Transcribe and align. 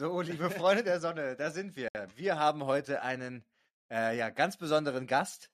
So, 0.00 0.22
liebe 0.22 0.48
Freunde 0.48 0.82
der 0.82 0.98
Sonne, 0.98 1.36
da 1.36 1.50
sind 1.50 1.76
wir. 1.76 1.90
Wir 2.16 2.38
haben 2.38 2.64
heute 2.64 3.02
einen 3.02 3.44
äh, 3.92 4.16
ja, 4.16 4.30
ganz 4.30 4.56
besonderen 4.56 5.06
Gast. 5.06 5.50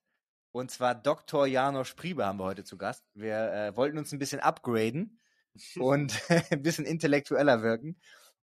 Und 0.53 0.71
zwar 0.71 0.95
Dr. 0.95 1.49
Janosch 1.49 1.95
Priebe 1.95 2.25
haben 2.25 2.39
wir 2.39 2.45
heute 2.45 2.63
zu 2.63 2.79
Gast. 2.79 3.03
Wir 3.15 3.53
äh, 3.53 3.77
wollten 3.77 3.99
uns 3.99 4.13
ein 4.13 4.21
bisschen 4.21 4.39
upgraden 4.39 5.19
und 5.81 6.23
ein 6.53 6.63
bisschen 6.63 6.85
intellektueller 6.85 7.65
wirken. 7.65 7.97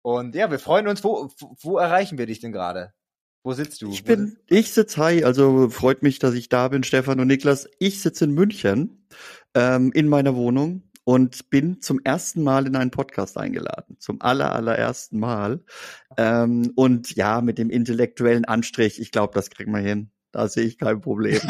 Und 0.01 0.35
ja, 0.35 0.49
wir 0.49 0.59
freuen 0.59 0.87
uns. 0.87 1.03
Wo, 1.03 1.27
wo 1.59 1.77
erreichen 1.77 2.17
wir 2.17 2.27
dich 2.27 2.39
denn 2.39 2.53
gerade? 2.53 2.93
Wo 3.43 3.51
sitzt 3.51 3.81
du? 3.81 3.91
Ich 3.91 4.05
bin, 4.05 4.37
ich 4.47 4.71
sitze, 4.71 5.03
hi, 5.03 5.25
also 5.25 5.67
freut 5.69 6.01
mich, 6.01 6.17
dass 6.19 6.33
ich 6.33 6.47
da 6.47 6.69
bin, 6.69 6.83
Stefan 6.83 7.19
und 7.19 7.27
Niklas. 7.27 7.67
Ich 7.77 8.01
sitze 8.01 8.23
in 8.23 8.31
München, 8.31 9.05
ähm, 9.53 9.91
in 9.93 10.07
meiner 10.07 10.37
Wohnung 10.37 10.88
und 11.03 11.49
bin 11.49 11.81
zum 11.81 11.99
ersten 12.03 12.43
Mal 12.43 12.67
in 12.67 12.75
einen 12.75 12.91
Podcast 12.91 13.37
eingeladen. 13.37 13.97
Zum 13.99 14.21
aller, 14.21 14.53
allerersten 14.53 15.19
Mal. 15.19 15.63
Ähm, 16.17 16.71
und 16.75 17.15
ja, 17.15 17.41
mit 17.41 17.57
dem 17.57 17.69
intellektuellen 17.69 18.45
Anstrich, 18.45 18.99
ich 19.01 19.11
glaube, 19.11 19.33
das 19.33 19.49
kriegen 19.49 19.71
wir 19.71 19.81
hin. 19.81 20.11
Da 20.31 20.47
sehe 20.47 20.65
ich 20.65 20.77
kein 20.77 21.01
Problem. 21.01 21.41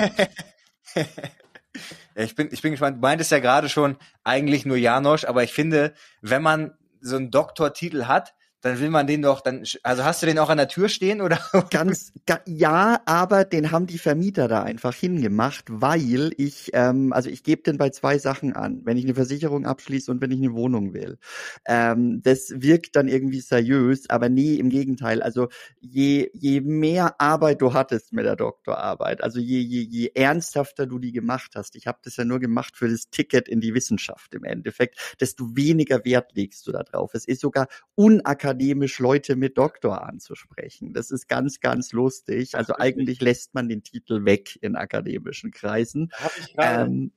ich 2.16 2.36
bin, 2.36 2.50
ich 2.52 2.62
bin 2.62 2.72
gespannt. 2.72 2.98
Du 2.98 3.02
meintest 3.02 3.32
ja 3.32 3.40
gerade 3.40 3.70
schon 3.70 3.98
eigentlich 4.24 4.66
nur 4.66 4.78
Janosch, 4.78 5.26
aber 5.26 5.44
ich 5.44 5.54
finde, 5.54 5.94
wenn 6.22 6.42
man 6.42 6.74
so 7.02 7.18
einen 7.18 7.32
Doktortitel 7.32 8.06
hat, 8.06 8.34
dann 8.62 8.80
will 8.80 8.90
man 8.90 9.08
den 9.08 9.22
doch, 9.22 9.42
dann, 9.42 9.64
also 9.84 10.04
hast 10.04 10.22
du 10.22 10.26
den 10.26 10.38
auch 10.38 10.50
an 10.50 10.58
der 10.58 10.68
Tür 10.68 10.90
stehen 10.90 11.22
oder? 11.22 11.40
Ganz, 11.72 12.12
ga, 12.26 12.40
ja, 12.46 13.02
aber 13.06 13.46
den 13.46 13.72
haben 13.72 13.88
die 13.88 13.98
Vermieter 13.98 14.48
da 14.48 14.64
einfach 14.64 14.94
hingemacht, 14.94 15.66
weil 15.70 16.32
ich, 16.38 16.72
ähm, 16.74 17.14
also 17.14 17.30
ich 17.30 17.44
gebe 17.44 17.64
den 17.64 17.78
bei 17.78 17.90
zwei 17.90 18.18
Sachen 18.18 18.54
an, 18.54 18.82
wenn 18.84 18.98
ich 18.98 19.06
eine 19.06 19.16
Versicherung 19.16 19.66
abschließe 19.66 20.12
und 20.12 20.22
wenn 20.22 20.32
ich 20.32 20.40
eine 20.40 20.54
Wohnung 20.54 20.94
will. 20.94 21.18
Ähm, 21.66 22.22
das 22.22 22.52
wirkt 22.54 22.98
dann 22.98 23.08
irgendwie 23.08 23.40
seriös, 23.40 24.10
aber 24.10 24.28
nee, 24.28 24.56
im 24.56 24.70
Gegenteil. 24.70 25.22
Also 25.22 25.48
je, 25.80 26.30
je 26.34 26.60
mehr 26.60 27.20
Arbeit 27.22 27.62
du 27.62 27.74
hattest 27.74 28.12
mit 28.12 28.26
der 28.26 28.36
Doktorarbeit, 28.36 29.24
also 29.24 29.40
je, 29.40 29.60
je, 29.60 29.84
je 29.84 30.12
ernsthafter 30.16 30.86
du 30.86 31.00
die 31.00 31.14
gemacht 31.14 31.52
hast, 31.56 31.76
ich 31.78 31.88
habe 31.88 32.00
das 32.04 32.18
ja 32.18 32.26
nur 32.26 32.40
gemacht 32.40 32.76
für 32.76 32.90
das 32.90 33.10
Ticket 33.10 33.48
in 33.48 33.62
die 33.62 33.74
Wissenschaft 33.74 34.34
im 34.34 34.44
Endeffekt, 34.44 35.16
desto 35.22 35.56
weniger 35.56 36.04
Wert 36.04 36.36
legst 36.36 36.68
du 36.68 36.74
da 36.74 36.84
drauf. 36.84 37.12
Es 37.14 37.26
ist 37.26 37.40
sogar 37.40 37.68
unakademisch 37.96 38.49
akademisch 38.50 39.00
Leute 39.00 39.36
mit 39.36 39.58
Doktor 39.58 40.04
anzusprechen. 40.08 40.94
Das 40.94 41.12
ist 41.12 41.28
ganz, 41.28 41.60
ganz 41.60 41.92
lustig. 41.92 42.56
Also 42.56 42.74
eigentlich 42.78 43.22
lässt 43.22 43.54
man 43.54 43.70
den 43.70 43.84
Titel 43.84 44.26
weg 44.26 44.58
in 44.62 44.76
akademischen 44.76 45.52
Kreisen. 45.52 46.12
Hab 46.14 46.32
ich 46.38 46.56
gerade, 46.56 46.90
ähm, 46.90 47.12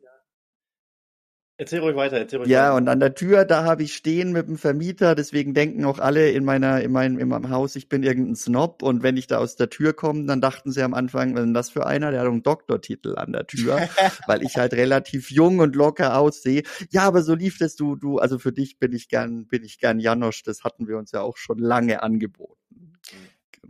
Erzähl 1.63 1.79
ruhig 1.79 1.95
weiter, 1.95 2.17
erzähl 2.17 2.41
ruhig 2.41 2.51
Ja, 2.51 2.65
weiter. 2.65 2.75
und 2.75 2.89
an 2.89 2.99
der 2.99 3.15
Tür, 3.15 3.45
da 3.45 3.63
habe 3.63 3.85
ich 3.85 3.95
stehen 3.95 4.33
mit 4.33 4.49
dem 4.49 4.59
Vermieter, 4.59 5.15
deswegen 5.15 5.55
denken 5.55 5.85
auch 5.85 6.01
alle 6.01 6.31
in 6.33 6.45
meiner, 6.45 6.81
in 6.81 6.91
meinem, 6.91 7.21
in 7.21 7.29
meinem 7.29 7.51
Haus, 7.51 7.77
ich 7.77 7.89
bin 7.89 8.03
irgendein 8.03 8.35
Snob. 8.35 8.83
Und 8.83 9.05
wenn 9.05 9.17
ich 9.17 9.29
da 9.29 9.39
aus 9.39 9.55
der 9.55 9.71
Tür 9.71 9.93
komme, 9.93 10.27
dann 10.27 10.41
dachten 10.41 10.73
sie 10.73 10.83
am 10.83 10.93
Anfang, 10.93 11.37
was 11.37 11.45
ist 11.47 11.55
das 11.55 11.71
für 11.71 11.87
einer? 11.87 12.11
Der 12.11 12.23
hat 12.23 12.27
einen 12.27 12.43
Doktortitel 12.43 13.15
an 13.17 13.31
der 13.31 13.47
Tür, 13.47 13.79
weil 14.27 14.43
ich 14.43 14.57
halt 14.57 14.75
relativ 14.75 15.31
jung 15.31 15.61
und 15.61 15.77
locker 15.77 16.19
aussehe. 16.19 16.65
Ja, 16.91 17.03
aber 17.03 17.23
so 17.23 17.37
lief 17.37 17.59
das 17.59 17.77
du, 17.77 17.95
du, 17.95 18.19
also 18.19 18.41
für 18.41 18.53
dich 18.53 18.81
bin 18.81 18.93
ich 18.93 19.09
gern, 19.09 19.47
bin 19.47 19.63
ich 19.63 19.79
gern 19.79 20.01
Janosch, 20.01 20.43
das 20.43 20.65
hatten 20.65 20.89
wir 20.89 20.99
uns 20.99 21.13
ja 21.13 21.21
auch 21.21 21.37
schon 21.37 21.59
lange 21.59 22.03
angeboten. 22.03 22.57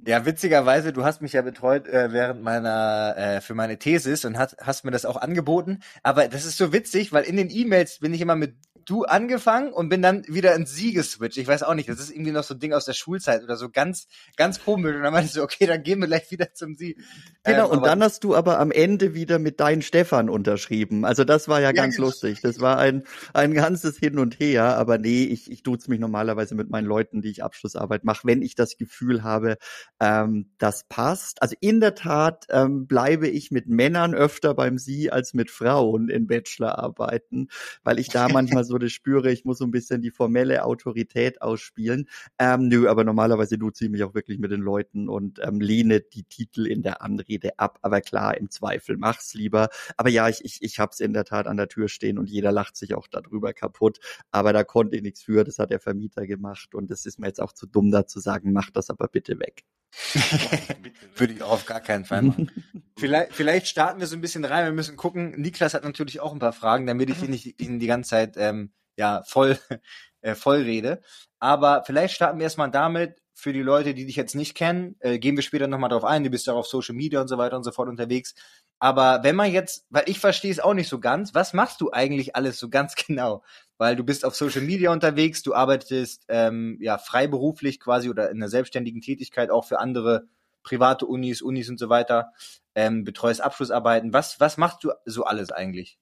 Ja, 0.05 0.25
witzigerweise, 0.25 0.93
du 0.93 1.05
hast 1.05 1.21
mich 1.21 1.35
ja 1.35 1.43
betreut 1.43 1.87
äh, 1.87 2.13
während 2.13 2.43
meiner 2.43 3.15
äh, 3.17 3.41
für 3.41 3.55
meine 3.55 3.79
Thesis 3.79 4.25
und 4.25 4.39
hast, 4.39 4.57
hast 4.61 4.85
mir 4.85 4.91
das 4.91 5.05
auch 5.05 5.17
angeboten. 5.17 5.81
Aber 6.03 6.27
das 6.29 6.45
ist 6.45 6.57
so 6.57 6.73
witzig, 6.73 7.13
weil 7.13 7.25
in 7.25 7.37
den 7.37 7.51
E-Mails 7.51 8.01
bin 8.01 8.13
ich 8.15 8.21
immer 8.21 8.35
mit 8.35 8.55
du 8.85 9.05
angefangen 9.05 9.73
und 9.73 9.89
bin 9.89 10.03
dann 10.03 10.25
wieder 10.27 10.55
ins 10.55 10.75
Sie 10.75 10.93
geswitcht. 10.93 11.39
Ich 11.39 11.47
weiß 11.47 11.63
auch 11.63 11.75
nicht, 11.75 11.89
das 11.89 12.01
ist 12.01 12.11
irgendwie 12.11 12.33
noch 12.33 12.45
so 12.45 12.55
ein 12.55 12.61
Ding 12.61 12.73
aus 12.73 12.85
der 12.85 12.93
Schulzeit 12.93 13.43
oder 13.43 13.57
so 13.57 13.69
ganz, 13.71 14.07
ganz 14.37 14.63
komisch. 14.65 14.95
Und 14.97 15.03
dann 15.03 15.13
meinte 15.13 15.27
ich 15.27 15.33
so, 15.33 15.43
okay, 15.43 15.67
dann 15.67 15.83
gehen 15.83 16.01
wir 16.01 16.07
gleich 16.07 16.31
wieder 16.31 16.53
zum 16.53 16.75
Sie. 16.75 16.97
Genau, 17.45 17.67
ähm, 17.67 17.79
und 17.79 17.87
dann 17.87 18.03
hast 18.03 18.25
du 18.25 18.35
aber 18.35 18.59
am 18.61 18.71
Ende 18.71 19.15
wieder 19.15 19.39
mit 19.39 19.61
deinen 19.61 19.83
Stefan 19.83 20.29
unterschrieben. 20.29 21.05
Also 21.05 21.25
das 21.25 21.49
war 21.49 21.61
ja, 21.61 21.69
ja 21.69 21.73
ganz 21.73 21.97
genau. 21.97 22.09
lustig. 22.09 22.41
Das 22.41 22.61
war 22.61 22.79
ein, 22.79 23.05
ein 23.33 23.55
ganzes 23.55 23.99
Hin 23.99 24.19
und 24.19 24.39
Her. 24.39 24.77
Aber 24.77 24.99
nee, 24.99 25.25
ich, 25.25 25.51
ich 25.51 25.63
duze 25.63 25.91
mich 25.91 26.01
normalerweise 26.01 26.55
mit 26.55 26.71
meinen 26.71 26.87
Leuten, 26.87 27.23
die 27.23 27.31
ich 27.31 27.43
Abschlussarbeit 27.43 28.05
mache, 28.05 28.27
wenn 28.27 28.43
ich 28.43 28.55
das 28.55 28.77
Gefühl 28.77 29.23
habe, 29.23 29.57
ähm, 30.01 30.51
das 30.59 30.85
passt. 30.89 31.43
Also 31.43 31.57
in 31.61 31.81
der 31.81 31.95
Tat 31.95 32.47
ähm, 32.51 32.87
bleibe 32.87 33.29
ich 33.29 33.51
mit 33.51 33.69
Männern 33.69 34.15
öfter 34.15 34.55
beim 34.55 34.79
Sie 34.79 35.11
als 35.11 35.35
mit 35.35 35.51
Frauen 35.51 36.09
in 36.09 36.27
Bachelorarbeiten, 36.27 37.49
weil 37.83 37.99
ich 37.99 38.09
da 38.09 38.29
manchmal 38.33 38.65
so 38.65 38.72
das 38.79 38.93
spüre, 38.93 39.31
ich 39.33 39.45
muss 39.45 39.59
so 39.59 39.65
ein 39.65 39.71
bisschen 39.71 40.03
die 40.03 40.11
formelle 40.11 40.65
Autorität 40.65 41.43
ausspielen. 41.43 42.09
Ähm, 42.39 42.69
nö, 42.69 42.89
aber 42.89 43.05
normalerweise 43.05 43.59
duze 43.59 43.85
ich 43.85 43.91
mich 43.91 44.03
auch 44.05 44.15
wirklich 44.15 44.39
mit 44.39 44.51
den 44.51 44.61
Leuten 44.61 45.09
und 45.09 45.41
ähm, 45.43 45.61
lehne 45.61 46.01
die 46.01 46.25
Titel 46.25 46.67
in 46.67 46.83
der 46.83 47.03
Anrede 47.03 47.59
ab. 47.59 47.79
Aber 47.83 48.01
klar, 48.01 48.37
im 48.37 48.51
Zweifel 48.51 48.97
mach's 48.97 49.35
lieber. 49.35 49.69
Aber 49.97 50.11
ja, 50.11 50.29
ich, 50.29 50.45
ich, 50.45 50.63
ich 50.63 50.79
hab's 50.79 51.01
in 51.01 51.13
der 51.13 51.25
Tat 51.25 51.47
an 51.47 51.57
der 51.57 51.69
Tür 51.69 51.89
stehen 51.89 52.19
und 52.19 52.29
jeder 52.29 52.53
lacht 52.53 52.77
sich 52.77 52.95
auch 52.95 53.09
darüber 53.09 53.53
kaputt. 53.53 53.99
Aber 54.31 54.53
da 54.53 54.65
konnte 54.65 54.97
ich 54.97 55.03
nichts 55.03 55.23
für, 55.23 55.45
das 55.45 55.59
hat 55.59 55.71
der 55.71 55.81
Vermieter 55.81 56.27
gemacht 56.27 56.75
und 56.75 56.91
es 56.91 57.07
ist 57.07 57.19
mir 57.19 57.27
jetzt 57.29 57.41
auch 57.41 57.53
zu 57.53 57.67
dumm 57.67 57.91
da 57.91 58.07
zu 58.07 58.21
sagen, 58.21 58.53
mach 58.53 58.71
das 58.71 58.91
aber 58.91 59.09
bitte 59.09 59.39
weg. 59.39 59.65
Würde 61.17 61.35
ich 61.35 61.43
auch 61.43 61.51
auf 61.51 61.67
gar 61.67 61.81
keinen 61.81 62.05
Fall 62.05 62.23
machen. 62.23 62.51
vielleicht, 62.99 63.35
vielleicht 63.35 63.69
starten 63.69 64.01
wir 64.01 64.07
so 64.07 64.17
ein 64.17 64.21
bisschen 64.21 64.45
rein. 64.45 64.65
Wir 64.65 64.73
müssen 64.73 64.97
gucken. 64.97 65.41
Niklas 65.41 65.75
hat 65.75 65.85
natürlich 65.85 66.21
auch 66.21 66.33
ein 66.33 66.39
paar 66.39 66.53
Fragen, 66.53 66.87
damit 66.87 67.11
ich 67.11 67.23
ihn 67.23 67.31
nicht 67.31 67.61
ihn 67.61 67.79
die 67.79 67.87
ganze 67.87 68.11
Zeit 68.11 68.37
ähm, 68.37 68.73
ja 68.97 69.23
voll 69.27 69.59
äh, 70.21 70.35
voll 70.35 70.63
rede. 70.63 71.03
Aber 71.39 71.85
vielleicht 71.85 72.15
starten 72.15 72.39
wir 72.39 72.45
erstmal 72.45 72.71
damit. 72.71 73.22
Für 73.43 73.53
die 73.53 73.61
Leute, 73.61 73.93
die 73.93 74.07
dich 74.07 74.15
jetzt 74.15 74.37
nicht 74.37 74.55
kennen, 74.55 74.95
äh, 75.01 75.19
gehen 75.19 75.35
wir 75.35 75.43
später 75.43 75.67
nochmal 75.67 75.91
drauf 75.91 76.05
ein. 76.05 76.23
Du 76.23 76.31
bist 76.31 76.47
ja 76.47 76.53
auch 76.53 76.59
auf 76.59 76.69
Social 76.69 76.95
Media 76.95 77.21
und 77.21 77.27
so 77.27 77.39
weiter 77.39 77.57
und 77.57 77.65
so 77.65 77.73
fort 77.73 77.89
unterwegs. 77.89 78.37
Aber 78.79 79.25
wenn 79.25 79.35
man 79.35 79.51
jetzt, 79.51 79.85
weil 79.91 80.05
ich 80.07 80.21
verstehe 80.21 80.53
es 80.53 80.61
auch 80.61 80.75
nicht 80.75 80.89
so 80.89 81.01
ganz, 81.01 81.35
was 81.35 81.53
machst 81.53 81.81
du 81.81 81.91
eigentlich 81.91 82.37
alles 82.37 82.61
so 82.61 82.69
ganz 82.69 82.95
genau? 83.07 83.43
Weil 83.79 83.97
du 83.97 84.05
bist 84.05 84.25
auf 84.25 84.37
Social 84.37 84.63
Media 84.63 84.93
unterwegs, 84.93 85.43
du 85.43 85.55
arbeitest 85.55 86.25
ähm, 86.29 86.79
ja 86.81 86.99
freiberuflich 86.99 87.81
quasi 87.81 88.09
oder 88.09 88.31
in 88.31 88.37
einer 88.37 88.49
selbstständigen 88.49 89.01
Tätigkeit 89.01 89.51
auch 89.51 89.65
für 89.65 89.81
andere 89.81 90.29
private 90.63 91.07
Unis, 91.07 91.43
Unis 91.43 91.69
und 91.69 91.81
so 91.81 91.89
weiter, 91.89 92.31
ähm, 92.77 93.03
betreust 93.03 93.41
Abschlussarbeiten. 93.41 94.13
Was, 94.13 94.39
was 94.39 94.57
machst 94.57 94.85
du 94.85 94.93
so 95.05 95.25
alles 95.25 95.51
eigentlich? 95.51 95.99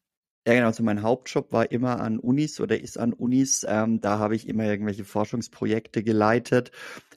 Ja, 0.47 0.55
genau. 0.55 0.67
Also 0.67 0.83
mein 0.83 1.03
Hauptjob 1.03 1.53
war 1.53 1.71
immer 1.71 2.01
an 2.01 2.19
Unis 2.19 2.61
oder 2.61 2.81
ist 2.81 2.99
an 2.99 3.12
Unis. 3.12 3.65
Ähm, 3.69 4.01
da 4.01 4.19
habe 4.19 4.34
ich 4.34 4.49
immer 4.49 4.65
irgendwelche 4.65 5.05
Forschungsprojekte 5.05 6.03
geleitet. 6.03 6.71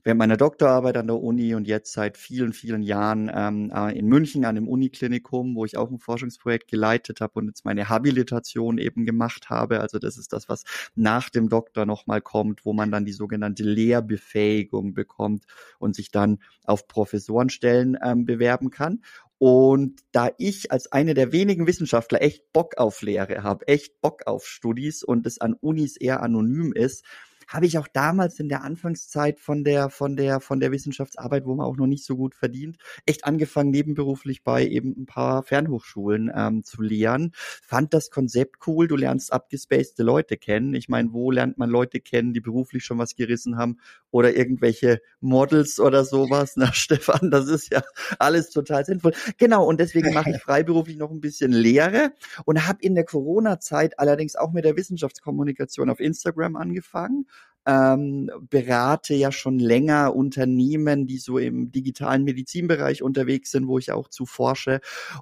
Während 0.06 0.20
meiner 0.20 0.36
Doktorarbeit 0.36 0.98
an 0.98 1.08
der 1.08 1.22
Uni 1.22 1.56
und 1.56 1.66
jetzt 1.66 1.94
seit 1.94 2.18
vielen, 2.18 2.52
vielen 2.52 2.84
Jahren 2.84 3.32
ähm, 3.34 3.72
äh, 3.74 3.98
in 3.98 4.08
München 4.08 4.44
an 4.44 4.56
dem 4.56 4.68
Uniklinikum, 4.68 5.56
wo 5.56 5.64
ich 5.64 5.78
auch 5.78 5.90
ein 5.90 6.00
Forschungsprojekt 6.00 6.70
geleitet 6.70 7.22
habe 7.22 7.40
und 7.40 7.48
jetzt 7.48 7.64
meine 7.64 7.88
Habilitation 7.88 8.80
eben 8.80 9.06
gemacht 9.06 9.50
habe. 9.50 9.80
Also 9.80 10.00
das 10.00 10.18
ist 10.18 10.34
das, 10.34 10.50
was 10.50 10.64
nach 10.96 11.30
dem 11.30 11.48
Doktor 11.48 11.86
nochmal 11.86 12.20
kommt, 12.20 12.66
wo 12.66 12.74
man 12.74 12.92
dann 12.92 13.06
die 13.06 13.14
sogenannte 13.14 13.64
Lehrbefähigung 13.64 14.94
bekommt 14.94 15.46
und 15.80 15.96
sich 15.96 16.12
dann 16.12 16.40
auf 16.66 16.90
Professorenstellen 16.90 17.98
ähm, 18.04 18.26
bewerben 18.26 18.72
kann. 18.72 19.00
Und 19.38 20.02
da 20.12 20.30
ich 20.38 20.72
als 20.72 20.92
eine 20.92 21.14
der 21.14 21.32
wenigen 21.32 21.66
Wissenschaftler 21.66 22.22
echt 22.22 22.52
Bock 22.52 22.78
auf 22.78 23.02
Lehre 23.02 23.44
habe, 23.44 23.68
echt 23.68 24.02
Bock 24.02 24.26
auf 24.26 24.46
Studis 24.48 25.04
und 25.04 25.26
es 25.26 25.40
an 25.40 25.54
Unis 25.54 25.96
eher 25.96 26.22
anonym 26.22 26.74
ist, 26.74 27.04
habe 27.48 27.66
ich 27.66 27.78
auch 27.78 27.88
damals 27.88 28.40
in 28.40 28.50
der 28.50 28.64
Anfangszeit 28.64 29.40
von 29.40 29.64
der, 29.64 29.90
von 29.90 30.16
der, 30.16 30.40
von 30.40 30.60
der 30.60 30.72
Wissenschaftsarbeit, 30.72 31.46
wo 31.46 31.56
man 31.56 31.66
auch 31.66 31.78
noch 31.78 31.88
nicht 31.88 32.06
so 32.06 32.16
gut 32.16 32.36
verdient, 32.36 32.78
echt 33.06 33.26
angefangen, 33.26 33.72
nebenberuflich 33.72 34.44
bei 34.44 34.66
eben 34.66 34.96
ein 34.98 35.06
paar 35.06 35.44
Fernhochschulen 35.44 36.32
ähm, 36.36 36.64
zu 36.64 36.82
lehren. 36.82 37.32
Fand 37.62 37.94
das 37.94 38.10
Konzept 38.10 38.68
cool. 38.68 38.88
Du 38.88 38.96
lernst 38.96 39.32
abgespacede 39.34 40.04
Leute 40.04 40.38
kennen. 40.38 40.74
Ich 40.74 40.90
meine, 40.90 41.14
wo 41.14 41.32
lernt 41.32 41.58
man 41.58 41.70
Leute 41.70 42.00
kennen, 42.00 42.34
die 42.34 42.42
beruflich 42.42 42.84
schon 42.86 42.98
was 42.98 43.16
gerissen 43.16 43.58
haben 43.58 43.78
oder 44.12 44.36
irgendwelche 44.36 45.02
Models 45.20 45.80
oder 45.80 46.06
sowas? 46.06 46.54
Na, 46.56 46.72
Stefan, 46.74 47.32
das 47.32 47.48
ist 47.48 47.72
ja 47.72 47.82
alles 48.20 48.50
total 48.50 48.86
sinnvoll. 48.86 49.14
Genau. 49.38 49.66
Und 49.66 49.80
deswegen 49.80 50.14
mache 50.14 50.32
ich 50.32 50.38
freiberuflich 50.42 50.98
noch 50.98 51.12
ein 51.12 51.22
bisschen 51.22 51.52
Lehre 51.52 52.12
und 52.46 52.68
habe 52.68 52.82
in 52.82 52.96
der 52.96 53.06
Corona-Zeit 53.06 54.00
allerdings 54.00 54.36
auch 54.36 54.52
mit 54.52 54.66
der 54.66 54.76
Wissenschaftskommunikation 54.76 55.90
auf 55.90 56.00
Instagram 56.00 56.56
angefangen 56.56 57.26
ähm, 57.66 58.30
berate 58.50 59.14
ja 59.14 59.32
schon 59.32 59.60
länger 59.60 60.16
Unternehmen, 60.16 61.08
die 61.08 61.18
so 61.18 61.38
im 61.38 61.72
digitalen 61.72 62.24
Medizinbereich 62.24 63.04
unterwegs 63.04 63.52
sind, 63.52 63.68
wo 63.68 63.78
ich 63.78 63.92
auch 63.92 64.10
zu 64.10 64.26
forsche. 64.26 64.82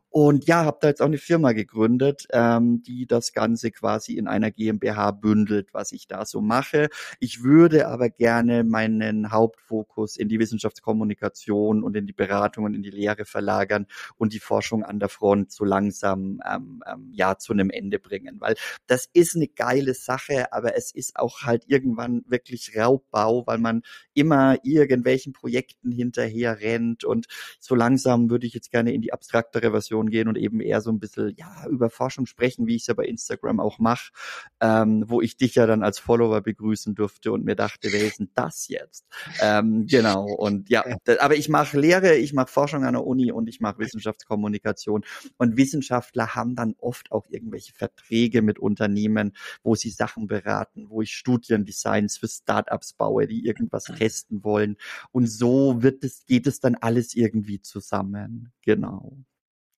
Und 0.09 0.47
ja, 0.47 0.65
habe 0.65 0.79
da 0.81 0.88
jetzt 0.88 1.01
auch 1.01 1.07
eine 1.07 1.17
Firma 1.17 1.51
gegründet, 1.51 2.27
ähm, 2.31 2.81
die 2.83 3.05
das 3.05 3.33
Ganze 3.33 3.71
quasi 3.71 4.13
in 4.13 4.27
einer 4.27 4.51
GmbH 4.51 5.11
bündelt, 5.11 5.73
was 5.73 5.91
ich 5.91 6.07
da 6.07 6.25
so 6.25 6.41
mache. 6.41 6.89
Ich 7.19 7.43
würde 7.43 7.88
aber 7.88 8.09
gerne 8.09 8.63
meinen 8.63 9.31
Hauptfokus 9.31 10.17
in 10.17 10.29
die 10.29 10.39
Wissenschaftskommunikation 10.39 11.83
und 11.83 11.95
in 11.95 12.07
die 12.07 12.13
Beratung 12.13 12.65
und 12.65 12.73
in 12.73 12.83
die 12.83 12.89
Lehre 12.89 13.25
verlagern 13.25 13.85
und 14.17 14.33
die 14.33 14.39
Forschung 14.39 14.83
an 14.83 14.99
der 14.99 15.09
Front 15.09 15.51
so 15.51 15.63
langsam 15.63 16.41
ähm, 16.49 16.83
ähm, 16.91 17.09
ja 17.13 17.38
zu 17.38 17.53
einem 17.53 17.69
Ende 17.69 17.99
bringen, 17.99 18.38
weil 18.39 18.55
das 18.88 19.09
ist 19.13 19.35
eine 19.35 19.47
geile 19.47 19.93
Sache, 19.93 20.51
aber 20.53 20.75
es 20.75 20.91
ist 20.91 21.15
auch 21.17 21.41
halt 21.43 21.63
irgendwann 21.67 22.23
wirklich 22.31 22.75
Raubbau, 22.75 23.45
weil 23.45 23.57
man 23.57 23.83
immer 24.13 24.57
irgendwelchen 24.63 25.33
Projekten 25.33 25.92
hinterher 25.92 26.60
rennt. 26.62 27.04
Und 27.04 27.28
so 27.60 27.75
langsam 27.75 28.30
würde 28.30 28.48
ich 28.48 28.54
jetzt 28.54 28.72
gerne 28.72 28.94
in 28.94 29.01
die 29.01 29.13
abstraktere 29.13 29.72
Version 29.72 30.10
gehen 30.10 30.28
und 30.28 30.38
eben 30.38 30.62
eher 30.62 30.81
so 30.81 30.92
ein 30.92 31.00
bisschen, 31.00 31.33
ja, 31.38 31.68
über 31.69 31.89
Forschung 31.89 32.25
sprechen, 32.25 32.68
wie 32.68 32.75
ich 32.75 32.83
es 32.83 32.88
ja 32.88 32.94
bei 32.94 33.06
Instagram 33.06 33.60
auch 33.60 33.80
mache, 33.80 34.12
ähm, 34.60 35.04
wo 35.07 35.22
ich 35.22 35.38
dich 35.38 35.56
ja 35.56 35.66
dann 35.66 35.83
als 35.83 36.00
Follower 36.00 36.42
begrüßen 36.42 36.95
durfte 36.95 37.31
und 37.31 37.45
mir 37.45 37.56
dachte, 37.56 37.89
wer 37.92 38.06
ist 38.06 38.19
denn 38.19 38.30
das 38.34 38.68
jetzt? 38.68 39.06
Ähm, 39.42 39.86
genau, 39.88 40.25
und 40.25 40.69
ja, 40.69 40.84
aber 41.19 41.36
ich 41.36 41.50
mache 41.50 41.80
Lehre, 41.80 42.16
ich 42.16 42.34
mache 42.34 42.48
Forschung 42.51 42.84
an 42.84 42.94
der 42.94 43.06
Uni 43.06 43.31
und 43.31 43.48
ich 43.48 43.60
mache 43.60 43.80
Wissenschaftskommunikation. 43.80 45.04
Und 45.38 45.57
Wissenschaftler 45.57 46.36
haben 46.36 46.56
dann 46.56 46.75
oft 46.80 47.12
auch 47.12 47.25
irgendwelche 47.30 47.74
Verträge 47.74 48.42
mit 48.42 48.60
Unternehmen, 48.60 49.34
wo 49.63 49.75
sie 49.75 49.89
Sachen 49.89 50.27
beraten, 50.27 50.89
wo 50.89 51.01
ich 51.01 51.12
Studiendesigns 51.13 52.18
für 52.21 52.27
Startups 52.27 52.94
baue, 52.94 53.27
die 53.27 53.45
irgendwas 53.45 53.85
testen 53.85 54.44
wollen. 54.44 54.77
Und 55.12 55.27
so 55.27 55.81
wird 55.81 56.03
es, 56.03 56.25
geht 56.25 56.47
es 56.47 56.59
dann 56.59 56.75
alles 56.75 57.15
irgendwie 57.15 57.62
zusammen. 57.62 58.53
Genau. 58.62 59.18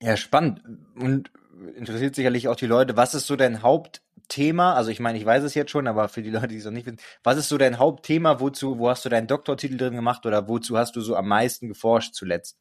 Ja, 0.01 0.17
spannend. 0.17 0.61
Und 0.95 1.31
interessiert 1.75 2.15
sicherlich 2.15 2.47
auch 2.47 2.55
die 2.55 2.67
Leute, 2.67 2.97
was 2.97 3.15
ist 3.15 3.27
so 3.27 3.35
dein 3.35 3.61
Hauptthema? 3.61 4.73
Also 4.73 4.91
ich 4.91 4.99
meine, 4.99 5.17
ich 5.17 5.25
weiß 5.25 5.43
es 5.43 5.53
jetzt 5.53 5.71
schon, 5.71 5.87
aber 5.87 6.09
für 6.09 6.21
die 6.21 6.29
Leute, 6.29 6.49
die 6.49 6.57
es 6.57 6.65
noch 6.65 6.71
nicht 6.71 6.85
wissen, 6.85 6.99
was 7.23 7.37
ist 7.37 7.49
so 7.49 7.57
dein 7.57 7.79
Hauptthema? 7.79 8.39
Wozu, 8.39 8.79
wo 8.79 8.89
hast 8.89 9.05
du 9.05 9.09
deinen 9.09 9.27
Doktortitel 9.27 9.77
drin 9.77 9.95
gemacht 9.95 10.25
oder 10.25 10.47
wozu 10.47 10.77
hast 10.77 10.95
du 10.95 11.01
so 11.01 11.15
am 11.15 11.27
meisten 11.27 11.69
geforscht 11.69 12.13
zuletzt? 12.13 12.59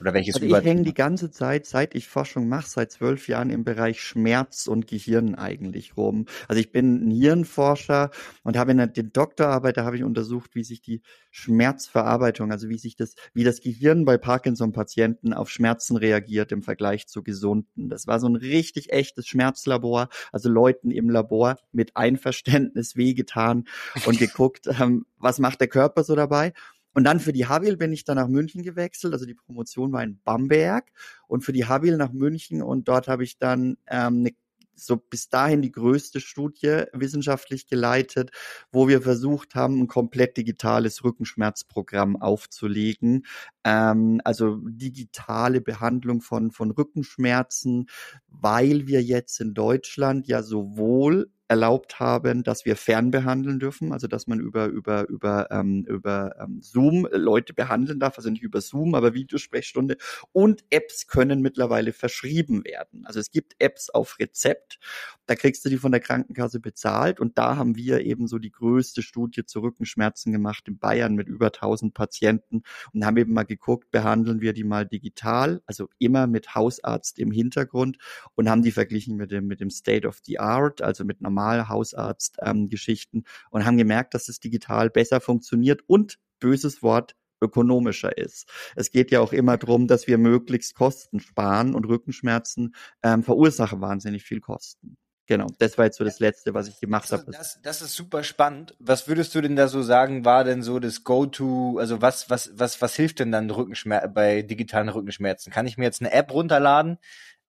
Oder 0.00 0.14
welches 0.14 0.36
also 0.36 0.46
ich 0.46 0.64
hänge 0.64 0.82
die 0.82 0.94
ganze 0.94 1.30
Zeit, 1.30 1.66
seit 1.66 1.94
ich 1.94 2.08
Forschung 2.08 2.48
mache, 2.48 2.68
seit 2.68 2.92
zwölf 2.92 3.28
Jahren 3.28 3.50
im 3.50 3.64
Bereich 3.64 4.02
Schmerz 4.02 4.66
und 4.66 4.86
Gehirn 4.86 5.34
eigentlich 5.34 5.96
rum. 5.96 6.26
Also 6.48 6.60
ich 6.60 6.72
bin 6.72 7.08
ein 7.08 7.10
Hirnforscher 7.10 8.10
und 8.42 8.56
habe 8.56 8.72
in 8.72 8.78
der 8.78 8.88
Doktorarbeit, 8.88 9.76
da 9.76 9.84
habe 9.84 9.96
ich 9.96 10.04
untersucht, 10.04 10.54
wie 10.54 10.64
sich 10.64 10.82
die 10.82 11.02
Schmerzverarbeitung, 11.30 12.52
also 12.52 12.68
wie 12.68 12.78
sich 12.78 12.96
das, 12.96 13.14
wie 13.34 13.44
das 13.44 13.60
Gehirn 13.60 14.04
bei 14.04 14.18
Parkinson-Patienten 14.18 15.32
auf 15.32 15.50
Schmerzen 15.50 15.96
reagiert 15.96 16.52
im 16.52 16.62
Vergleich 16.62 17.06
zu 17.06 17.22
Gesunden. 17.22 17.88
Das 17.88 18.06
war 18.06 18.20
so 18.20 18.28
ein 18.28 18.36
richtig 18.36 18.92
echtes 18.92 19.26
Schmerzlabor, 19.26 20.08
also 20.32 20.48
Leuten 20.48 20.90
im 20.90 21.10
Labor 21.10 21.56
mit 21.72 21.96
Einverständnis 21.96 22.96
wehgetan 22.96 23.64
und 24.06 24.18
geguckt, 24.18 24.66
ähm, 24.80 25.06
was 25.18 25.38
macht 25.38 25.60
der 25.60 25.68
Körper 25.68 26.04
so 26.04 26.14
dabei. 26.14 26.52
Und 26.94 27.04
dann 27.04 27.20
für 27.20 27.32
die 27.32 27.46
Habil 27.46 27.76
bin 27.76 27.92
ich 27.92 28.04
dann 28.04 28.16
nach 28.16 28.28
München 28.28 28.62
gewechselt. 28.62 29.12
Also 29.12 29.26
die 29.26 29.34
Promotion 29.34 29.92
war 29.92 30.02
in 30.02 30.20
Bamberg 30.24 30.90
und 31.26 31.42
für 31.44 31.52
die 31.52 31.66
Habil 31.66 31.96
nach 31.96 32.12
München 32.12 32.62
und 32.62 32.88
dort 32.88 33.08
habe 33.08 33.24
ich 33.24 33.38
dann 33.38 33.76
ähm, 33.88 34.20
eine 34.20 34.32
so 34.74 34.96
bis 34.96 35.28
dahin 35.28 35.62
die 35.62 35.72
größte 35.72 36.20
Studie 36.20 36.84
wissenschaftlich 36.92 37.66
geleitet, 37.66 38.30
wo 38.70 38.88
wir 38.88 39.02
versucht 39.02 39.54
haben, 39.54 39.80
ein 39.80 39.86
komplett 39.86 40.36
digitales 40.36 41.04
Rückenschmerzprogramm 41.04 42.20
aufzulegen. 42.20 43.26
Ähm, 43.64 44.20
also 44.24 44.56
digitale 44.62 45.60
Behandlung 45.60 46.20
von, 46.20 46.50
von 46.50 46.70
Rückenschmerzen, 46.70 47.88
weil 48.28 48.86
wir 48.86 49.02
jetzt 49.02 49.40
in 49.40 49.54
Deutschland 49.54 50.26
ja 50.26 50.42
sowohl 50.42 51.30
erlaubt 51.52 52.00
haben, 52.00 52.44
dass 52.44 52.64
wir 52.64 52.76
fernbehandeln 52.76 53.58
dürfen, 53.58 53.92
also 53.92 54.06
dass 54.06 54.26
man 54.26 54.40
über 54.40 54.68
über 54.68 55.06
über 55.10 55.50
ähm, 55.50 55.84
über 55.86 56.34
ähm, 56.40 56.62
Zoom 56.62 57.06
Leute 57.12 57.52
behandeln 57.52 58.00
darf, 58.00 58.16
also 58.16 58.30
nicht 58.30 58.42
über 58.42 58.62
Zoom, 58.62 58.94
aber 58.94 59.12
Videosprechstunde. 59.12 59.98
Und 60.32 60.64
Apps 60.70 61.08
können 61.08 61.42
mittlerweile 61.42 61.92
verschrieben 61.92 62.64
werden. 62.64 63.04
Also 63.04 63.20
es 63.20 63.30
gibt 63.30 63.54
Apps 63.58 63.90
auf 63.90 64.18
Rezept, 64.18 64.78
da 65.26 65.34
kriegst 65.34 65.62
du 65.66 65.68
die 65.68 65.76
von 65.76 65.92
der 65.92 66.00
Krankenkasse 66.00 66.58
bezahlt. 66.58 67.20
Und 67.20 67.36
da 67.36 67.56
haben 67.56 67.76
wir 67.76 68.00
eben 68.00 68.28
so 68.28 68.38
die 68.38 68.50
größte 68.50 69.02
Studie 69.02 69.44
zu 69.44 69.60
Rückenschmerzen 69.60 70.32
gemacht 70.32 70.66
in 70.68 70.78
Bayern 70.78 71.14
mit 71.14 71.28
über 71.28 71.46
1000 71.48 71.92
Patienten 71.92 72.62
und 72.94 73.04
haben 73.04 73.18
eben 73.18 73.34
mal 73.34 73.44
geguckt, 73.44 73.90
behandeln 73.90 74.40
wir 74.40 74.54
die 74.54 74.64
mal 74.64 74.86
digital, 74.86 75.60
also 75.66 75.90
immer 75.98 76.26
mit 76.26 76.54
Hausarzt 76.54 77.18
im 77.18 77.30
Hintergrund 77.30 77.98
und 78.36 78.48
haben 78.48 78.62
die 78.62 78.72
verglichen 78.72 79.16
mit 79.16 79.30
dem 79.30 79.46
mit 79.46 79.60
dem 79.60 79.68
State 79.68 80.08
of 80.08 80.20
the 80.24 80.38
Art, 80.38 80.80
also 80.80 81.04
mit 81.04 81.20
normal 81.20 81.41
normal 81.42 81.68
Hausarzt-Geschichten 81.68 83.18
ähm, 83.18 83.24
und 83.50 83.64
haben 83.64 83.76
gemerkt, 83.76 84.14
dass 84.14 84.28
es 84.28 84.40
digital 84.40 84.90
besser 84.90 85.20
funktioniert 85.20 85.82
und 85.86 86.18
böses 86.40 86.82
Wort 86.82 87.14
ökonomischer 87.40 88.16
ist. 88.16 88.48
Es 88.76 88.92
geht 88.92 89.10
ja 89.10 89.20
auch 89.20 89.32
immer 89.32 89.56
darum, 89.56 89.88
dass 89.88 90.06
wir 90.06 90.16
möglichst 90.16 90.74
Kosten 90.74 91.18
sparen 91.18 91.74
und 91.74 91.86
Rückenschmerzen 91.86 92.74
ähm, 93.02 93.24
verursachen 93.24 93.80
wahnsinnig 93.80 94.22
viel 94.22 94.40
Kosten. 94.40 94.96
Genau, 95.26 95.46
das 95.58 95.78
war 95.78 95.84
jetzt 95.84 95.98
so 95.98 96.04
das 96.04 96.18
Letzte, 96.18 96.52
was 96.52 96.68
ich 96.68 96.80
gemacht 96.80 97.10
habe. 97.10 97.30
Das, 97.30 97.60
das 97.62 97.80
ist 97.80 97.94
super 97.94 98.22
spannend. 98.24 98.74
Was 98.80 99.08
würdest 99.08 99.34
du 99.34 99.40
denn 99.40 99.56
da 99.56 99.68
so 99.68 99.82
sagen, 99.82 100.24
war 100.24 100.44
denn 100.44 100.62
so 100.62 100.78
das 100.80 101.04
Go-To, 101.04 101.78
also 101.78 102.02
was, 102.02 102.28
was, 102.28 102.50
was, 102.54 102.82
was 102.82 102.96
hilft 102.96 103.20
denn 103.20 103.32
dann 103.32 103.48
Rückenschmer 103.48 104.06
bei 104.08 104.42
digitalen 104.42 104.88
Rückenschmerzen? 104.88 105.52
Kann 105.52 105.66
ich 105.66 105.78
mir 105.78 105.84
jetzt 105.84 106.02
eine 106.02 106.12
App 106.12 106.32
runterladen, 106.32 106.98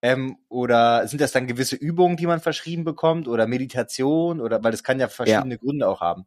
ähm, 0.03 0.37
oder 0.49 1.07
sind 1.07 1.21
das 1.21 1.31
dann 1.31 1.47
gewisse 1.47 1.77
Übungen, 1.77 2.17
die 2.17 2.27
man 2.27 2.41
verschrieben 2.41 2.83
bekommt 2.83 3.29
oder 3.29 3.47
Meditation 3.47 4.41
oder 4.41 4.61
weil 4.61 4.71
das 4.71 4.83
kann 4.83 4.99
ja 4.99 5.07
verschiedene 5.07 5.55
ja. 5.55 5.59
Gründe 5.59 5.87
auch 5.87 6.01
haben. 6.01 6.25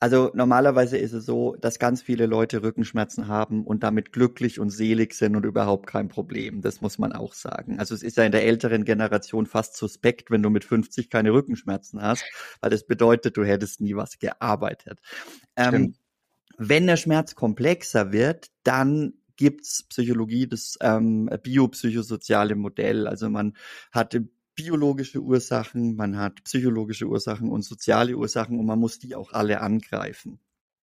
Also 0.00 0.30
normalerweise 0.34 0.96
ist 0.96 1.12
es 1.12 1.26
so, 1.26 1.54
dass 1.60 1.78
ganz 1.78 2.00
viele 2.02 2.24
Leute 2.24 2.62
Rückenschmerzen 2.62 3.28
haben 3.28 3.64
und 3.64 3.82
damit 3.82 4.12
glücklich 4.12 4.58
und 4.58 4.70
selig 4.70 5.12
sind 5.12 5.36
und 5.36 5.44
überhaupt 5.44 5.86
kein 5.86 6.08
Problem. 6.08 6.62
Das 6.62 6.80
muss 6.80 6.98
man 6.98 7.12
auch 7.12 7.34
sagen. 7.34 7.78
Also 7.78 7.94
es 7.94 8.02
ist 8.02 8.16
ja 8.16 8.24
in 8.24 8.32
der 8.32 8.44
älteren 8.44 8.84
Generation 8.84 9.44
fast 9.44 9.76
suspekt, 9.76 10.30
wenn 10.30 10.42
du 10.42 10.48
mit 10.48 10.64
50 10.64 11.10
keine 11.10 11.32
Rückenschmerzen 11.32 12.00
hast, 12.00 12.24
weil 12.60 12.70
das 12.70 12.86
bedeutet, 12.86 13.36
du 13.36 13.44
hättest 13.44 13.82
nie 13.82 13.94
was 13.94 14.18
gearbeitet. 14.18 15.00
Ähm, 15.56 15.96
wenn 16.56 16.86
der 16.86 16.96
Schmerz 16.96 17.34
komplexer 17.34 18.10
wird, 18.12 18.46
dann 18.62 19.14
gibt's 19.42 19.82
Psychologie, 19.88 20.46
das 20.46 20.78
ähm, 20.80 21.28
biopsychosoziale 21.42 22.54
Modell. 22.54 23.08
Also 23.08 23.28
man 23.28 23.56
hat 23.90 24.16
biologische 24.54 25.18
Ursachen, 25.20 25.96
man 25.96 26.16
hat 26.16 26.44
psychologische 26.44 27.06
Ursachen 27.06 27.50
und 27.50 27.62
soziale 27.62 28.16
Ursachen 28.16 28.60
und 28.60 28.66
man 28.66 28.78
muss 28.78 29.00
die 29.00 29.16
auch 29.16 29.32
alle 29.32 29.60
angreifen. 29.60 30.38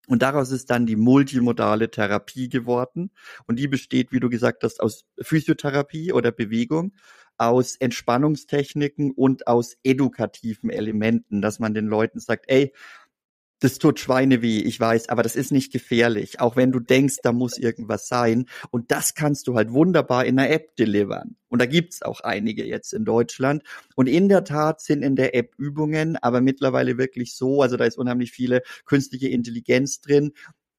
Und 0.07 0.23
daraus 0.23 0.51
ist 0.51 0.69
dann 0.71 0.85
die 0.85 0.97
multimodale 0.97 1.89
Therapie 1.89 2.50
geworden. 2.50 3.11
Und 3.45 3.59
die 3.59 3.69
besteht, 3.69 4.11
wie 4.11 4.19
du 4.19 4.27
gesagt 4.27 4.63
hast, 4.63 4.81
aus 4.81 5.05
Physiotherapie 5.21 6.12
oder 6.12 6.33
Bewegung, 6.33 6.94
aus 7.38 7.77
Entspannungstechniken 7.77 9.12
und 9.12 9.47
aus 9.47 9.77
edukativen 9.83 10.69
Elementen, 10.69 11.41
dass 11.41 11.59
man 11.59 11.73
den 11.73 11.85
Leuten 11.85 12.19
sagt, 12.19 12.45
ey, 12.50 12.73
das 13.59 13.77
tut 13.77 14.00
Schweine 14.00 14.41
weh, 14.41 14.59
ich 14.59 14.79
weiß, 14.79 15.09
aber 15.09 15.21
das 15.21 15.35
ist 15.35 15.51
nicht 15.51 15.71
gefährlich, 15.71 16.39
auch 16.39 16.56
wenn 16.56 16.71
du 16.71 16.79
denkst, 16.79 17.17
da 17.23 17.31
muss 17.31 17.57
irgendwas 17.57 18.07
sein. 18.07 18.45
Und 18.71 18.91
das 18.91 19.15
kannst 19.15 19.48
du 19.48 19.55
halt 19.55 19.72
wunderbar 19.72 20.25
in 20.25 20.39
einer 20.39 20.50
App 20.50 20.75
delivern. 20.77 21.36
Und 21.50 21.62
da 21.62 21.65
gibt's 21.65 22.01
auch 22.01 22.22
einige 22.22 22.65
jetzt 22.65 22.93
in 22.93 23.05
Deutschland. 23.05 23.63
Und 23.95 24.07
in 24.07 24.29
der 24.29 24.43
Tat 24.43 24.81
sind 24.81 25.03
in 25.03 25.15
der 25.15 25.36
App 25.36 25.55
Übungen, 25.57 26.15
aber 26.15 26.41
mittlerweile 26.41 26.98
wirklich 26.98 27.36
so, 27.36 27.62
also 27.62 27.75
da 27.75 27.86
ist 27.86 27.98
unheimlich 27.98 28.31
viele 28.31 28.62
künstliche 28.86 29.27
Intelligenz 29.27 30.00
drin. 30.00 30.31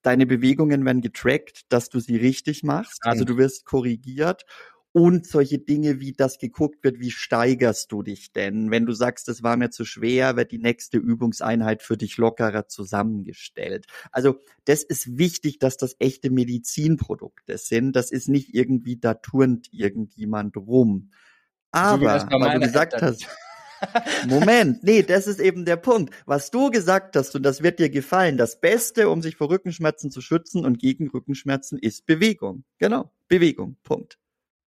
Deine 0.03 0.25
Bewegungen 0.25 0.85
werden 0.87 1.03
getrackt, 1.03 1.65
dass 1.69 1.91
du 1.91 2.01
sie 2.01 2.17
richtig 2.17 2.63
machst. 2.63 3.01
Also 3.03 3.25
du 3.25 3.37
wirst 3.37 3.67
korrigiert 3.67 4.47
und 4.93 5.27
solche 5.27 5.59
Dinge, 5.59 6.01
wie 6.01 6.13
das 6.13 6.39
geguckt 6.39 6.83
wird, 6.83 6.99
wie 6.99 7.11
steigerst 7.11 7.93
du 7.93 8.03
dich 8.03 8.33
denn? 8.33 8.71
Wenn 8.71 8.87
du 8.87 8.93
sagst, 8.93 9.29
das 9.29 9.43
war 9.43 9.57
mir 9.57 9.71
zu 9.71 9.85
schwer, 9.85 10.37
wird 10.37 10.51
die 10.51 10.59
nächste 10.59 10.99
Übungseinheit 10.99 11.83
für 11.83 11.97
dich 11.97 12.17
lockerer 12.17 12.67
zusammengestellt. 12.67 13.87
Also 14.11 14.41
das 14.65 14.83
ist 14.83 15.17
wichtig, 15.17 15.59
dass 15.59 15.77
das 15.77 15.95
echte 16.01 16.31
Medizinprodukte 16.31 17.57
sind. 17.59 17.95
Das 17.95 18.11
ist 18.11 18.29
nicht 18.29 18.55
irgendwie, 18.55 18.97
da 18.97 19.15
turnt 19.15 19.69
irgendjemand 19.73 20.57
rum. 20.57 21.11
Aber, 21.71 22.21
so 22.21 22.27
weil 22.41 22.59
du 22.59 22.67
gesagt 22.67 23.01
hast, 23.01 23.29
Moment, 24.29 24.83
nee, 24.83 25.03
das 25.03 25.27
ist 25.27 25.41
eben 25.41 25.65
der 25.65 25.77
Punkt. 25.77 26.15
Was 26.27 26.51
du 26.51 26.71
gesagt 26.71 27.17
hast, 27.17 27.35
und 27.35 27.45
das 27.45 27.63
wird 27.63 27.79
dir 27.79 27.91
gefallen, 27.91 28.37
das 28.37 28.61
Beste, 28.61 29.09
um 29.09 29.23
sich 29.23 29.37
vor 29.37 29.51
Rückenschmerzen 29.51 30.11
zu 30.11 30.21
schützen 30.21 30.65
und 30.67 30.79
gegen 30.79 31.09
Rückenschmerzen, 31.09 31.79
ist 31.79 32.07
Bewegung. 32.07 32.65
Genau, 32.79 33.11
Bewegung, 33.29 33.77
Punkt. 33.83 34.19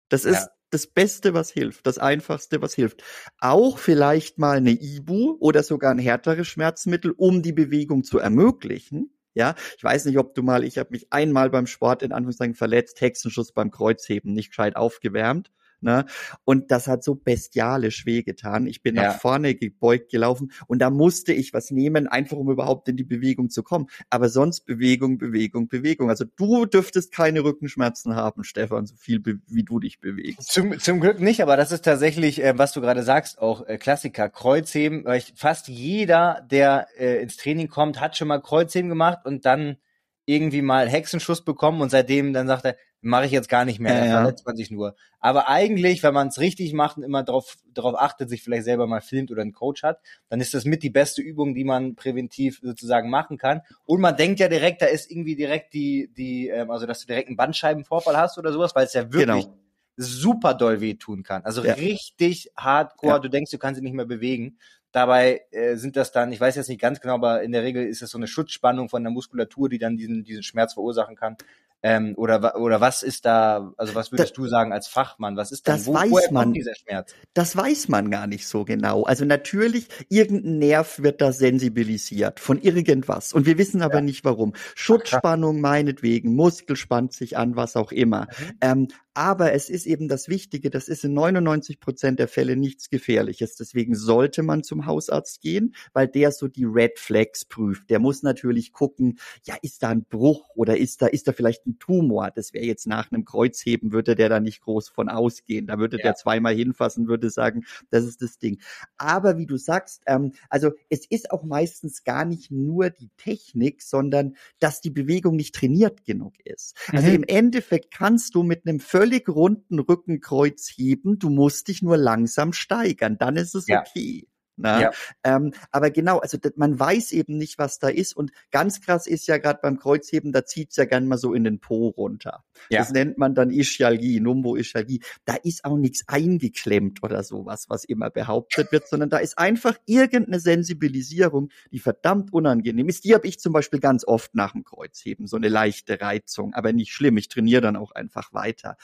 Das 0.09 0.25
ist 0.25 0.41
ja. 0.41 0.47
das 0.71 0.87
Beste, 0.87 1.33
was 1.33 1.51
hilft, 1.51 1.87
das 1.87 1.97
Einfachste, 1.97 2.61
was 2.61 2.73
hilft. 2.73 3.03
Auch 3.39 3.77
vielleicht 3.77 4.37
mal 4.37 4.57
eine 4.57 4.71
Ibu 4.71 5.37
oder 5.39 5.63
sogar 5.63 5.91
ein 5.91 5.99
härteres 5.99 6.47
Schmerzmittel, 6.47 7.11
um 7.11 7.41
die 7.41 7.53
Bewegung 7.53 8.03
zu 8.03 8.19
ermöglichen. 8.19 9.11
Ja, 9.35 9.55
ich 9.77 9.83
weiß 9.83 10.05
nicht, 10.05 10.17
ob 10.17 10.33
du 10.33 10.41
mal, 10.41 10.63
ich 10.63 10.77
habe 10.77 10.89
mich 10.91 11.13
einmal 11.13 11.49
beim 11.49 11.67
Sport 11.67 12.03
in 12.03 12.11
Anführungszeichen 12.11 12.55
verletzt, 12.55 12.99
Hexenschuss 12.99 13.53
beim 13.53 13.71
Kreuzheben, 13.71 14.33
nicht 14.33 14.49
gescheit 14.49 14.75
aufgewärmt. 14.75 15.51
Ne? 15.81 16.05
Und 16.43 16.71
das 16.71 16.87
hat 16.87 17.03
so 17.03 17.15
bestialisch 17.15 18.05
wehgetan. 18.05 18.67
Ich 18.67 18.81
bin 18.81 18.95
Ja. 18.95 19.03
nach 19.03 19.19
vorne 19.19 19.55
gebeugt 19.55 20.11
gelaufen 20.11 20.51
und 20.67 20.79
da 20.79 20.89
musste 20.89 21.33
ich 21.33 21.53
was 21.53 21.71
nehmen, 21.71 22.07
einfach 22.07 22.37
um 22.37 22.49
überhaupt 22.49 22.89
in 22.89 22.97
die 22.97 23.03
Bewegung 23.03 23.49
zu 23.49 23.63
kommen. 23.63 23.87
Aber 24.09 24.29
sonst 24.29 24.65
Bewegung, 24.65 25.17
Bewegung, 25.17 25.67
Bewegung. 25.67 26.09
Also 26.09 26.25
du 26.35 26.65
dürftest 26.65 27.13
keine 27.13 27.43
Rückenschmerzen 27.43 28.15
haben, 28.15 28.43
Stefan, 28.43 28.85
so 28.85 28.95
viel 28.97 29.21
wie 29.47 29.63
du 29.63 29.79
dich 29.79 29.99
bewegst. 29.99 30.51
Zum, 30.51 30.79
zum 30.79 30.99
Glück 30.99 31.19
nicht, 31.19 31.41
aber 31.41 31.55
das 31.57 31.71
ist 31.71 31.85
tatsächlich, 31.85 32.43
äh, 32.43 32.57
was 32.57 32.73
du 32.73 32.81
gerade 32.81 33.03
sagst, 33.03 33.39
auch 33.39 33.65
äh, 33.67 33.77
Klassiker. 33.77 34.29
Kreuzheben, 34.29 35.05
weil 35.05 35.19
ich, 35.19 35.33
fast 35.35 35.67
jeder, 35.67 36.45
der 36.49 36.87
äh, 36.97 37.21
ins 37.21 37.37
Training 37.37 37.67
kommt, 37.67 37.99
hat 38.01 38.17
schon 38.17 38.27
mal 38.27 38.41
Kreuzheben 38.41 38.89
gemacht 38.89 39.19
und 39.25 39.45
dann 39.45 39.77
irgendwie 40.25 40.61
mal 40.61 40.87
Hexenschuss 40.87 41.43
bekommen 41.43 41.81
und 41.81 41.89
seitdem 41.89 42.33
dann 42.33 42.47
sagt 42.47 42.65
er, 42.65 42.75
mache 43.01 43.25
ich 43.25 43.31
jetzt 43.31 43.49
gar 43.49 43.65
nicht 43.65 43.79
mehr, 43.79 43.93
Ja, 43.93 43.99
da 44.01 44.05
ja. 44.05 44.21
verletzt 44.21 44.45
man 44.45 44.55
sich 44.55 44.71
nur. 44.71 44.95
Aber 45.19 45.47
eigentlich, 45.47 46.03
wenn 46.03 46.13
man 46.13 46.27
es 46.29 46.39
richtig 46.39 46.73
macht 46.73 46.97
und 46.97 47.03
immer 47.03 47.23
darauf 47.23 47.57
darauf 47.73 47.95
achtet, 47.95 48.29
sich 48.29 48.43
vielleicht 48.43 48.65
selber 48.65 48.87
mal 48.87 49.01
filmt 49.01 49.31
oder 49.31 49.41
einen 49.41 49.53
Coach 49.53 49.83
hat, 49.83 49.99
dann 50.29 50.41
ist 50.41 50.53
das 50.53 50.65
mit 50.65 50.83
die 50.83 50.89
beste 50.89 51.21
Übung, 51.21 51.55
die 51.55 51.63
man 51.63 51.95
präventiv 51.95 52.59
sozusagen 52.61 53.09
machen 53.09 53.37
kann. 53.37 53.61
Und 53.85 54.01
man 54.01 54.17
denkt 54.17 54.39
ja 54.39 54.49
direkt, 54.49 54.81
da 54.81 54.87
ist 54.87 55.09
irgendwie 55.09 55.35
direkt 55.35 55.73
die, 55.73 56.11
die, 56.17 56.49
ähm, 56.49 56.71
also 56.71 56.85
dass 56.85 56.99
du 57.01 57.07
direkt 57.07 57.27
einen 57.27 57.37
Bandscheibenvorfall 57.37 58.17
hast 58.17 58.37
oder 58.37 58.51
sowas, 58.51 58.75
weil 58.75 58.85
es 58.85 58.93
ja 58.93 59.11
wirklich 59.13 59.45
Genau. 59.45 59.57
super 59.97 60.53
doll 60.53 60.81
wehtun 60.81 61.23
kann. 61.23 61.43
Also 61.43 61.61
Ja. 61.61 61.73
richtig 61.73 62.51
hardcore, 62.57 63.21
du 63.21 63.29
denkst, 63.29 63.51
du 63.51 63.57
kannst 63.57 63.77
sie 63.79 63.83
nicht 63.83 63.95
mehr 63.95 64.05
bewegen. 64.05 64.57
Dabei 64.91 65.41
äh, 65.51 65.75
sind 65.75 65.95
das 65.95 66.11
dann, 66.11 66.31
ich 66.31 66.41
weiß 66.41 66.55
jetzt 66.55 66.67
nicht 66.67 66.81
ganz 66.81 66.99
genau, 66.99 67.13
aber 67.15 67.43
in 67.43 67.51
der 67.51 67.61
Regel 67.63 67.85
ist 67.85 68.01
es 68.01 68.09
so 68.09 68.17
eine 68.17 68.25
Schutzspannung 68.27 68.89
von 68.89 69.03
der 69.03 69.11
Muskulatur, 69.11 69.69
die 69.69 69.77
dann 69.77 69.97
diesen, 69.97 70.23
diesen 70.23 70.41
Schmerz 70.41 70.73
verursachen 70.73 71.15
kann. 71.15 71.37
Ähm, 71.81 72.13
oder, 72.17 72.59
oder 72.59 72.81
was 72.81 73.03
ist 73.03 73.25
da, 73.25 73.73
also 73.77 73.95
was 73.95 74.11
würdest 74.11 74.37
du 74.37 74.47
sagen 74.47 74.73
als 74.73 74.87
Fachmann? 74.87 75.37
Was 75.37 75.51
ist 75.51 75.67
dann, 75.67 75.77
Das 75.77 75.87
wo, 75.87 75.93
weiß 75.93 76.11
woher 76.11 76.31
man. 76.31 76.43
kommt 76.45 76.57
dieser 76.57 76.75
Schmerz? 76.75 77.13
Das 77.33 77.55
weiß 77.55 77.87
man 77.87 78.11
gar 78.11 78.27
nicht 78.27 78.47
so 78.47 78.65
genau. 78.65 79.03
Also 79.03 79.23
natürlich, 79.23 79.87
irgendein 80.09 80.59
Nerv 80.59 80.99
wird 80.99 81.21
da 81.21 81.31
sensibilisiert 81.31 82.39
von 82.39 82.61
irgendwas. 82.61 83.31
Und 83.33 83.45
wir 83.45 83.57
wissen 83.57 83.81
aber 83.81 84.01
nicht 84.01 84.25
warum. 84.25 84.53
Schutzspannung 84.75 85.61
meinetwegen, 85.61 86.35
Muskel 86.35 86.75
spannt 86.75 87.13
sich 87.13 87.37
an, 87.37 87.55
was 87.55 87.75
auch 87.77 87.91
immer. 87.91 88.27
Mhm. 88.27 88.57
Ähm, 88.61 88.87
aber 89.13 89.53
es 89.53 89.69
ist 89.69 89.85
eben 89.85 90.07
das 90.07 90.29
Wichtige, 90.29 90.69
das 90.69 90.87
ist 90.87 91.03
in 91.03 91.13
99 91.13 91.79
Prozent 91.79 92.19
der 92.19 92.27
Fälle 92.27 92.55
nichts 92.55 92.89
Gefährliches. 92.89 93.55
Deswegen 93.55 93.95
sollte 93.95 94.43
man 94.43 94.63
zum 94.63 94.85
Hausarzt 94.85 95.41
gehen, 95.41 95.75
weil 95.93 96.07
der 96.07 96.31
so 96.31 96.47
die 96.47 96.65
Red 96.65 96.99
Flags 96.99 97.45
prüft. 97.45 97.89
Der 97.89 97.99
muss 97.99 98.23
natürlich 98.23 98.71
gucken, 98.71 99.19
ja, 99.45 99.55
ist 99.61 99.83
da 99.83 99.89
ein 99.89 100.05
Bruch 100.05 100.49
oder 100.55 100.77
ist 100.77 101.01
da, 101.01 101.07
ist 101.07 101.27
da 101.27 101.33
vielleicht 101.33 101.65
ein 101.67 101.79
Tumor? 101.79 102.31
Das 102.33 102.53
wäre 102.53 102.65
jetzt 102.65 102.87
nach 102.87 103.11
einem 103.11 103.25
Kreuzheben, 103.25 103.91
würde 103.91 104.15
der 104.15 104.29
da 104.29 104.39
nicht 104.39 104.61
groß 104.61 104.89
von 104.89 105.09
ausgehen. 105.09 105.67
Da 105.67 105.79
würde 105.79 105.97
Ja. 105.97 106.03
der 106.03 106.15
zweimal 106.15 106.53
hinfassen, 106.55 107.07
würde 107.07 107.29
sagen, 107.29 107.65
das 107.89 108.05
ist 108.05 108.21
das 108.21 108.37
Ding. 108.37 108.61
Aber 108.97 109.37
wie 109.37 109.45
du 109.45 109.57
sagst, 109.57 110.03
ähm, 110.05 110.33
also 110.49 110.71
es 110.89 111.05
ist 111.09 111.31
auch 111.31 111.43
meistens 111.43 112.03
gar 112.03 112.25
nicht 112.25 112.51
nur 112.51 112.89
die 112.89 113.09
Technik, 113.17 113.81
sondern 113.81 114.35
dass 114.59 114.81
die 114.81 114.89
Bewegung 114.91 115.35
nicht 115.35 115.55
trainiert 115.55 116.05
genug 116.05 116.35
ist. 116.45 116.75
Also 116.93 117.09
Mhm. 117.09 117.15
im 117.15 117.23
Endeffekt 117.23 117.91
kannst 117.91 118.35
du 118.35 118.43
mit 118.43 118.65
einem 118.65 118.79
völlig 118.99 119.29
runden 119.29 119.79
Rückenkreuz 119.79 120.73
heben, 120.75 121.19
du 121.19 121.29
musst 121.29 121.69
dich 121.69 121.81
nur 121.81 121.95
langsam 121.95 122.51
steigern, 122.51 123.17
dann 123.17 123.37
ist 123.37 123.55
es 123.55 123.67
Ja. 123.67 123.79
okay. 123.79 124.27
Na? 124.59 124.81
Ja. 124.81 124.91
Ähm, 125.23 125.53
aber 125.71 125.89
genau, 125.89 126.19
also 126.19 126.37
man 126.55 126.77
weiß 126.79 127.13
eben 127.13 127.37
nicht, 127.37 127.57
was 127.57 127.79
da 127.79 127.87
ist. 127.87 128.15
Und 128.15 128.31
ganz 128.51 128.81
krass 128.81 129.07
ist 129.07 129.27
ja 129.27 129.37
gerade 129.37 129.59
beim 129.61 129.79
Kreuzheben, 129.79 130.31
da 130.31 130.45
zieht's 130.45 130.75
ja 130.75 130.85
gern 130.85 131.07
mal 131.07 131.17
so 131.17 131.33
in 131.33 131.45
den 131.45 131.59
Po 131.59 131.87
runter. 131.87 132.43
Ja. 132.69 132.79
Das 132.79 132.91
nennt 132.91 133.17
man 133.17 133.35
dann 133.35 133.51
Ischialgie, 133.51 134.19
Numbo-Ischialgie. 134.19 135.01
Da 135.25 135.35
ist 135.35 135.63
auch 135.63 135.77
nichts 135.77 136.03
eingeklemmt 136.07 137.03
oder 137.03 137.23
sowas, 137.23 137.69
was 137.69 137.85
immer 137.85 138.09
behauptet 138.09 138.71
wird, 138.71 138.87
sondern 138.87 139.09
da 139.09 139.17
ist 139.17 139.37
einfach 139.37 139.77
irgendeine 139.85 140.39
Sensibilisierung, 140.39 141.49
die 141.71 141.79
verdammt 141.79 142.33
unangenehm 142.33 142.89
ist. 142.89 143.05
Die 143.05 143.13
habe 143.13 143.27
ich 143.27 143.39
zum 143.39 143.53
Beispiel 143.53 143.79
ganz 143.79 144.05
oft 144.05 144.35
nach 144.35 144.51
dem 144.51 144.65
Kreuzheben, 144.65 145.25
so 145.25 145.37
eine 145.37 145.47
leichte 145.47 146.01
Reizung, 146.01 146.53
aber 146.53 146.73
nicht 146.73 146.91
schlimm. 146.91 147.17
Ich 147.17 147.29
trainiere 147.29 147.61
dann 147.61 147.77
auch 147.77 147.91
einfach 147.91 148.33
weiter. 148.33 148.75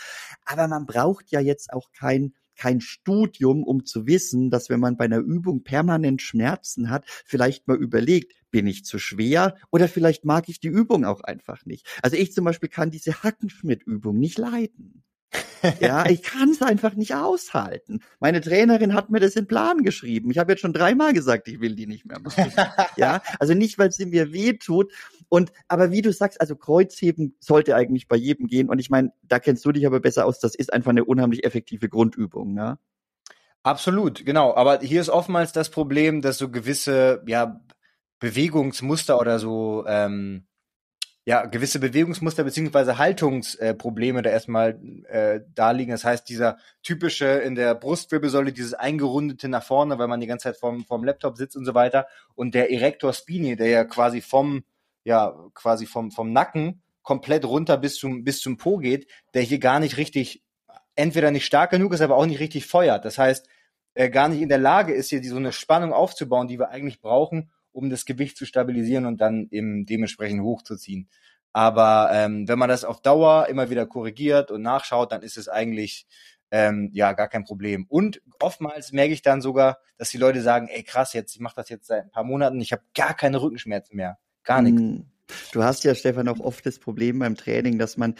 Aber 0.46 0.67
man 0.67 0.86
braucht 0.86 1.32
ja 1.32 1.41
jetzt 1.41 1.74
auch 1.74 1.91
kein 1.91 2.34
kein 2.55 2.81
Studium, 2.81 3.63
um 3.63 3.85
zu 3.85 4.07
wissen, 4.07 4.50
dass 4.50 4.69
wenn 4.69 4.79
man 4.79 4.97
bei 4.97 5.05
einer 5.05 5.19
Übung 5.19 5.63
permanent 5.63 6.21
Schmerzen 6.21 6.89
hat, 6.89 7.05
vielleicht 7.25 7.67
mal 7.67 7.77
überlegt, 7.77 8.33
bin 8.51 8.67
ich 8.67 8.85
zu 8.85 9.00
schwer 9.00 9.55
oder 9.71 9.88
vielleicht 9.88 10.25
mag 10.25 10.47
ich 10.50 10.59
die 10.59 10.67
Übung 10.67 11.05
auch 11.05 11.21
einfach 11.21 11.65
nicht. 11.65 11.88
Also 12.01 12.15
ich 12.17 12.33
zum 12.33 12.45
Beispiel 12.45 12.69
kann 12.69 12.91
diese 12.91 13.24
Hackenschmidt-Übung 13.24 14.17
nicht 14.17 14.38
leiden. 14.38 15.03
Ja, 15.79 16.05
ich 16.07 16.21
kann 16.21 16.49
es 16.49 16.61
einfach 16.61 16.93
nicht 16.93 17.15
aushalten. 17.15 18.01
Meine 18.19 18.41
Trainerin 18.41 18.93
hat 18.93 19.09
mir 19.09 19.19
das 19.19 19.35
in 19.35 19.47
Plan 19.47 19.83
geschrieben. 19.83 20.31
Ich 20.31 20.37
habe 20.37 20.51
jetzt 20.51 20.61
schon 20.61 20.73
dreimal 20.73 21.13
gesagt, 21.13 21.47
ich 21.47 21.59
will 21.59 21.75
die 21.75 21.87
nicht 21.87 22.05
mehr 22.05 22.19
machen. 22.19 22.51
Ja, 22.97 23.21
also 23.39 23.53
nicht, 23.53 23.77
weil 23.77 23.91
sie 23.91 24.05
mir 24.05 24.31
weh 24.31 24.53
tut. 24.53 24.91
Und 25.27 25.51
aber 25.67 25.91
wie 25.91 26.01
du 26.01 26.13
sagst, 26.13 26.39
also 26.39 26.55
Kreuzheben 26.55 27.35
sollte 27.39 27.75
eigentlich 27.75 28.07
bei 28.07 28.15
jedem 28.15 28.47
gehen. 28.47 28.69
Und 28.69 28.79
ich 28.79 28.89
meine, 28.89 29.11
da 29.23 29.39
kennst 29.39 29.65
du 29.65 29.71
dich 29.71 29.85
aber 29.85 29.99
besser 29.99 30.25
aus. 30.25 30.39
Das 30.39 30.55
ist 30.55 30.71
einfach 30.71 30.91
eine 30.91 31.03
unheimlich 31.03 31.43
effektive 31.43 31.89
Grundübung. 31.89 32.53
Ne? 32.53 32.77
Absolut, 33.63 34.25
genau. 34.25 34.55
Aber 34.55 34.79
hier 34.79 35.01
ist 35.01 35.09
oftmals 35.09 35.51
das 35.51 35.69
Problem, 35.69 36.21
dass 36.21 36.37
so 36.37 36.49
gewisse, 36.49 37.23
ja, 37.27 37.61
Bewegungsmuster 38.19 39.19
oder 39.19 39.39
so, 39.39 39.83
ähm, 39.87 40.45
ja, 41.27 41.46
gewisse 41.46 41.79
Bewegungsmuster 41.79 42.44
beziehungsweise 42.44 43.00
Haltungsprobleme 43.00 44.20
äh, 44.20 44.22
da 44.22 44.29
erstmal 44.29 44.79
äh, 45.10 45.41
da 45.55 45.72
liegen. 45.72 45.91
Das 45.91 46.05
heißt, 46.05 46.29
dieser 46.29 46.58
typische 46.84 47.25
in 47.25 47.55
der 47.55 47.74
Brustwirbelsäule, 47.74 48.53
dieses 48.53 48.75
eingerundete 48.75 49.50
nach 49.50 49.63
vorne, 49.63 49.98
weil 49.98 50.08
man 50.08 50.20
die 50.20 50.27
ganze 50.27 50.44
Zeit 50.44 50.58
vorm, 50.58 50.86
vorm 50.86 51.03
Laptop 51.03 51.38
sitzt 51.38 51.58
und 51.58 51.65
so 51.65 51.74
weiter. 51.74 52.08
Und 52.36 52.53
der 52.53 52.72
Erector 52.72 53.12
Spini, 53.12 53.55
der 53.55 53.70
ja 53.70 53.84
quasi 53.86 54.22
vom, 54.22 54.65
ja, 55.03 55.34
quasi 55.55 55.88
vom, 55.88 56.12
vom 56.12 56.32
Nacken 56.32 56.84
komplett 57.01 57.44
runter 57.44 57.77
bis 57.77 57.96
zum, 57.96 58.24
bis 58.24 58.39
zum 58.39 58.58
Po 58.58 58.77
geht, 58.77 59.08
der 59.34 59.41
hier 59.41 59.60
gar 59.60 59.79
nicht 59.79 59.98
richtig, 59.98 60.44
entweder 60.96 61.32
nicht 61.32 61.46
stark 61.46 61.72
genug 61.72 61.94
ist, 61.94 62.01
aber 62.01 62.17
auch 62.17 62.27
nicht 62.27 62.39
richtig 62.39 62.67
feuert. 62.67 63.03
Das 63.03 63.17
heißt, 63.17 63.50
äh, 63.96 64.12
gar 64.12 64.27
nicht 64.27 64.41
in 64.41 64.50
der 64.50 64.60
Lage 64.60 64.94
ist, 64.94 65.10
hier 65.10 65.22
die, 65.22 65.29
so 65.29 65.38
eine 65.38 65.53
Spannung 65.53 65.91
aufzubauen, 65.91 66.48
die 66.48 66.60
wir 66.60 66.70
eigentlich 66.70 67.01
brauchen, 67.01 67.50
um 67.75 67.89
das 67.89 68.05
Gewicht 68.05 68.38
zu 68.38 68.46
stabilisieren 68.46 69.05
und 69.05 69.22
dann 69.22 69.48
eben 69.51 69.86
dementsprechend 69.86 70.41
hochzuziehen. 70.41 71.10
Aber 71.53 72.10
ähm, 72.12 72.48
wenn 72.48 72.60
man 72.60 72.70
das 72.70 72.84
auf 72.84 73.01
Dauer 73.01 73.48
immer 73.48 73.70
wieder 73.70 73.86
korrigiert 73.86 74.51
und 74.51 74.62
nachschaut, 74.62 75.12
dann 75.12 75.22
ist 75.22 75.38
es 75.38 75.48
eigentlich 75.48 76.05
ähm, 76.51 76.89
ja 76.94 77.13
gar 77.13 77.27
kein 77.27 77.44
Problem. 77.44 77.86
Und 77.88 78.22
oftmals 78.39 78.91
merke 78.91 79.13
ich 79.13 79.22
dann 79.22 79.41
sogar, 79.41 79.79
dass 79.98 80.10
die 80.10 80.17
Leute 80.17 80.41
sagen, 80.41 80.67
ey 80.67 80.84
krass, 80.84 81.13
jetzt 81.13 81.36
ich 81.36 81.41
mache 81.41 81.55
das 81.55 81.70
jetzt 81.70 81.88
seit 81.88 82.03
ein 82.03 82.12
paar 82.12 82.24
Monaten, 82.24 82.60
ich 82.62 82.72
habe 82.72 82.84
gar 82.94 83.13
keine 83.13 83.41
Rückenschmerzen 83.41 83.96
mehr, 83.96 84.17
gar 84.44 84.62
nichts. 84.62 84.82
Hm. 84.82 85.05
Du 85.51 85.63
hast 85.63 85.84
ja, 85.84 85.96
Stefan, 85.96 86.27
auch 86.27 86.39
oft 86.39 86.65
das 86.65 86.77
Problem 86.77 87.20
beim 87.20 87.36
Training, 87.36 87.79
dass 87.79 87.98
man, 87.98 88.15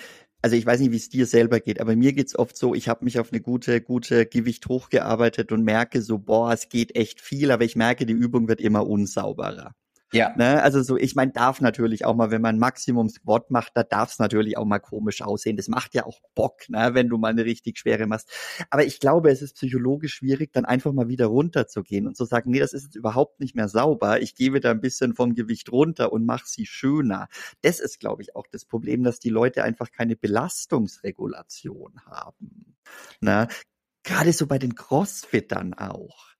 also 0.46 0.56
ich 0.58 0.66
weiß 0.68 0.80
nicht, 0.80 0.92
wie 0.92 0.98
es 0.98 1.10
dir 1.10 1.26
selber 1.26 1.60
geht, 1.60 1.82
aber 1.82 1.96
mir 1.96 2.14
geht's 2.14 2.38
oft 2.38 2.56
so, 2.56 2.76
ich 2.76 2.88
habe 2.88 3.04
mich 3.04 3.18
auf 3.18 3.32
eine 3.32 3.42
gute, 3.42 3.82
gute 3.82 4.28
Gewicht 4.28 4.68
hochgearbeitet 4.68 5.52
und 5.52 5.64
merke 5.64 6.04
so, 6.04 6.20
boah, 6.20 6.54
es 6.54 6.70
geht 6.70 6.96
echt 6.96 7.20
viel, 7.20 7.50
aber 7.50 7.64
ich 7.64 7.76
merke, 7.76 8.06
die 8.06 8.14
Übung 8.14 8.48
wird 8.48 8.62
immer 8.62 8.86
unsauberer. 8.86 9.74
Ja, 10.16 10.34
Ne? 10.38 10.62
Also 10.62 10.82
so, 10.82 10.98
ich 10.98 11.16
meine, 11.16 11.32
darf 11.32 11.62
natürlich 11.62 12.06
auch 12.06 12.16
mal, 12.16 12.32
wenn 12.32 12.42
man 12.42 12.58
Maximum 12.58 13.10
Squat 13.10 13.52
macht, 13.52 13.72
da 13.76 13.84
darf 13.84 14.12
es 14.12 14.20
natürlich 14.20 14.58
auch 14.58 14.66
mal 14.66 14.80
komisch 14.80 15.22
aussehen. 15.22 15.58
Das 15.58 15.68
macht 15.68 15.94
ja 15.94 16.06
auch 16.06 16.20
Bock, 16.36 16.70
ne? 16.70 16.92
wenn 16.94 17.10
du 17.10 17.18
mal 17.18 17.30
eine 17.30 17.46
richtig 17.46 17.78
schwere 17.78 18.08
machst. 18.08 18.32
Aber 18.70 18.86
ich 18.86 19.00
glaube, 19.00 19.30
es 19.30 19.42
ist 19.42 19.56
psychologisch 19.56 20.16
schwierig, 20.16 20.54
dann 20.54 20.66
einfach 20.66 20.94
mal 20.94 21.08
wieder 21.08 21.28
runterzugehen 21.28 22.08
und 22.08 22.16
zu 22.16 22.26
sagen, 22.26 22.52
nee, 22.52 22.60
das 22.60 22.74
ist 22.74 22.84
jetzt 22.84 22.96
überhaupt 22.96 23.40
nicht 23.40 23.56
mehr 23.56 23.68
sauber. 23.68 24.22
Ich 24.22 24.36
gehe 24.36 24.54
wieder 24.54 24.72
ein 24.72 24.82
bisschen 24.82 25.16
vom 25.16 25.36
Gewicht 25.36 25.72
runter 25.72 26.14
und 26.14 26.26
mache 26.26 26.46
sie 26.46 26.66
schöner. 26.66 27.28
Das 27.62 27.80
ist, 27.80 28.00
glaube 28.00 28.22
ich, 28.22 28.36
auch 28.36 28.48
das 28.52 28.66
Problem, 28.66 29.04
dass 29.04 29.20
die 29.20 29.30
Leute 29.30 29.64
einfach 29.64 29.92
keine 29.92 30.16
Belastungsregulation 30.16 32.00
haben. 32.06 32.76
Ne? 33.20 33.48
Gerade 34.04 34.34
so 34.34 34.48
bei 34.48 34.60
den 34.60 34.76
Crossfittern 34.76 35.74
auch. 35.74 36.35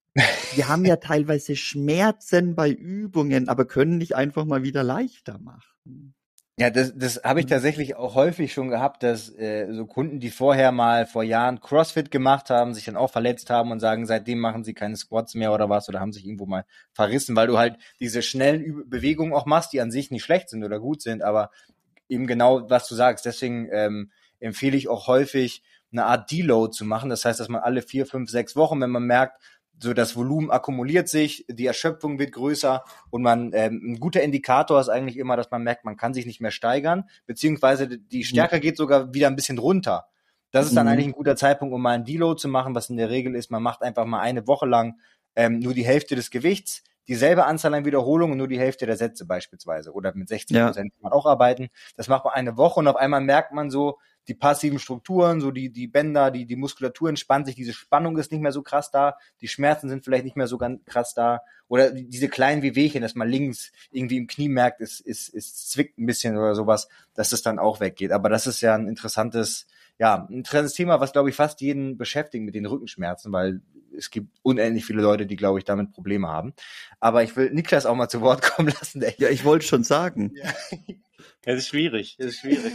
Die 0.56 0.64
haben 0.64 0.86
ja 0.86 0.96
teilweise 0.96 1.56
Schmerzen 1.56 2.56
bei 2.56 2.72
Übungen, 2.72 3.50
aber 3.50 3.66
können 3.66 3.98
nicht 3.98 4.16
einfach 4.16 4.46
mal 4.46 4.64
wieder 4.64 4.84
leichter 4.84 5.40
machen. 5.40 6.14
Ja, 6.58 6.70
das, 6.70 6.94
das 6.96 7.22
habe 7.26 7.42
ich 7.42 7.48
tatsächlich 7.48 7.98
auch 7.98 8.16
häufig 8.16 8.54
schon 8.54 8.70
gehabt, 8.70 9.04
dass 9.04 9.30
äh, 9.30 9.68
so 9.74 9.86
Kunden, 9.86 10.22
die 10.22 10.30
vorher 10.30 10.72
mal 10.72 11.06
vor 11.06 11.24
Jahren 11.24 11.60
CrossFit 11.60 12.12
gemacht 12.12 12.50
haben, 12.50 12.74
sich 12.74 12.86
dann 12.86 12.96
auch 12.96 13.12
verletzt 13.12 13.50
haben 13.50 13.72
und 13.72 13.82
sagen, 13.82 14.06
seitdem 14.06 14.40
machen 14.40 14.64
sie 14.64 14.74
keine 14.74 14.96
Squats 14.96 15.36
mehr 15.36 15.54
oder 15.54 15.70
was 15.70 15.90
oder 15.90 16.00
haben 16.00 16.14
sich 16.14 16.26
irgendwo 16.26 16.46
mal 16.46 16.64
verrissen, 16.94 17.36
weil 17.36 17.48
du 17.48 17.58
halt 17.58 17.78
diese 18.00 18.22
schnellen 18.22 18.64
Üb 18.64 18.90
Bewegungen 18.90 19.34
auch 19.34 19.46
machst, 19.46 19.74
die 19.74 19.82
an 19.82 19.92
sich 19.92 20.12
nicht 20.12 20.24
schlecht 20.24 20.48
sind 20.48 20.64
oder 20.64 20.80
gut 20.80 21.02
sind, 21.02 21.24
aber 21.24 21.52
eben 22.08 22.26
genau, 22.26 22.70
was 22.70 22.88
du 22.88 22.96
sagst. 22.96 23.26
Deswegen 23.26 23.68
ähm, 23.74 24.12
empfehle 24.40 24.78
ich 24.78 24.88
auch 24.88 25.08
häufig, 25.08 25.62
eine 25.92 26.06
Art 26.06 26.32
Deload 26.32 26.72
zu 26.72 26.86
machen. 26.86 27.10
Das 27.10 27.26
heißt, 27.26 27.40
dass 27.40 27.50
man 27.50 27.62
alle 27.62 27.82
vier, 27.82 28.06
fünf, 28.06 28.30
sechs 28.30 28.56
Wochen, 28.56 28.80
wenn 28.82 28.90
man 28.90 29.04
merkt, 29.04 29.42
so 29.80 29.94
das 29.94 30.16
Volumen 30.16 30.52
akkumuliert 30.52 31.08
sich, 31.08 31.46
die 31.50 31.66
Erschöpfung 31.66 32.20
wird 32.20 32.32
größer 32.32 32.84
und 33.10 33.22
man 33.22 33.52
ähm, 33.54 33.82
ein 33.84 34.00
guter 34.00 34.22
Indikator 34.22 34.80
ist 34.80 34.90
eigentlich 34.90 35.18
immer, 35.18 35.36
dass 35.38 35.52
man 35.52 35.64
merkt, 35.64 35.86
man 35.86 35.98
kann 35.98 36.14
sich 36.14 36.26
nicht 36.26 36.42
mehr 36.42 36.52
steigern, 36.52 37.10
beziehungsweise 37.26 37.88
die 37.88 38.24
Stärke 38.24 38.60
geht 38.60 38.78
sogar 38.78 39.14
wieder 39.14 39.28
ein 39.28 39.36
bisschen 39.36 39.58
runter. 39.58 40.08
Das 40.52 40.68
ist 40.68 40.76
dann 40.76 40.86
mhm. 40.86 40.94
eigentlich 40.94 41.08
ein 41.08 41.12
guter 41.12 41.36
Zeitpunkt, 41.36 41.74
um 41.74 41.82
mal 41.82 41.92
ein 41.92 42.06
Deload 42.06 42.40
zu 42.40 42.48
machen, 42.48 42.76
was 42.76 42.90
in 42.90 42.98
der 42.98 43.10
Regel 43.10 43.36
ist, 43.36 43.52
man 43.52 43.62
macht 43.62 43.82
einfach 43.82 44.06
mal 44.06 44.22
eine 44.22 44.48
Woche 44.48 44.66
lang 44.66 44.98
ähm, 45.36 45.60
nur 45.60 45.74
die 45.74 45.86
Hälfte 45.86 46.16
des 46.16 46.32
Gewichts, 46.32 46.84
dieselbe 47.08 47.46
Anzahl 47.46 47.74
an 47.74 47.86
Wiederholungen, 47.86 48.38
nur 48.38 48.48
die 48.48 48.60
Hälfte 48.60 48.86
der 48.86 48.96
Sätze 48.96 49.26
beispielsweise. 49.26 49.92
Oder 49.92 50.14
mit 50.16 50.30
60 50.30 50.58
Prozent 50.58 50.94
ja. 50.94 51.02
kann 51.02 51.02
man 51.02 51.12
auch 51.12 51.26
arbeiten. 51.26 51.68
Das 51.98 52.08
macht 52.08 52.26
man 52.26 52.34
eine 52.34 52.58
Woche 52.58 52.80
und 52.80 52.88
auf 52.88 52.96
einmal 52.96 53.22
merkt 53.22 53.52
man 53.52 53.70
so, 53.70 54.00
die 54.28 54.34
passiven 54.34 54.80
Strukturen, 54.80 55.42
so 55.42 55.52
die, 55.52 55.72
die 55.72 55.88
Bänder, 55.88 56.32
die, 56.32 56.46
die 56.46 56.56
Muskulatur 56.56 57.10
entspannt 57.10 57.46
sich, 57.46 57.56
diese 57.56 57.74
Spannung 57.74 58.18
ist 58.18 58.32
nicht 58.32 58.42
mehr 58.42 58.52
so 58.52 58.62
krass 58.62 58.92
da, 58.92 59.18
die 59.42 59.48
Schmerzen 59.48 59.90
sind 59.90 60.04
vielleicht 60.04 60.26
nicht 60.26 60.36
mehr 60.36 60.48
so 60.48 60.58
ganz 60.58 60.84
krass 60.86 61.14
da. 61.14 61.42
Oder 61.68 61.92
diese 61.92 62.30
kleinen 62.30 62.62
Wehwehchen, 62.62 63.02
dass 63.02 63.16
man 63.16 63.28
links 63.28 63.72
irgendwie 63.92 64.18
im 64.18 64.28
Knie 64.28 64.50
merkt, 64.50 64.82
es, 64.82 65.02
es, 65.02 65.30
es 65.34 65.68
zwickt 65.68 65.98
ein 65.98 66.06
bisschen 66.06 66.38
oder 66.38 66.56
sowas, 66.56 66.88
dass 67.14 67.30
das 67.30 67.42
dann 67.42 67.60
auch 67.60 67.80
weggeht. 67.80 68.12
Aber 68.12 68.30
das 68.30 68.48
ist 68.48 68.62
ja 68.62 68.76
ein 68.76 68.88
interessantes, 68.88 69.68
ja, 69.98 70.26
ein 70.28 70.34
interessantes 70.34 70.74
Thema, 70.74 71.00
was 71.00 71.14
glaube 71.14 71.30
ich 71.30 71.36
fast 71.36 71.62
jeden 71.62 71.98
beschäftigt 71.98 72.44
mit 72.44 72.56
den 72.56 72.66
Rückenschmerzen, 72.66 73.32
weil 73.32 73.62
es 73.98 74.12
gibt 74.12 74.38
unendlich 74.44 74.86
viele 74.86 75.02
Leute, 75.02 75.26
die 75.26 75.36
glaube 75.36 75.60
ich 75.60 75.66
damit 75.66 75.92
Probleme 75.92 76.28
haben. 76.28 76.54
Aber 77.00 77.24
ich 77.24 77.36
will 77.36 77.52
Niklas 77.52 77.86
auch 77.86 77.96
mal 77.96 78.10
zu 78.10 78.22
Wort 78.22 78.42
kommen 78.42 78.70
lassen. 78.80 79.04
ja, 79.18 79.30
ich 79.30 79.46
wollte 79.46 79.66
schon 79.66 79.84
sagen. 79.84 80.34
Ja. 80.36 80.54
Es 81.48 81.60
ist 81.60 81.68
schwierig, 81.68 82.16
es 82.18 82.26
ist 82.28 82.40
schwierig. 82.40 82.74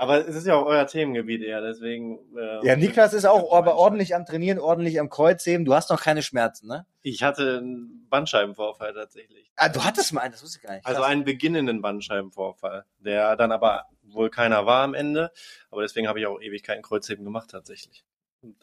Aber 0.00 0.26
es 0.26 0.34
ist 0.34 0.46
ja 0.46 0.54
auch 0.54 0.64
euer 0.64 0.86
Themengebiet 0.86 1.42
eher, 1.42 1.60
deswegen. 1.60 2.20
Äh, 2.34 2.66
ja, 2.66 2.74
Niklas 2.74 3.12
ist 3.12 3.26
auch 3.26 3.52
aber 3.52 3.76
ordentlich 3.76 4.14
am 4.14 4.24
Trainieren, 4.24 4.58
ordentlich 4.58 4.98
am 4.98 5.10
Kreuzheben. 5.10 5.66
Du 5.66 5.74
hast 5.74 5.90
noch 5.90 6.00
keine 6.00 6.22
Schmerzen, 6.22 6.68
ne? 6.68 6.86
Ich 7.02 7.22
hatte 7.22 7.58
einen 7.58 8.06
Bandscheibenvorfall 8.08 8.94
tatsächlich. 8.94 9.52
Ah, 9.56 9.68
du 9.68 9.84
hattest 9.84 10.14
mal 10.14 10.22
einen, 10.22 10.32
das 10.32 10.42
wusste 10.42 10.56
ich 10.56 10.66
gar 10.66 10.72
nicht. 10.74 10.86
Also 10.86 11.02
einen 11.02 11.24
beginnenden 11.24 11.82
Bandscheibenvorfall, 11.82 12.86
der 12.98 13.36
dann 13.36 13.52
aber 13.52 13.88
wohl 14.02 14.30
keiner 14.30 14.64
war 14.64 14.84
am 14.84 14.94
Ende. 14.94 15.32
Aber 15.70 15.82
deswegen 15.82 16.08
habe 16.08 16.18
ich 16.18 16.26
auch 16.26 16.40
ewig 16.40 16.62
keinen 16.62 16.80
Kreuzheben 16.80 17.22
gemacht 17.22 17.50
tatsächlich. 17.50 18.02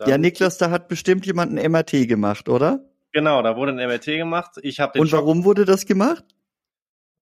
Ja, 0.07 0.17
Niklas, 0.17 0.57
da 0.57 0.71
hat 0.71 0.87
bestimmt 0.87 1.27
jemand 1.27 1.53
ein 1.55 1.71
MRT 1.71 2.07
gemacht, 2.07 2.49
oder? 2.49 2.83
Genau, 3.11 3.43
da 3.43 3.55
wurde 3.55 3.73
ein 3.73 3.87
MRT 3.87 4.05
gemacht. 4.05 4.55
Ich 4.63 4.79
habe 4.79 4.99
Und 4.99 5.11
warum 5.11 5.37
Schock 5.37 5.45
wurde 5.45 5.65
das 5.65 5.85
gemacht? 5.85 6.25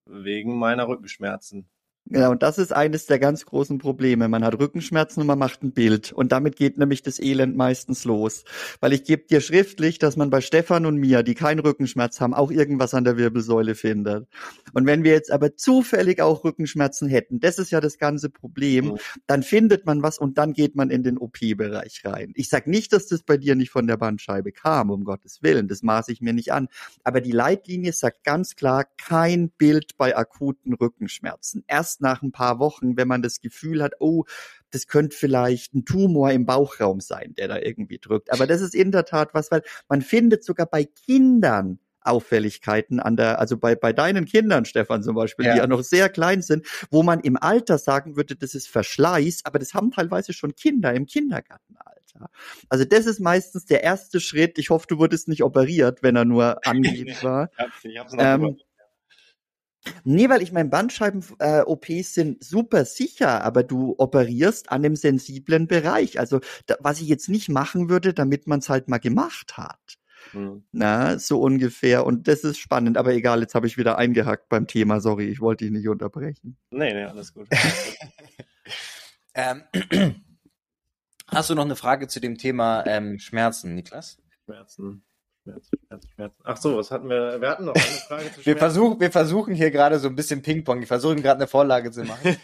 Wegen 0.06 0.58
meiner 0.58 0.88
Rückenschmerzen. 0.88 1.68
Genau, 2.08 2.30
und 2.30 2.42
das 2.44 2.58
ist 2.58 2.72
eines 2.72 3.06
der 3.06 3.18
ganz 3.18 3.44
großen 3.46 3.78
Probleme. 3.78 4.28
Man 4.28 4.44
hat 4.44 4.58
Rückenschmerzen 4.60 5.22
und 5.22 5.26
man 5.26 5.38
macht 5.38 5.64
ein 5.64 5.72
Bild. 5.72 6.12
Und 6.12 6.30
damit 6.30 6.54
geht 6.54 6.78
nämlich 6.78 7.02
das 7.02 7.18
Elend 7.18 7.56
meistens 7.56 8.04
los. 8.04 8.44
Weil 8.80 8.92
ich 8.92 9.02
gebe 9.02 9.26
dir 9.26 9.40
schriftlich, 9.40 9.98
dass 9.98 10.16
man 10.16 10.30
bei 10.30 10.40
Stefan 10.40 10.86
und 10.86 10.98
mir, 10.98 11.24
die 11.24 11.34
keinen 11.34 11.58
Rückenschmerz 11.58 12.20
haben, 12.20 12.32
auch 12.32 12.52
irgendwas 12.52 12.94
an 12.94 13.02
der 13.02 13.16
Wirbelsäule 13.16 13.74
findet. 13.74 14.28
Und 14.72 14.86
wenn 14.86 15.02
wir 15.02 15.12
jetzt 15.12 15.32
aber 15.32 15.56
zufällig 15.56 16.22
auch 16.22 16.44
Rückenschmerzen 16.44 17.08
hätten, 17.08 17.40
das 17.40 17.58
ist 17.58 17.72
ja 17.72 17.80
das 17.80 17.98
ganze 17.98 18.30
Problem, 18.30 18.84
mhm. 18.84 18.98
dann 19.26 19.42
findet 19.42 19.84
man 19.84 20.00
was 20.02 20.18
und 20.18 20.38
dann 20.38 20.52
geht 20.52 20.76
man 20.76 20.90
in 20.90 21.02
den 21.02 21.18
OP-Bereich 21.18 22.02
rein. 22.04 22.32
Ich 22.36 22.48
sag 22.50 22.68
nicht, 22.68 22.92
dass 22.92 23.08
das 23.08 23.24
bei 23.24 23.36
dir 23.36 23.56
nicht 23.56 23.70
von 23.70 23.88
der 23.88 23.96
Bandscheibe 23.96 24.52
kam, 24.52 24.90
um 24.90 25.02
Gottes 25.02 25.42
Willen. 25.42 25.66
Das 25.66 25.82
maße 25.82 26.12
ich 26.12 26.20
mir 26.20 26.32
nicht 26.32 26.52
an. 26.52 26.68
Aber 27.02 27.20
die 27.20 27.32
Leitlinie 27.32 27.92
sagt 27.92 28.22
ganz 28.22 28.54
klar, 28.54 28.84
kein 28.96 29.50
Bild 29.50 29.96
bei 29.96 30.16
akuten 30.16 30.72
Rückenschmerzen. 30.72 31.64
Erst 31.66 31.95
erst 31.96 32.00
nach 32.00 32.22
ein 32.22 32.32
paar 32.32 32.58
Wochen, 32.58 32.96
wenn 32.96 33.08
man 33.08 33.22
das 33.22 33.40
Gefühl 33.40 33.82
hat, 33.82 33.94
oh, 34.00 34.24
das 34.70 34.86
könnte 34.86 35.16
vielleicht 35.16 35.74
ein 35.74 35.84
Tumor 35.84 36.30
im 36.32 36.46
Bauchraum 36.46 37.00
sein, 37.00 37.34
der 37.36 37.48
da 37.48 37.58
irgendwie 37.58 37.98
drückt. 37.98 38.32
Aber 38.32 38.46
das 38.46 38.60
ist 38.60 38.74
in 38.74 38.92
der 38.92 39.04
Tat 39.04 39.30
was, 39.32 39.50
weil 39.50 39.62
man 39.88 40.02
findet 40.02 40.44
sogar 40.44 40.66
bei 40.66 40.84
Kindern 40.84 41.78
Auffälligkeiten 42.02 43.00
an 43.00 43.16
der, 43.16 43.40
also 43.40 43.56
bei, 43.56 43.74
bei 43.74 43.92
deinen 43.92 44.26
Kindern, 44.26 44.64
Stefan 44.64 45.02
zum 45.02 45.16
Beispiel, 45.16 45.46
ja. 45.46 45.52
die 45.54 45.58
ja 45.58 45.66
noch 45.66 45.82
sehr 45.82 46.08
klein 46.08 46.40
sind, 46.40 46.64
wo 46.92 47.02
man 47.02 47.18
im 47.18 47.36
Alter 47.36 47.78
sagen 47.78 48.16
würde, 48.16 48.36
das 48.36 48.54
ist 48.54 48.68
Verschleiß, 48.68 49.40
aber 49.44 49.58
das 49.58 49.74
haben 49.74 49.90
teilweise 49.90 50.32
schon 50.32 50.54
Kinder 50.54 50.94
im 50.94 51.06
Kindergartenalter. 51.06 52.30
Also 52.68 52.84
das 52.84 53.06
ist 53.06 53.18
meistens 53.18 53.66
der 53.66 53.82
erste 53.82 54.20
Schritt. 54.20 54.56
Ich 54.58 54.70
hoffe, 54.70 54.86
du 54.88 54.98
wurdest 54.98 55.26
nicht 55.26 55.42
operiert, 55.42 56.04
wenn 56.04 56.14
er 56.14 56.24
nur 56.24 56.58
angeht 56.64 57.24
war. 57.24 57.50
ich 57.82 57.98
hab's 57.98 58.12
noch 58.12 58.22
ähm, 58.22 58.56
Nee, 60.04 60.28
weil 60.28 60.42
ich 60.42 60.52
meine, 60.52 60.68
Bandscheiben-OPs 60.68 61.88
äh, 61.88 62.02
sind 62.02 62.44
super 62.44 62.84
sicher, 62.84 63.44
aber 63.44 63.62
du 63.62 63.94
operierst 63.98 64.70
an 64.70 64.84
einem 64.84 64.96
sensiblen 64.96 65.66
Bereich. 65.66 66.18
Also 66.18 66.40
da, 66.66 66.76
was 66.80 67.00
ich 67.00 67.08
jetzt 67.08 67.28
nicht 67.28 67.48
machen 67.48 67.88
würde, 67.88 68.14
damit 68.14 68.46
man 68.46 68.60
es 68.60 68.68
halt 68.68 68.88
mal 68.88 68.98
gemacht 68.98 69.56
hat. 69.56 69.98
Mhm. 70.32 70.64
Na, 70.72 71.18
so 71.18 71.40
ungefähr. 71.40 72.06
Und 72.06 72.28
das 72.28 72.44
ist 72.44 72.58
spannend, 72.58 72.96
aber 72.96 73.12
egal, 73.12 73.40
jetzt 73.40 73.54
habe 73.54 73.66
ich 73.66 73.78
wieder 73.78 73.98
eingehackt 73.98 74.48
beim 74.48 74.66
Thema. 74.66 75.00
Sorry, 75.00 75.26
ich 75.28 75.40
wollte 75.40 75.64
dich 75.64 75.72
nicht 75.72 75.88
unterbrechen. 75.88 76.56
Nee, 76.70 76.92
nee, 76.92 77.04
alles 77.04 77.32
gut. 77.32 77.48
ähm, 79.34 79.62
hast 81.28 81.50
du 81.50 81.54
noch 81.54 81.64
eine 81.64 81.76
Frage 81.76 82.08
zu 82.08 82.20
dem 82.20 82.38
Thema 82.38 82.84
ähm, 82.86 83.18
Schmerzen, 83.18 83.74
Niklas? 83.74 84.18
Schmerzen. 84.44 85.04
Schmerzen, 85.46 85.78
Schmerzen, 85.86 86.08
Schmerzen. 86.14 86.36
Ach 86.42 86.56
so, 86.56 86.76
was 86.76 86.90
hatten 86.90 87.08
wir? 87.08 87.40
Wir 87.40 87.48
hatten 87.48 87.64
noch 87.66 87.74
eine 87.74 87.82
Frage 88.08 88.32
zu 88.32 88.44
wir, 88.44 88.56
versuchen, 88.56 89.00
wir 89.00 89.12
versuchen 89.12 89.54
hier 89.54 89.70
gerade 89.70 89.98
so 89.98 90.08
ein 90.08 90.16
bisschen 90.16 90.42
Ping-Pong. 90.42 90.82
Ich 90.82 90.88
versuche 90.88 91.14
gerade 91.16 91.36
eine 91.36 91.46
Vorlage 91.46 91.92
zu 91.92 92.02
machen. 92.02 92.36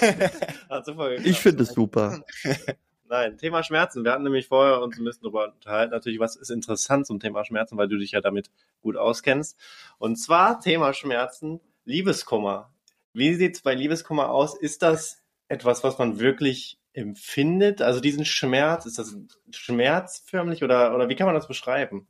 ich 1.24 1.38
finde 1.38 1.62
es 1.62 1.70
super. 1.70 2.20
Nein, 3.08 3.38
Thema 3.38 3.62
Schmerzen. 3.62 4.04
Wir 4.04 4.10
hatten 4.10 4.24
nämlich 4.24 4.48
vorher 4.48 4.80
uns 4.80 4.98
ein 4.98 5.04
bisschen 5.04 5.22
darüber 5.22 5.44
unterhalten. 5.44 5.92
Natürlich, 5.92 6.18
was 6.18 6.34
ist 6.34 6.50
interessant 6.50 7.06
zum 7.06 7.20
Thema 7.20 7.44
Schmerzen, 7.44 7.76
weil 7.78 7.86
du 7.86 7.96
dich 7.96 8.10
ja 8.10 8.20
damit 8.20 8.50
gut 8.82 8.96
auskennst. 8.96 9.56
Und 9.98 10.16
zwar 10.16 10.58
Thema 10.58 10.92
Schmerzen, 10.92 11.60
Liebeskummer. 11.84 12.72
Wie 13.12 13.34
sieht's 13.34 13.62
bei 13.62 13.74
Liebeskummer 13.74 14.30
aus? 14.30 14.58
Ist 14.58 14.82
das 14.82 15.22
etwas, 15.46 15.84
was 15.84 15.98
man 15.98 16.18
wirklich 16.18 16.80
empfindet? 16.92 17.80
Also 17.80 18.00
diesen 18.00 18.24
Schmerz, 18.24 18.86
ist 18.86 18.98
das 18.98 19.16
schmerzförmlich 19.52 20.64
oder, 20.64 20.92
oder 20.92 21.08
wie 21.08 21.14
kann 21.14 21.26
man 21.26 21.36
das 21.36 21.46
beschreiben? 21.46 22.08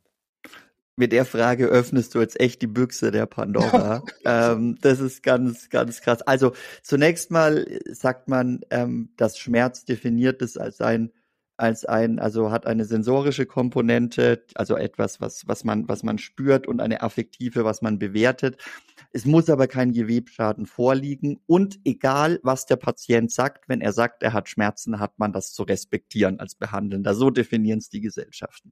Mit 0.99 1.11
der 1.11 1.25
Frage 1.25 1.67
öffnest 1.67 2.15
du 2.15 2.19
jetzt 2.19 2.39
echt 2.39 2.59
die 2.63 2.67
Büchse 2.67 3.11
der 3.11 3.27
Pandora. 3.27 4.03
ähm, 4.25 4.79
das 4.81 4.99
ist 4.99 5.21
ganz, 5.21 5.69
ganz 5.69 6.01
krass. 6.01 6.23
Also 6.23 6.53
zunächst 6.81 7.29
mal 7.29 7.67
sagt 7.85 8.27
man, 8.27 8.61
ähm, 8.71 9.09
dass 9.15 9.37
Schmerz 9.37 9.85
definiert 9.85 10.41
ist 10.41 10.59
als 10.59 10.81
ein 10.81 11.11
als 11.57 11.85
ein, 11.85 12.19
also 12.19 12.51
hat 12.51 12.67
eine 12.67 12.85
sensorische 12.85 13.45
Komponente, 13.45 14.45
also 14.55 14.77
etwas, 14.77 15.19
was, 15.19 15.47
was 15.47 15.63
man, 15.63 15.89
was 15.89 16.03
man 16.03 16.19
spürt 16.19 16.67
und 16.67 16.79
eine 16.79 17.01
affektive, 17.01 17.65
was 17.65 17.81
man 17.81 17.97
bewertet. 17.97 18.57
Es 19.11 19.25
muss 19.25 19.49
aber 19.49 19.67
kein 19.67 19.91
Gewebschaden 19.91 20.67
vorliegen 20.67 21.39
und 21.47 21.79
egal, 21.83 22.39
was 22.43 22.67
der 22.67 22.75
Patient 22.75 23.31
sagt, 23.31 23.67
wenn 23.67 23.81
er 23.81 23.93
sagt, 23.93 24.21
er 24.21 24.33
hat 24.33 24.49
Schmerzen, 24.49 24.99
hat 24.99 25.17
man 25.17 25.33
das 25.33 25.53
zu 25.53 25.63
respektieren 25.63 26.39
als 26.39 26.55
Behandelnder. 26.55 27.15
So 27.15 27.31
definieren 27.31 27.79
es 27.79 27.89
die 27.89 28.01
Gesellschaften. 28.01 28.71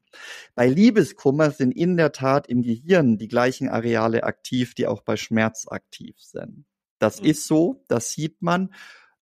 Bei 0.53 0.67
Liebeskummer 0.67 1.51
sind 1.51 1.71
in 1.71 1.97
der 1.97 2.11
Tat 2.11 2.47
im 2.47 2.61
Gehirn 2.61 3.17
die 3.17 3.27
gleichen 3.27 3.69
Areale 3.69 4.23
aktiv, 4.23 4.75
die 4.75 4.87
auch 4.87 5.01
bei 5.01 5.17
Schmerz 5.17 5.65
aktiv 5.67 6.15
sind. 6.19 6.65
Das 6.99 7.21
mhm. 7.21 7.27
ist 7.27 7.47
so, 7.47 7.83
das 7.87 8.11
sieht 8.11 8.41
man. 8.41 8.73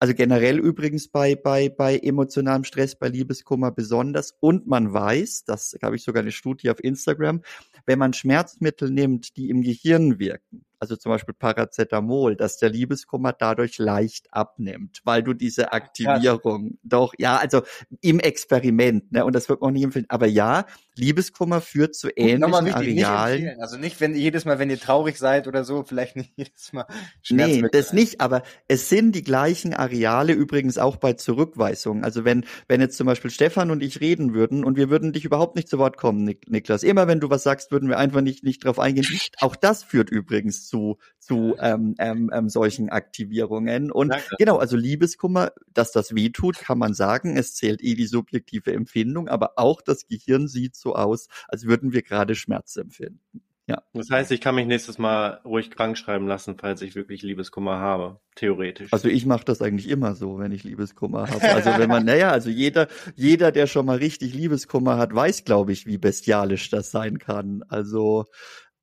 Also 0.03 0.15
generell 0.15 0.59
übrigens 0.59 1.09
bei, 1.09 1.37
bei, 1.37 1.69
bei 1.69 1.99
emotionalem 1.99 2.65
Stress, 2.65 2.95
bei 2.95 3.09
Liebeskummer 3.09 3.71
besonders. 3.71 4.35
Und 4.41 4.67
man 4.67 4.95
weiß, 4.95 5.45
das 5.45 5.77
habe 5.83 5.97
ich 5.97 6.03
sogar 6.03 6.23
eine 6.23 6.33
Studie 6.33 6.71
auf 6.71 6.83
Instagram, 6.83 7.43
wenn 7.85 7.99
man 7.99 8.15
Schmerzmittel 8.15 8.91
nimmt, 8.91 9.37
die 9.37 9.51
im 9.51 9.61
Gehirn 9.61 10.19
wirken, 10.19 10.65
also 10.81 10.97
zum 10.97 11.13
Beispiel 11.13 11.35
Paracetamol, 11.35 12.37
dass 12.37 12.57
der 12.57 12.71
Liebeskummer 12.71 13.33
dadurch 13.33 13.79
leicht 13.79 14.33
abnimmt, 14.33 15.03
weil 15.05 15.23
du 15.23 15.35
diese 15.35 15.73
Aktivierung 15.73 16.71
ja. 16.73 16.79
doch, 16.83 17.15
ja, 17.19 17.37
also 17.37 17.63
im 18.01 18.19
Experiment, 18.19 19.13
ne, 19.13 19.25
und 19.25 19.35
das 19.35 19.49
wird 19.51 19.61
man 19.61 19.75
nicht 19.75 19.85
empfehlen, 19.85 20.07
aber 20.09 20.27
ja, 20.27 20.65
Liebeskummer 20.97 21.61
führt 21.61 21.95
zu 21.95 22.09
ähnlichen 22.15 22.67
wichtig, 22.67 23.07
Arealen. 23.07 23.45
Nicht 23.45 23.61
also 23.61 23.77
nicht, 23.77 24.01
wenn 24.01 24.15
jedes 24.15 24.45
Mal, 24.45 24.59
wenn 24.59 24.71
ihr 24.71 24.81
traurig 24.81 25.19
seid 25.19 25.49
oder 25.49 25.65
so, 25.65 25.85
vielleicht 25.85 26.17
nicht 26.17 26.33
jedes 26.37 26.73
Mal. 26.73 26.87
Nee, 27.29 27.63
das 27.73 27.93
nicht, 27.93 28.21
aber 28.21 28.43
es 28.69 28.89
sind 28.89 29.15
die 29.15 29.23
gleichen 29.23 29.75
Areale 29.75 30.33
übrigens 30.33 30.79
auch 30.79 30.97
bei 30.97 31.13
Zurückweisungen. 31.13 32.05
Also 32.05 32.25
wenn, 32.25 32.45
wenn 32.69 32.81
jetzt 32.81 32.97
zum 32.97 33.07
Beispiel 33.07 33.31
Stefan 33.31 33.71
und 33.71 33.83
ich 33.83 34.01
reden 34.01 34.35
würden 34.35 34.65
und 34.65 34.77
wir 34.77 34.91
würden 34.91 35.13
dich 35.13 35.25
überhaupt 35.25 35.57
nicht 35.57 35.69
zu 35.69 35.79
Wort 35.79 35.97
kommen, 35.97 36.25
Niklas, 36.47 36.83
immer 36.83 37.07
wenn 37.07 37.21
du 37.21 37.29
was 37.31 37.43
sagst, 37.43 37.71
würden 37.71 37.89
wir 37.89 37.99
einfach 37.99 38.23
nicht, 38.23 38.45
nicht 38.45 38.65
drauf 38.65 38.79
eingehen. 38.79 39.07
Auch 39.41 39.57
das 39.57 39.83
führt 39.83 40.11
übrigens 40.11 40.70
zu, 40.71 40.99
zu 41.19 41.57
ähm, 41.59 41.95
ähm, 41.99 42.31
ähm, 42.33 42.49
solchen 42.49 42.89
Aktivierungen. 42.89 43.91
Und 43.91 44.11
Danke. 44.11 44.37
genau, 44.39 44.57
also 44.57 44.77
Liebeskummer, 44.77 45.53
dass 45.75 45.93
das 45.93 46.15
weh 46.15 46.31
tut, 46.31 46.59
kann 46.59 46.79
man 46.79 46.95
sagen. 46.95 47.37
Es 47.37 47.55
zählt 47.55 47.83
eh 47.83 47.95
die 47.95 48.07
subjektive 48.07 48.73
Empfindung, 48.73 49.29
aber 49.29 49.53
auch 49.57 49.83
das 49.83 50.07
Gehirn 50.07 50.49
sieht 50.49 50.77
so 50.77 50.95
aus, 50.95 51.29
als 51.49 51.67
würden 51.67 51.93
wir 51.93 52.03
gerade 52.03 52.35
Schmerz 52.35 52.77
empfinden. 52.77 53.43
Ja. 53.71 53.83
Das 53.93 54.11
heißt, 54.11 54.33
ich 54.33 54.41
kann 54.41 54.57
mich 54.57 54.67
nächstes 54.67 54.99
Mal 54.99 55.41
ruhig 55.45 55.71
krank 55.71 55.97
schreiben 55.97 56.27
lassen, 56.27 56.57
falls 56.59 56.83
ich 56.83 56.97
wirklich 56.97 57.23
Liebeskummer 57.23 57.79
habe, 57.79 58.19
theoretisch. 58.35 58.93
Also 58.93 59.07
ich 59.07 59.27
mache 59.27 59.45
das 59.45 59.63
eigentlich 59.63 59.89
immer 59.89 60.17
so, 60.17 60.41
wenn 60.41 60.51
ich 60.51 60.65
Liebeskummer 60.65 61.31
habe. 61.31 61.49
Also 61.49 61.71
wenn 61.79 61.89
man, 61.89 62.05
naja, 62.05 62.33
also 62.33 62.51
jeder, 62.51 62.89
jeder, 63.15 63.53
der 63.53 63.69
schon 63.69 63.87
mal 63.87 63.99
richtig 63.99 64.35
Liebeskummer 64.35 64.97
hat, 64.99 65.15
weiß, 65.15 65.45
glaube 65.45 65.71
ich, 65.71 65.87
wie 65.87 65.99
bestialisch 65.99 66.69
das 66.71 66.91
sein 66.91 67.19
kann. 67.19 67.63
Also 67.69 68.25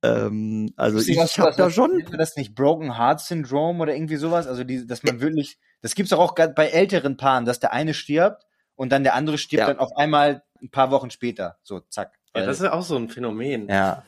ähm, 0.02 0.72
also 0.76 0.98
ich, 0.98 1.08
ich 1.08 1.38
habe 1.38 1.54
da 1.56 1.70
schon. 1.70 2.00
Ist 2.00 2.14
das 2.16 2.36
nicht 2.36 2.54
Broken 2.54 2.96
Heart 2.98 3.20
Syndrome 3.20 3.82
oder 3.82 3.94
irgendwie 3.94 4.16
sowas? 4.16 4.46
Also 4.46 4.64
die, 4.64 4.86
dass 4.86 5.02
man 5.02 5.20
wirklich, 5.20 5.58
das 5.82 5.94
gibt's 5.94 6.12
auch, 6.12 6.18
auch 6.20 6.34
bei 6.34 6.68
älteren 6.68 7.16
Paaren, 7.16 7.44
dass 7.44 7.58
der 7.60 7.72
eine 7.72 7.94
stirbt 7.94 8.44
und 8.76 8.90
dann 8.92 9.02
der 9.02 9.14
andere 9.14 9.38
stirbt 9.38 9.60
Ja. 9.60 9.66
dann 9.66 9.78
auf 9.78 9.96
einmal 9.96 10.42
ein 10.62 10.70
paar 10.70 10.90
Wochen 10.90 11.10
später. 11.10 11.58
So, 11.62 11.80
zack. 11.80 12.14
Ja, 12.34 12.46
das 12.46 12.58
ist 12.58 12.64
ja 12.64 12.72
auch 12.72 12.82
so 12.82 12.96
ein 12.96 13.08
Phänomen. 13.08 13.68
ja. 13.68 14.04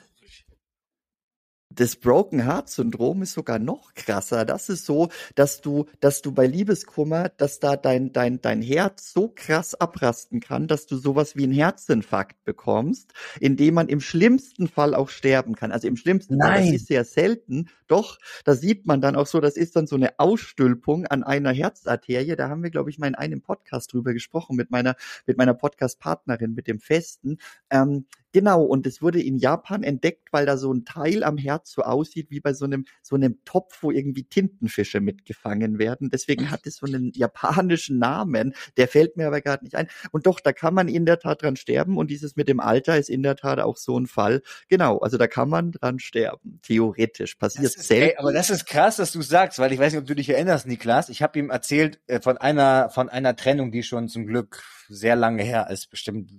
Das 1.73 1.95
Broken 1.95 2.45
Heart 2.45 2.69
Syndrom 2.69 3.23
ist 3.23 3.33
sogar 3.33 3.61
noch 3.61 3.95
krasser. 3.95 4.45
Das 4.45 4.69
ist 4.69 4.87
so, 4.87 5.09
dass 5.37 5.61
du, 5.61 5.87
dass 6.01 6.21
du 6.21 6.33
bei 6.33 6.49
Liebeskummer, 6.49 7.29
dass 7.29 7.61
da 7.61 7.77
dein, 7.77 8.13
dein, 8.13 8.41
dein 8.41 8.61
Herz 8.61 9.13
so 9.13 9.29
krass 9.33 9.77
abrasten 9.77 10.41
kann, 10.41 10.67
dass 10.67 10.87
du 10.87 10.97
sowas 10.97 11.37
wie 11.37 11.45
einen 11.45 11.53
Herzinfarkt 11.53 12.43
bekommst, 12.45 13.13
indem 13.39 13.75
man 13.75 13.89
im 13.89 14.01
schlimmsten 14.01 14.67
Fall 14.67 14.97
auch 14.97 15.11
sterben 15.11 15.55
kann. 15.55 15.71
Also 15.71 15.87
im 15.87 15.97
schlimmsten 15.97 16.41
Fall, 16.41 16.51
Nein. 16.51 16.73
das 16.73 16.83
ist 16.83 16.89
sehr 16.89 17.05
selten. 17.05 17.69
Doch, 17.87 18.19
da 18.45 18.55
sieht 18.55 18.87
man 18.87 19.01
dann 19.01 19.15
auch 19.15 19.29
so, 19.29 19.39
das 19.41 19.57
ist 19.57 19.77
dann 19.77 19.87
so 19.87 19.95
eine 19.95 20.19
Ausstülpung 20.19 21.07
an 21.07 21.23
einer 21.23 21.53
Herzarterie. 21.53 22.35
Da 22.35 22.49
haben 22.49 22.65
wir, 22.65 22.71
glaube 22.71 22.91
ich, 22.91 22.99
mal 22.99 23.07
in 23.07 23.15
einem 23.15 23.43
Podcast 23.43 23.93
drüber 23.93 24.13
gesprochen 24.13 24.57
mit 24.57 24.73
meiner, 24.73 24.97
mit 25.25 25.39
meiner 25.39 25.55
Podcast-Partnerin, 25.55 26.53
mit 26.53 26.67
dem 26.67 26.81
Festen. 26.81 27.39
Ähm, 27.71 28.07
Genau, 28.33 28.63
und 28.63 28.87
es 28.87 29.03
wurde 29.03 29.21
in 29.21 29.39
Japan 29.39 29.83
entdeckt, 29.83 30.29
weil 30.31 30.47
da 30.47 30.57
so 30.57 30.73
ein 30.73 30.85
Teil 30.85 31.25
am 31.25 31.37
Herz 31.37 31.73
so 31.73 31.83
aussieht 31.83 32.31
wie 32.31 32.41
bei 32.41 32.53
so 32.53 32.65
einem, 32.65 32.85
so 33.03 33.17
einem 33.17 33.39
Topf, 33.45 33.83
wo 33.83 33.91
irgendwie 33.91 34.25
Tintenfische 34.25 35.01
mitgefangen 35.01 35.79
werden. 35.79 36.11
Deswegen 36.11 36.51
hat 36.51 36.61
es 36.65 36.77
so 36.77 36.87
einen 36.87 37.13
japanischen 37.15 37.99
Namen, 37.99 38.55
der 38.77 38.87
fällt 38.89 39.17
mir 39.17 39.27
aber 39.27 39.41
gerade 39.41 39.65
nicht 39.65 39.75
ein. 39.75 39.89
Und 40.13 40.27
doch, 40.27 40.41
da 40.41 40.53
kann 40.53 40.75
man 40.75 40.89
in 40.89 41.07
der 41.07 41.19
Tat 41.19 41.43
dran 41.43 41.57
sterben 41.57 41.97
und 41.97 42.11
dieses 42.11 42.37
mit 42.37 42.49
dem 42.49 42.61
Alter 42.61 42.97
ist 42.99 43.11
in 43.11 43.23
der 43.23 43.37
Tat 43.37 43.59
auch 43.59 43.77
so 43.77 43.99
ein 43.99 44.07
Fall. 44.07 44.43
Genau, 44.69 44.99
also 44.99 45.19
da 45.19 45.27
kann 45.27 45.49
man 45.49 45.73
dran 45.73 45.99
sterben. 45.99 46.61
Theoretisch 46.63 47.35
passiert 47.35 47.65
Das 47.65 47.75
ist, 47.77 47.91
ey, 47.91 48.01
selten. 48.01 48.19
aber 48.19 48.33
das 48.33 48.51
ist 48.51 48.67
krass, 48.67 48.97
dass 48.97 49.13
du 49.13 49.23
sagst, 49.23 49.59
weil 49.59 49.73
ich 49.73 49.79
weiß 49.79 49.93
nicht, 49.93 50.01
ob 50.01 50.07
du 50.07 50.15
dich 50.15 50.29
erinnerst, 50.29 50.67
Niklas. 50.67 51.09
Ich 51.09 51.23
habe 51.23 51.39
ihm 51.39 51.51
erzählt 51.51 52.01
äh, 52.07 52.21
von 52.21 52.37
einer 52.39 52.91
von 52.91 53.09
einer 53.09 53.35
Trennung, 53.35 53.73
die 53.73 53.83
schon 53.83 54.09
zum 54.09 54.27
Glück 54.27 54.63
sehr 54.89 55.17
lange 55.17 55.43
her 55.43 55.69
ist, 55.71 55.91
bestimmt 55.91 56.31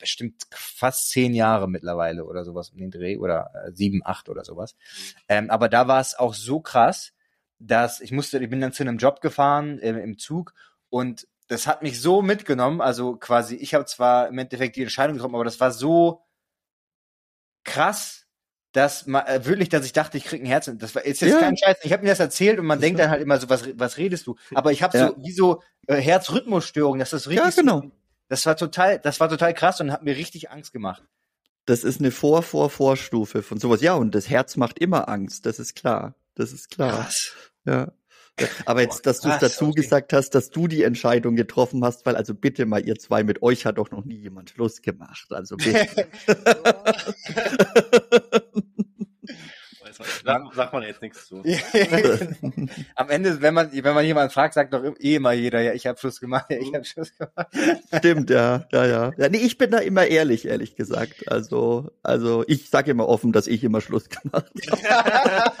bestimmt 0.00 0.42
fast 0.50 1.08
zehn 1.10 1.34
Jahre 1.34 1.68
mittlerweile 1.68 2.24
oder 2.24 2.44
sowas 2.44 2.70
um 2.70 2.78
den 2.78 2.90
Dreh 2.90 3.16
oder 3.18 3.50
äh, 3.66 3.72
sieben, 3.72 4.00
acht 4.04 4.28
oder 4.28 4.44
sowas. 4.44 4.74
Ähm, 5.28 5.50
aber 5.50 5.68
da 5.68 5.86
war 5.88 6.00
es 6.00 6.14
auch 6.18 6.34
so 6.34 6.60
krass, 6.60 7.12
dass 7.58 8.00
ich 8.00 8.10
musste, 8.12 8.38
ich 8.38 8.50
bin 8.50 8.60
dann 8.60 8.72
zu 8.72 8.82
einem 8.82 8.98
Job 8.98 9.20
gefahren 9.20 9.78
äh, 9.78 9.90
im 10.00 10.18
Zug 10.18 10.54
und 10.88 11.28
das 11.48 11.66
hat 11.66 11.82
mich 11.82 12.00
so 12.00 12.22
mitgenommen. 12.22 12.80
Also 12.80 13.16
quasi, 13.16 13.56
ich 13.56 13.74
habe 13.74 13.84
zwar 13.84 14.28
im 14.28 14.38
Endeffekt 14.38 14.76
die 14.76 14.82
Entscheidung 14.82 15.14
getroffen, 15.16 15.34
aber 15.34 15.44
das 15.44 15.60
war 15.60 15.70
so 15.72 16.22
krass, 17.64 18.26
dass 18.72 19.06
ma- 19.06 19.26
äh, 19.26 19.44
wirklich, 19.44 19.68
dass 19.68 19.84
ich 19.84 19.92
dachte, 19.92 20.16
ich 20.16 20.24
krieg 20.24 20.42
ein 20.42 20.46
Herz. 20.46 20.70
Das 20.74 20.94
war 20.94 21.04
ist 21.04 21.20
jetzt 21.20 21.32
Ja. 21.32 21.40
kein 21.40 21.56
Scheiß. 21.56 21.78
Ich 21.82 21.92
habe 21.92 22.02
mir 22.04 22.10
das 22.10 22.20
erzählt 22.20 22.58
und 22.58 22.66
man 22.66 22.78
Das 22.78 22.82
denkt 22.86 23.00
dann 23.00 23.10
halt 23.10 23.20
immer 23.22 23.38
so, 23.38 23.48
was, 23.48 23.64
was 23.78 23.96
redest 23.96 24.26
du? 24.26 24.36
Aber 24.54 24.70
ich 24.72 24.82
habe 24.82 24.96
Ja. 24.96 25.08
so 25.08 25.16
wie 25.18 25.32
so 25.32 25.62
äh, 25.88 25.96
Herzrhythmusstörungen, 25.96 27.00
dass 27.00 27.10
das 27.10 27.28
richtig. 27.28 27.44
Ja, 27.56 27.62
genau. 27.62 27.90
Das 28.30 28.46
war 28.46 28.56
total, 28.56 29.00
das 29.00 29.18
war 29.18 29.28
total 29.28 29.52
krass 29.54 29.80
und 29.80 29.90
hat 29.90 30.04
mir 30.04 30.16
richtig 30.16 30.52
Angst 30.52 30.72
gemacht. 30.72 31.02
Das 31.66 31.82
ist 31.82 31.98
eine 31.98 32.12
Vor, 32.12 32.44
Vor, 32.44 32.70
Vorstufe 32.70 33.42
von 33.42 33.58
sowas. 33.58 33.82
Ja, 33.82 33.94
und 33.94 34.14
das 34.14 34.30
Herz 34.30 34.56
macht 34.56 34.78
immer 34.78 35.08
Angst, 35.08 35.46
das 35.46 35.58
ist 35.58 35.74
klar. 35.74 36.14
Das 36.36 36.52
ist 36.52 36.70
klar. 36.70 37.10
Ja. 37.66 37.92
Ja, 38.38 38.46
Aber 38.66 38.82
jetzt, 38.82 39.04
dass 39.04 39.20
du 39.20 39.28
es 39.28 39.38
krass, 39.38 39.52
dazu 39.52 39.66
okay. 39.66 39.80
gesagt 39.80 40.12
hast, 40.12 40.30
dass 40.30 40.50
du 40.50 40.68
die 40.68 40.84
Entscheidung 40.84 41.34
getroffen 41.34 41.84
hast, 41.84 42.06
weil 42.06 42.14
also 42.14 42.32
bitte 42.32 42.66
mal, 42.66 42.86
ihr 42.86 42.96
zwei, 42.96 43.24
mit 43.24 43.42
euch 43.42 43.66
hat 43.66 43.78
doch 43.78 43.90
noch 43.90 44.04
nie 44.04 44.18
jemand 44.18 44.50
Schluss 44.50 44.80
gemacht. 44.80 45.26
Also 45.30 45.56
bitte. 45.56 46.06
Sag, 49.92 50.54
sagt 50.54 50.72
man 50.72 50.82
jetzt 50.82 51.02
nichts 51.02 51.26
zu. 51.26 51.42
Am 52.94 53.10
Ende, 53.10 53.40
wenn 53.40 53.54
man, 53.54 53.72
wenn 53.72 53.94
man 53.94 54.04
jemanden 54.04 54.32
fragt, 54.32 54.54
sagt 54.54 54.72
doch 54.72 54.84
eh 54.98 55.14
immer 55.16 55.32
jeder, 55.32 55.60
ja, 55.60 55.72
ich 55.72 55.86
habe 55.86 55.98
Schluss 55.98 56.20
gemacht, 56.20 56.46
ja, 56.50 56.58
ich 56.58 56.74
habe 56.74 56.84
Schluss 56.84 57.12
gemacht. 57.16 57.48
Stimmt, 57.96 58.30
ja, 58.30 58.66
ja, 58.72 58.86
ja. 58.86 59.12
ja 59.16 59.28
nee, 59.28 59.38
ich 59.38 59.58
bin 59.58 59.70
da 59.70 59.78
immer 59.78 60.06
ehrlich, 60.06 60.46
ehrlich 60.46 60.76
gesagt. 60.76 61.30
Also, 61.30 61.90
also 62.02 62.44
ich 62.46 62.70
sage 62.70 62.90
immer 62.90 63.08
offen, 63.08 63.32
dass 63.32 63.46
ich 63.46 63.64
immer 63.64 63.80
Schluss 63.80 64.08
gemacht 64.08 64.50
habe. 64.72 65.52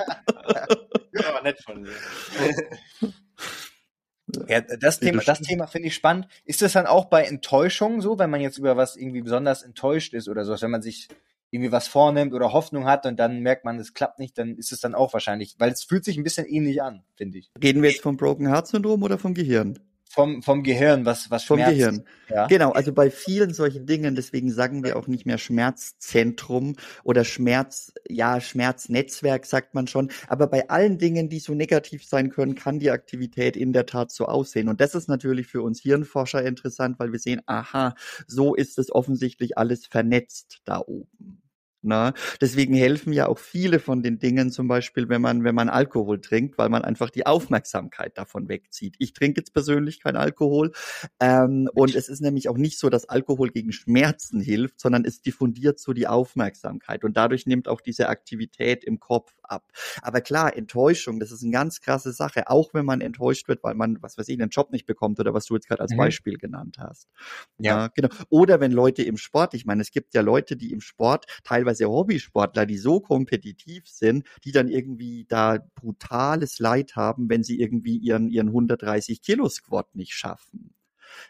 Aber 1.26 1.42
nett 1.42 1.62
von 1.62 1.84
dir. 1.84 1.92
Ja, 4.48 4.60
das 4.60 5.00
Thema, 5.00 5.22
das 5.24 5.40
Thema 5.40 5.66
finde 5.66 5.88
ich 5.88 5.94
spannend. 5.94 6.28
Ist 6.44 6.62
das 6.62 6.72
dann 6.74 6.86
auch 6.86 7.06
bei 7.06 7.24
Enttäuschung 7.24 8.00
so, 8.00 8.18
wenn 8.18 8.30
man 8.30 8.40
jetzt 8.40 8.58
über 8.58 8.76
was 8.76 8.96
irgendwie 8.96 9.22
besonders 9.22 9.62
enttäuscht 9.62 10.14
ist 10.14 10.28
oder 10.28 10.44
sowas, 10.44 10.62
wenn 10.62 10.70
man 10.70 10.82
sich 10.82 11.08
irgendwie 11.50 11.72
was 11.72 11.88
vornimmt 11.88 12.32
oder 12.32 12.52
Hoffnung 12.52 12.84
hat 12.86 13.06
und 13.06 13.18
dann 13.18 13.40
merkt 13.40 13.64
man, 13.64 13.78
es 13.78 13.94
klappt 13.94 14.18
nicht, 14.18 14.38
dann 14.38 14.56
ist 14.56 14.72
es 14.72 14.80
dann 14.80 14.94
auch 14.94 15.12
wahrscheinlich, 15.12 15.56
weil 15.58 15.72
es 15.72 15.82
fühlt 15.82 16.04
sich 16.04 16.16
ein 16.16 16.24
bisschen 16.24 16.46
ähnlich 16.46 16.82
an, 16.82 17.02
finde 17.16 17.38
ich. 17.38 17.50
Reden 17.62 17.82
wir 17.82 17.90
jetzt 17.90 18.02
vom 18.02 18.16
Broken 18.16 18.48
Heart 18.48 18.68
Syndrom 18.68 19.02
oder 19.02 19.18
vom 19.18 19.34
Gehirn? 19.34 19.78
Vom, 20.12 20.42
vom 20.42 20.64
Gehirn, 20.64 21.04
was, 21.04 21.30
was 21.30 21.44
Vom. 21.44 21.58
Gehirn. 21.58 22.04
Ja. 22.28 22.48
Genau, 22.48 22.72
also 22.72 22.92
bei 22.92 23.12
vielen 23.12 23.54
solchen 23.54 23.86
Dingen, 23.86 24.16
deswegen 24.16 24.50
sagen 24.50 24.82
wir 24.82 24.96
auch 24.96 25.06
nicht 25.06 25.24
mehr 25.24 25.38
Schmerzzentrum 25.38 26.74
oder 27.04 27.22
Schmerz, 27.24 27.92
ja, 28.08 28.40
Schmerznetzwerk 28.40 29.46
sagt 29.46 29.72
man 29.74 29.86
schon, 29.86 30.10
aber 30.26 30.48
bei 30.48 30.68
allen 30.68 30.98
Dingen, 30.98 31.28
die 31.28 31.38
so 31.38 31.54
negativ 31.54 32.04
sein 32.04 32.30
können, 32.30 32.56
kann 32.56 32.80
die 32.80 32.90
Aktivität 32.90 33.56
in 33.56 33.72
der 33.72 33.86
Tat 33.86 34.10
so 34.10 34.26
aussehen. 34.26 34.68
Und 34.68 34.80
das 34.80 34.96
ist 34.96 35.08
natürlich 35.08 35.46
für 35.46 35.62
uns 35.62 35.80
Hirnforscher 35.80 36.42
interessant, 36.44 36.98
weil 36.98 37.12
wir 37.12 37.20
sehen, 37.20 37.42
aha, 37.46 37.94
so 38.26 38.56
ist 38.56 38.80
es 38.80 38.92
offensichtlich 38.92 39.58
alles 39.58 39.86
vernetzt 39.86 40.62
da 40.64 40.80
oben. 40.80 41.40
Na, 41.82 42.12
deswegen 42.40 42.74
helfen 42.74 43.12
ja 43.12 43.26
auch 43.26 43.38
viele 43.38 43.78
von 43.78 44.02
den 44.02 44.18
Dingen, 44.18 44.50
zum 44.50 44.68
Beispiel, 44.68 45.08
wenn 45.08 45.22
man, 45.22 45.44
wenn 45.44 45.54
man 45.54 45.70
Alkohol 45.70 46.20
trinkt, 46.20 46.58
weil 46.58 46.68
man 46.68 46.82
einfach 46.82 47.08
die 47.08 47.24
Aufmerksamkeit 47.26 48.18
davon 48.18 48.48
wegzieht. 48.48 48.96
Ich 48.98 49.14
trinke 49.14 49.40
jetzt 49.40 49.54
persönlich 49.54 50.00
kein 50.02 50.16
Alkohol, 50.16 50.72
ähm, 51.20 51.70
und 51.74 51.94
es 51.94 52.08
ist 52.08 52.20
nämlich 52.20 52.48
auch 52.48 52.58
nicht 52.58 52.78
so, 52.78 52.90
dass 52.90 53.08
Alkohol 53.08 53.50
gegen 53.50 53.72
Schmerzen 53.72 54.40
hilft, 54.40 54.80
sondern 54.80 55.04
es 55.06 55.22
diffundiert 55.22 55.78
so 55.80 55.92
die 55.94 56.06
Aufmerksamkeit 56.06 57.04
und 57.04 57.16
dadurch 57.16 57.46
nimmt 57.46 57.68
auch 57.68 57.80
diese 57.80 58.08
Aktivität 58.08 58.84
im 58.84 59.00
Kopf 59.00 59.32
ab. 59.50 59.64
Aber 60.02 60.20
klar, 60.20 60.56
Enttäuschung, 60.56 61.20
das 61.20 61.32
ist 61.32 61.42
eine 61.42 61.52
ganz 61.52 61.80
krasse 61.80 62.12
Sache, 62.12 62.48
auch 62.48 62.72
wenn 62.74 62.84
man 62.84 63.00
enttäuscht 63.00 63.48
wird, 63.48 63.62
weil 63.62 63.74
man, 63.74 63.98
was 64.02 64.16
weiß 64.18 64.28
ich, 64.28 64.40
einen 64.40 64.50
Job 64.50 64.70
nicht 64.72 64.86
bekommt 64.86 65.20
oder 65.20 65.34
was 65.34 65.46
du 65.46 65.54
jetzt 65.54 65.68
gerade 65.68 65.82
als 65.82 65.92
Mhm. 65.92 65.98
Beispiel 65.98 66.36
genannt 66.38 66.76
hast. 66.78 67.08
Ja. 67.58 67.80
Ja, 67.82 67.88
genau. 67.88 68.08
Oder 68.28 68.60
wenn 68.60 68.72
Leute 68.72 69.02
im 69.02 69.16
Sport, 69.16 69.54
ich 69.54 69.64
meine, 69.66 69.82
es 69.82 69.90
gibt 69.90 70.14
ja 70.14 70.20
Leute, 70.22 70.56
die 70.56 70.72
im 70.72 70.80
Sport, 70.80 71.26
teilweise 71.44 71.86
Hobbysportler, 71.88 72.66
die 72.66 72.78
so 72.78 73.00
kompetitiv 73.00 73.86
sind, 73.88 74.26
die 74.44 74.52
dann 74.52 74.68
irgendwie 74.68 75.26
da 75.28 75.58
brutales 75.74 76.58
Leid 76.58 76.96
haben, 76.96 77.28
wenn 77.28 77.42
sie 77.42 77.60
irgendwie 77.60 77.96
ihren, 77.96 78.28
ihren 78.28 78.48
130 78.52 79.22
Kilo 79.22 79.48
Squat 79.48 79.94
nicht 79.94 80.12
schaffen. 80.14 80.74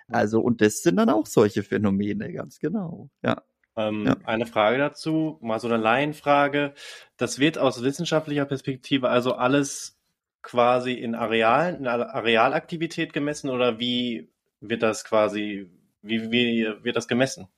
Also, 0.08 0.40
und 0.40 0.60
das 0.60 0.82
sind 0.82 0.96
dann 0.96 1.10
auch 1.10 1.26
solche 1.26 1.62
Phänomene, 1.62 2.32
ganz 2.32 2.58
genau. 2.60 3.10
Ja. 3.22 3.42
Ähm, 3.76 4.06
Ja. 4.06 4.16
Eine 4.24 4.46
Frage 4.46 4.78
dazu, 4.78 5.38
mal 5.40 5.60
so 5.60 5.68
eine 5.68 5.76
Laienfrage. 5.76 6.74
Das 7.16 7.38
wird 7.38 7.58
aus 7.58 7.82
wissenschaftlicher 7.82 8.44
Perspektive 8.44 9.08
also 9.08 9.34
alles 9.34 9.98
quasi 10.42 10.92
in 10.92 11.14
Arealen, 11.14 11.76
in 11.76 11.86
Arealaktivität 11.86 13.12
gemessen 13.12 13.50
oder 13.50 13.78
wie 13.78 14.30
wird 14.60 14.82
das 14.82 15.04
quasi, 15.04 15.70
wie, 16.02 16.30
wie 16.30 16.66
wird 16.82 16.96
das 16.96 17.08
gemessen? 17.08 17.48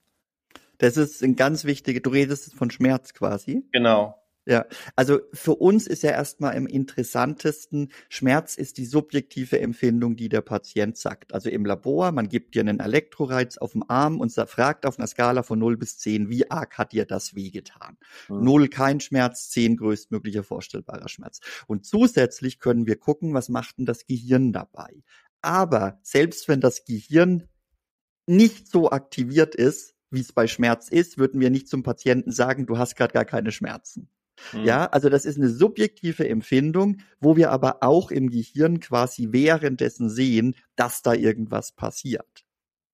Das 0.77 0.97
ist 0.97 1.23
ein 1.23 1.35
ganz 1.35 1.65
wichtiger, 1.65 1.99
du 1.99 2.09
redest 2.09 2.53
von 2.55 2.71
Schmerz 2.71 3.13
quasi. 3.13 3.63
Genau. 3.71 4.22
Ja, 4.45 4.65
also 4.97 5.21
für 5.31 5.55
uns 5.55 5.87
ist 5.87 6.03
ja 6.03 6.11
erstmal 6.11 6.55
im 6.55 6.67
interessantesten, 6.67 7.91
Schmerz 8.09 8.55
ist 8.55 8.77
die 8.77 8.85
subjektive 8.85 9.59
Empfindung, 9.59 10.17
die 10.17 10.27
der 10.27 10.41
Patient 10.41 10.97
sagt. 10.97 11.33
Also 11.33 11.49
im 11.49 11.65
Labor, 11.65 12.11
man 12.11 12.27
gibt 12.27 12.55
dir 12.55 12.59
einen 12.59 12.81
Elektroreiz 12.81 13.57
auf 13.57 13.71
dem 13.71 13.83
Arm 13.87 14.19
und 14.19 14.33
fragt 14.33 14.85
auf 14.85 14.99
einer 14.99 15.07
Skala 15.07 15.43
von 15.43 15.59
0 15.59 15.77
bis 15.77 15.97
10, 15.99 16.29
wie 16.29 16.51
arg 16.51 16.77
hat 16.77 16.91
dir 16.91 17.05
das 17.05 17.35
wehgetan? 17.35 17.97
Mhm. 18.27 18.43
Null 18.43 18.67
kein 18.67 18.99
Schmerz, 18.99 19.49
10 19.51 19.77
größtmöglicher 19.77 20.43
vorstellbarer 20.43 21.07
Schmerz. 21.07 21.39
Und 21.67 21.85
zusätzlich 21.85 22.59
können 22.59 22.85
wir 22.85 22.97
gucken, 22.97 23.33
was 23.33 23.47
macht 23.47 23.77
denn 23.77 23.85
das 23.85 24.05
Gehirn 24.05 24.51
dabei? 24.51 25.03
Aber 25.41 25.99
selbst 26.03 26.49
wenn 26.49 26.59
das 26.59 26.83
Gehirn 26.83 27.47
nicht 28.27 28.67
so 28.67 28.91
aktiviert 28.91 29.55
ist, 29.55 29.95
wie 30.09 30.21
es 30.21 30.31
bei 30.31 30.47
Schmerz 30.47 30.89
ist, 30.89 31.17
würden 31.17 31.41
wir 31.41 31.49
nicht 31.49 31.67
zum 31.67 31.83
Patienten 31.83 32.31
sagen, 32.31 32.65
du 32.65 32.77
hast 32.77 32.95
gerade 32.95 33.13
gar 33.13 33.25
keine 33.25 33.51
Schmerzen. 33.51 34.09
Mhm. 34.51 34.65
Ja, 34.65 34.85
also 34.87 35.09
das 35.09 35.25
ist 35.25 35.37
eine 35.37 35.49
subjektive 35.49 36.27
Empfindung, 36.27 36.97
wo 37.19 37.35
wir 37.35 37.51
aber 37.51 37.77
auch 37.81 38.11
im 38.11 38.29
Gehirn 38.29 38.79
quasi 38.79 39.29
währenddessen 39.31 40.09
sehen, 40.09 40.55
dass 40.75 41.01
da 41.01 41.13
irgendwas 41.13 41.71
passiert. 41.71 42.45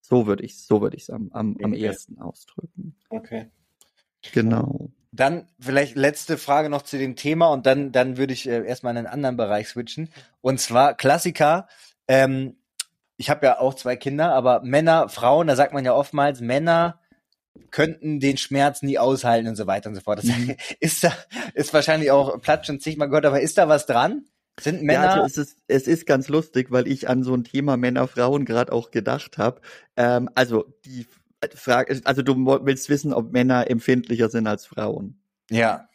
So 0.01 0.25
würde 0.25 0.43
ich, 0.43 0.65
so 0.65 0.81
würde 0.81 0.97
ich 0.97 1.03
es 1.03 1.09
am, 1.09 1.29
am, 1.33 1.55
am 1.63 1.73
Okay. 1.73 1.85
ersten 1.85 2.19
ausdrücken. 2.19 2.95
Okay. 3.09 3.49
Genau. 4.31 4.89
Dann 5.11 5.47
vielleicht 5.59 5.95
letzte 5.95 6.37
Frage 6.37 6.69
noch 6.69 6.83
zu 6.83 6.97
dem 6.97 7.15
Thema 7.15 7.47
und 7.47 7.65
dann, 7.65 7.91
dann 7.91 8.17
würde 8.17 8.33
ich 8.33 8.47
äh, 8.47 8.65
erstmal 8.65 8.91
in 8.93 8.97
einen 8.97 9.07
anderen 9.07 9.37
Bereich 9.37 9.69
switchen. 9.69 10.09
Und 10.41 10.59
zwar 10.59 10.93
Klassiker. 10.93 11.67
Ähm, 12.07 12.57
ich 13.17 13.29
habe 13.29 13.45
ja 13.45 13.59
auch 13.59 13.73
zwei 13.73 13.95
Kinder, 13.95 14.33
aber 14.33 14.61
Männer, 14.63 15.09
Frauen, 15.09 15.47
da 15.47 15.55
sagt 15.55 15.73
man 15.73 15.83
ja 15.83 15.93
oftmals, 15.93 16.41
Männer 16.41 16.98
könnten 17.71 18.19
den 18.19 18.37
Schmerz 18.37 18.81
nie 18.81 18.97
aushalten 18.97 19.47
und 19.47 19.55
so 19.55 19.67
weiter 19.67 19.89
und 19.89 19.95
so 19.95 20.01
fort. 20.01 20.19
Das 20.19 20.25
Mhm. 20.25 20.55
ist 20.79 21.03
da, 21.03 21.13
ist 21.53 21.73
wahrscheinlich 21.73 22.11
auch 22.11 22.39
Platsch 22.41 22.69
und 22.69 22.81
zigmal 22.81 23.09
gehört, 23.09 23.25
aber 23.25 23.41
ist 23.41 23.57
da 23.57 23.67
was 23.67 23.85
dran? 23.85 24.25
Sind 24.59 24.83
Männer. 24.83 25.03
Ja, 25.03 25.21
also 25.21 25.25
es 25.25 25.37
ist, 25.37 25.57
es 25.67 25.87
ist 25.87 26.05
ganz 26.05 26.27
lustig, 26.27 26.71
weil 26.71 26.87
ich 26.87 27.07
an 27.07 27.23
so 27.23 27.33
ein 27.33 27.43
Thema 27.43 27.77
Männer-Frauen 27.77 28.45
gerade 28.45 28.71
auch 28.71 28.91
gedacht 28.91 29.37
habe. 29.37 29.61
Ähm, 29.95 30.29
also 30.35 30.65
die 30.85 31.07
Frage, 31.55 32.01
also 32.03 32.21
du 32.21 32.35
willst 32.65 32.89
wissen, 32.89 33.13
ob 33.13 33.31
Männer 33.31 33.69
empfindlicher 33.69 34.29
sind 34.29 34.47
als 34.47 34.65
Frauen. 34.65 35.21
Ja. 35.49 35.87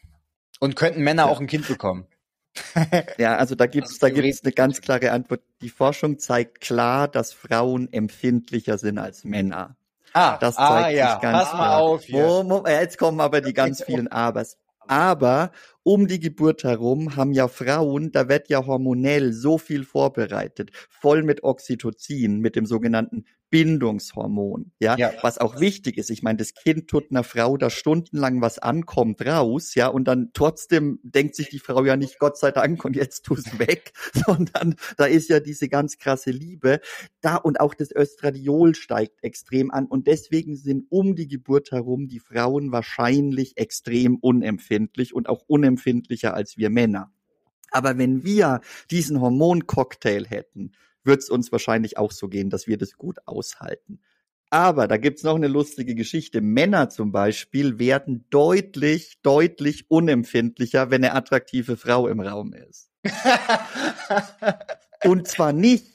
Und 0.60 0.76
könnten 0.76 1.02
Männer 1.02 1.24
ja. 1.24 1.28
auch 1.28 1.40
ein 1.40 1.46
Kind 1.46 1.68
bekommen? 1.68 2.06
ja, 3.18 3.36
also 3.36 3.54
da 3.54 3.66
gibt's 3.66 3.98
da 3.98 4.10
gibt's 4.10 4.44
eine 4.44 4.52
ganz 4.52 4.80
klare 4.80 5.10
Antwort. 5.10 5.42
Die 5.60 5.68
Forschung 5.68 6.18
zeigt 6.18 6.60
klar, 6.60 7.08
dass 7.08 7.32
Frauen 7.32 7.92
empfindlicher 7.92 8.78
sind 8.78 8.98
als 8.98 9.24
Männer. 9.24 9.76
Ah, 10.14 10.38
das 10.38 10.56
ah, 10.56 10.68
zeigt 10.68 10.86
ah, 10.86 10.90
ja. 10.90 11.10
sich 11.12 11.20
ganz 11.20 11.38
Pass 11.38 11.48
klar. 11.50 11.58
Mal 11.58 11.80
auf 11.80 12.04
hier. 12.04 12.62
Jetzt 12.68 12.98
kommen 12.98 13.20
aber 13.20 13.40
die 13.40 13.52
ganz 13.52 13.82
vielen 13.82 14.08
Abers. 14.08 14.56
Aber 14.86 15.50
um 15.82 16.06
die 16.06 16.20
Geburt 16.20 16.62
herum 16.62 17.16
haben 17.16 17.32
ja 17.32 17.48
Frauen, 17.48 18.12
da 18.12 18.28
wird 18.28 18.48
ja 18.48 18.64
hormonell 18.64 19.32
so 19.32 19.58
viel 19.58 19.84
vorbereitet, 19.84 20.70
voll 20.88 21.22
mit 21.22 21.42
Oxytocin, 21.42 22.38
mit 22.40 22.54
dem 22.54 22.66
sogenannten 22.66 23.24
Bindungshormon, 23.54 24.72
ja, 24.80 24.96
ja, 24.98 25.12
was 25.22 25.38
auch 25.38 25.60
wichtig 25.60 25.96
ist. 25.96 26.10
Ich 26.10 26.24
meine, 26.24 26.38
das 26.38 26.54
Kind 26.54 26.88
tut 26.88 27.12
einer 27.12 27.22
Frau 27.22 27.56
da 27.56 27.70
stundenlang 27.70 28.40
was 28.40 28.58
ankommt 28.58 29.24
raus, 29.24 29.76
ja, 29.76 29.86
und 29.86 30.08
dann 30.08 30.30
trotzdem 30.32 30.98
denkt 31.04 31.36
sich 31.36 31.50
die 31.50 31.60
Frau 31.60 31.84
ja 31.84 31.96
nicht, 31.96 32.18
Gott 32.18 32.36
sei 32.36 32.50
Dank, 32.50 32.84
und 32.84 32.96
jetzt 32.96 33.24
tu's 33.24 33.56
weg, 33.60 33.92
sondern 34.26 34.74
da 34.96 35.04
ist 35.04 35.28
ja 35.28 35.38
diese 35.38 35.68
ganz 35.68 35.98
krasse 35.98 36.32
Liebe 36.32 36.80
da 37.20 37.36
und 37.36 37.60
auch 37.60 37.74
das 37.74 37.94
Östradiol 37.94 38.74
steigt 38.74 39.22
extrem 39.22 39.70
an 39.70 39.86
und 39.86 40.08
deswegen 40.08 40.56
sind 40.56 40.86
um 40.88 41.14
die 41.14 41.28
Geburt 41.28 41.70
herum 41.70 42.08
die 42.08 42.18
Frauen 42.18 42.72
wahrscheinlich 42.72 43.56
extrem 43.56 44.16
unempfindlich 44.16 45.14
und 45.14 45.28
auch 45.28 45.44
unempfindlicher 45.46 46.34
als 46.34 46.56
wir 46.56 46.70
Männer. 46.70 47.12
Aber 47.70 47.98
wenn 47.98 48.24
wir 48.24 48.62
diesen 48.90 49.20
Hormoncocktail 49.20 50.26
hätten, 50.26 50.72
wird 51.04 51.22
es 51.22 51.30
uns 51.30 51.52
wahrscheinlich 51.52 51.98
auch 51.98 52.12
so 52.12 52.28
gehen, 52.28 52.50
dass 52.50 52.66
wir 52.66 52.78
das 52.78 52.96
gut 52.96 53.18
aushalten. 53.26 54.00
Aber 54.50 54.86
da 54.86 54.98
gibt's 54.98 55.24
noch 55.24 55.34
eine 55.34 55.48
lustige 55.48 55.94
Geschichte. 55.94 56.40
Männer 56.40 56.88
zum 56.88 57.12
Beispiel 57.12 57.78
werden 57.78 58.24
deutlich, 58.30 59.18
deutlich 59.22 59.90
unempfindlicher, 59.90 60.90
wenn 60.90 61.04
eine 61.04 61.14
attraktive 61.14 61.76
Frau 61.76 62.06
im 62.06 62.20
Raum 62.20 62.52
ist. 62.52 62.90
Und 65.04 65.28
zwar 65.28 65.52
nicht, 65.52 65.93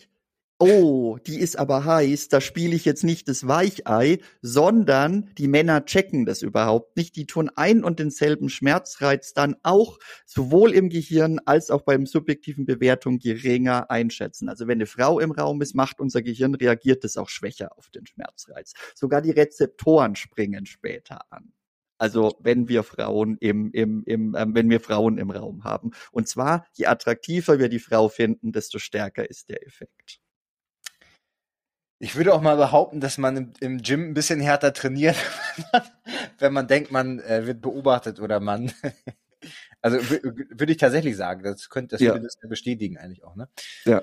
oh, 0.60 1.17
die 1.26 1.39
ist 1.39 1.58
aber 1.58 1.86
heiß, 1.86 2.28
da 2.28 2.41
spiele 2.41 2.76
ich 2.76 2.86
jetzt 2.86 3.04
nicht 3.04 3.28
das 3.30 3.48
Weichei, 3.48 4.19
sondern 4.41 5.32
die 5.38 5.48
Männer 5.48 5.86
checken 5.86 6.26
das 6.26 6.41
überhaupt 6.41 6.98
nicht. 6.98 7.15
Die 7.15 7.26
tun 7.26 7.50
ein 7.56 7.84
und 7.84 8.00
denselben 8.00 8.50
Schmerzreiz 8.50 9.34
dann 9.34 9.56
auch 9.63 10.00
sowohl 10.26 10.74
im 10.74 10.89
Gehirn 10.89 11.39
als 11.45 11.72
auch 11.72 11.82
beim 11.82 12.06
subjektiven 12.06 12.65
Bewertung 12.65 13.19
geringer 13.19 13.89
einschätzen. 13.89 14.50
Also 14.50 14.67
wenn 14.67 14.78
eine 14.78 14.86
Frau 14.86 15.19
im 15.19 15.32
Raum 15.32 15.62
ist, 15.62 15.76
macht 15.76 16.00
unser 16.02 16.22
Gehirn, 16.22 16.54
reagiert 16.56 17.06
es 17.06 17.17
auch 17.17 17.30
schwächer 17.30 17.78
auf 17.78 17.89
den 17.89 18.06
Schmerzreiz. 18.06 18.74
Sogar 18.95 19.22
die 19.22 19.32
Rezeptoren 19.32 20.15
springen 20.15 20.65
später 20.65 21.22
an. 21.32 21.54
Also 21.98 22.38
wenn 22.39 22.67
wir 22.69 22.84
Frauen 22.84 23.38
im, 23.39 23.72
im, 23.72 24.04
im 24.06 24.36
ähm, 24.38 24.56
wenn 24.56 24.69
wir 24.69 24.80
Frauen 24.80 25.17
im 25.17 25.32
Raum 25.32 25.63
haben. 25.63 25.91
Und 26.12 26.28
zwar, 26.28 26.65
je 26.74 26.86
attraktiver 26.86 27.60
wir 27.60 27.69
die 27.69 27.80
Frau 27.80 28.08
finden, 28.08 28.52
desto 28.54 28.80
stärker 28.80 29.30
ist 29.30 29.50
der 29.50 29.65
Effekt. 29.65 30.22
Ich 32.00 32.16
würde 32.16 32.34
auch 32.34 32.42
mal 32.42 32.56
behaupten, 32.56 33.02
dass 33.02 33.18
man 33.18 33.36
im, 33.36 33.54
im 33.60 33.82
Gym 33.82 34.10
ein 34.10 34.14
bisschen 34.14 34.40
härter 34.40 34.74
trainiert, 34.74 35.18
wenn 36.40 36.54
man 36.54 36.68
denkt, 36.68 36.92
man 36.92 37.20
äh, 37.20 37.46
wird 37.46 37.62
beobachtet 37.62 38.22
oder 38.22 38.40
man. 38.40 38.72
also 39.82 39.98
würde 40.10 40.72
ich 40.72 40.78
tatsächlich 40.78 41.18
sagen, 41.18 41.44
das 41.44 41.70
könnte 41.70 41.96
das 41.96 42.02
ja. 42.02 42.18
das 42.18 42.38
bestätigen 42.42 42.98
eigentlich 42.98 43.24
auch, 43.26 43.36
ne? 43.36 43.50
Ja. 43.84 44.02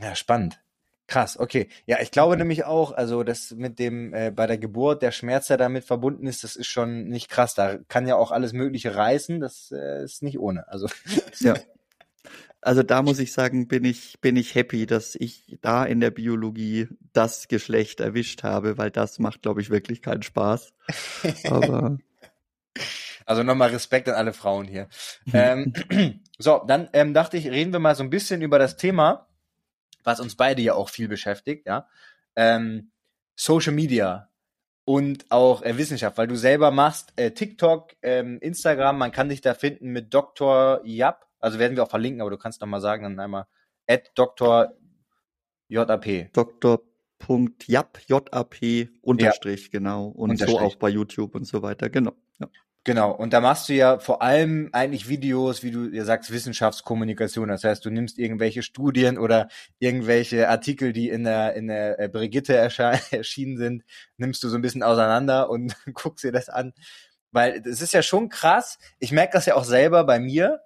Ja, 0.00 0.14
spannend. 0.14 0.60
Krass, 1.06 1.38
okay. 1.38 1.68
Ja, 1.84 2.00
ich 2.00 2.10
glaube 2.10 2.36
nämlich 2.38 2.64
auch, 2.64 2.92
also 2.92 3.24
das 3.24 3.50
mit 3.50 3.78
dem 3.78 4.14
äh, 4.14 4.30
bei 4.30 4.46
der 4.46 4.56
Geburt 4.56 5.02
der 5.02 5.12
Schmerz, 5.12 5.48
der 5.48 5.58
damit 5.58 5.84
verbunden 5.84 6.26
ist, 6.26 6.44
das 6.44 6.56
ist 6.56 6.66
schon 6.66 7.08
nicht 7.08 7.28
krass. 7.28 7.54
Da 7.54 7.76
kann 7.88 8.08
ja 8.08 8.16
auch 8.16 8.30
alles 8.30 8.54
Mögliche 8.54 8.94
reißen. 8.96 9.38
Das 9.38 9.70
äh, 9.70 10.02
ist 10.02 10.22
nicht 10.22 10.38
ohne. 10.38 10.66
Also 10.68 10.88
ja. 11.40 11.54
Also 12.64 12.82
da 12.82 13.02
muss 13.02 13.18
ich 13.18 13.34
sagen, 13.34 13.68
bin 13.68 13.84
ich, 13.84 14.20
bin 14.22 14.36
ich 14.36 14.54
happy, 14.54 14.86
dass 14.86 15.16
ich 15.16 15.58
da 15.60 15.84
in 15.84 16.00
der 16.00 16.10
Biologie 16.10 16.88
das 17.12 17.46
Geschlecht 17.46 18.00
erwischt 18.00 18.42
habe, 18.42 18.78
weil 18.78 18.90
das 18.90 19.18
macht, 19.18 19.42
glaube 19.42 19.60
ich, 19.60 19.68
wirklich 19.68 20.00
keinen 20.00 20.22
Spaß. 20.22 20.72
Aber. 21.44 21.98
Also 23.26 23.42
nochmal 23.42 23.70
Respekt 23.70 24.06
an 24.06 24.16
alle 24.16 24.34
Frauen 24.34 24.66
hier. 24.66 24.86
ähm, 25.32 25.72
so, 26.38 26.62
dann 26.66 26.90
ähm, 26.92 27.14
dachte 27.14 27.38
ich, 27.38 27.48
reden 27.48 27.72
wir 27.72 27.78
mal 27.78 27.94
so 27.94 28.02
ein 28.02 28.10
bisschen 28.10 28.42
über 28.42 28.58
das 28.58 28.76
Thema, 28.76 29.28
was 30.02 30.20
uns 30.20 30.36
beide 30.36 30.60
ja 30.60 30.74
auch 30.74 30.90
viel 30.90 31.08
beschäftigt, 31.08 31.66
ja. 31.66 31.88
Ähm, 32.36 32.90
Social 33.34 33.72
Media 33.72 34.28
und 34.84 35.24
auch 35.30 35.62
äh, 35.62 35.78
Wissenschaft, 35.78 36.18
weil 36.18 36.26
du 36.26 36.36
selber 36.36 36.70
machst 36.70 37.14
äh, 37.16 37.30
TikTok, 37.30 37.96
ähm, 38.02 38.40
Instagram, 38.42 38.98
man 38.98 39.10
kann 39.10 39.30
dich 39.30 39.40
da 39.40 39.54
finden 39.54 39.92
mit 39.92 40.12
Dr. 40.12 40.82
Yap 40.84 41.26
also 41.44 41.58
werden 41.58 41.76
wir 41.76 41.84
auch 41.84 41.90
verlinken, 41.90 42.20
aber 42.20 42.30
du 42.30 42.38
kannst 42.38 42.60
noch 42.60 42.68
mal 42.68 42.80
sagen, 42.80 43.04
dann 43.04 43.20
einmal 43.20 43.46
at 43.86 44.10
Dr. 44.14 44.72
JAP. 45.68 46.32
Dr.jap, 46.32 48.00
J-A-P, 48.06 48.88
Unterstrich, 49.02 49.64
ja. 49.64 49.78
genau. 49.78 50.06
Und 50.06 50.30
Unterstrich. 50.30 50.58
so 50.58 50.64
auch 50.64 50.76
bei 50.76 50.88
YouTube 50.88 51.34
und 51.34 51.44
so 51.44 51.62
weiter, 51.62 51.90
genau. 51.90 52.12
Ja. 52.38 52.48
Genau, 52.86 53.12
und 53.12 53.32
da 53.32 53.40
machst 53.40 53.70
du 53.70 53.72
ja 53.72 53.98
vor 53.98 54.20
allem 54.20 54.68
eigentlich 54.72 55.08
Videos, 55.08 55.62
wie 55.62 55.70
du 55.70 55.88
ja 55.88 56.04
sagst, 56.04 56.30
Wissenschaftskommunikation. 56.30 57.48
Das 57.48 57.64
heißt, 57.64 57.82
du 57.82 57.88
nimmst 57.88 58.18
irgendwelche 58.18 58.62
Studien 58.62 59.16
oder 59.16 59.48
irgendwelche 59.78 60.50
Artikel, 60.50 60.92
die 60.92 61.08
in 61.08 61.24
der, 61.24 61.54
in 61.54 61.68
der 61.68 61.98
äh, 61.98 62.08
Brigitte 62.08 62.54
erschienen 63.10 63.56
sind, 63.56 63.84
nimmst 64.18 64.42
du 64.42 64.50
so 64.50 64.56
ein 64.56 64.62
bisschen 64.62 64.82
auseinander 64.82 65.48
und 65.48 65.74
guckst 65.94 66.24
dir 66.24 66.32
das 66.32 66.50
an. 66.50 66.74
Weil 67.32 67.62
es 67.66 67.80
ist 67.80 67.94
ja 67.94 68.02
schon 68.02 68.28
krass. 68.28 68.78
Ich 68.98 69.12
merke 69.12 69.32
das 69.32 69.46
ja 69.46 69.56
auch 69.56 69.64
selber 69.64 70.04
bei 70.04 70.20
mir. 70.20 70.60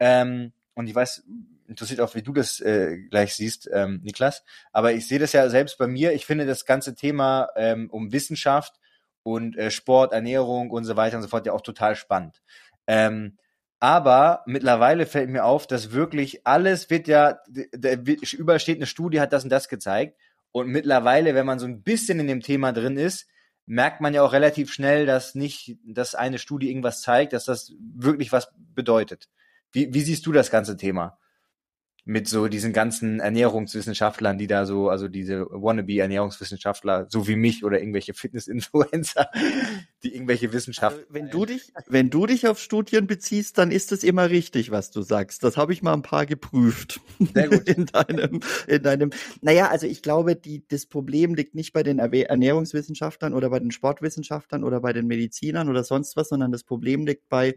Ähm, 0.00 0.52
und 0.74 0.88
ich 0.88 0.94
weiß, 0.94 1.24
interessiert 1.68 2.00
auch, 2.00 2.14
wie 2.14 2.22
du 2.22 2.32
das 2.32 2.60
äh, 2.60 2.98
gleich 3.10 3.34
siehst, 3.34 3.70
ähm, 3.72 4.00
Niklas. 4.02 4.42
Aber 4.72 4.92
ich 4.92 5.06
sehe 5.06 5.20
das 5.20 5.32
ja 5.32 5.48
selbst 5.48 5.78
bei 5.78 5.86
mir. 5.86 6.12
Ich 6.12 6.26
finde 6.26 6.46
das 6.46 6.66
ganze 6.66 6.94
Thema 6.94 7.48
ähm, 7.54 7.88
um 7.90 8.12
Wissenschaft 8.12 8.80
und 9.22 9.56
äh, 9.56 9.70
Sport, 9.70 10.12
Ernährung 10.12 10.70
und 10.70 10.84
so 10.84 10.96
weiter 10.96 11.16
und 11.16 11.22
so 11.22 11.28
fort 11.28 11.46
ja 11.46 11.52
auch 11.52 11.60
total 11.60 11.94
spannend. 11.94 12.42
Ähm, 12.86 13.38
aber 13.78 14.42
mittlerweile 14.46 15.06
fällt 15.06 15.30
mir 15.30 15.44
auf, 15.44 15.66
dass 15.66 15.92
wirklich 15.92 16.46
alles 16.46 16.90
wird 16.90 17.08
ja, 17.08 17.38
da 17.72 17.92
überall 17.92 18.60
steht 18.60 18.76
eine 18.76 18.86
Studie, 18.86 19.20
hat 19.20 19.32
das 19.32 19.44
und 19.44 19.50
das 19.50 19.68
gezeigt. 19.68 20.18
Und 20.52 20.68
mittlerweile, 20.68 21.34
wenn 21.34 21.46
man 21.46 21.58
so 21.58 21.66
ein 21.66 21.82
bisschen 21.82 22.20
in 22.20 22.26
dem 22.26 22.42
Thema 22.42 22.72
drin 22.72 22.96
ist, 22.96 23.26
merkt 23.66 24.00
man 24.00 24.12
ja 24.12 24.22
auch 24.22 24.32
relativ 24.32 24.72
schnell, 24.72 25.06
dass 25.06 25.34
nicht, 25.34 25.78
dass 25.84 26.14
eine 26.14 26.38
Studie 26.38 26.68
irgendwas 26.68 27.00
zeigt, 27.00 27.32
dass 27.32 27.44
das 27.44 27.72
wirklich 27.78 28.32
was 28.32 28.52
bedeutet. 28.58 29.28
Wie, 29.72 29.92
wie 29.92 30.00
siehst 30.00 30.26
du 30.26 30.32
das 30.32 30.50
ganze 30.50 30.76
Thema? 30.76 31.18
Mit 32.06 32.28
so 32.28 32.48
diesen 32.48 32.72
ganzen 32.72 33.20
Ernährungswissenschaftlern, 33.20 34.38
die 34.38 34.46
da 34.46 34.64
so, 34.64 34.88
also 34.88 35.06
diese 35.06 35.46
Wannabe-Ernährungswissenschaftler, 35.50 37.06
so 37.10 37.28
wie 37.28 37.36
mich 37.36 37.62
oder 37.62 37.78
irgendwelche 37.78 38.14
Fitness-Influencer, 38.14 39.28
die 40.02 40.14
irgendwelche 40.14 40.52
Wissenschaft. 40.54 40.96
Also 40.96 41.06
wenn 41.10 41.28
du 41.28 41.44
dich, 41.44 41.72
wenn 41.88 42.08
du 42.08 42.24
dich 42.24 42.48
auf 42.48 42.58
Studien 42.58 43.06
beziehst, 43.06 43.58
dann 43.58 43.70
ist 43.70 43.92
es 43.92 44.02
immer 44.02 44.30
richtig, 44.30 44.70
was 44.70 44.90
du 44.90 45.02
sagst. 45.02 45.44
Das 45.44 45.58
habe 45.58 45.74
ich 45.74 45.82
mal 45.82 45.92
ein 45.92 46.00
paar 46.00 46.24
geprüft. 46.24 47.00
Sehr 47.34 47.48
gut. 47.48 47.68
In 47.68 47.84
deinem, 47.86 48.40
in 48.66 48.82
deinem, 48.82 49.10
naja, 49.42 49.68
also 49.68 49.86
ich 49.86 50.02
glaube, 50.02 50.36
die, 50.36 50.66
das 50.66 50.86
Problem 50.86 51.34
liegt 51.34 51.54
nicht 51.54 51.74
bei 51.74 51.82
den 51.82 51.98
Ernährungswissenschaftlern 51.98 53.34
oder 53.34 53.50
bei 53.50 53.60
den 53.60 53.70
Sportwissenschaftlern 53.70 54.64
oder 54.64 54.80
bei 54.80 54.94
den 54.94 55.06
Medizinern 55.06 55.68
oder 55.68 55.84
sonst 55.84 56.16
was, 56.16 56.30
sondern 56.30 56.50
das 56.50 56.64
Problem 56.64 57.06
liegt 57.06 57.28
bei 57.28 57.54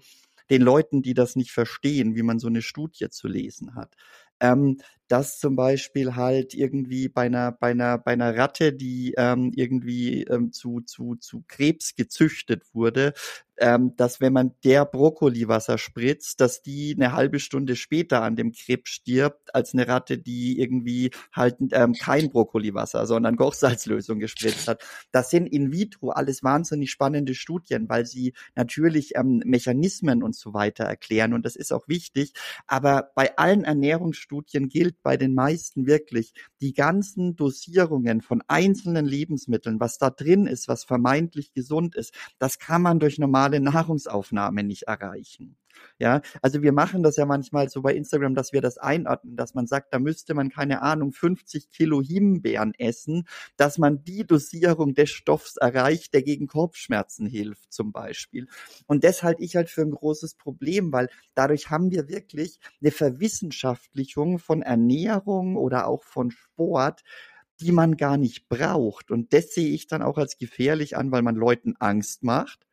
den 0.50 0.62
Leuten, 0.62 1.02
die 1.02 1.14
das 1.14 1.36
nicht 1.36 1.52
verstehen, 1.52 2.16
wie 2.16 2.24
man 2.24 2.40
so 2.40 2.48
eine 2.48 2.62
Studie 2.62 3.10
zu 3.10 3.28
lesen 3.28 3.76
hat. 3.76 3.96
Ähm, 4.40 4.78
dass 5.14 5.38
zum 5.38 5.56
Beispiel 5.56 6.16
halt 6.16 6.56
irgendwie 6.56 7.08
bei 7.08 7.28
einer, 7.28 7.52
bei 7.52 7.70
einer, 7.70 8.00
bei 8.00 8.14
einer 8.14 8.36
Ratte, 8.36 8.74
die 8.74 9.14
ähm, 9.16 9.52
irgendwie 9.56 10.24
ähm, 10.24 10.52
zu, 10.52 10.82
zu, 10.82 11.18
zu 11.18 11.44
Krebs 11.48 11.94
gezüchtet 11.94 12.64
wurde, 12.74 13.14
ähm, 13.58 13.96
dass 13.96 14.20
wenn 14.20 14.34
man 14.34 14.56
der 14.64 14.86
Brokkoliwasser 14.86 15.78
spritzt, 15.78 16.42
dass 16.42 16.62
die 16.64 16.96
eine 16.98 17.14
halbe 17.14 17.40
Stunde 17.40 17.76
später 17.76 18.24
an 18.24 18.36
dem 18.36 18.52
Krebs 18.52 18.90
stirbt, 18.90 19.54
als 19.54 19.74
eine 19.74 19.88
Ratte, 19.88 20.18
die 20.18 20.60
irgendwie 20.60 21.12
halt 21.32 21.58
ähm, 21.72 21.94
kein 21.94 22.30
Brokkoliwasser, 22.30 23.06
sondern 23.06 23.38
Kochsalzlösung 23.38 24.20
gespritzt 24.20 24.68
hat. 24.68 24.84
Das 25.12 25.30
sind 25.30 25.48
in 25.48 25.72
vitro 25.72 26.10
alles 26.10 26.44
wahnsinnig 26.44 26.90
spannende 26.90 27.36
Studien, 27.36 27.88
weil 27.90 28.06
sie 28.06 28.34
natürlich 28.56 29.16
ähm, 29.16 29.44
Mechanismen 29.46 30.24
und 30.24 30.36
so 30.36 30.54
weiter 30.54 30.86
erklären 30.86 31.34
und 31.34 31.46
das 31.46 31.56
ist 31.56 31.72
auch 31.72 31.88
wichtig. 31.88 32.34
Aber 32.66 33.12
bei 33.16 33.38
allen 33.38 33.64
Ernährungsstudien 33.64 34.70
gilt 34.70 35.03
bei 35.04 35.18
den 35.18 35.34
meisten 35.36 35.86
wirklich 35.86 36.34
die 36.62 36.74
ganzen 36.74 37.36
Dosierungen 37.36 38.22
von 38.22 38.42
einzelnen 38.48 39.06
Lebensmitteln, 39.06 39.80
was 39.80 39.98
da 39.98 40.10
drin 40.10 40.48
ist, 40.48 40.68
was 40.68 40.84
vermeintlich 40.86 41.54
gesund 41.54 41.96
ist, 41.96 42.14
das 42.40 42.58
kann 42.58 42.82
man 42.82 43.00
durch 43.00 43.20
normale 43.20 43.60
Nahrungsaufnahme 43.60 44.64
nicht 44.64 44.84
erreichen. 44.84 45.58
Ja, 46.00 46.22
also 46.42 46.62
wir 46.62 46.72
machen 46.72 47.04
das 47.04 47.18
ja 47.18 47.26
manchmal 47.26 47.70
so 47.70 47.82
bei 47.82 47.94
Instagram, 47.94 48.36
dass 48.36 48.54
wir 48.54 48.62
das 48.62 48.78
einordnen, 48.78 49.36
dass 49.36 49.54
man 49.54 49.68
sagt, 49.68 49.94
da 49.94 50.00
müsste 50.00 50.34
man 50.34 50.50
keine 50.50 50.82
Ahnung 50.82 51.12
50 51.12 51.70
Kilo 51.70 52.02
Himbeeren 52.02 52.74
essen, 52.78 53.28
dass 53.58 53.78
man 53.78 54.04
die 54.04 54.26
Dosierung 54.26 54.94
des 54.94 55.10
Stoffs 55.10 55.58
erreicht, 55.58 56.14
der 56.14 56.24
gegen 56.24 56.48
Kopfschmerzen 56.48 57.26
hilft 57.26 57.72
zum 57.74 57.92
Beispiel. 57.92 58.48
Und 58.88 59.04
das 59.04 59.24
halte 59.24 59.44
ich 59.44 59.56
halt 59.56 59.70
für 59.70 59.82
ein 59.82 59.92
großes 59.92 60.36
Problem, 60.36 60.92
weil 60.92 61.10
dadurch 61.36 61.70
haben 61.70 61.92
wir 61.92 62.08
wirklich 62.08 62.60
eine 62.82 62.92
Verwissenschaftlichung 62.92 64.40
von 64.40 64.62
Ernährung 64.62 65.56
oder 65.56 65.88
auch 65.88 66.04
von 66.04 66.32
Sport, 66.32 67.04
die 67.60 67.72
man 67.72 67.98
gar 67.98 68.18
nicht 68.18 68.50
braucht. 68.50 69.12
Und 69.12 69.34
das 69.34 69.54
sehe 69.54 69.74
ich 69.74 69.88
dann 69.88 70.02
auch 70.02 70.18
als 70.18 70.38
gefährlich 70.38 70.98
an, 70.98 71.12
weil 71.12 71.22
man 71.22 71.36
Leuten 71.36 71.76
Angst 71.80 72.24
macht 72.24 72.66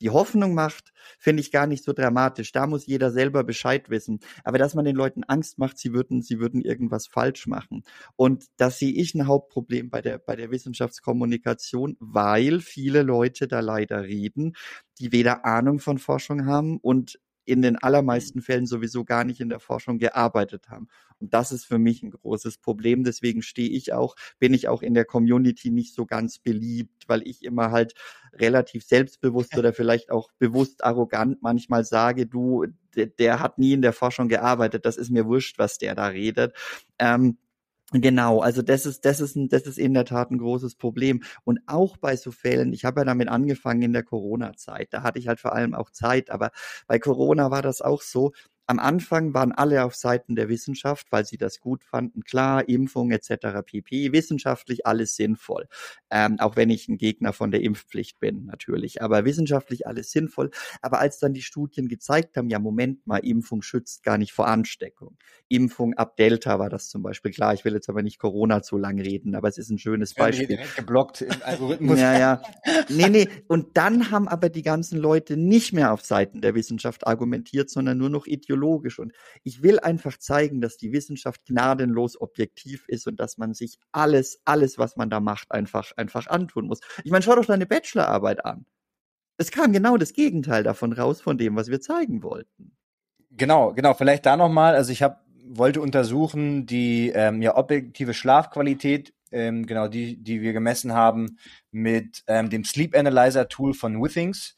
die 0.00 0.10
Hoffnung 0.10 0.54
macht, 0.54 0.92
finde 1.18 1.40
ich 1.40 1.50
gar 1.50 1.66
nicht 1.66 1.84
so 1.84 1.92
dramatisch. 1.92 2.52
Da 2.52 2.66
muss 2.66 2.86
jeder 2.86 3.10
selber 3.10 3.44
Bescheid 3.44 3.90
wissen. 3.90 4.20
Aber 4.44 4.58
dass 4.58 4.74
man 4.74 4.84
den 4.84 4.96
Leuten 4.96 5.24
Angst 5.24 5.58
macht, 5.58 5.78
sie 5.78 5.92
würden, 5.92 6.22
sie 6.22 6.40
würden 6.40 6.62
irgendwas 6.62 7.06
falsch 7.06 7.46
machen. 7.46 7.82
Und 8.16 8.46
das 8.56 8.78
sehe 8.78 8.92
ich 8.92 9.14
ein 9.14 9.26
Hauptproblem 9.26 9.90
bei 9.90 10.02
der, 10.02 10.18
bei 10.18 10.36
der 10.36 10.50
Wissenschaftskommunikation, 10.50 11.96
weil 12.00 12.60
viele 12.60 13.02
Leute 13.02 13.48
da 13.48 13.60
leider 13.60 14.04
reden, 14.04 14.54
die 14.98 15.12
weder 15.12 15.44
Ahnung 15.44 15.78
von 15.78 15.98
Forschung 15.98 16.46
haben 16.46 16.78
und 16.78 17.18
in 17.50 17.62
den 17.62 17.76
allermeisten 17.76 18.40
Fällen 18.40 18.66
sowieso 18.66 19.04
gar 19.04 19.24
nicht 19.24 19.40
in 19.40 19.48
der 19.48 19.58
Forschung 19.58 19.98
gearbeitet 19.98 20.70
haben. 20.70 20.86
Und 21.18 21.34
das 21.34 21.50
ist 21.50 21.64
für 21.66 21.78
mich 21.78 22.02
ein 22.02 22.12
großes 22.12 22.58
Problem. 22.58 23.02
Deswegen 23.02 23.42
stehe 23.42 23.68
ich 23.68 23.92
auch, 23.92 24.14
bin 24.38 24.54
ich 24.54 24.68
auch 24.68 24.82
in 24.82 24.94
der 24.94 25.04
Community 25.04 25.70
nicht 25.70 25.94
so 25.94 26.06
ganz 26.06 26.38
beliebt, 26.38 27.08
weil 27.08 27.26
ich 27.26 27.44
immer 27.44 27.72
halt 27.72 27.94
relativ 28.32 28.84
selbstbewusst 28.84 29.58
oder 29.58 29.72
vielleicht 29.72 30.10
auch 30.10 30.30
bewusst 30.38 30.84
arrogant 30.84 31.42
manchmal 31.42 31.84
sage, 31.84 32.26
du, 32.26 32.66
der, 32.94 33.06
der 33.06 33.40
hat 33.40 33.58
nie 33.58 33.72
in 33.72 33.82
der 33.82 33.92
Forschung 33.92 34.28
gearbeitet, 34.28 34.86
das 34.86 34.96
ist 34.96 35.10
mir 35.10 35.26
wurscht, 35.26 35.58
was 35.58 35.76
der 35.78 35.96
da 35.96 36.06
redet. 36.06 36.54
Ähm, 36.98 37.36
Genau, 37.92 38.38
also 38.40 38.62
das 38.62 38.86
ist, 38.86 39.04
das 39.04 39.20
ist, 39.20 39.34
ein, 39.34 39.48
das 39.48 39.62
ist 39.62 39.76
in 39.78 39.94
der 39.94 40.04
Tat 40.04 40.30
ein 40.30 40.38
großes 40.38 40.76
Problem. 40.76 41.22
Und 41.44 41.58
auch 41.66 41.96
bei 41.96 42.14
so 42.16 42.30
Fällen, 42.30 42.72
ich 42.72 42.84
habe 42.84 43.00
ja 43.00 43.04
damit 43.04 43.28
angefangen 43.28 43.82
in 43.82 43.92
der 43.92 44.04
Corona-Zeit, 44.04 44.88
da 44.92 45.02
hatte 45.02 45.18
ich 45.18 45.26
halt 45.26 45.40
vor 45.40 45.54
allem 45.54 45.74
auch 45.74 45.90
Zeit, 45.90 46.30
aber 46.30 46.52
bei 46.86 47.00
Corona 47.00 47.50
war 47.50 47.62
das 47.62 47.80
auch 47.82 48.02
so, 48.02 48.32
am 48.70 48.78
Anfang 48.78 49.34
waren 49.34 49.50
alle 49.50 49.84
auf 49.84 49.96
Seiten 49.96 50.36
der 50.36 50.48
Wissenschaft, 50.48 51.08
weil 51.10 51.24
sie 51.24 51.36
das 51.36 51.58
gut 51.58 51.82
fanden. 51.82 52.22
Klar, 52.22 52.68
Impfung 52.68 53.10
etc. 53.10 53.64
pp. 53.66 54.12
Wissenschaftlich 54.12 54.86
alles 54.86 55.16
sinnvoll. 55.16 55.66
Ähm, 56.08 56.38
auch 56.38 56.54
wenn 56.54 56.70
ich 56.70 56.86
ein 56.86 56.96
Gegner 56.96 57.32
von 57.32 57.50
der 57.50 57.62
Impfpflicht 57.62 58.20
bin, 58.20 58.46
natürlich. 58.46 59.02
Aber 59.02 59.24
wissenschaftlich 59.24 59.88
alles 59.88 60.12
sinnvoll. 60.12 60.52
Aber 60.82 61.00
als 61.00 61.18
dann 61.18 61.32
die 61.32 61.42
Studien 61.42 61.88
gezeigt 61.88 62.36
haben, 62.36 62.48
ja, 62.48 62.60
Moment 62.60 63.04
mal, 63.08 63.18
Impfung 63.18 63.62
schützt 63.62 64.04
gar 64.04 64.18
nicht 64.18 64.30
vor 64.30 64.46
Ansteckung. 64.46 65.18
Impfung 65.48 65.94
ab 65.94 66.16
Delta 66.16 66.60
war 66.60 66.70
das 66.70 66.88
zum 66.88 67.02
Beispiel. 67.02 67.32
Klar, 67.32 67.54
ich 67.54 67.64
will 67.64 67.72
jetzt 67.72 67.88
aber 67.88 68.04
nicht 68.04 68.20
Corona 68.20 68.62
zu 68.62 68.78
lang 68.78 69.00
reden, 69.00 69.34
aber 69.34 69.48
es 69.48 69.58
ist 69.58 69.70
ein 69.70 69.78
schönes 69.78 70.14
Beispiel. 70.14 70.46
Direkt 70.46 70.76
geblockt 70.76 71.22
im 71.22 71.42
Algorithmus. 71.42 71.98
ja, 71.98 72.16
ja. 72.16 72.42
Nee, 72.88 73.08
nee. 73.08 73.28
Und 73.48 73.76
dann 73.76 74.12
haben 74.12 74.28
aber 74.28 74.48
die 74.48 74.62
ganzen 74.62 74.96
Leute 74.96 75.36
nicht 75.36 75.72
mehr 75.72 75.92
auf 75.92 76.02
Seiten 76.02 76.40
der 76.40 76.54
Wissenschaft 76.54 77.08
argumentiert, 77.08 77.68
sondern 77.68 77.98
nur 77.98 78.10
noch 78.10 78.28
ideologisch 78.28 78.59
logisch. 78.60 78.98
Und 78.98 79.12
ich 79.42 79.62
will 79.62 79.80
einfach 79.80 80.18
zeigen, 80.18 80.60
dass 80.60 80.76
die 80.76 80.92
Wissenschaft 80.92 81.44
gnadenlos 81.46 82.20
objektiv 82.20 82.84
ist 82.88 83.06
und 83.06 83.18
dass 83.18 83.38
man 83.38 83.54
sich 83.54 83.78
alles, 83.90 84.40
alles, 84.44 84.78
was 84.78 84.96
man 84.96 85.10
da 85.10 85.18
macht, 85.20 85.50
einfach, 85.50 85.92
einfach 85.96 86.28
antun 86.28 86.66
muss. 86.66 86.80
Ich 87.02 87.10
meine, 87.10 87.22
schau 87.22 87.34
doch 87.34 87.46
deine 87.46 87.66
Bachelorarbeit 87.66 88.44
an. 88.44 88.66
Es 89.38 89.50
kam 89.50 89.72
genau 89.72 89.96
das 89.96 90.12
Gegenteil 90.12 90.62
davon 90.62 90.92
raus, 90.92 91.20
von 91.20 91.38
dem, 91.38 91.56
was 91.56 91.68
wir 91.68 91.80
zeigen 91.80 92.22
wollten. 92.22 92.76
Genau, 93.30 93.72
genau. 93.72 93.94
Vielleicht 93.94 94.26
da 94.26 94.36
nochmal. 94.36 94.74
Also 94.74 94.92
ich 94.92 95.02
habe 95.02 95.18
wollte 95.50 95.80
untersuchen 95.80 96.66
die 96.66 97.10
ähm, 97.14 97.42
ja, 97.42 97.56
objektive 97.56 98.14
Schlafqualität, 98.14 99.12
ähm, 99.32 99.66
genau 99.66 99.88
die, 99.88 100.16
die 100.16 100.42
wir 100.42 100.52
gemessen 100.52 100.92
haben 100.92 101.38
mit 101.70 102.22
ähm, 102.26 102.50
dem 102.50 102.64
Sleep 102.64 102.96
Analyzer 102.96 103.48
Tool 103.48 103.74
von 103.74 104.00
Withings. 104.02 104.56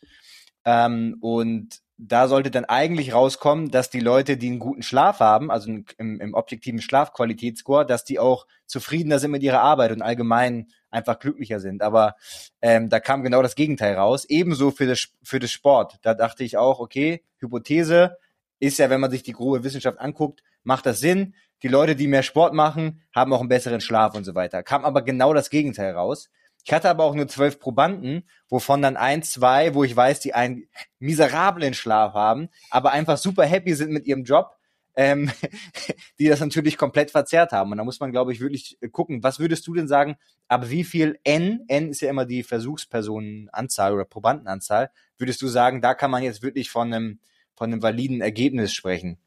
Ähm, 0.65 1.17
und 1.21 1.82
da 1.99 2.27
sollte 2.27 2.51
dann 2.51 2.65
eigentlich 2.65 3.13
rauskommen, 3.13 3.71
dass 3.71 3.91
die 3.91 4.01
Leute, 4.01 4.37
die 4.37 4.49
einen 4.49 4.59
guten 4.59 4.83
Schlaf 4.83 5.21
haben, 5.21 5.51
also 5.51 5.71
im, 5.71 6.21
im 6.21 6.35
objektiven 6.35 6.81
Schlafqualitätsscore, 6.81 7.87
dass 7.87 8.05
die 8.05 8.19
auch 8.19 8.47
zufriedener 8.67 9.19
sind 9.19 9.31
mit 9.31 9.43
ihrer 9.43 9.61
Arbeit 9.61 9.93
und 9.93 10.03
allgemein 10.03 10.69
einfach 10.91 11.19
glücklicher 11.19 11.61
sind. 11.61 11.83
Aber 11.83 12.17
ähm, 12.61 12.89
da 12.89 13.01
kam 13.01 13.23
genau 13.23 13.43
das 13.43 13.55
Gegenteil 13.55 13.95
raus. 13.95 14.25
Ebenso 14.29 14.71
für 14.71 14.87
das, 14.87 15.09
für 15.23 15.39
das 15.39 15.51
Sport. 15.51 15.99
Da 16.03 16.15
dachte 16.15 16.45
ich 16.45 16.57
auch, 16.57 16.81
okay, 16.81 17.23
Hypothese 17.39 18.17
ist 18.59 18.79
ja, 18.79 18.91
wenn 18.91 19.01
man 19.01 19.11
sich 19.11 19.23
die 19.23 19.33
grobe 19.33 19.65
Wissenschaft 19.65 19.99
anguckt, 19.99 20.43
macht 20.65 20.87
das 20.87 21.01
Sinn. 21.01 21.35
Die 21.63 21.69
Leute, 21.69 21.95
die 21.95 22.09
mehr 22.09 22.23
Sport 22.23 22.55
machen, 22.55 23.03
haben 23.15 23.33
auch 23.33 23.41
einen 23.41 23.49
besseren 23.49 23.81
Schlaf 23.81 24.15
und 24.15 24.25
so 24.25 24.35
weiter. 24.35 24.63
Kam 24.63 24.85
aber 24.85 25.03
genau 25.03 25.35
das 25.35 25.51
Gegenteil 25.51 25.93
raus. 25.93 26.31
Ich 26.65 26.73
hatte 26.73 26.89
aber 26.89 27.05
auch 27.05 27.15
nur 27.15 27.27
zwölf 27.29 27.59
Probanden, 27.59 28.29
wovon 28.49 28.83
dann 28.83 28.97
ein, 28.97 29.23
zwei, 29.23 29.75
wo 29.75 29.83
ich 29.83 29.97
weiß, 29.97 30.21
die 30.21 30.35
einen 30.35 30.69
miserablen 30.99 31.75
Schlaf 31.75 32.15
haben, 32.15 32.49
aber 32.71 32.93
einfach 32.93 33.19
super 33.19 33.45
happy 33.45 33.75
sind 33.75 33.91
mit 33.93 34.07
ihrem 34.07 34.25
Job, 34.25 34.57
ähm, 34.95 35.31
die 36.19 36.29
das 36.29 36.41
natürlich 36.41 36.77
komplett 36.77 37.11
verzerrt 37.11 37.53
haben. 37.53 37.73
Und 37.73 37.79
da 37.79 37.85
muss 37.85 37.99
man, 37.99 38.13
glaube 38.13 38.33
ich, 38.33 38.41
wirklich 38.41 38.79
gucken, 38.93 39.23
was 39.23 39.41
würdest 39.41 39.67
du 39.67 39.75
denn 39.75 39.89
sagen, 39.89 40.17
ab 40.49 40.71
wie 40.71 40.85
viel 40.85 41.19
N, 41.25 41.65
N 41.67 41.91
ist 41.91 42.01
ja 42.01 42.11
immer 42.11 42.27
die 42.27 42.45
Versuchspersonenanzahl 42.45 43.93
oder 43.93 44.05
Probandenanzahl, 44.05 44.91
würdest 45.19 45.43
du 45.43 45.49
sagen, 45.49 45.81
da 45.81 45.95
kann 45.95 46.11
man 46.11 46.23
jetzt 46.23 46.43
wirklich 46.43 46.71
von 46.71 46.93
einem, 46.93 47.21
von 47.55 47.73
einem 47.73 47.83
validen 47.83 48.21
Ergebnis 48.21 48.73
sprechen? 48.73 49.19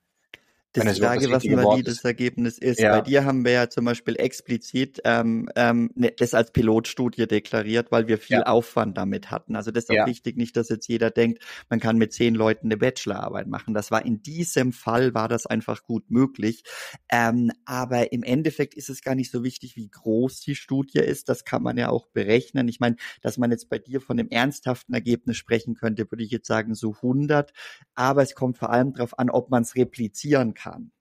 Das 0.75 0.85
ist 0.85 0.97
die 0.97 1.01
Frage, 1.01 1.31
was 1.31 1.43
valides 1.43 2.03
Ergebnis 2.03 2.57
ist. 2.57 2.79
Ja. 2.79 2.91
Bei 2.91 3.01
dir 3.01 3.23
haben 3.23 3.45
wir 3.45 3.51
ja 3.51 3.69
zum 3.69 3.85
Beispiel 3.85 4.15
explizit 4.17 5.01
ähm, 5.05 5.49
ähm, 5.55 5.91
ne, 5.95 6.11
das 6.17 6.33
als 6.33 6.51
Pilotstudie 6.51 7.27
deklariert, 7.27 7.91
weil 7.91 8.07
wir 8.07 8.17
viel 8.17 8.37
ja. 8.37 8.45
Aufwand 8.45 8.97
damit 8.97 9.31
hatten. 9.31 9.55
Also 9.55 9.71
das 9.71 9.85
ist 9.85 9.91
auch 9.91 9.95
ja. 9.95 10.05
wichtig, 10.05 10.37
nicht, 10.37 10.57
dass 10.57 10.69
jetzt 10.69 10.87
jeder 10.87 11.11
denkt, 11.11 11.43
man 11.69 11.79
kann 11.79 11.97
mit 11.97 12.13
zehn 12.13 12.35
Leuten 12.35 12.67
eine 12.67 12.77
Bachelorarbeit 12.77 13.47
machen. 13.47 13.73
Das 13.73 13.91
war 13.91 14.05
in 14.05 14.21
diesem 14.21 14.73
Fall 14.73 15.13
war 15.13 15.27
das 15.27 15.45
einfach 15.45 15.83
gut 15.83 16.11
möglich. 16.11 16.63
Ähm, 17.09 17.51
aber 17.65 18.11
im 18.11 18.23
Endeffekt 18.23 18.73
ist 18.73 18.89
es 18.89 19.01
gar 19.01 19.15
nicht 19.15 19.31
so 19.31 19.43
wichtig, 19.43 19.75
wie 19.75 19.89
groß 19.89 20.41
die 20.41 20.55
Studie 20.55 20.99
ist. 20.99 21.29
Das 21.29 21.45
kann 21.45 21.63
man 21.63 21.77
ja 21.77 21.89
auch 21.89 22.07
berechnen. 22.07 22.67
Ich 22.67 22.79
meine, 22.79 22.97
dass 23.21 23.37
man 23.37 23.51
jetzt 23.51 23.69
bei 23.69 23.79
dir 23.79 24.01
von 24.01 24.19
einem 24.19 24.29
ernsthaften 24.29 24.93
Ergebnis 24.93 25.37
sprechen 25.37 25.75
könnte, 25.75 26.11
würde 26.11 26.23
ich 26.23 26.31
jetzt 26.31 26.47
sagen 26.47 26.75
so 26.75 26.93
100. 26.95 27.53
Aber 27.93 28.21
es 28.23 28.35
kommt 28.35 28.57
vor 28.57 28.71
allem 28.71 28.93
darauf 28.93 29.17
an, 29.17 29.29
ob 29.29 29.49
man 29.49 29.63
es 29.63 29.75
replizieren 29.75 30.53
kann 30.53 30.64
kann. 30.65 30.91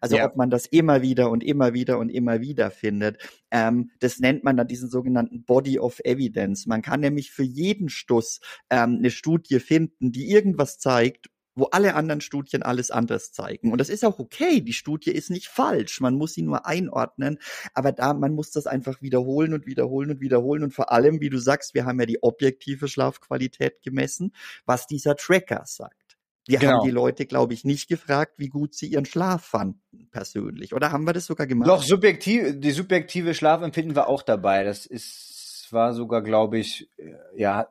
Also 0.00 0.16
ja. 0.16 0.26
ob 0.26 0.36
man 0.36 0.50
das 0.50 0.66
immer 0.66 1.02
wieder 1.02 1.30
und 1.30 1.42
immer 1.42 1.74
wieder 1.74 1.98
und 1.98 2.08
immer 2.08 2.40
wieder 2.40 2.70
findet. 2.70 3.18
Ähm, 3.50 3.90
das 4.00 4.20
nennt 4.20 4.44
man 4.44 4.56
dann 4.56 4.68
diesen 4.68 4.88
sogenannten 4.88 5.44
Body 5.44 5.78
of 5.78 6.00
Evidence. 6.04 6.66
Man 6.66 6.82
kann 6.82 7.00
nämlich 7.00 7.30
für 7.32 7.42
jeden 7.42 7.88
Stuss 7.88 8.40
ähm, 8.70 8.96
eine 8.98 9.10
Studie 9.10 9.60
finden, 9.60 10.12
die 10.12 10.30
irgendwas 10.30 10.78
zeigt, 10.78 11.30
wo 11.54 11.64
alle 11.64 11.94
anderen 11.94 12.22
Studien 12.22 12.62
alles 12.62 12.90
anders 12.90 13.32
zeigen. 13.32 13.72
Und 13.72 13.78
das 13.78 13.90
ist 13.90 14.04
auch 14.04 14.18
okay. 14.18 14.62
Die 14.62 14.72
Studie 14.72 15.10
ist 15.10 15.30
nicht 15.30 15.48
falsch. 15.48 16.00
Man 16.00 16.14
muss 16.14 16.32
sie 16.32 16.42
nur 16.42 16.64
einordnen. 16.64 17.38
Aber 17.74 17.92
da, 17.92 18.14
man 18.14 18.34
muss 18.34 18.52
das 18.52 18.66
einfach 18.66 19.02
wiederholen 19.02 19.52
und 19.52 19.66
wiederholen 19.66 20.12
und 20.12 20.20
wiederholen. 20.20 20.62
Und 20.62 20.72
vor 20.72 20.92
allem, 20.92 21.20
wie 21.20 21.28
du 21.28 21.38
sagst, 21.38 21.74
wir 21.74 21.84
haben 21.84 22.00
ja 22.00 22.06
die 22.06 22.22
objektive 22.22 22.88
Schlafqualität 22.88 23.82
gemessen, 23.82 24.32
was 24.64 24.86
dieser 24.86 25.14
Tracker 25.16 25.64
sagt. 25.66 26.01
Wir 26.46 26.58
genau. 26.58 26.72
haben 26.78 26.84
die 26.84 26.90
Leute, 26.90 27.26
glaube 27.26 27.54
ich, 27.54 27.64
nicht 27.64 27.88
gefragt, 27.88 28.34
wie 28.36 28.48
gut 28.48 28.74
sie 28.74 28.86
ihren 28.86 29.04
Schlaf 29.04 29.44
fanden, 29.44 30.08
persönlich. 30.10 30.74
Oder 30.74 30.90
haben 30.90 31.04
wir 31.04 31.12
das 31.12 31.26
sogar 31.26 31.46
gemacht? 31.46 31.68
Doch, 31.68 31.82
subjektiv, 31.82 32.60
die 32.60 32.70
subjektive 32.72 33.34
Schlafempfinden 33.34 33.94
war 33.94 34.08
auch 34.08 34.22
dabei. 34.22 34.64
Das 34.64 34.84
ist, 34.86 35.68
war 35.70 35.94
sogar, 35.94 36.22
glaube 36.22 36.58
ich, 36.58 36.88
äh, 36.96 37.14
ja, 37.36 37.68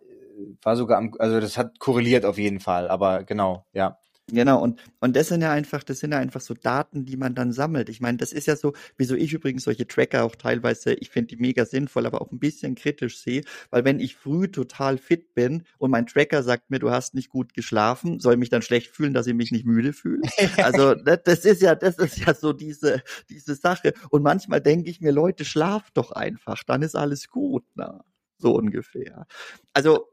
war 0.62 0.76
sogar 0.76 0.98
am, 0.98 1.14
also 1.20 1.40
das 1.40 1.58
hat 1.58 1.80
korreliert 1.80 2.26
auf 2.26 2.38
jeden 2.38 2.60
Fall, 2.60 2.88
aber 2.88 3.24
genau, 3.24 3.66
ja. 3.74 3.98
Genau, 4.28 4.62
und, 4.62 4.80
und 5.02 5.16
das 5.16 5.28
sind 5.28 5.42
ja 5.42 5.52
einfach, 5.52 5.84
das 5.84 6.00
sind 6.00 6.14
ja 6.14 6.20
einfach 6.20 6.40
so 6.40 6.54
Daten, 6.54 7.06
die 7.06 7.18
man 7.18 7.36
dann 7.36 7.52
sammelt. 7.52 7.90
Ich 7.90 8.00
meine, 8.00 8.18
das 8.18 8.32
ist 8.32 8.48
ja 8.48 8.56
so, 8.56 8.74
wieso 8.98 9.16
ich 9.16 9.34
übrigens 9.34 9.64
solche 9.66 9.88
Tracker 9.88 10.24
auch 10.24 10.36
teilweise, 10.36 10.94
ich 10.94 11.10
finde 11.10 11.36
die 11.36 11.42
mega 11.42 11.66
sinnvoll, 11.66 12.06
aber 12.06 12.22
auch 12.22 12.32
ein 12.32 12.40
bisschen 12.40 12.76
kritisch 12.76 13.20
sehe, 13.20 13.44
weil 13.72 13.84
wenn 13.84 14.00
ich 14.00 14.16
früh 14.16 14.48
total 14.48 14.98
fit 14.98 15.34
bin 15.34 15.64
und 15.80 15.92
mein 15.92 16.08
Tracker 16.08 16.44
sagt 16.44 16.70
mir, 16.70 16.80
du 16.80 16.92
hast 16.92 17.14
nicht 17.14 17.30
gut 17.30 17.54
geschlafen, 17.54 18.20
soll 18.20 18.34
ich 18.34 18.40
mich 18.40 18.50
dann 18.50 18.62
schlecht 18.62 18.96
fühlen, 18.96 19.14
dass 19.14 19.28
ich 19.28 19.34
mich 19.34 19.52
nicht 19.52 19.66
müde 19.66 19.94
fühle? 19.94 20.22
Also, 20.58 20.94
das 20.96 21.46
ist 21.46 21.62
ja, 21.62 21.76
das 21.76 21.98
ist 21.98 22.20
ja 22.20 22.34
so 22.34 22.54
diese, 22.54 23.02
diese 23.30 23.56
Sache. 23.56 23.94
Und 24.10 24.22
manchmal 24.22 24.62
denke 24.62 24.90
ich 24.90 25.02
mir, 25.02 25.12
Leute, 25.12 25.44
schlaf 25.44 25.90
doch 25.92 26.12
einfach, 26.12 26.64
dann 26.64 26.84
ist 26.84 26.96
alles 26.96 27.30
gut, 27.30 27.64
na, 27.76 28.04
so 28.38 28.56
ungefähr. 28.56 29.26
Also, 29.74 30.08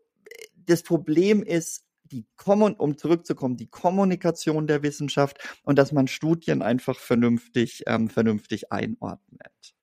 das 0.55 0.83
Problem 0.83 1.43
ist, 1.43 1.85
die 2.09 2.27
Kommun 2.37 2.75
um 2.75 2.97
zurückzukommen, 2.99 3.57
die 3.57 3.69
Kommunikation 3.69 4.67
der 4.67 4.83
Wissenschaft 4.83 5.39
und 5.63 5.79
dass 5.79 5.93
man 5.93 6.09
Studien 6.09 6.63
einfach 6.63 6.99
vernünftig, 6.99 7.85
ähm, 7.87 8.09
vernünftig 8.09 8.73
einordnet. 8.73 9.75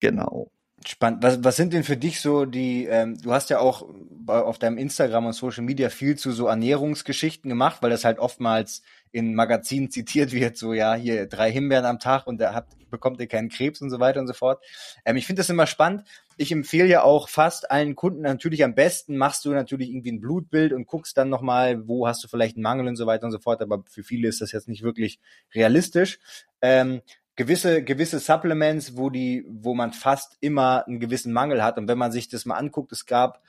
Genau. 0.00 0.52
Spannend. 0.84 1.22
Was, 1.22 1.42
was 1.42 1.56
sind 1.56 1.72
denn 1.72 1.84
für 1.84 1.96
dich 1.96 2.20
so 2.20 2.44
die, 2.44 2.84
ähm, 2.84 3.20
du 3.20 3.32
hast 3.32 3.48
ja 3.48 3.60
auch 3.60 3.88
auf 4.26 4.58
deinem 4.58 4.76
Instagram 4.76 5.26
und 5.26 5.32
Social 5.32 5.64
Media 5.64 5.88
viel 5.88 6.16
zu 6.16 6.32
so 6.32 6.46
Ernährungsgeschichten 6.48 7.48
gemacht, 7.48 7.78
weil 7.80 7.90
das 7.90 8.04
halt 8.04 8.18
oftmals 8.18 8.82
in 9.10 9.34
Magazinen 9.34 9.90
zitiert 9.90 10.32
wird, 10.32 10.56
so 10.58 10.74
ja, 10.74 10.94
hier 10.94 11.26
drei 11.26 11.50
Himbeeren 11.50 11.86
am 11.86 11.98
Tag 11.98 12.26
und 12.26 12.38
da 12.40 12.52
habt, 12.52 12.74
bekommt 12.90 13.20
ihr 13.20 13.26
keinen 13.26 13.48
Krebs 13.48 13.80
und 13.80 13.90
so 13.90 14.00
weiter 14.00 14.20
und 14.20 14.26
so 14.26 14.34
fort. 14.34 14.62
Ähm, 15.06 15.16
ich 15.16 15.26
finde 15.26 15.40
das 15.40 15.48
immer 15.48 15.66
spannend. 15.66 16.04
Ich 16.36 16.52
empfehle 16.52 16.88
ja 16.88 17.02
auch 17.02 17.30
fast 17.30 17.70
allen 17.70 17.96
Kunden 17.96 18.20
natürlich 18.20 18.62
am 18.62 18.74
besten, 18.74 19.16
machst 19.16 19.46
du 19.46 19.52
natürlich 19.52 19.88
irgendwie 19.88 20.12
ein 20.12 20.20
Blutbild 20.20 20.74
und 20.74 20.86
guckst 20.86 21.16
dann 21.16 21.30
nochmal, 21.30 21.88
wo 21.88 22.06
hast 22.06 22.22
du 22.22 22.28
vielleicht 22.28 22.56
einen 22.56 22.62
Mangel 22.62 22.86
und 22.86 22.96
so 22.96 23.06
weiter 23.06 23.24
und 23.24 23.32
so 23.32 23.38
fort, 23.38 23.62
aber 23.62 23.82
für 23.88 24.02
viele 24.02 24.28
ist 24.28 24.42
das 24.42 24.52
jetzt 24.52 24.68
nicht 24.68 24.82
wirklich 24.82 25.20
realistisch. 25.54 26.18
Ähm, 26.60 27.00
gewisse, 27.36 27.84
gewisse 27.84 28.18
Supplements, 28.18 28.96
wo 28.96 29.10
die, 29.10 29.44
wo 29.48 29.74
man 29.74 29.92
fast 29.92 30.36
immer 30.40 30.86
einen 30.86 31.00
gewissen 31.00 31.32
Mangel 31.32 31.62
hat. 31.62 31.78
Und 31.78 31.86
wenn 31.88 31.98
man 31.98 32.12
sich 32.12 32.28
das 32.28 32.46
mal 32.46 32.56
anguckt, 32.56 32.92
es 32.92 33.06
gab 33.06 33.42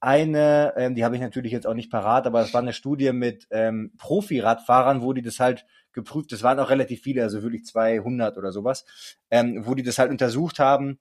eine, 0.00 0.74
ähm, 0.76 0.94
die 0.96 1.04
habe 1.04 1.14
ich 1.14 1.22
natürlich 1.22 1.52
jetzt 1.52 1.66
auch 1.66 1.74
nicht 1.74 1.90
parat, 1.90 2.26
aber 2.26 2.42
es 2.42 2.52
war 2.52 2.60
eine 2.60 2.72
Studie 2.72 3.12
mit 3.12 3.46
ähm, 3.50 3.92
Profi-Radfahrern, 3.98 5.00
wo 5.00 5.12
die 5.12 5.22
das 5.22 5.38
halt 5.38 5.64
geprüft, 5.92 6.32
das 6.32 6.42
waren 6.42 6.58
auch 6.58 6.70
relativ 6.70 7.02
viele, 7.02 7.22
also 7.22 7.42
wirklich 7.42 7.64
200 7.64 8.36
oder 8.36 8.52
sowas, 8.52 8.84
ähm, 9.30 9.64
wo 9.66 9.74
die 9.74 9.82
das 9.82 9.98
halt 9.98 10.10
untersucht 10.10 10.58
haben, 10.58 10.98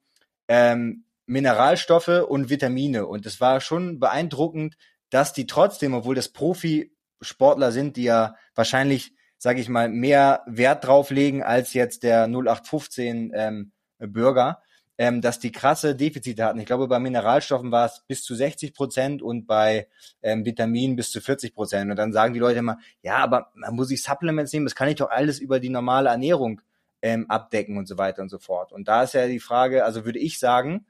ähm, 0.47 1.05
Mineralstoffe 1.25 2.25
und 2.27 2.49
Vitamine. 2.49 3.05
Und 3.05 3.25
es 3.25 3.39
war 3.41 3.61
schon 3.61 3.99
beeindruckend, 3.99 4.77
dass 5.09 5.34
die 5.34 5.47
trotzdem, 5.47 5.93
obwohl 5.93 6.15
das 6.15 6.30
Profisportler 6.30 7.71
sind, 7.71 7.97
die 7.97 8.03
ja 8.03 8.36
wahrscheinlich 8.55 9.13
sage 9.39 9.61
ich 9.61 9.69
mal, 9.69 9.89
mehr 9.89 10.43
Wert 10.45 10.85
drauf 10.85 11.09
legen 11.09 11.41
als 11.41 11.73
jetzt 11.73 12.03
der 12.03 12.25
0815 12.25 13.31
ähm, 13.33 13.71
Bürger, 13.97 14.61
ähm, 14.97 15.21
dass 15.21 15.39
die 15.39 15.53
krasse 15.53 15.95
Defizite 15.95 16.43
hatten. 16.43 16.59
Ich 16.59 16.65
glaube, 16.65 16.89
bei 16.89 16.99
Mineralstoffen 16.99 17.71
war 17.71 17.85
es 17.85 18.03
bis 18.05 18.21
zu 18.21 18.35
60 18.35 18.73
Prozent 18.73 19.21
und 19.21 19.47
bei 19.47 19.87
ähm, 20.21 20.45
Vitaminen 20.45 20.97
bis 20.97 21.09
zu 21.09 21.21
40 21.21 21.55
Prozent. 21.55 21.89
Und 21.89 21.95
dann 21.95 22.11
sagen 22.11 22.33
die 22.33 22.39
Leute 22.39 22.59
immer, 22.59 22.79
ja, 23.01 23.15
aber 23.15 23.49
man 23.55 23.75
muss 23.75 23.87
sich 23.87 24.03
Supplements 24.03 24.51
nehmen, 24.51 24.65
das 24.65 24.75
kann 24.75 24.89
ich 24.89 24.95
doch 24.95 25.09
alles 25.09 25.39
über 25.39 25.61
die 25.61 25.69
normale 25.69 26.09
Ernährung 26.09 26.61
ähm, 27.01 27.29
abdecken 27.29 27.77
und 27.77 27.87
so 27.87 27.97
weiter 27.97 28.21
und 28.21 28.29
so 28.29 28.39
fort. 28.39 28.73
Und 28.73 28.89
da 28.89 29.03
ist 29.03 29.13
ja 29.13 29.25
die 29.27 29.39
Frage, 29.39 29.85
also 29.85 30.03
würde 30.03 30.19
ich 30.19 30.37
sagen, 30.37 30.85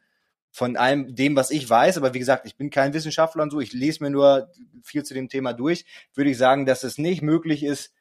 von 0.50 0.76
allem 0.76 1.14
dem, 1.14 1.36
was 1.36 1.52
ich 1.52 1.70
weiß, 1.70 1.98
aber 1.98 2.16
wie 2.16 2.20
gesagt, 2.20 2.48
ich 2.48 2.58
bin 2.58 2.72
kein 2.72 2.96
Wissenschaftler 2.96 3.44
und 3.44 3.52
so, 3.52 3.60
ich 3.60 3.74
lese 3.74 4.04
mir 4.04 4.10
nur 4.10 4.50
viel 4.84 5.04
zu 5.04 5.14
dem 5.14 5.30
Thema 5.30 5.54
durch, 5.54 5.86
würde 6.16 6.32
ich 6.32 6.38
sagen, 6.40 6.66
dass 6.66 6.84
es 6.84 6.98
nicht 6.98 7.22
möglich 7.22 7.64
ist, 7.64 7.94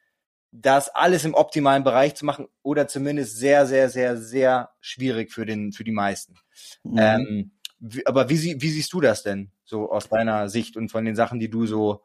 das 0.51 0.89
alles 0.89 1.25
im 1.25 1.35
optimalen 1.35 1.83
Bereich 1.83 2.15
zu 2.15 2.25
machen 2.25 2.47
oder 2.63 2.87
zumindest 2.87 3.37
sehr, 3.37 3.65
sehr, 3.65 3.89
sehr, 3.89 4.17
sehr 4.17 4.69
schwierig 4.81 5.31
für 5.31 5.45
den, 5.45 5.71
für 5.71 5.83
die 5.83 5.91
meisten. 5.91 6.35
Mhm. 6.83 6.97
Ähm, 6.97 7.51
wie, 7.79 8.05
aber 8.05 8.29
wie, 8.29 8.37
sie, 8.37 8.61
wie 8.61 8.69
siehst 8.69 8.91
du 8.93 9.01
das 9.01 9.23
denn 9.23 9.51
so 9.63 9.91
aus 9.91 10.09
deiner 10.09 10.49
Sicht 10.49 10.75
und 10.75 10.89
von 10.89 11.05
den 11.05 11.15
Sachen, 11.15 11.39
die 11.39 11.49
du 11.49 11.65
so, 11.65 12.03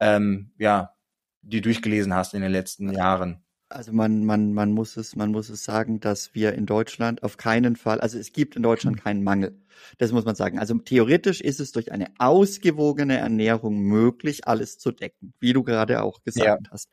ähm, 0.00 0.52
ja, 0.58 0.94
die 1.42 1.60
durchgelesen 1.60 2.14
hast 2.14 2.34
in 2.34 2.42
den 2.42 2.52
letzten 2.52 2.92
Jahren? 2.92 3.44
Also 3.68 3.92
man, 3.92 4.24
man, 4.26 4.52
man 4.52 4.72
muss 4.72 4.96
es, 4.98 5.16
man 5.16 5.32
muss 5.32 5.48
es 5.48 5.64
sagen, 5.64 5.98
dass 5.98 6.34
wir 6.34 6.52
in 6.52 6.66
Deutschland 6.66 7.22
auf 7.22 7.38
keinen 7.38 7.74
Fall, 7.74 8.00
also 8.00 8.18
es 8.18 8.32
gibt 8.32 8.54
in 8.54 8.62
Deutschland 8.62 8.98
hm. 8.98 9.02
keinen 9.02 9.24
Mangel. 9.24 9.58
Das 9.98 10.12
muss 10.12 10.26
man 10.26 10.34
sagen. 10.34 10.58
Also 10.58 10.74
theoretisch 10.78 11.40
ist 11.40 11.58
es 11.58 11.72
durch 11.72 11.90
eine 11.90 12.08
ausgewogene 12.18 13.16
Ernährung 13.16 13.78
möglich, 13.78 14.46
alles 14.46 14.78
zu 14.78 14.92
decken, 14.92 15.32
wie 15.40 15.54
du 15.54 15.62
gerade 15.62 16.02
auch 16.02 16.22
gesagt 16.22 16.66
ja. 16.66 16.70
hast 16.70 16.88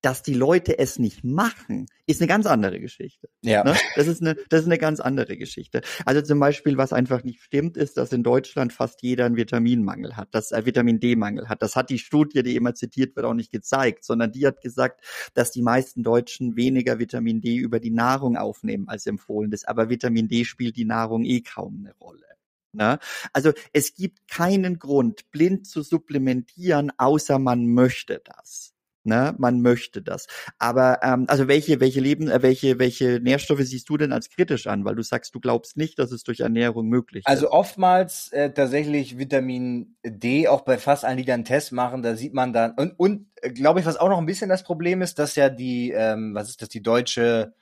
dass 0.00 0.22
die 0.22 0.34
Leute 0.34 0.78
es 0.78 0.98
nicht 0.98 1.24
machen, 1.24 1.86
ist 2.06 2.20
eine 2.20 2.28
ganz 2.28 2.46
andere 2.46 2.78
Geschichte. 2.80 3.28
Ja. 3.42 3.64
Ne? 3.64 3.74
Das 3.96 4.06
ist 4.06 4.20
eine, 4.20 4.36
das 4.48 4.60
ist 4.60 4.66
eine 4.66 4.78
ganz 4.78 5.00
andere 5.00 5.36
Geschichte. 5.36 5.82
Also 6.04 6.22
zum 6.22 6.38
Beispiel, 6.38 6.76
was 6.76 6.92
einfach 6.92 7.24
nicht 7.24 7.42
stimmt, 7.42 7.76
ist, 7.76 7.96
dass 7.96 8.12
in 8.12 8.22
Deutschland 8.22 8.72
fast 8.72 9.02
jeder 9.02 9.26
einen 9.26 9.36
Vitaminmangel 9.36 10.16
hat, 10.16 10.34
dass 10.34 10.52
äh, 10.52 10.64
Vitamin 10.64 11.00
D-Mangel 11.00 11.48
hat. 11.48 11.62
Das 11.62 11.74
hat 11.74 11.90
die 11.90 11.98
Studie, 11.98 12.42
die 12.42 12.56
immer 12.56 12.74
zitiert 12.74 13.16
wird, 13.16 13.26
auch 13.26 13.34
nicht 13.34 13.50
gezeigt, 13.50 14.04
sondern 14.04 14.30
die 14.32 14.46
hat 14.46 14.60
gesagt, 14.60 15.04
dass 15.34 15.50
die 15.50 15.62
meisten 15.62 16.02
Deutschen 16.02 16.56
weniger 16.56 16.98
Vitamin 16.98 17.40
D 17.40 17.56
über 17.56 17.80
die 17.80 17.90
Nahrung 17.90 18.36
aufnehmen 18.36 18.88
als 18.88 19.06
empfohlen 19.06 19.52
ist. 19.52 19.68
Aber 19.68 19.90
Vitamin 19.90 20.28
D 20.28 20.44
spielt 20.44 20.76
die 20.76 20.84
Nahrung 20.84 21.24
eh 21.24 21.40
kaum 21.40 21.78
eine 21.80 21.94
Rolle. 21.96 22.24
Ne? 22.72 22.98
Also 23.32 23.52
es 23.72 23.94
gibt 23.94 24.28
keinen 24.28 24.78
Grund, 24.78 25.30
blind 25.30 25.66
zu 25.66 25.82
supplementieren, 25.82 26.92
außer 26.96 27.38
man 27.38 27.66
möchte 27.66 28.22
das. 28.24 28.74
Ne? 29.04 29.34
Man 29.38 29.62
möchte 29.62 30.02
das. 30.02 30.26
Aber 30.58 30.98
ähm, 31.02 31.24
also 31.28 31.48
welche, 31.48 31.80
welche 31.80 32.00
Leben, 32.00 32.28
äh, 32.28 32.42
welche, 32.42 32.78
welche 32.78 33.20
Nährstoffe 33.20 33.60
siehst 33.62 33.88
du 33.88 33.96
denn 33.96 34.12
als 34.12 34.28
kritisch 34.28 34.66
an? 34.66 34.84
Weil 34.84 34.96
du 34.96 35.02
sagst, 35.02 35.34
du 35.34 35.40
glaubst 35.40 35.76
nicht, 35.76 35.98
dass 35.98 36.12
es 36.12 36.24
durch 36.24 36.40
Ernährung 36.40 36.88
möglich 36.88 37.24
also 37.26 37.46
ist. 37.46 37.52
Also 37.52 37.58
oftmals 37.58 38.32
äh, 38.32 38.52
tatsächlich 38.52 39.18
Vitamin 39.18 39.96
D, 40.04 40.48
auch 40.48 40.62
bei 40.62 40.78
fast 40.78 41.04
allen, 41.04 41.16
die 41.16 41.24
dann 41.24 41.44
Test 41.44 41.72
machen, 41.72 42.02
da 42.02 42.16
sieht 42.16 42.34
man 42.34 42.52
dann 42.52 42.72
und, 42.72 42.98
und 42.98 43.26
äh, 43.36 43.50
glaube 43.50 43.80
ich, 43.80 43.86
was 43.86 43.96
auch 43.96 44.08
noch 44.08 44.18
ein 44.18 44.26
bisschen 44.26 44.48
das 44.48 44.62
Problem 44.62 45.00
ist, 45.02 45.18
dass 45.18 45.36
ja 45.36 45.48
die, 45.48 45.92
ähm, 45.92 46.34
was 46.34 46.48
ist 46.48 46.60
das, 46.62 46.68
die 46.68 46.82
deutsche, 46.82 47.54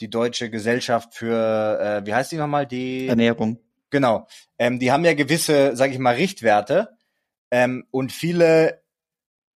die 0.00 0.10
deutsche 0.10 0.50
Gesellschaft 0.50 1.14
für, 1.14 1.80
äh, 1.80 2.06
wie 2.06 2.14
heißt 2.14 2.32
die 2.32 2.36
nochmal, 2.36 2.66
die 2.66 3.08
Ernährung. 3.08 3.58
Genau. 3.90 4.26
Ähm, 4.58 4.78
die 4.78 4.90
haben 4.90 5.04
ja 5.04 5.14
gewisse, 5.14 5.76
sage 5.76 5.92
ich 5.92 5.98
mal, 5.98 6.14
Richtwerte. 6.14 6.96
Ähm, 7.50 7.84
und 7.90 8.10
viele 8.10 8.81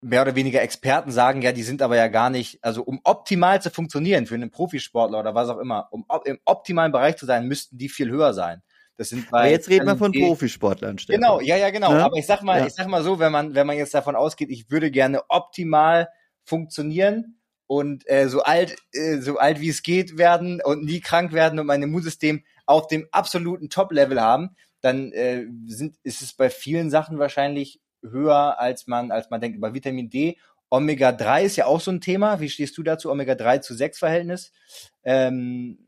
mehr 0.06 0.22
oder 0.22 0.34
weniger 0.34 0.62
Experten 0.62 1.10
sagen 1.10 1.42
ja, 1.42 1.52
die 1.52 1.62
sind 1.62 1.82
aber 1.82 1.96
ja 1.96 2.08
gar 2.08 2.30
nicht, 2.30 2.58
also 2.62 2.82
um 2.82 3.00
optimal 3.04 3.60
zu 3.60 3.70
funktionieren 3.70 4.26
für 4.26 4.34
einen 4.34 4.50
Profisportler 4.50 5.18
oder 5.18 5.34
was 5.34 5.48
auch 5.48 5.58
immer, 5.58 5.88
um 5.90 6.04
im 6.24 6.38
optimalen 6.44 6.92
Bereich 6.92 7.16
zu 7.16 7.26
sein, 7.26 7.46
müssten 7.46 7.76
die 7.76 7.88
viel 7.88 8.10
höher 8.10 8.32
sein. 8.32 8.62
Das 8.96 9.10
sind 9.10 9.30
bei, 9.30 9.40
aber 9.40 9.50
jetzt 9.50 9.68
reden 9.68 9.86
wir 9.86 9.96
von 9.96 10.12
Profisportlern. 10.12 10.98
Stellen. 10.98 11.20
Genau, 11.20 11.40
ja, 11.40 11.56
ja, 11.56 11.70
genau. 11.70 11.92
Ja? 11.92 12.06
Aber 12.06 12.16
ich 12.16 12.24
sag 12.24 12.42
mal, 12.42 12.60
ja. 12.60 12.66
ich 12.66 12.72
sag 12.72 12.88
mal 12.88 13.02
so, 13.02 13.18
wenn 13.18 13.30
man, 13.30 13.54
wenn 13.54 13.66
man 13.66 13.76
jetzt 13.76 13.92
davon 13.92 14.16
ausgeht, 14.16 14.48
ich 14.48 14.70
würde 14.70 14.90
gerne 14.90 15.22
optimal 15.28 16.08
funktionieren 16.44 17.40
und 17.66 18.08
äh, 18.08 18.28
so 18.28 18.42
alt, 18.42 18.76
äh, 18.92 19.18
so 19.18 19.36
alt 19.36 19.60
wie 19.60 19.68
es 19.68 19.82
geht 19.82 20.16
werden 20.16 20.62
und 20.64 20.84
nie 20.84 21.00
krank 21.00 21.32
werden 21.32 21.58
und 21.58 21.66
mein 21.66 21.82
Immunsystem 21.82 22.44
auf 22.64 22.86
dem 22.86 23.06
absoluten 23.10 23.68
Top-Level 23.68 24.20
haben, 24.20 24.56
dann 24.80 25.12
äh, 25.12 25.44
sind, 25.66 25.96
ist 26.02 26.22
es 26.22 26.32
bei 26.32 26.48
vielen 26.48 26.90
Sachen 26.90 27.18
wahrscheinlich 27.18 27.80
höher, 28.10 28.60
als 28.60 28.86
man, 28.86 29.10
als 29.10 29.30
man 29.30 29.40
denkt. 29.40 29.56
Über 29.56 29.74
Vitamin 29.74 30.10
D, 30.10 30.38
Omega-3 30.70 31.42
ist 31.42 31.56
ja 31.56 31.66
auch 31.66 31.80
so 31.80 31.90
ein 31.90 32.00
Thema. 32.00 32.40
Wie 32.40 32.48
stehst 32.48 32.76
du 32.76 32.82
dazu? 32.82 33.10
Omega-3 33.10 33.60
zu 33.60 33.74
6 33.74 33.98
Verhältnis? 33.98 34.52
Ähm, 35.04 35.78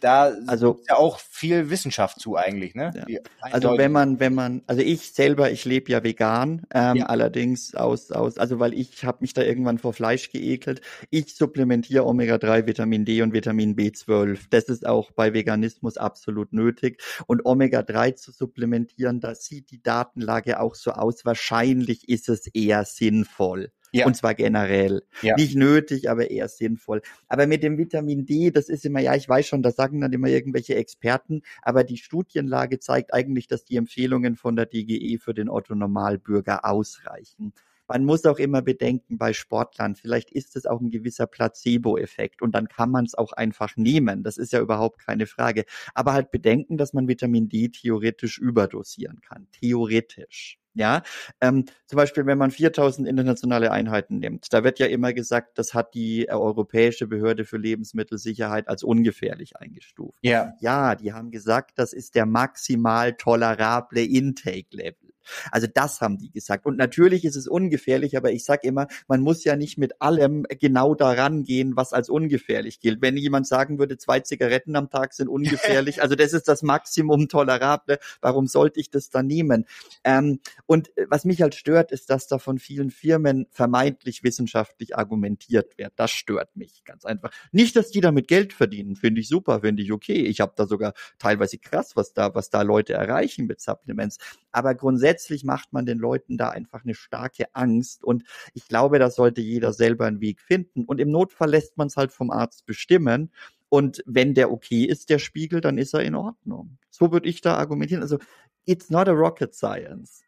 da 0.00 0.32
also, 0.46 0.74
ist 0.74 0.88
ja 0.88 0.96
auch 0.96 1.18
viel 1.18 1.70
Wissenschaft 1.70 2.20
zu 2.20 2.36
eigentlich, 2.36 2.74
ne? 2.74 2.92
Ja. 3.08 3.20
Also 3.40 3.76
wenn 3.78 3.92
man, 3.92 4.20
wenn 4.20 4.34
man, 4.34 4.62
also 4.66 4.82
ich 4.82 5.12
selber, 5.12 5.50
ich 5.50 5.64
lebe 5.64 5.90
ja 5.90 6.02
vegan, 6.02 6.66
ähm, 6.72 6.96
ja. 6.96 7.06
allerdings 7.06 7.74
aus, 7.74 8.10
aus, 8.12 8.38
also 8.38 8.58
weil 8.58 8.74
ich 8.74 9.04
habe 9.04 9.18
mich 9.20 9.32
da 9.32 9.42
irgendwann 9.42 9.78
vor 9.78 9.92
Fleisch 9.92 10.30
geekelt. 10.30 10.80
Ich 11.10 11.34
supplementiere 11.34 12.04
Omega-3, 12.04 12.66
Vitamin 12.66 13.04
D 13.04 13.22
und 13.22 13.32
Vitamin 13.32 13.76
B12. 13.76 14.46
Das 14.50 14.64
ist 14.64 14.86
auch 14.86 15.12
bei 15.12 15.32
Veganismus 15.32 15.96
absolut 15.96 16.52
nötig. 16.52 17.02
Und 17.26 17.44
Omega-3 17.44 18.16
zu 18.16 18.32
supplementieren, 18.32 19.20
da 19.20 19.34
sieht 19.34 19.70
die 19.70 19.82
Datenlage 19.82 20.60
auch 20.60 20.74
so 20.74 20.92
aus. 20.92 21.24
Wahrscheinlich 21.24 22.08
ist 22.08 22.28
es 22.28 22.46
eher 22.48 22.84
sinnvoll. 22.84 23.72
Ja. 23.92 24.06
Und 24.06 24.16
zwar 24.16 24.34
generell. 24.34 25.02
Ja. 25.22 25.36
Nicht 25.36 25.56
nötig, 25.56 26.10
aber 26.10 26.30
eher 26.30 26.48
sinnvoll. 26.48 27.02
Aber 27.28 27.46
mit 27.46 27.62
dem 27.62 27.78
Vitamin 27.78 28.26
D, 28.26 28.50
das 28.50 28.68
ist 28.68 28.84
immer, 28.84 29.00
ja, 29.00 29.14
ich 29.14 29.28
weiß 29.28 29.46
schon, 29.46 29.62
das 29.62 29.76
sagen 29.76 30.00
dann 30.00 30.12
immer 30.12 30.28
irgendwelche 30.28 30.74
Experten, 30.74 31.42
aber 31.62 31.84
die 31.84 31.96
Studienlage 31.96 32.78
zeigt 32.78 33.14
eigentlich, 33.14 33.46
dass 33.46 33.64
die 33.64 33.76
Empfehlungen 33.76 34.36
von 34.36 34.56
der 34.56 34.66
DGE 34.66 35.18
für 35.18 35.34
den 35.34 35.48
Otto 35.48 35.74
Normalbürger 35.74 36.64
ausreichen. 36.64 37.52
Man 37.88 38.04
muss 38.04 38.24
auch 38.24 38.38
immer 38.38 38.62
bedenken 38.62 39.16
bei 39.16 39.32
Sportlern, 39.32 39.94
vielleicht 39.94 40.32
ist 40.32 40.56
es 40.56 40.66
auch 40.66 40.80
ein 40.80 40.90
gewisser 40.90 41.28
Placebo-Effekt 41.28 42.42
und 42.42 42.52
dann 42.52 42.66
kann 42.68 42.90
man 42.90 43.04
es 43.04 43.14
auch 43.14 43.32
einfach 43.32 43.76
nehmen. 43.76 44.24
Das 44.24 44.38
ist 44.38 44.52
ja 44.52 44.60
überhaupt 44.60 44.98
keine 44.98 45.26
Frage. 45.26 45.64
Aber 45.94 46.12
halt 46.12 46.32
bedenken, 46.32 46.78
dass 46.78 46.92
man 46.92 47.06
Vitamin 47.06 47.48
D 47.48 47.68
theoretisch 47.68 48.38
überdosieren 48.38 49.20
kann. 49.20 49.46
Theoretisch. 49.52 50.58
Ja, 50.76 51.02
ähm, 51.40 51.64
zum 51.86 51.96
Beispiel, 51.96 52.26
wenn 52.26 52.36
man 52.36 52.50
4000 52.50 53.08
internationale 53.08 53.72
Einheiten 53.72 54.18
nimmt, 54.18 54.52
da 54.52 54.62
wird 54.62 54.78
ja 54.78 54.86
immer 54.86 55.14
gesagt, 55.14 55.56
das 55.58 55.72
hat 55.72 55.94
die 55.94 56.26
äh, 56.26 56.32
Europäische 56.32 57.06
Behörde 57.06 57.46
für 57.46 57.56
Lebensmittelsicherheit 57.56 58.68
als 58.68 58.82
ungefährlich 58.82 59.56
eingestuft. 59.56 60.18
Ja. 60.20 60.52
Ja, 60.60 60.94
die 60.94 61.14
haben 61.14 61.30
gesagt, 61.30 61.78
das 61.78 61.94
ist 61.94 62.14
der 62.14 62.26
maximal 62.26 63.14
tolerable 63.14 64.02
Intake-Level. 64.02 65.14
Also 65.50 65.66
das 65.72 66.00
haben 66.00 66.18
die 66.18 66.30
gesagt. 66.30 66.66
Und 66.66 66.76
natürlich 66.76 67.24
ist 67.24 67.36
es 67.36 67.48
ungefährlich, 67.48 68.16
aber 68.16 68.32
ich 68.32 68.44
sag 68.44 68.64
immer, 68.64 68.86
man 69.08 69.20
muss 69.20 69.44
ja 69.44 69.56
nicht 69.56 69.78
mit 69.78 70.00
allem 70.00 70.44
genau 70.58 70.94
daran 70.94 71.42
gehen, 71.42 71.76
was 71.76 71.92
als 71.92 72.08
ungefährlich 72.08 72.80
gilt. 72.80 73.02
Wenn 73.02 73.16
jemand 73.16 73.46
sagen 73.46 73.78
würde, 73.78 73.98
zwei 73.98 74.20
Zigaretten 74.20 74.76
am 74.76 74.90
Tag 74.90 75.14
sind 75.14 75.28
ungefährlich, 75.28 76.02
also 76.02 76.14
das 76.14 76.32
ist 76.32 76.48
das 76.48 76.62
Maximum 76.62 77.28
tolerable, 77.28 77.98
warum 78.20 78.46
sollte 78.46 78.80
ich 78.80 78.90
das 78.90 79.10
dann 79.10 79.26
nehmen? 79.26 79.66
Ähm, 80.04 80.40
und 80.66 80.96
äh, 80.96 81.06
was 81.08 81.24
mich 81.24 81.42
halt 81.42 81.54
stört, 81.54 81.92
ist, 81.92 82.10
dass 82.10 82.26
da 82.26 82.38
von 82.38 82.58
vielen 82.58 82.90
Firmen 82.90 83.46
vermeintlich 83.50 84.22
wissenschaftlich 84.22 84.96
argumentiert 84.96 85.78
wird. 85.78 85.92
Das 85.96 86.10
stört 86.10 86.56
mich 86.56 86.84
ganz 86.84 87.04
einfach. 87.04 87.30
Nicht, 87.52 87.76
dass 87.76 87.90
die 87.90 88.00
damit 88.00 88.28
Geld 88.28 88.52
verdienen, 88.52 88.96
finde 88.96 89.20
ich 89.20 89.28
super, 89.28 89.60
finde 89.60 89.82
ich 89.82 89.92
okay. 89.92 90.24
Ich 90.24 90.40
habe 90.40 90.52
da 90.56 90.66
sogar 90.66 90.94
teilweise 91.18 91.58
krass, 91.58 91.96
was 91.96 92.12
da, 92.12 92.34
was 92.34 92.50
da 92.50 92.62
Leute 92.62 92.94
erreichen 92.94 93.46
mit 93.46 93.60
Supplements. 93.60 94.18
Aber 94.52 94.74
grundsätzlich 94.74 95.15
grundsätzlich 95.16 95.44
macht 95.44 95.72
man 95.72 95.86
den 95.86 95.98
Leuten 95.98 96.36
da 96.36 96.50
einfach 96.50 96.84
eine 96.84 96.94
starke 96.94 97.46
Angst. 97.54 98.04
Und 98.04 98.24
ich 98.54 98.68
glaube, 98.68 98.98
da 98.98 99.10
sollte 99.10 99.40
jeder 99.40 99.72
selber 99.72 100.06
einen 100.06 100.20
Weg 100.20 100.40
finden. 100.40 100.84
Und 100.84 101.00
im 101.00 101.10
Notfall 101.10 101.50
lässt 101.50 101.76
man 101.76 101.88
es 101.88 101.96
halt 101.96 102.12
vom 102.12 102.30
Arzt 102.30 102.66
bestimmen. 102.66 103.32
Und 103.68 104.02
wenn 104.06 104.34
der 104.34 104.52
okay 104.52 104.84
ist, 104.84 105.10
der 105.10 105.18
Spiegel, 105.18 105.60
dann 105.60 105.78
ist 105.78 105.94
er 105.94 106.02
in 106.02 106.14
Ordnung. 106.14 106.78
So 106.90 107.12
würde 107.12 107.28
ich 107.28 107.40
da 107.40 107.56
argumentieren. 107.56 108.02
Also, 108.02 108.18
it's 108.64 108.90
not 108.90 109.08
a 109.08 109.12
rocket 109.12 109.54
science. 109.54 110.22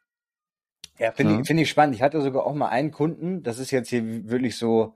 Ja, 0.99 1.13
finde 1.13 1.35
ja. 1.35 1.41
ich, 1.41 1.47
find 1.47 1.61
ich 1.61 1.71
spannend. 1.71 1.95
Ich 1.95 2.03
hatte 2.03 2.21
sogar 2.21 2.45
auch 2.45 2.55
mal 2.55 2.69
einen 2.69 2.91
Kunden, 2.91 3.43
das 3.43 3.59
ist 3.59 3.71
jetzt 3.71 3.91
hier 3.91 4.29
wirklich 4.29 4.57
so, 4.57 4.95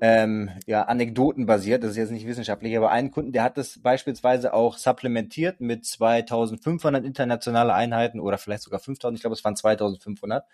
ähm, 0.00 0.50
ja, 0.66 0.82
anekdotenbasiert, 0.82 1.82
das 1.82 1.92
ist 1.92 1.96
jetzt 1.96 2.10
nicht 2.10 2.26
wissenschaftlich, 2.26 2.76
aber 2.76 2.90
einen 2.90 3.10
Kunden, 3.10 3.32
der 3.32 3.42
hat 3.42 3.58
das 3.58 3.78
beispielsweise 3.80 4.54
auch 4.54 4.78
supplementiert 4.78 5.60
mit 5.60 5.84
2500 5.84 7.04
internationale 7.04 7.74
Einheiten 7.74 8.18
oder 8.18 8.38
vielleicht 8.38 8.62
sogar 8.62 8.80
5000, 8.80 9.18
ich 9.18 9.22
glaube, 9.22 9.34
es 9.34 9.44
waren 9.44 9.56
2500, 9.56 10.46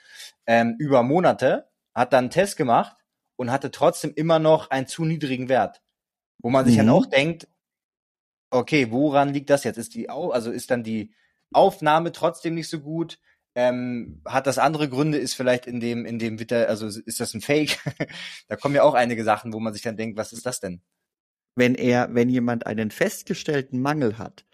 ähm, 0.46 0.74
über 0.78 1.02
Monate, 1.02 1.68
hat 1.94 2.12
dann 2.12 2.24
einen 2.24 2.30
Test 2.30 2.56
gemacht 2.56 2.96
und 3.36 3.50
hatte 3.52 3.70
trotzdem 3.70 4.12
immer 4.14 4.38
noch 4.38 4.70
einen 4.70 4.88
zu 4.88 5.04
niedrigen 5.04 5.48
Wert. 5.48 5.80
Wo 6.38 6.50
man 6.50 6.64
sich 6.66 6.74
mhm. 6.74 6.78
dann 6.78 6.90
auch 6.90 7.06
denkt, 7.06 7.48
okay, 8.50 8.90
woran 8.90 9.32
liegt 9.32 9.50
das 9.50 9.64
jetzt? 9.64 9.78
Ist 9.78 9.94
die, 9.94 10.10
also 10.10 10.50
ist 10.50 10.70
dann 10.70 10.82
die 10.82 11.12
Aufnahme 11.52 12.12
trotzdem 12.12 12.54
nicht 12.54 12.68
so 12.68 12.80
gut? 12.80 13.18
Ähm, 13.56 14.20
hat 14.24 14.46
das 14.46 14.58
andere 14.58 14.88
Gründe, 14.88 15.18
ist 15.18 15.34
vielleicht 15.34 15.66
in 15.66 15.80
dem, 15.80 16.04
in 16.04 16.18
dem 16.18 16.38
Witter, 16.38 16.68
also 16.68 16.86
ist 16.86 17.20
das 17.20 17.34
ein 17.34 17.40
Fake? 17.40 17.78
da 18.48 18.56
kommen 18.56 18.74
ja 18.74 18.82
auch 18.82 18.94
einige 18.94 19.24
Sachen, 19.24 19.52
wo 19.52 19.60
man 19.60 19.72
sich 19.72 19.82
dann 19.82 19.96
denkt, 19.96 20.16
was 20.16 20.32
ist 20.32 20.46
das 20.46 20.60
denn? 20.60 20.82
Wenn 21.54 21.74
er, 21.74 22.14
wenn 22.14 22.28
jemand 22.28 22.66
einen 22.66 22.90
festgestellten 22.90 23.80
Mangel 23.80 24.18
hat, 24.18 24.44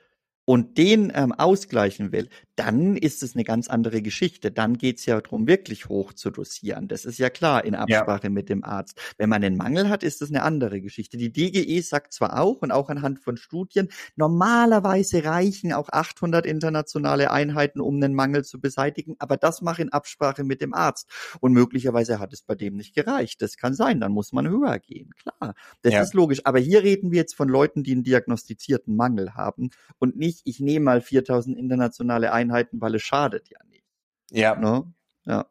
und 0.45 0.77
den 0.79 1.13
ähm, 1.15 1.33
ausgleichen 1.33 2.13
will, 2.13 2.29
dann 2.57 2.97
ist 2.97 3.23
es 3.23 3.35
eine 3.35 3.45
ganz 3.45 3.69
andere 3.69 4.03
Geschichte. 4.03 4.51
Dann 4.51 4.77
geht's 4.77 5.07
ja 5.07 5.21
darum, 5.21 5.47
wirklich 5.47 5.89
hoch 5.89 6.13
zu 6.13 6.31
dosieren. 6.31 6.87
Das 6.87 7.05
ist 7.05 7.19
ja 7.19 7.31
klar 7.31 7.65
in 7.65 7.75
Absprache 7.75 8.25
ja. 8.25 8.31
mit 8.31 8.49
dem 8.51 8.63
Arzt. 8.63 9.01
Wenn 9.17 9.31
man 9.31 9.43
einen 9.43 9.57
Mangel 9.57 9.89
hat, 9.89 10.03
ist 10.03 10.21
das 10.21 10.29
eine 10.29 10.43
andere 10.43 10.81
Geschichte. 10.81 11.17
Die 11.17 11.33
DGE 11.33 11.81
sagt 11.81 12.13
zwar 12.13 12.39
auch 12.39 12.61
und 12.61 12.71
auch 12.71 12.91
anhand 12.91 13.21
von 13.21 13.37
Studien, 13.37 13.89
normalerweise 14.17 15.25
reichen 15.25 15.73
auch 15.73 15.89
800 15.89 16.45
internationale 16.45 17.31
Einheiten, 17.31 17.81
um 17.81 17.97
einen 17.97 18.15
Mangel 18.15 18.45
zu 18.45 18.61
beseitigen, 18.61 19.17
aber 19.19 19.37
das 19.37 19.63
mache 19.63 19.83
in 19.83 19.93
Absprache 19.93 20.45
mit 20.45 20.61
dem 20.61 20.75
Arzt. 20.75 21.09
Und 21.41 21.53
möglicherweise 21.53 22.19
hat 22.19 22.33
es 22.33 22.43
bei 22.43 22.55
dem 22.55 22.77
nicht 22.77 22.95
gereicht. 22.95 23.41
Das 23.41 23.57
kann 23.57 23.75
sein, 23.75 24.01
dann 24.01 24.13
muss 24.13 24.33
man 24.33 24.49
höher 24.49 24.79
gehen. 24.79 25.11
Klar, 25.23 25.55
das 25.81 25.93
ja. 25.95 26.03
ist 26.03 26.13
logisch. 26.13 26.45
Aber 26.45 26.59
hier 26.59 26.83
reden 26.83 27.13
wir 27.13 27.19
jetzt 27.19 27.35
von 27.35 27.49
Leuten, 27.49 27.83
die 27.83 27.93
einen 27.93 28.05
diagnostizierten 28.05 28.95
Mangel 28.95 29.35
haben 29.35 29.71
und 29.99 30.17
nicht, 30.17 30.43
ich 30.45 30.61
nehme 30.61 30.85
mal 30.85 31.01
4000 31.01 31.57
internationale 31.57 32.33
Einheiten 32.33 32.42
Einheiten, 32.43 32.81
weil 32.81 32.95
es 32.95 33.03
schadet 33.03 33.49
ja 33.49 33.59
nicht. 33.69 33.85
Ja. 34.31 34.57
Ne? 34.57 34.93
Ja. 35.25 35.47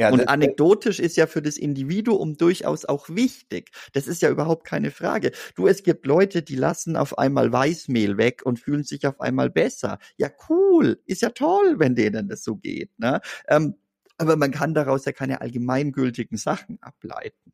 Ja, 0.00 0.10
und 0.10 0.30
anekdotisch 0.30 0.98
ist 0.98 1.18
ja 1.18 1.26
für 1.26 1.42
das 1.42 1.58
Individuum 1.58 2.38
durchaus 2.38 2.86
auch 2.86 3.10
wichtig. 3.10 3.70
Das 3.92 4.06
ist 4.06 4.22
ja 4.22 4.30
überhaupt 4.30 4.64
keine 4.64 4.90
Frage. 4.90 5.30
Du, 5.56 5.66
es 5.66 5.82
gibt 5.82 6.06
Leute, 6.06 6.42
die 6.42 6.54
lassen 6.54 6.96
auf 6.96 7.18
einmal 7.18 7.52
Weißmehl 7.52 8.16
weg 8.16 8.40
und 8.42 8.58
fühlen 8.58 8.82
sich 8.82 9.06
auf 9.06 9.20
einmal 9.20 9.50
besser. 9.50 9.98
Ja, 10.16 10.30
cool. 10.48 11.02
Ist 11.04 11.20
ja 11.20 11.28
toll, 11.28 11.74
wenn 11.78 11.96
denen 11.96 12.30
das 12.30 12.42
so 12.42 12.56
geht. 12.56 12.98
Ne? 12.98 13.20
Ähm, 13.46 13.74
aber 14.16 14.36
man 14.36 14.52
kann 14.52 14.72
daraus 14.72 15.04
ja 15.04 15.12
keine 15.12 15.42
allgemeingültigen 15.42 16.38
Sachen 16.38 16.78
ableiten. 16.80 17.52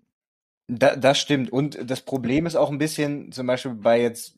Da, 0.69 0.95
das 0.95 1.19
stimmt. 1.19 1.51
Und 1.51 1.91
das 1.91 2.03
Problem 2.03 2.47
ist 2.47 2.55
auch 2.55 2.71
ein 2.71 2.79
bisschen, 2.79 3.33
zum 3.33 3.49
Beispiel 3.49 3.75
bei 3.75 4.01
jetzt 4.01 4.37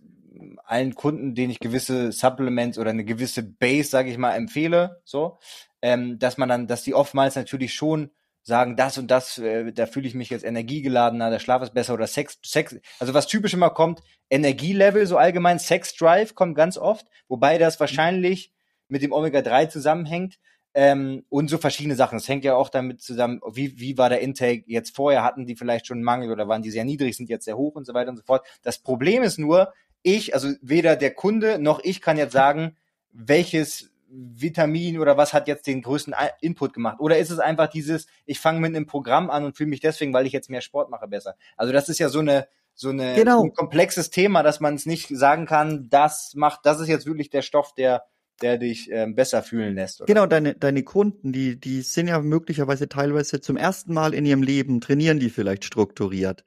allen 0.64 0.95
Kunden, 0.95 1.34
denen 1.34 1.51
ich 1.51 1.61
gewisse 1.61 2.12
Supplements 2.12 2.78
oder 2.78 2.91
eine 2.91 3.05
gewisse 3.05 3.43
Base, 3.43 3.89
sage 3.89 4.11
ich 4.11 4.18
mal, 4.18 4.34
empfehle, 4.34 5.01
so, 5.05 5.39
ähm, 5.82 6.18
dass 6.18 6.39
man 6.39 6.49
dann, 6.49 6.66
dass 6.66 6.82
die 6.82 6.95
oftmals 6.95 7.36
natürlich 7.36 7.74
schon 7.74 8.11
sagen, 8.43 8.76
das 8.76 8.99
und 8.99 9.11
das, 9.11 9.39
äh, 9.39 9.72
da 9.72 9.86
fühle 9.86 10.09
ich 10.09 10.14
mich 10.14 10.30
jetzt 10.30 10.45
energiegeladener, 10.45 11.30
der 11.30 11.39
Schlaf 11.39 11.62
ist 11.62 11.74
besser 11.74 11.95
oder 11.95 12.07
Sex, 12.07 12.39
Sex, 12.43 12.76
also 12.99 13.14
was 13.14 13.26
typisch 13.26 13.55
immer 13.55 13.70
kommt, 13.70 14.03
Energielevel, 14.30 15.07
so 15.07 15.18
allgemein, 15.18 15.59
Sex 15.59 15.95
Drive 15.95 16.34
kommt 16.34 16.57
ganz 16.57 16.78
oft, 16.78 17.07
wobei 17.28 17.59
das 17.59 17.78
wahrscheinlich 17.78 18.53
mit 18.89 19.03
dem 19.03 19.12
Omega-3 19.12 19.68
zusammenhängt, 19.68 20.39
ähm, 20.74 21.24
und 21.28 21.49
so 21.51 21.59
verschiedene 21.59 21.97
Sachen. 21.97 22.18
Es 22.18 22.28
hängt 22.28 22.45
ja 22.45 22.55
auch 22.55 22.68
damit 22.68 23.01
zusammen, 23.01 23.41
wie, 23.53 23.80
wie 23.80 23.99
war 23.99 24.11
der 24.11 24.20
Intake 24.20 24.62
jetzt 24.66 24.95
vorher? 24.95 25.24
Hatten 25.24 25.47
die 25.47 25.57
vielleicht 25.57 25.86
schon 25.86 25.97
einen 25.97 26.05
Mangel 26.05 26.30
oder 26.30 26.47
waren 26.47 26.62
die 26.62 26.70
sehr 26.70 26.84
niedrig, 26.84 27.16
sind 27.16 27.28
jetzt 27.28 27.47
sehr 27.47 27.57
hoch 27.57 27.74
und 27.74 27.84
so 27.84 27.95
weiter 27.95 28.11
und 28.11 28.16
so 28.16 28.22
fort. 28.22 28.47
Das 28.62 28.78
Problem 28.78 29.22
ist 29.22 29.39
nur, 29.39 29.72
ich, 30.03 30.34
also 30.34 30.49
weder 30.61 30.96
der 30.96 31.14
Kunde 31.14 31.59
noch 31.59 31.80
ich 31.82 32.01
kann 32.01 32.16
jetzt 32.16 32.32
sagen, 32.32 32.76
welches 33.12 33.90
Vitamin 34.11 34.99
oder 34.99 35.16
was 35.16 35.32
hat 35.32 35.49
jetzt 35.49 35.66
den 35.66 35.82
größten 35.82 36.14
Input 36.40 36.72
gemacht? 36.72 36.99
Oder 36.99 37.18
ist 37.18 37.30
es 37.30 37.38
einfach 37.38 37.68
dieses, 37.68 38.07
ich 38.24 38.40
fange 38.40 38.61
mit 38.61 38.74
einem 38.74 38.86
Programm 38.86 39.28
an 39.30 39.44
und 39.44 39.57
fühle 39.57 39.70
mich 39.70 39.80
deswegen, 39.80 40.12
weil 40.14 40.26
ich 40.26 40.32
jetzt 40.32 40.51
mehr 40.51 40.61
Sport 40.62 40.90
mache, 40.90 41.09
besser? 41.09 41.34
Also 41.57 41.72
das 41.72 41.88
ist 41.88 41.99
ja 41.99 42.09
so 42.09 42.20
eine 42.20 42.49
so 42.74 42.90
eine 42.90 43.16
genau. 43.16 43.42
ein 43.42 43.53
komplexes 43.55 44.11
Thema, 44.11 44.44
dass 44.44 44.61
man 44.61 44.76
es 44.76 44.86
nicht 44.86 45.09
sagen 45.09 45.46
kann, 45.46 45.88
das 45.90 46.34
macht, 46.36 46.61
das 46.62 46.78
ist 46.78 46.86
jetzt 46.86 47.07
wirklich 47.07 47.28
der 47.28 47.42
Stoff, 47.42 47.74
der 47.74 48.05
der 48.40 48.57
dich 48.57 48.88
ähm, 48.92 49.16
besser 49.16 49.42
fühlen 49.42 49.74
lässt. 49.74 50.01
Oder? 50.01 50.07
Genau, 50.07 50.26
deine, 50.26 50.55
deine 50.55 50.84
Kunden, 50.84 51.32
die, 51.32 51.59
die 51.59 51.82
sind 51.82 52.07
ja 52.07 52.20
möglicherweise 52.20 52.88
teilweise 52.88 53.40
zum 53.40 53.57
ersten 53.57 53.92
Mal 53.92 54.14
in 54.14 54.24
ihrem 54.24 54.44
Leben, 54.44 54.80
trainieren 54.80 55.18
die 55.18 55.28
vielleicht 55.28 55.64
strukturiert 55.64 56.44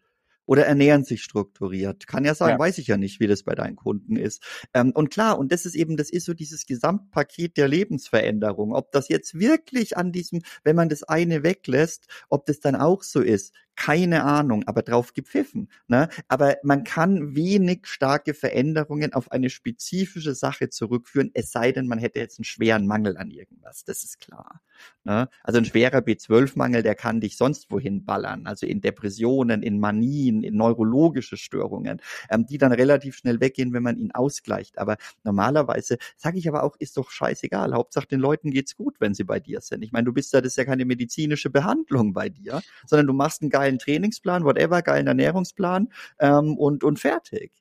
oder 0.51 0.65
ernähren 0.65 1.05
sich 1.05 1.23
strukturiert. 1.23 2.07
Kann 2.07 2.25
ja 2.25 2.35
sein, 2.35 2.49
ja. 2.49 2.59
weiß 2.59 2.77
ich 2.79 2.87
ja 2.87 2.97
nicht, 2.97 3.21
wie 3.21 3.27
das 3.27 3.43
bei 3.43 3.55
deinen 3.55 3.77
Kunden 3.77 4.17
ist. 4.17 4.43
Ähm, 4.73 4.91
und 4.93 5.09
klar, 5.09 5.39
und 5.39 5.49
das 5.53 5.65
ist 5.65 5.75
eben, 5.75 5.95
das 5.95 6.09
ist 6.09 6.25
so 6.25 6.33
dieses 6.33 6.65
Gesamtpaket 6.65 7.55
der 7.55 7.69
Lebensveränderung. 7.69 8.75
Ob 8.75 8.91
das 8.91 9.07
jetzt 9.07 9.39
wirklich 9.39 9.95
an 9.95 10.11
diesem, 10.11 10.41
wenn 10.65 10.75
man 10.75 10.89
das 10.89 11.03
eine 11.03 11.43
weglässt, 11.43 12.07
ob 12.27 12.45
das 12.47 12.59
dann 12.59 12.75
auch 12.75 13.01
so 13.01 13.21
ist, 13.21 13.53
keine 13.75 14.23
Ahnung, 14.23 14.63
aber 14.67 14.81
drauf 14.81 15.13
gepfiffen. 15.13 15.69
Ne? 15.87 16.09
Aber 16.27 16.57
man 16.63 16.83
kann 16.83 17.35
wenig 17.35 17.87
starke 17.87 18.33
Veränderungen 18.33 19.13
auf 19.13 19.31
eine 19.31 19.49
spezifische 19.49 20.35
Sache 20.35 20.69
zurückführen, 20.69 21.31
es 21.33 21.51
sei 21.51 21.71
denn, 21.71 21.87
man 21.87 21.99
hätte 21.99 22.19
jetzt 22.19 22.39
einen 22.39 22.45
schweren 22.45 22.87
Mangel 22.87 23.17
an 23.17 23.31
irgendwas. 23.31 23.83
Das 23.83 24.03
ist 24.03 24.19
klar. 24.19 24.61
Ne? 25.03 25.29
Also 25.43 25.57
ein 25.57 25.65
schwerer 25.65 25.99
B12-Mangel, 25.99 26.83
der 26.83 26.95
kann 26.95 27.21
dich 27.21 27.37
sonst 27.37 27.71
wohin 27.71 28.05
ballern. 28.05 28.45
Also 28.45 28.65
in 28.65 28.81
Depressionen, 28.81 29.63
in 29.63 29.79
Manien, 29.79 30.43
in 30.43 30.55
neurologische 30.55 31.37
Störungen, 31.37 32.01
ähm, 32.29 32.45
die 32.45 32.57
dann 32.57 32.71
relativ 32.71 33.17
schnell 33.17 33.39
weggehen, 33.39 33.73
wenn 33.73 33.83
man 33.83 33.97
ihn 33.97 34.11
ausgleicht. 34.11 34.77
Aber 34.77 34.97
normalerweise, 35.23 35.97
sage 36.17 36.37
ich 36.37 36.47
aber 36.47 36.63
auch, 36.63 36.75
ist 36.77 36.97
doch 36.97 37.09
scheißegal. 37.09 37.73
Hauptsache 37.73 38.07
den 38.07 38.19
Leuten 38.19 38.51
geht's 38.51 38.75
gut, 38.75 38.95
wenn 38.99 39.13
sie 39.13 39.23
bei 39.23 39.39
dir 39.39 39.61
sind. 39.61 39.83
Ich 39.83 39.91
meine, 39.91 40.05
du 40.05 40.13
bist 40.13 40.33
ja, 40.33 40.41
das 40.41 40.53
ist 40.53 40.57
ja 40.57 40.65
keine 40.65 40.85
medizinische 40.85 41.49
Behandlung 41.49 42.13
bei 42.13 42.29
dir, 42.29 42.61
sondern 42.85 43.07
du 43.07 43.13
machst 43.13 43.41
einen 43.41 43.49
geilen 43.61 43.79
Trainingsplan, 43.79 44.43
whatever, 44.43 44.81
geilen 44.81 45.07
Ernährungsplan 45.07 45.89
ähm, 46.19 46.57
und, 46.57 46.83
und 46.83 46.99
fertig. 46.99 47.51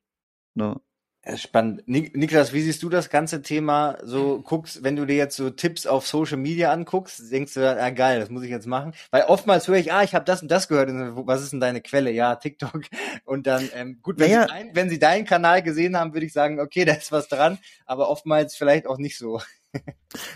Ne? 0.54 0.80
Spannend. 1.36 1.82
Niklas, 1.86 2.54
wie 2.54 2.62
siehst 2.62 2.82
du 2.82 2.88
das 2.88 3.10
ganze 3.10 3.42
Thema? 3.42 3.98
So 4.02 4.40
guckst, 4.40 4.82
wenn 4.82 4.96
du 4.96 5.04
dir 5.04 5.16
jetzt 5.16 5.36
so 5.36 5.50
Tipps 5.50 5.86
auf 5.86 6.06
Social 6.06 6.38
Media 6.38 6.72
anguckst, 6.72 7.30
denkst 7.30 7.52
du, 7.54 7.78
ah 7.78 7.90
geil, 7.90 8.20
das 8.20 8.30
muss 8.30 8.42
ich 8.42 8.48
jetzt 8.48 8.66
machen. 8.66 8.94
Weil 9.10 9.24
oftmals 9.24 9.68
höre 9.68 9.76
ich, 9.76 9.92
ah, 9.92 10.02
ich 10.02 10.14
habe 10.14 10.24
das 10.24 10.40
und 10.40 10.50
das 10.50 10.66
gehört. 10.66 10.88
Und 10.88 11.26
was 11.26 11.42
ist 11.42 11.52
denn 11.52 11.60
deine 11.60 11.82
Quelle? 11.82 12.10
Ja, 12.10 12.36
TikTok. 12.36 12.84
Und 13.26 13.46
dann, 13.46 13.68
ähm, 13.74 13.98
gut, 14.00 14.18
wenn, 14.18 14.30
naja. 14.30 14.42
sie 14.42 14.48
dein, 14.48 14.74
wenn 14.74 14.88
sie 14.88 14.98
deinen 14.98 15.26
Kanal 15.26 15.62
gesehen 15.62 15.96
haben, 15.96 16.14
würde 16.14 16.24
ich 16.24 16.32
sagen, 16.32 16.58
okay, 16.58 16.86
da 16.86 16.94
ist 16.94 17.12
was 17.12 17.28
dran. 17.28 17.58
Aber 17.84 18.08
oftmals 18.08 18.56
vielleicht 18.56 18.86
auch 18.86 18.96
nicht 18.96 19.18
so. 19.18 19.40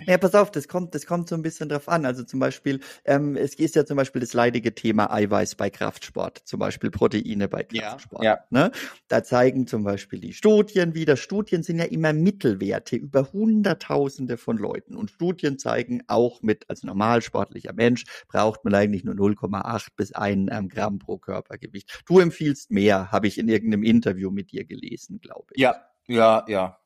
Ja, 0.07 0.19
pass 0.19 0.35
auf, 0.35 0.51
das 0.51 0.69
kommt, 0.69 0.95
das 0.95 1.07
kommt 1.07 1.29
so 1.29 1.35
ein 1.35 1.43
bisschen 1.43 1.69
drauf 1.69 1.89
an. 1.89 2.05
Also 2.07 2.23
zum 2.23 2.39
Beispiel, 2.39 2.81
ähm, 3.05 3.37
es 3.37 3.55
ist 3.55 3.75
ja 3.75 3.85
zum 3.85 3.97
Beispiel 3.97 4.21
das 4.21 4.33
leidige 4.33 4.75
Thema 4.75 5.13
Eiweiß 5.13 5.57
bei 5.57 5.71
Kraftsport, 5.71 6.43
zum 6.45 6.61
Beispiel 6.61 6.91
Proteine 6.91 7.49
bei 7.49 7.65
Kraftsport. 7.65 8.23
Ja, 8.23 8.35
ja. 8.35 8.45
Ne? 8.51 8.71
Da 9.09 9.25
zeigen 9.25 9.67
zum 9.67 9.83
Beispiel 9.85 10.21
die 10.21 10.33
Studien 10.33 10.95
wieder, 10.95 11.17
Studien 11.17 11.63
sind 11.63 11.79
ja 11.79 11.87
immer 11.87 12.13
Mittelwerte 12.13 12.97
über 12.97 13.33
Hunderttausende 13.33 14.37
von 14.37 14.59
Leuten. 14.59 14.95
Und 14.97 15.11
Studien 15.11 15.59
zeigen 15.59 16.03
auch 16.07 16.43
mit, 16.43 16.71
als 16.71 16.83
normalsportlicher 16.85 17.73
Mensch 17.73 18.05
braucht 18.29 18.65
man 18.65 18.75
eigentlich 18.75 19.05
nur 19.05 19.15
0,8 19.15 19.89
bis 19.97 20.13
1 20.13 20.51
ähm, 20.53 20.69
Gramm 20.69 20.99
pro 20.99 21.19
Körpergewicht. 21.19 22.03
Du 22.07 22.21
empfiehlst 22.21 22.71
mehr, 22.71 23.11
habe 23.11 23.27
ich 23.27 23.39
in 23.39 23.49
irgendeinem 23.49 23.83
Interview 23.83 24.31
mit 24.31 24.53
dir 24.53 24.65
gelesen, 24.65 25.21
glaube 25.21 25.47
ich. 25.55 25.61
Ja, 25.61 25.77
ja, 26.07 26.45
ja. 26.49 26.79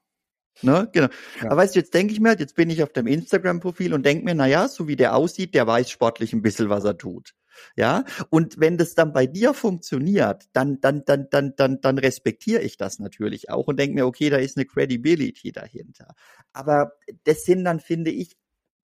Ne? 0.63 0.89
Genau. 0.93 1.09
Ja. 1.41 1.47
Aber 1.51 1.57
weißt 1.59 1.75
du, 1.75 1.81
jetzt 1.81 1.95
denke 1.95 2.13
ich 2.13 2.21
mir, 2.21 2.37
jetzt 2.39 2.55
bin 2.55 2.71
ich 2.71 2.83
auf 2.83 2.93
dem 2.93 3.07
Instagram-Profil 3.07 3.95
und 3.95 4.05
denke 4.05 4.25
mir, 4.25 4.35
na 4.35 4.47
ja, 4.47 4.69
so 4.69 4.89
wie 4.89 4.97
der 4.97 5.15
aussieht, 5.15 5.55
der 5.55 5.67
weiß 5.67 5.91
sportlich 5.91 6.33
ein 6.33 6.43
bisschen, 6.43 6.69
was 6.69 6.85
er 6.85 6.99
tut. 6.99 7.35
Ja, 7.77 8.05
und 8.31 8.61
wenn 8.61 8.77
das 8.79 8.95
dann 8.95 9.13
bei 9.13 9.27
dir 9.27 9.55
funktioniert, 9.55 10.45
dann, 10.53 10.81
dann, 10.81 11.05
dann, 11.05 11.29
dann, 11.31 11.55
dann, 11.57 11.81
dann 11.81 11.99
respektiere 11.99 12.63
ich 12.63 12.77
das 12.77 12.99
natürlich 12.99 13.51
auch 13.51 13.67
und 13.67 13.79
denke 13.79 13.95
mir, 13.95 14.07
okay, 14.07 14.31
da 14.31 14.37
ist 14.37 14.57
eine 14.57 14.67
Credibility 14.67 15.53
dahinter. 15.53 16.15
Aber 16.53 16.93
das 17.25 17.45
sind 17.45 17.65
dann, 17.65 17.81
finde 17.81 18.11
ich, 18.11 18.37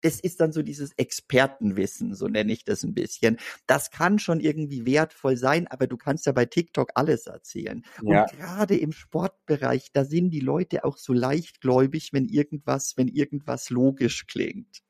das 0.03 0.20
ist 0.20 0.40
dann 0.40 0.53
so 0.53 0.62
dieses 0.62 0.92
Expertenwissen, 0.96 2.14
so 2.14 2.28
nenne 2.28 2.53
ich 2.53 2.64
das 2.64 2.82
ein 2.82 2.94
bisschen. 2.94 3.38
Das 3.66 3.90
kann 3.90 4.18
schon 4.18 4.40
irgendwie 4.40 4.84
wertvoll 4.84 5.36
sein, 5.36 5.66
aber 5.68 5.86
du 5.86 5.96
kannst 5.96 6.26
ja 6.26 6.32
bei 6.32 6.44
TikTok 6.44 6.90
alles 6.94 7.26
erzählen. 7.26 7.84
Ja. 8.03 8.22
Und 8.22 8.32
gerade 8.38 8.76
im 8.76 8.92
Sportbereich, 8.92 9.92
da 9.92 10.05
sind 10.05 10.30
die 10.30 10.40
Leute 10.40 10.84
auch 10.84 10.98
so 10.98 11.12
leichtgläubig, 11.12 12.12
wenn 12.12 12.26
irgendwas, 12.26 12.96
wenn 12.96 13.09
irgendwas 13.09 13.70
logisch 13.70 14.26
klingt. 14.26 14.82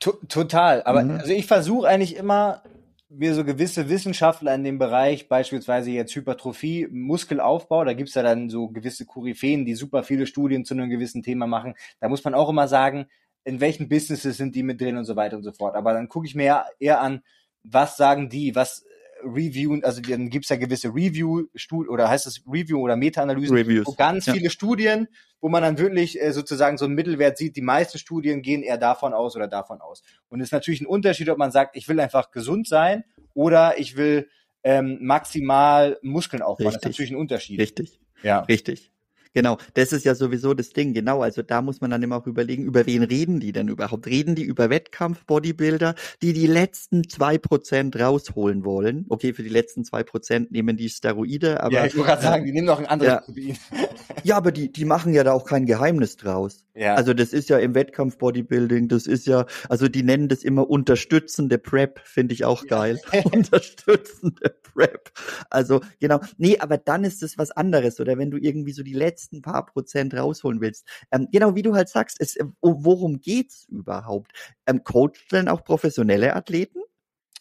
To 0.00 0.12
total. 0.28 0.82
Aber 0.84 1.02
mhm. 1.02 1.10
also 1.12 1.32
ich 1.32 1.46
versuche 1.46 1.88
eigentlich 1.88 2.16
immer, 2.16 2.62
mir 3.10 3.34
so 3.34 3.44
gewisse 3.44 3.88
Wissenschaftler 3.88 4.54
in 4.54 4.64
dem 4.64 4.78
Bereich, 4.78 5.28
beispielsweise 5.28 5.90
jetzt 5.90 6.14
Hypertrophie, 6.14 6.88
Muskelaufbau, 6.90 7.84
da 7.84 7.94
gibt's 7.94 8.14
ja 8.14 8.22
dann 8.22 8.50
so 8.50 8.68
gewisse 8.68 9.06
Koryphäen, 9.06 9.64
die 9.64 9.74
super 9.74 10.02
viele 10.02 10.26
Studien 10.26 10.64
zu 10.64 10.74
einem 10.74 10.90
gewissen 10.90 11.22
Thema 11.22 11.46
machen. 11.46 11.74
Da 12.00 12.08
muss 12.08 12.22
man 12.24 12.34
auch 12.34 12.50
immer 12.50 12.68
sagen, 12.68 13.06
in 13.48 13.60
welchen 13.60 13.88
Businesses 13.88 14.36
sind 14.36 14.54
die 14.54 14.62
mit 14.62 14.80
drin 14.80 14.98
und 14.98 15.04
so 15.04 15.16
weiter 15.16 15.36
und 15.36 15.42
so 15.42 15.52
fort. 15.52 15.74
Aber 15.74 15.94
dann 15.94 16.08
gucke 16.08 16.26
ich 16.26 16.34
mir 16.34 16.64
eher 16.78 17.00
an, 17.00 17.22
was 17.64 17.96
sagen 17.96 18.28
die, 18.28 18.54
was 18.54 18.84
reviewen, 19.24 19.82
also 19.84 20.00
dann 20.00 20.28
gibt's 20.30 20.50
ja 20.50 20.56
gewisse 20.56 20.88
Review 20.88 21.46
oder 21.88 22.08
heißt 22.08 22.26
es 22.26 22.42
Review 22.46 22.78
oder 22.78 22.94
Meta-Analysen, 22.94 23.84
wo 23.84 23.92
ganz 23.94 24.26
ja. 24.26 24.34
viele 24.34 24.50
Studien, 24.50 25.08
wo 25.40 25.48
man 25.48 25.62
dann 25.62 25.78
wirklich 25.78 26.20
äh, 26.20 26.32
sozusagen 26.32 26.78
so 26.78 26.84
einen 26.84 26.94
Mittelwert 26.94 27.38
sieht. 27.38 27.56
Die 27.56 27.62
meisten 27.62 27.98
Studien 27.98 28.42
gehen 28.42 28.62
eher 28.62 28.78
davon 28.78 29.14
aus 29.14 29.34
oder 29.34 29.48
davon 29.48 29.80
aus. 29.80 30.02
Und 30.28 30.40
es 30.40 30.48
ist 30.48 30.52
natürlich 30.52 30.82
ein 30.82 30.86
Unterschied, 30.86 31.28
ob 31.30 31.38
man 31.38 31.50
sagt, 31.50 31.74
ich 31.76 31.88
will 31.88 31.98
einfach 32.00 32.30
gesund 32.30 32.68
sein 32.68 33.04
oder 33.34 33.78
ich 33.78 33.96
will 33.96 34.28
ähm, 34.62 34.98
maximal 35.00 35.98
Muskeln 36.02 36.42
aufbauen. 36.42 36.66
Richtig. 36.66 36.82
Das 36.82 36.90
ist 36.90 36.94
natürlich 36.94 37.10
ein 37.12 37.16
Unterschied. 37.16 37.58
Richtig. 37.58 37.98
Ja. 38.22 38.40
Richtig. 38.40 38.92
Genau, 39.34 39.58
das 39.74 39.92
ist 39.92 40.04
ja 40.04 40.14
sowieso 40.14 40.54
das 40.54 40.70
Ding. 40.70 40.94
Genau, 40.94 41.22
also 41.22 41.42
da 41.42 41.62
muss 41.62 41.80
man 41.80 41.90
dann 41.90 42.02
immer 42.02 42.16
auch 42.16 42.26
überlegen, 42.26 42.64
über 42.64 42.86
wen 42.86 43.02
reden 43.02 43.40
die 43.40 43.52
denn 43.52 43.68
überhaupt? 43.68 44.06
Reden 44.06 44.34
die 44.34 44.44
über 44.44 44.70
Wettkampf-Bodybuilder, 44.70 45.94
die 46.22 46.32
die 46.32 46.46
letzten 46.46 47.08
zwei 47.08 47.38
Prozent 47.38 47.98
rausholen 47.98 48.64
wollen? 48.64 49.06
Okay, 49.08 49.32
für 49.32 49.42
die 49.42 49.48
letzten 49.48 49.84
zwei 49.84 50.02
Prozent 50.02 50.50
nehmen 50.50 50.76
die 50.76 50.88
Steroide, 50.88 51.62
aber... 51.62 51.74
Ja, 51.74 51.86
ich 51.86 51.96
wollte 51.96 52.08
gerade 52.08 52.22
sagen, 52.22 52.44
die 52.44 52.52
nehmen 52.52 52.66
noch 52.66 52.78
ein 52.78 52.86
anderes 52.86 53.12
ja, 53.12 53.20
Protein. 53.20 53.58
ja, 54.22 54.36
aber 54.36 54.52
die, 54.52 54.72
die 54.72 54.84
machen 54.84 55.12
ja 55.12 55.24
da 55.24 55.32
auch 55.32 55.44
kein 55.44 55.66
Geheimnis 55.66 56.16
draus. 56.16 56.64
Ja. 56.74 56.94
Also 56.94 57.12
das 57.12 57.32
ist 57.32 57.48
ja 57.48 57.58
im 57.58 57.74
Wettkampf-Bodybuilding, 57.74 58.88
das 58.88 59.06
ist 59.06 59.26
ja, 59.26 59.46
also 59.68 59.88
die 59.88 60.04
nennen 60.04 60.28
das 60.28 60.44
immer 60.44 60.70
unterstützende 60.70 61.58
Prep, 61.58 62.00
finde 62.04 62.34
ich 62.34 62.44
auch 62.44 62.66
geil. 62.66 63.00
unterstützende 63.32 64.54
Prep. 64.62 65.10
Also 65.50 65.80
genau, 65.98 66.20
nee, 66.36 66.58
aber 66.58 66.78
dann 66.78 67.04
ist 67.04 67.22
es 67.22 67.36
was 67.36 67.50
anderes. 67.50 67.98
Oder 68.00 68.16
wenn 68.16 68.30
du 68.30 68.38
irgendwie 68.38 68.72
so 68.72 68.82
die 68.82 68.92
letzten 68.92 69.17
letzten 69.18 69.42
paar 69.42 69.66
Prozent 69.66 70.14
rausholen 70.14 70.60
willst. 70.60 70.86
Ähm, 71.10 71.28
genau 71.32 71.54
wie 71.54 71.62
du 71.62 71.74
halt 71.74 71.88
sagst, 71.88 72.20
es, 72.20 72.36
äh, 72.36 72.44
worum 72.62 73.20
geht's 73.20 73.66
überhaupt? 73.68 74.32
Ähm, 74.66 74.84
coacht 74.84 75.32
denn 75.32 75.48
auch 75.48 75.64
professionelle 75.64 76.34
Athleten? 76.36 76.78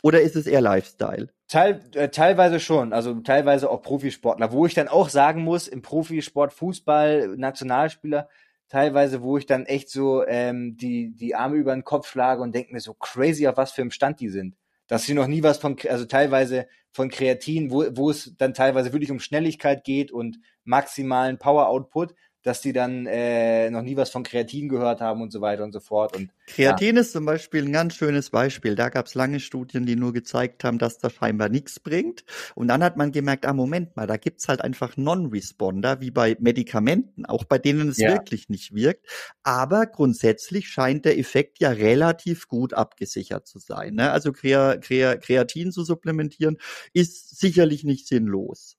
Oder 0.01 0.21
ist 0.21 0.35
es 0.35 0.47
eher 0.47 0.61
Lifestyle? 0.61 1.29
Teil, 1.47 1.81
äh, 1.93 2.09
teilweise 2.09 2.59
schon, 2.59 2.93
also 2.93 3.15
teilweise 3.21 3.69
auch 3.69 3.81
Profisportler, 3.81 4.51
wo 4.51 4.65
ich 4.65 4.73
dann 4.73 4.87
auch 4.87 5.09
sagen 5.09 5.43
muss, 5.43 5.67
im 5.67 5.81
Profisport, 5.81 6.53
Fußball, 6.53 7.35
Nationalspieler, 7.37 8.27
teilweise, 8.67 9.21
wo 9.21 9.37
ich 9.37 9.45
dann 9.45 9.65
echt 9.65 9.89
so 9.89 10.25
ähm, 10.25 10.77
die, 10.77 11.15
die 11.15 11.35
Arme 11.35 11.55
über 11.55 11.73
den 11.73 11.83
Kopf 11.83 12.07
schlage 12.07 12.41
und 12.41 12.53
denke 12.53 12.73
mir 12.73 12.79
so 12.79 12.93
crazy, 12.93 13.47
auf 13.47 13.57
was 13.57 13.71
für 13.71 13.81
einem 13.81 13.91
Stand 13.91 14.19
die 14.19 14.29
sind. 14.29 14.55
Dass 14.87 15.05
sie 15.05 15.13
noch 15.13 15.27
nie 15.27 15.43
was 15.43 15.57
von, 15.57 15.77
also 15.89 16.05
teilweise 16.05 16.67
von 16.91 17.09
Kreatin, 17.09 17.71
wo, 17.71 17.85
wo 17.91 18.09
es 18.09 18.33
dann 18.37 18.53
teilweise 18.53 18.93
wirklich 18.93 19.11
um 19.11 19.19
Schnelligkeit 19.19 19.83
geht 19.83 20.11
und 20.11 20.39
maximalen 20.63 21.37
Power-Output, 21.37 22.15
dass 22.47 22.61
die 22.61 22.71
dann 22.71 23.05
äh, 23.05 23.69
noch 23.69 23.81
nie 23.81 23.97
was 23.97 24.09
von 24.09 24.23
Kreatin 24.23 24.69
gehört 24.69 25.01
haben 25.01 25.21
und 25.21 25.31
so 25.31 25.41
weiter 25.41 25.63
und 25.63 25.73
so 25.73 25.81
fort. 25.81 26.15
Und, 26.15 26.29
Kreatin 26.47 26.95
ja. 26.95 27.01
ist 27.01 27.11
zum 27.11 27.25
Beispiel 27.25 27.65
ein 27.65 27.73
ganz 27.73 27.95
schönes 27.95 28.29
Beispiel. 28.29 28.75
Da 28.75 28.87
gab 28.87 29.07
es 29.07 29.15
lange 29.15 29.41
Studien, 29.41 29.85
die 29.85 29.97
nur 29.97 30.13
gezeigt 30.13 30.63
haben, 30.63 30.77
dass 30.77 30.97
das 30.97 31.13
scheinbar 31.13 31.49
nichts 31.49 31.79
bringt. 31.81 32.23
Und 32.55 32.69
dann 32.69 32.83
hat 32.83 32.95
man 32.95 33.11
gemerkt, 33.11 33.45
ah, 33.45 33.53
Moment 33.53 33.97
mal, 33.97 34.07
da 34.07 34.15
gibt's 34.15 34.47
halt 34.47 34.61
einfach 34.61 34.95
Non-Responder, 34.95 35.99
wie 35.99 36.09
bei 36.09 36.37
Medikamenten, 36.39 37.25
auch 37.25 37.43
bei 37.43 37.57
denen 37.57 37.89
es 37.89 37.97
ja. 37.97 38.13
wirklich 38.13 38.47
nicht 38.47 38.73
wirkt. 38.73 39.05
Aber 39.43 39.85
grundsätzlich 39.85 40.69
scheint 40.69 41.03
der 41.03 41.19
Effekt 41.19 41.59
ja 41.59 41.71
relativ 41.71 42.47
gut 42.47 42.73
abgesichert 42.73 43.45
zu 43.45 43.59
sein. 43.59 43.95
Ne? 43.95 44.11
Also 44.11 44.31
Krea 44.31 44.77
Krea 44.77 45.17
Kreatin 45.17 45.73
zu 45.73 45.83
supplementieren 45.83 46.57
ist 46.93 47.37
sicherlich 47.39 47.83
nicht 47.83 48.07
sinnlos. 48.07 48.77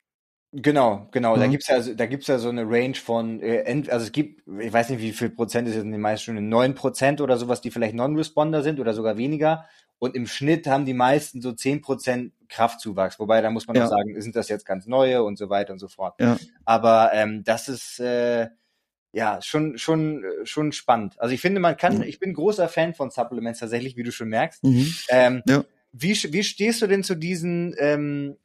Genau, 0.53 1.09
genau. 1.11 1.37
Mhm. 1.37 1.41
Da 1.41 1.47
gibt's 1.47 1.69
ja, 1.69 1.81
da 1.81 2.07
gibt's 2.07 2.27
ja 2.27 2.39
so 2.39 2.49
eine 2.49 2.63
Range 2.63 2.95
von, 2.95 3.41
äh, 3.43 3.83
also 3.91 4.07
es 4.07 4.13
gibt, 4.13 4.43
ich 4.59 4.73
weiß 4.73 4.89
nicht, 4.89 5.01
wie 5.01 5.13
viel 5.13 5.29
Prozent 5.29 5.69
ist 5.69 5.75
jetzt 5.75 5.85
in 5.85 5.93
den 5.93 6.01
meisten 6.01 6.23
Studien, 6.23 6.49
neun 6.49 6.75
Prozent 6.75 7.21
oder 7.21 7.37
sowas, 7.37 7.61
die 7.61 7.71
vielleicht 7.71 7.95
Non-Responder 7.95 8.63
sind 8.63 8.81
oder 8.81 8.95
sogar 8.95 9.19
weniger. 9.19 9.67
Und 9.99 10.15
im 10.15 10.27
Schnitt 10.27 10.67
haben 10.67 10.87
die 10.87 10.95
meisten 10.95 11.43
so 11.43 11.53
zehn 11.53 11.83
Prozent 11.83 12.33
Kraftzuwachs. 12.49 13.19
Wobei, 13.19 13.43
da 13.43 13.51
muss 13.51 13.67
man 13.67 13.77
ja. 13.77 13.85
auch 13.85 13.91
sagen, 13.91 14.19
sind 14.21 14.37
das 14.37 14.49
jetzt 14.49 14.65
ganz 14.65 14.87
neue 14.87 15.23
und 15.23 15.37
so 15.37 15.51
weiter 15.51 15.73
und 15.73 15.81
so 15.81 15.89
fort. 15.89 16.19
Ja. 16.21 16.39
Aber 16.65 17.11
ähm, 17.13 17.43
das 17.45 17.69
ist 17.69 18.01
äh, 18.01 18.49
ja 19.13 19.43
schon 19.43 19.77
schon 19.77 20.25
schon 20.45 20.73
spannend. 20.73 21.21
Also 21.21 21.35
ich 21.35 21.41
finde, 21.41 21.61
man 21.61 21.77
kann, 21.77 21.97
mhm. 21.97 22.05
ich 22.05 22.21
bin 22.21 22.33
großer 22.33 22.69
Fan 22.69 22.95
von 22.95 23.11
Supplements 23.11 23.59
tatsächlich, 23.59 23.97
wie 23.97 24.03
du 24.03 24.13
schon 24.13 24.29
merkst. 24.29 24.65
Mhm. 24.65 24.95
Ähm, 25.11 25.43
ja. 25.47 25.65
Wie, 25.93 26.13
wie 26.13 26.45
stehst 26.45 26.81
du 26.81 26.87
denn 26.87 27.03
zu 27.03 27.17
diesen 27.17 27.75
ähm, 27.79 28.37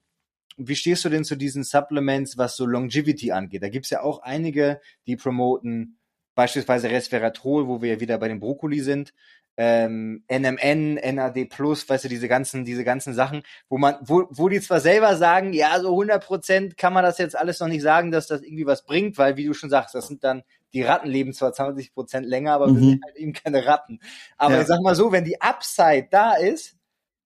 wie 0.57 0.75
stehst 0.75 1.05
du 1.05 1.09
denn 1.09 1.23
zu 1.23 1.35
diesen 1.35 1.63
Supplements, 1.63 2.37
was 2.37 2.55
so 2.55 2.65
Longevity 2.65 3.31
angeht? 3.31 3.63
Da 3.63 3.69
gibt's 3.69 3.89
ja 3.89 4.01
auch 4.01 4.21
einige, 4.21 4.79
die 5.07 5.15
promoten 5.15 5.97
beispielsweise 6.35 6.89
Resveratrol, 6.89 7.67
wo 7.67 7.81
wir 7.81 7.93
ja 7.93 7.99
wieder 7.99 8.17
bei 8.17 8.27
dem 8.27 8.39
Brokkoli 8.39 8.79
sind, 8.81 9.13
ähm, 9.55 10.23
NMN, 10.27 10.95
NAD+, 10.95 11.37
weißt 11.37 12.03
du, 12.05 12.09
diese 12.09 12.27
ganzen, 12.27 12.65
diese 12.65 12.83
ganzen 12.83 13.13
Sachen, 13.13 13.43
wo 13.69 13.77
man, 13.77 13.97
wo, 14.01 14.25
wo 14.31 14.49
die 14.49 14.59
zwar 14.59 14.79
selber 14.79 15.15
sagen, 15.15 15.53
ja, 15.53 15.79
so 15.79 15.91
100 15.91 16.25
Prozent 16.25 16.77
kann 16.77 16.93
man 16.93 17.03
das 17.03 17.19
jetzt 17.19 17.37
alles 17.37 17.59
noch 17.59 17.67
nicht 17.67 17.83
sagen, 17.83 18.11
dass 18.11 18.27
das 18.27 18.41
irgendwie 18.41 18.65
was 18.65 18.83
bringt, 18.83 19.17
weil, 19.17 19.37
wie 19.37 19.45
du 19.45 19.53
schon 19.53 19.69
sagst, 19.69 19.93
das 19.93 20.07
sind 20.07 20.23
dann, 20.23 20.43
die 20.73 20.81
Ratten 20.81 21.07
leben 21.07 21.33
zwar 21.33 21.53
20 21.53 21.93
Prozent 21.93 22.25
länger, 22.25 22.53
aber 22.53 22.67
mhm. 22.67 22.75
wir 22.75 22.81
sind 22.81 23.05
halt 23.05 23.15
eben 23.15 23.33
keine 23.33 23.65
Ratten. 23.65 23.99
Aber 24.37 24.55
ja. 24.55 24.61
ich 24.61 24.67
sag 24.67 24.81
mal 24.81 24.95
so, 24.95 25.11
wenn 25.11 25.23
die 25.23 25.39
Upside 25.39 26.07
da 26.09 26.33
ist, 26.33 26.75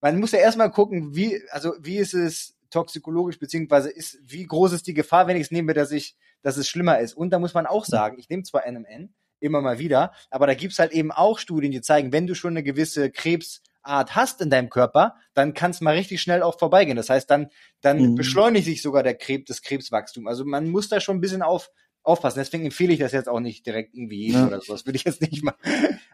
man 0.01 0.19
muss 0.19 0.34
ja 0.34 0.39
erstmal 0.39 0.71
gucken, 0.71 1.15
wie, 1.15 1.41
also, 1.51 1.75
wie 1.80 1.97
ist 1.97 2.13
es, 2.13 2.57
toxikologisch, 2.78 3.39
beziehungsweise 3.39 3.89
ist, 3.89 4.19
wie 4.23 4.45
groß 4.45 4.73
ist 4.73 4.86
die 4.86 4.93
Gefahr, 4.93 5.25
wenn 5.28 5.36
ich 5.36 5.43
es 5.43 5.51
nehme, 5.51 5.73
dass 5.73 5.91
ich, 5.91 6.15
dass 6.43 6.57
es 6.57 6.67
schlimmer 6.67 6.99
ist. 6.99 7.13
Und 7.13 7.32
da 7.32 7.39
muss 7.39 7.55
man 7.55 7.65
auch 7.65 7.86
sagen, 7.86 8.19
ich 8.19 8.30
nehme 8.30 8.43
zwar 8.43 8.69
NMN 8.69 9.13
immer 9.39 9.61
mal 9.61 9.80
wieder, 9.80 10.13
aber 10.30 10.45
da 10.45 10.53
gibt's 10.53 10.80
halt 10.80 10.91
eben 10.91 11.11
auch 11.11 11.39
Studien, 11.39 11.71
die 11.71 11.82
zeigen, 11.82 12.11
wenn 12.11 12.28
du 12.28 12.36
schon 12.36 12.51
eine 12.51 12.63
gewisse 12.63 13.09
Krebsart 13.09 14.15
hast 14.15 14.41
in 14.41 14.51
deinem 14.51 14.69
Körper, 14.69 15.15
dann 15.34 15.55
kann 15.55 15.71
es 15.71 15.82
mal 15.82 15.95
richtig 15.95 16.21
schnell 16.21 16.43
auch 16.43 16.59
vorbeigehen. 16.59 16.97
Das 16.97 17.09
heißt, 17.09 17.30
dann, 17.30 17.47
dann 17.82 18.11
mhm. 18.11 18.15
beschleunigt 18.15 18.65
sich 18.65 18.82
sogar 18.84 19.01
der 19.01 19.15
Krebs, 19.15 19.45
das 19.47 19.63
Krebswachstum. 19.63 20.28
Also 20.28 20.45
man 20.45 20.69
muss 20.69 20.89
da 20.89 20.99
schon 20.99 21.17
ein 21.17 21.21
bisschen 21.21 21.41
auf, 21.41 21.71
aufpassen. 22.03 22.39
Deswegen 22.39 22.65
empfehle 22.65 22.93
ich 22.93 22.99
das 22.99 23.11
jetzt 23.11 23.30
auch 23.30 23.39
nicht 23.39 23.65
direkt 23.65 23.95
irgendwie 23.95 24.28
jedem 24.28 24.41
ja. 24.41 24.47
oder 24.47 24.61
sowas. 24.61 24.86
Würde 24.86 24.97
ich 24.97 25.03
jetzt 25.03 25.21
nicht 25.21 25.43
machen. 25.43 25.59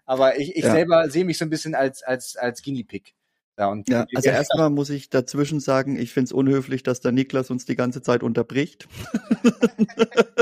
Aber 0.05 0.39
ich, 0.39 0.55
ich 0.55 0.63
ja. 0.63 0.71
selber 0.71 1.09
sehe 1.09 1.25
mich 1.25 1.37
so 1.37 1.45
ein 1.45 1.49
bisschen 1.49 1.75
als, 1.75 2.03
als, 2.03 2.35
als 2.37 2.61
Guinea 2.61 2.83
Pig. 2.87 3.13
Ja, 3.57 3.67
und 3.67 3.87
ja, 3.87 4.05
also 4.15 4.29
erstmal 4.29 4.69
muss 4.71 4.89
ich 4.89 5.09
dazwischen 5.09 5.59
sagen, 5.59 5.95
ich 5.97 6.11
finde 6.11 6.25
es 6.25 6.31
unhöflich, 6.31 6.81
dass 6.81 7.01
der 7.01 7.11
Niklas 7.11 7.51
uns 7.51 7.65
die 7.65 7.75
ganze 7.75 8.01
Zeit 8.01 8.23
unterbricht. 8.23 8.87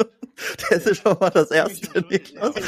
Das 0.70 0.86
ist 0.86 1.02
schon 1.02 1.16
mal 1.18 1.30
das 1.30 1.50
erste, 1.50 2.00
Niklas. 2.08 2.42
Aber 2.42 2.58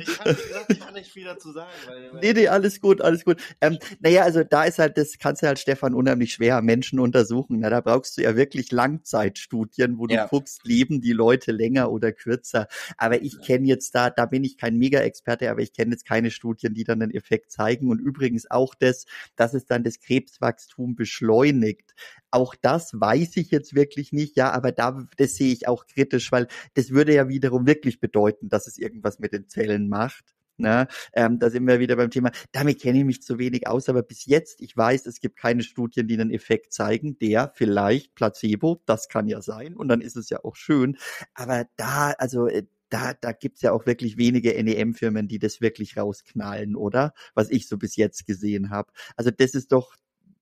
ich 0.00 0.18
kann, 0.18 0.36
ich 0.68 0.80
kann 0.80 0.94
nicht 0.94 1.10
viel 1.10 1.24
dazu 1.24 1.52
sagen. 1.52 1.70
Weil, 1.86 2.12
weil 2.12 2.20
nee, 2.20 2.32
nee, 2.32 2.48
alles 2.48 2.80
gut, 2.80 3.00
alles 3.00 3.24
gut. 3.24 3.40
Ähm, 3.60 3.78
naja, 4.00 4.22
also 4.22 4.44
da 4.44 4.64
ist 4.64 4.78
halt, 4.78 4.96
das 4.98 5.18
kannst 5.18 5.42
du 5.42 5.46
halt, 5.46 5.58
Stefan, 5.58 5.94
unheimlich 5.94 6.32
schwer 6.32 6.62
Menschen 6.62 7.00
untersuchen. 7.00 7.60
Na, 7.60 7.70
da 7.70 7.80
brauchst 7.80 8.16
du 8.16 8.22
ja 8.22 8.36
wirklich 8.36 8.72
Langzeitstudien, 8.72 9.98
wo 9.98 10.06
du 10.06 10.14
ja. 10.14 10.26
guckst, 10.26 10.64
leben 10.64 11.00
die 11.00 11.12
Leute 11.12 11.52
länger 11.52 11.90
oder 11.90 12.12
kürzer. 12.12 12.68
Aber 12.96 13.22
ich 13.22 13.40
kenne 13.40 13.66
jetzt 13.66 13.94
da, 13.94 14.10
da 14.10 14.26
bin 14.26 14.44
ich 14.44 14.56
kein 14.56 14.76
Mega-Experte, 14.76 15.50
aber 15.50 15.60
ich 15.60 15.72
kenne 15.72 15.92
jetzt 15.92 16.06
keine 16.06 16.30
Studien, 16.30 16.74
die 16.74 16.84
dann 16.84 17.00
den 17.00 17.10
Effekt 17.10 17.50
zeigen. 17.50 17.90
Und 17.90 17.98
übrigens 17.98 18.50
auch 18.50 18.74
das, 18.74 19.06
dass 19.36 19.54
es 19.54 19.66
dann 19.66 19.84
das 19.84 20.00
Krebswachstum 20.00 20.96
beschleunigt. 20.96 21.94
Auch 22.36 22.54
das 22.54 22.92
weiß 22.92 23.38
ich 23.38 23.50
jetzt 23.50 23.74
wirklich 23.74 24.12
nicht, 24.12 24.36
ja, 24.36 24.50
aber 24.52 24.70
da, 24.70 25.06
das 25.16 25.36
sehe 25.36 25.54
ich 25.54 25.68
auch 25.68 25.86
kritisch, 25.86 26.30
weil 26.32 26.48
das 26.74 26.90
würde 26.90 27.14
ja 27.14 27.28
wiederum 27.28 27.66
wirklich 27.66 27.98
bedeuten, 27.98 28.50
dass 28.50 28.66
es 28.66 28.76
irgendwas 28.76 29.18
mit 29.18 29.32
den 29.32 29.48
Zellen 29.48 29.88
macht. 29.88 30.34
Ne? 30.58 30.86
Ähm, 31.14 31.38
da 31.38 31.48
sind 31.48 31.66
wir 31.66 31.80
wieder 31.80 31.96
beim 31.96 32.10
Thema. 32.10 32.30
Damit 32.52 32.82
kenne 32.82 32.98
ich 32.98 33.04
mich 33.06 33.22
zu 33.22 33.38
wenig 33.38 33.66
aus, 33.66 33.88
aber 33.88 34.02
bis 34.02 34.26
jetzt, 34.26 34.60
ich 34.60 34.76
weiß, 34.76 35.06
es 35.06 35.20
gibt 35.20 35.38
keine 35.38 35.62
Studien, 35.62 36.08
die 36.08 36.20
einen 36.20 36.30
Effekt 36.30 36.74
zeigen, 36.74 37.18
der 37.18 37.52
vielleicht 37.54 38.14
Placebo, 38.14 38.82
das 38.84 39.08
kann 39.08 39.28
ja 39.28 39.40
sein, 39.40 39.74
und 39.74 39.88
dann 39.88 40.02
ist 40.02 40.16
es 40.16 40.28
ja 40.28 40.44
auch 40.44 40.56
schön. 40.56 40.98
Aber 41.32 41.64
da, 41.76 42.10
also 42.18 42.48
äh, 42.48 42.64
da, 42.90 43.14
da 43.14 43.32
gibt's 43.32 43.62
ja 43.62 43.72
auch 43.72 43.86
wirklich 43.86 44.18
wenige 44.18 44.62
NEM-Firmen, 44.62 45.26
die 45.26 45.38
das 45.38 45.62
wirklich 45.62 45.96
rausknallen, 45.96 46.76
oder? 46.76 47.14
Was 47.32 47.50
ich 47.50 47.66
so 47.66 47.78
bis 47.78 47.96
jetzt 47.96 48.26
gesehen 48.26 48.68
habe. 48.68 48.92
Also 49.16 49.30
das 49.30 49.54
ist 49.54 49.72
doch 49.72 49.94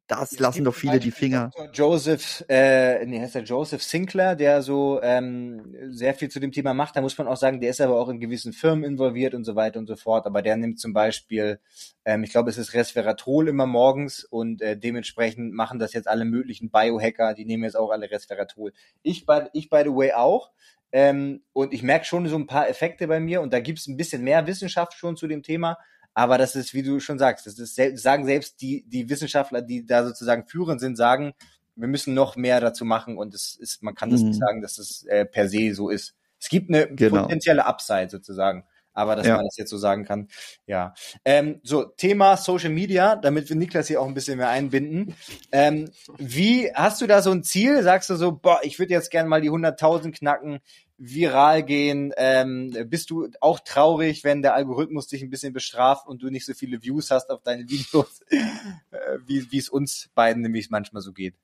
das 0.06 0.38
lassen 0.38 0.64
doch 0.64 0.74
viele 0.74 0.98
die 0.98 1.10
Finger. 1.10 1.50
Dr. 1.56 1.70
Joseph, 1.72 2.44
äh, 2.48 3.06
nee, 3.06 3.20
heißt 3.20 3.36
der 3.36 3.42
Joseph 3.42 3.82
Sinclair, 3.82 4.36
der 4.36 4.60
so 4.60 5.00
ähm, 5.02 5.74
sehr 5.90 6.12
viel 6.14 6.28
zu 6.28 6.40
dem 6.40 6.52
Thema 6.52 6.74
macht. 6.74 6.96
Da 6.96 7.00
muss 7.00 7.16
man 7.16 7.26
auch 7.26 7.36
sagen, 7.36 7.60
der 7.60 7.70
ist 7.70 7.80
aber 7.80 7.98
auch 7.98 8.10
in 8.10 8.20
gewissen 8.20 8.52
Firmen 8.52 8.84
involviert 8.84 9.34
und 9.34 9.44
so 9.44 9.56
weiter 9.56 9.78
und 9.78 9.86
so 9.86 9.96
fort. 9.96 10.26
Aber 10.26 10.42
der 10.42 10.56
nimmt 10.56 10.78
zum 10.78 10.92
Beispiel, 10.92 11.58
ähm, 12.04 12.22
ich 12.22 12.30
glaube, 12.30 12.50
es 12.50 12.58
ist 12.58 12.74
Resveratrol 12.74 13.48
immer 13.48 13.66
morgens 13.66 14.24
und 14.24 14.60
äh, 14.60 14.76
dementsprechend 14.76 15.54
machen 15.54 15.78
das 15.78 15.94
jetzt 15.94 16.08
alle 16.08 16.26
möglichen 16.26 16.70
Biohacker, 16.70 17.32
die 17.32 17.46
nehmen 17.46 17.64
jetzt 17.64 17.76
auch 17.76 17.90
alle 17.90 18.10
Resveratrol. 18.10 18.72
Ich, 19.02 19.24
by, 19.24 19.44
ich 19.54 19.70
by 19.70 19.82
the 19.84 19.94
way 19.94 20.12
auch. 20.12 20.50
Ähm, 20.92 21.42
und 21.52 21.72
ich 21.72 21.82
merke 21.82 22.04
schon 22.04 22.28
so 22.28 22.36
ein 22.36 22.46
paar 22.46 22.68
Effekte 22.68 23.08
bei 23.08 23.20
mir 23.20 23.40
und 23.40 23.52
da 23.52 23.60
gibt's 23.60 23.88
ein 23.88 23.96
bisschen 23.96 24.22
mehr 24.22 24.46
Wissenschaft 24.46 24.92
schon 24.92 25.16
zu 25.16 25.26
dem 25.26 25.42
Thema. 25.42 25.78
Aber 26.14 26.38
das 26.38 26.54
ist, 26.54 26.74
wie 26.74 26.82
du 26.82 27.00
schon 27.00 27.18
sagst, 27.18 27.46
das 27.46 27.58
ist, 27.58 27.76
sagen 28.00 28.24
selbst 28.24 28.60
die, 28.60 28.84
die 28.86 29.08
Wissenschaftler, 29.08 29.62
die 29.62 29.84
da 29.84 30.04
sozusagen 30.04 30.46
führend 30.46 30.80
sind, 30.80 30.96
sagen, 30.96 31.34
wir 31.76 31.88
müssen 31.88 32.14
noch 32.14 32.36
mehr 32.36 32.60
dazu 32.60 32.84
machen 32.84 33.18
und 33.18 33.34
es 33.34 33.56
ist, 33.56 33.82
man 33.82 33.94
kann 33.94 34.10
das 34.10 34.20
mhm. 34.20 34.28
nicht 34.28 34.38
sagen, 34.38 34.62
dass 34.62 34.78
es 34.78 35.02
äh, 35.04 35.24
per 35.24 35.48
se 35.48 35.74
so 35.74 35.90
ist. 35.90 36.14
Es 36.40 36.48
gibt 36.48 36.70
eine 36.70 36.86
genau. 36.94 37.22
potenzielle 37.22 37.66
Upside 37.66 38.10
sozusagen 38.10 38.64
aber 38.94 39.16
dass 39.16 39.26
ja. 39.26 39.36
man 39.36 39.44
das 39.44 39.56
jetzt 39.56 39.70
so 39.70 39.76
sagen 39.76 40.04
kann. 40.04 40.28
Ja. 40.66 40.94
Ähm, 41.24 41.60
so, 41.62 41.84
Thema 41.84 42.36
Social 42.36 42.70
Media, 42.70 43.16
damit 43.16 43.48
wir 43.48 43.56
Niklas 43.56 43.88
hier 43.88 44.00
auch 44.00 44.06
ein 44.06 44.14
bisschen 44.14 44.38
mehr 44.38 44.48
einbinden. 44.48 45.14
Ähm, 45.52 45.90
wie 46.16 46.70
hast 46.72 47.00
du 47.00 47.06
da 47.06 47.20
so 47.20 47.32
ein 47.32 47.42
Ziel? 47.42 47.82
Sagst 47.82 48.08
du 48.08 48.14
so, 48.14 48.32
boah, 48.32 48.60
ich 48.62 48.78
würde 48.78 48.94
jetzt 48.94 49.10
gerne 49.10 49.28
mal 49.28 49.40
die 49.40 49.50
100.000 49.50 50.12
knacken, 50.12 50.60
viral 50.98 51.62
gehen? 51.62 52.12
Ähm, 52.16 52.76
bist 52.86 53.10
du 53.10 53.28
auch 53.40 53.60
traurig, 53.60 54.24
wenn 54.24 54.42
der 54.42 54.54
Algorithmus 54.54 55.08
dich 55.08 55.22
ein 55.22 55.30
bisschen 55.30 55.52
bestraft 55.52 56.06
und 56.06 56.22
du 56.22 56.30
nicht 56.30 56.46
so 56.46 56.54
viele 56.54 56.82
Views 56.82 57.10
hast 57.10 57.30
auf 57.30 57.42
deine 57.42 57.62
Videos, 57.68 58.22
äh, 58.28 59.18
wie 59.26 59.58
es 59.58 59.68
uns 59.68 60.10
beiden 60.14 60.42
nämlich 60.42 60.70
manchmal 60.70 61.02
so 61.02 61.12
geht? 61.12 61.34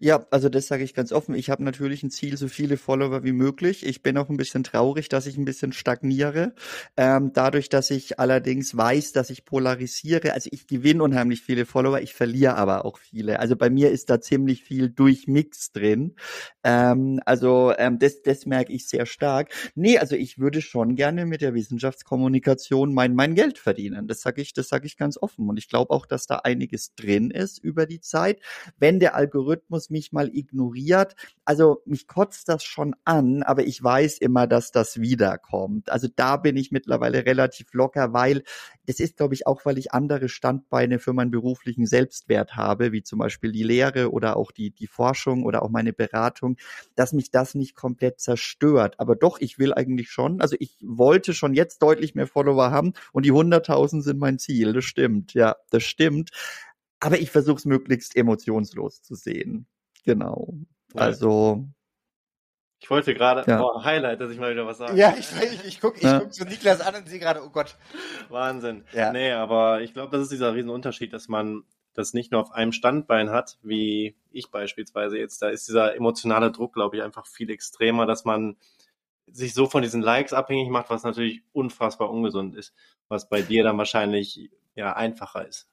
Ja, 0.00 0.26
also 0.30 0.48
das 0.48 0.66
sage 0.66 0.84
ich 0.84 0.94
ganz 0.94 1.12
offen. 1.12 1.34
Ich 1.34 1.50
habe 1.50 1.62
natürlich 1.64 2.02
ein 2.02 2.10
Ziel, 2.10 2.36
so 2.36 2.48
viele 2.48 2.76
Follower 2.76 3.24
wie 3.24 3.32
möglich. 3.32 3.86
Ich 3.86 4.02
bin 4.02 4.16
auch 4.18 4.28
ein 4.28 4.36
bisschen 4.36 4.64
traurig, 4.64 5.08
dass 5.08 5.26
ich 5.26 5.36
ein 5.36 5.44
bisschen 5.44 5.72
stagniere. 5.72 6.54
Ähm, 6.96 7.32
dadurch, 7.32 7.68
dass 7.68 7.90
ich 7.90 8.18
allerdings 8.18 8.76
weiß, 8.76 9.12
dass 9.12 9.30
ich 9.30 9.44
polarisiere. 9.44 10.32
Also 10.32 10.48
ich 10.52 10.66
gewinne 10.66 11.02
unheimlich 11.02 11.42
viele 11.42 11.66
Follower, 11.66 12.00
ich 12.00 12.14
verliere 12.14 12.56
aber 12.56 12.84
auch 12.84 12.98
viele. 12.98 13.40
Also 13.40 13.56
bei 13.56 13.70
mir 13.70 13.90
ist 13.90 14.10
da 14.10 14.20
ziemlich 14.20 14.64
viel 14.64 14.90
Durchmix 14.90 15.72
drin. 15.72 16.14
Ähm, 16.64 17.20
also 17.26 17.72
ähm, 17.78 17.98
das, 17.98 18.22
das 18.22 18.46
merke 18.46 18.72
ich 18.72 18.88
sehr 18.88 19.06
stark. 19.06 19.52
Nee, 19.74 19.98
also 19.98 20.16
ich 20.16 20.38
würde 20.38 20.60
schon 20.60 20.96
gerne 20.96 21.26
mit 21.26 21.40
der 21.40 21.54
Wissenschaftskommunikation 21.54 22.92
mein, 22.94 23.14
mein 23.14 23.34
Geld 23.34 23.58
verdienen. 23.58 24.06
Das 24.08 24.20
sage 24.20 24.42
ich, 24.42 24.52
das 24.52 24.68
sage 24.68 24.86
ich 24.86 24.96
ganz 24.96 25.16
offen. 25.20 25.48
Und 25.48 25.58
ich 25.58 25.68
glaube 25.68 25.90
auch, 25.90 26.06
dass 26.06 26.26
da 26.26 26.36
einiges 26.36 26.94
drin 26.94 27.30
ist 27.30 27.58
über 27.58 27.86
die 27.86 28.00
Zeit. 28.00 28.40
Wenn 28.78 29.00
der 29.00 29.14
Algorithmus 29.14 29.61
Algorithmus 29.62 29.90
mich 29.90 30.12
mal 30.12 30.28
ignoriert. 30.28 31.14
Also 31.44 31.82
mich 31.84 32.06
kotzt 32.06 32.48
das 32.48 32.64
schon 32.64 32.94
an, 33.04 33.42
aber 33.42 33.64
ich 33.64 33.82
weiß 33.82 34.18
immer, 34.18 34.46
dass 34.46 34.72
das 34.72 35.00
wiederkommt. 35.00 35.90
Also 35.90 36.08
da 36.14 36.36
bin 36.36 36.56
ich 36.56 36.70
mittlerweile 36.70 37.24
relativ 37.26 37.72
locker, 37.72 38.12
weil 38.12 38.42
es 38.86 39.00
ist, 39.00 39.16
glaube 39.16 39.34
ich, 39.34 39.46
auch, 39.46 39.64
weil 39.64 39.78
ich 39.78 39.92
andere 39.92 40.28
Standbeine 40.28 40.98
für 40.98 41.12
meinen 41.12 41.30
beruflichen 41.30 41.86
Selbstwert 41.86 42.56
habe, 42.56 42.92
wie 42.92 43.02
zum 43.02 43.18
Beispiel 43.18 43.52
die 43.52 43.62
Lehre 43.62 44.10
oder 44.12 44.36
auch 44.36 44.50
die, 44.52 44.70
die 44.70 44.86
Forschung 44.86 45.44
oder 45.44 45.62
auch 45.62 45.70
meine 45.70 45.92
Beratung, 45.92 46.56
dass 46.94 47.12
mich 47.12 47.30
das 47.30 47.54
nicht 47.54 47.74
komplett 47.74 48.20
zerstört. 48.20 48.96
Aber 48.98 49.16
doch, 49.16 49.40
ich 49.40 49.58
will 49.58 49.72
eigentlich 49.74 50.10
schon, 50.10 50.40
also 50.40 50.56
ich 50.58 50.76
wollte 50.82 51.34
schon 51.34 51.54
jetzt 51.54 51.82
deutlich 51.82 52.14
mehr 52.14 52.26
Follower 52.26 52.70
haben 52.70 52.92
und 53.12 53.24
die 53.24 53.32
100.000 53.32 54.02
sind 54.02 54.18
mein 54.18 54.38
Ziel. 54.38 54.72
Das 54.72 54.84
stimmt, 54.84 55.34
ja, 55.34 55.56
das 55.70 55.84
stimmt 55.84 56.30
aber 57.02 57.18
ich 57.18 57.32
versuche 57.32 57.56
es 57.56 57.64
möglichst 57.64 58.16
emotionslos 58.16 59.02
zu 59.02 59.16
sehen. 59.16 59.66
Genau. 60.04 60.54
Also. 60.94 61.66
Ich 62.78 62.88
wollte 62.90 63.12
gerade, 63.14 63.48
ja. 63.50 63.60
oh, 63.60 63.82
Highlight, 63.82 64.20
dass 64.20 64.30
ich 64.30 64.38
mal 64.38 64.52
wieder 64.52 64.66
was 64.66 64.78
sage. 64.78 64.96
Ja, 64.96 65.14
ich, 65.18 65.28
ich, 65.42 65.64
ich 65.64 65.80
gucke 65.80 65.96
ich 65.98 66.04
ja. 66.04 66.20
guck 66.20 66.32
so 66.32 66.44
Niklas 66.44 66.80
an 66.80 66.94
und 66.94 67.08
sehe 67.08 67.18
gerade, 67.18 67.42
oh 67.44 67.50
Gott. 67.50 67.76
Wahnsinn. 68.28 68.84
Ja. 68.92 69.12
Nee, 69.12 69.32
aber 69.32 69.82
ich 69.82 69.94
glaube, 69.94 70.12
das 70.12 70.22
ist 70.22 70.32
dieser 70.32 70.54
Riesenunterschied, 70.54 71.12
dass 71.12 71.26
man 71.26 71.64
das 71.92 72.14
nicht 72.14 72.30
nur 72.30 72.40
auf 72.40 72.52
einem 72.52 72.72
Standbein 72.72 73.30
hat, 73.30 73.58
wie 73.62 74.16
ich 74.30 74.50
beispielsweise 74.50 75.18
jetzt. 75.18 75.42
Da 75.42 75.48
ist 75.48 75.66
dieser 75.66 75.96
emotionale 75.96 76.52
Druck, 76.52 76.72
glaube 76.72 76.96
ich, 76.96 77.02
einfach 77.02 77.26
viel 77.26 77.50
extremer, 77.50 78.06
dass 78.06 78.24
man 78.24 78.56
sich 79.26 79.54
so 79.54 79.66
von 79.66 79.82
diesen 79.82 80.02
Likes 80.02 80.32
abhängig 80.32 80.68
macht, 80.68 80.88
was 80.88 81.02
natürlich 81.02 81.42
unfassbar 81.52 82.10
ungesund 82.10 82.54
ist, 82.54 82.72
was 83.08 83.28
bei 83.28 83.42
dir 83.42 83.64
dann 83.64 83.78
wahrscheinlich 83.78 84.50
ja 84.74 84.94
einfacher 84.94 85.46
ist. 85.46 85.68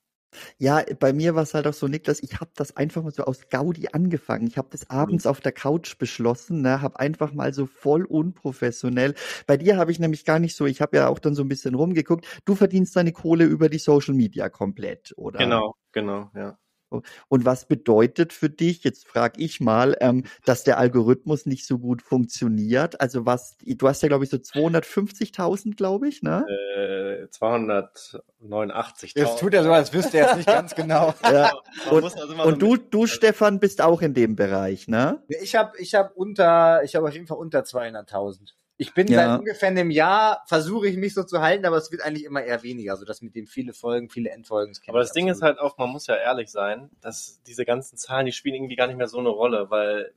Ja, 0.58 0.84
bei 1.00 1.14
mir 1.14 1.36
war 1.36 1.44
es 1.44 1.54
halt 1.54 1.68
auch 1.68 1.74
so, 1.74 1.88
Niklas, 1.88 2.22
ich 2.22 2.40
habe 2.40 2.52
das 2.56 2.76
einfach 2.76 3.04
mal 3.04 3.12
so 3.12 3.24
aus 3.24 3.50
Gaudi 3.50 3.90
angefangen. 3.92 4.48
Ich 4.48 4.58
habe 4.58 4.70
das 4.72 4.82
mhm. 4.82 4.96
abends 4.96 5.26
auf 5.26 5.42
der 5.42 5.52
Couch 5.52 5.98
beschlossen, 5.98 6.62
ne, 6.62 6.82
habe 6.82 7.00
einfach 7.00 7.34
mal 7.34 7.54
so 7.54 7.66
voll 7.66 8.06
unprofessionell. 8.06 9.16
Bei 9.48 9.58
dir 9.58 9.78
habe 9.78 9.92
ich 9.92 10.00
nämlich 10.00 10.26
gar 10.26 10.40
nicht 10.40 10.56
so, 10.56 10.66
ich 10.66 10.82
habe 10.82 10.98
ja 10.98 11.08
auch 11.08 11.20
dann 11.20 11.36
so 11.36 11.44
ein 11.44 11.50
bisschen 11.50 11.76
rumgeguckt. 11.76 12.26
Du 12.46 12.56
verdienst 12.56 12.96
deine 12.96 13.12
Kohle 13.12 13.46
über 13.46 13.70
die 13.70 13.80
Social 13.80 14.14
Media 14.14 14.50
komplett, 14.50 15.14
oder? 15.18 15.40
Genau, 15.40 15.76
genau, 15.92 16.30
ja. 16.36 16.58
Und 16.90 17.46
was 17.46 17.66
bedeutet 17.66 18.34
für 18.34 18.50
dich, 18.50 18.84
jetzt 18.84 19.08
frage 19.08 19.42
ich 19.42 19.60
mal, 19.60 19.96
ähm, 20.02 20.24
dass 20.46 20.64
der 20.64 20.78
Algorithmus 20.78 21.46
nicht 21.46 21.66
so 21.66 21.78
gut 21.78 22.02
funktioniert? 22.02 23.00
Also 23.00 23.26
was, 23.26 23.58
du 23.64 23.88
hast 23.88 24.02
ja 24.02 24.08
glaube 24.08 24.24
ich 24.24 24.30
so 24.30 24.38
250.000, 24.38 25.76
glaube 25.76 26.08
ich, 26.08 26.24
ne? 26.24 26.46
Äh, 26.48 27.26
289.000. 27.28 29.12
Jetzt 29.16 29.40
tut 29.40 29.54
er 29.54 29.64
so, 29.64 29.72
als 29.72 29.94
wüsste 29.94 30.18
er 30.18 30.32
es 30.32 30.38
nicht 30.38 30.48
ganz 30.48 30.74
genau. 30.76 31.14
ja. 31.24 31.52
Und, 31.92 32.04
also 32.04 32.44
und 32.44 32.62
du, 32.62 32.78
du 32.78 33.06
Stefan, 33.08 33.60
bist 33.60 33.82
auch 33.82 34.02
in 34.02 34.14
dem 34.14 34.36
Bereich, 34.36 34.88
ne? 34.88 35.22
Ich 35.28 35.56
habe 35.56 35.78
ich 35.78 35.96
hab 35.96 36.16
unter, 36.16 36.84
ich 36.84 36.96
habe 36.96 37.08
auf 37.08 37.14
jeden 37.14 37.28
Fall 37.28 37.38
unter 37.38 37.62
200.000. 37.62 38.54
Ich 38.82 38.94
bin 38.94 39.08
ja. 39.08 39.28
seit 39.28 39.40
ungefähr 39.40 39.68
einem 39.68 39.92
Jahr, 39.92 40.42
versuche 40.48 40.88
ich 40.88 40.96
mich 40.96 41.14
so 41.14 41.26
zu 41.26 41.42
halten, 41.42 41.66
aber 41.66 41.76
es 41.76 41.92
wird 41.92 42.02
eigentlich 42.02 42.24
immer 42.24 42.42
eher 42.42 42.64
weniger, 42.64 42.96
so 42.96 43.04
dass 43.04 43.22
mit 43.22 43.36
dem 43.36 43.46
viele 43.46 43.74
Folgen, 43.74 44.10
viele 44.10 44.30
Endfolgen. 44.30 44.74
Aber 44.88 45.00
das 45.00 45.12
Ding 45.12 45.28
ist 45.28 45.42
halt 45.42 45.60
auch, 45.60 45.78
man 45.78 45.90
muss 45.90 46.08
ja 46.08 46.16
ehrlich 46.16 46.50
sein, 46.50 46.90
dass 47.02 47.44
diese 47.44 47.66
ganzen 47.66 47.98
Zahlen, 47.98 48.26
die 48.26 48.32
spielen 48.32 48.56
irgendwie 48.56 48.78
gar 48.78 48.88
nicht 48.88 48.96
mehr 48.96 49.10
so 49.10 49.20
eine 49.20 49.28
Rolle, 49.28 49.70
weil 49.70 50.14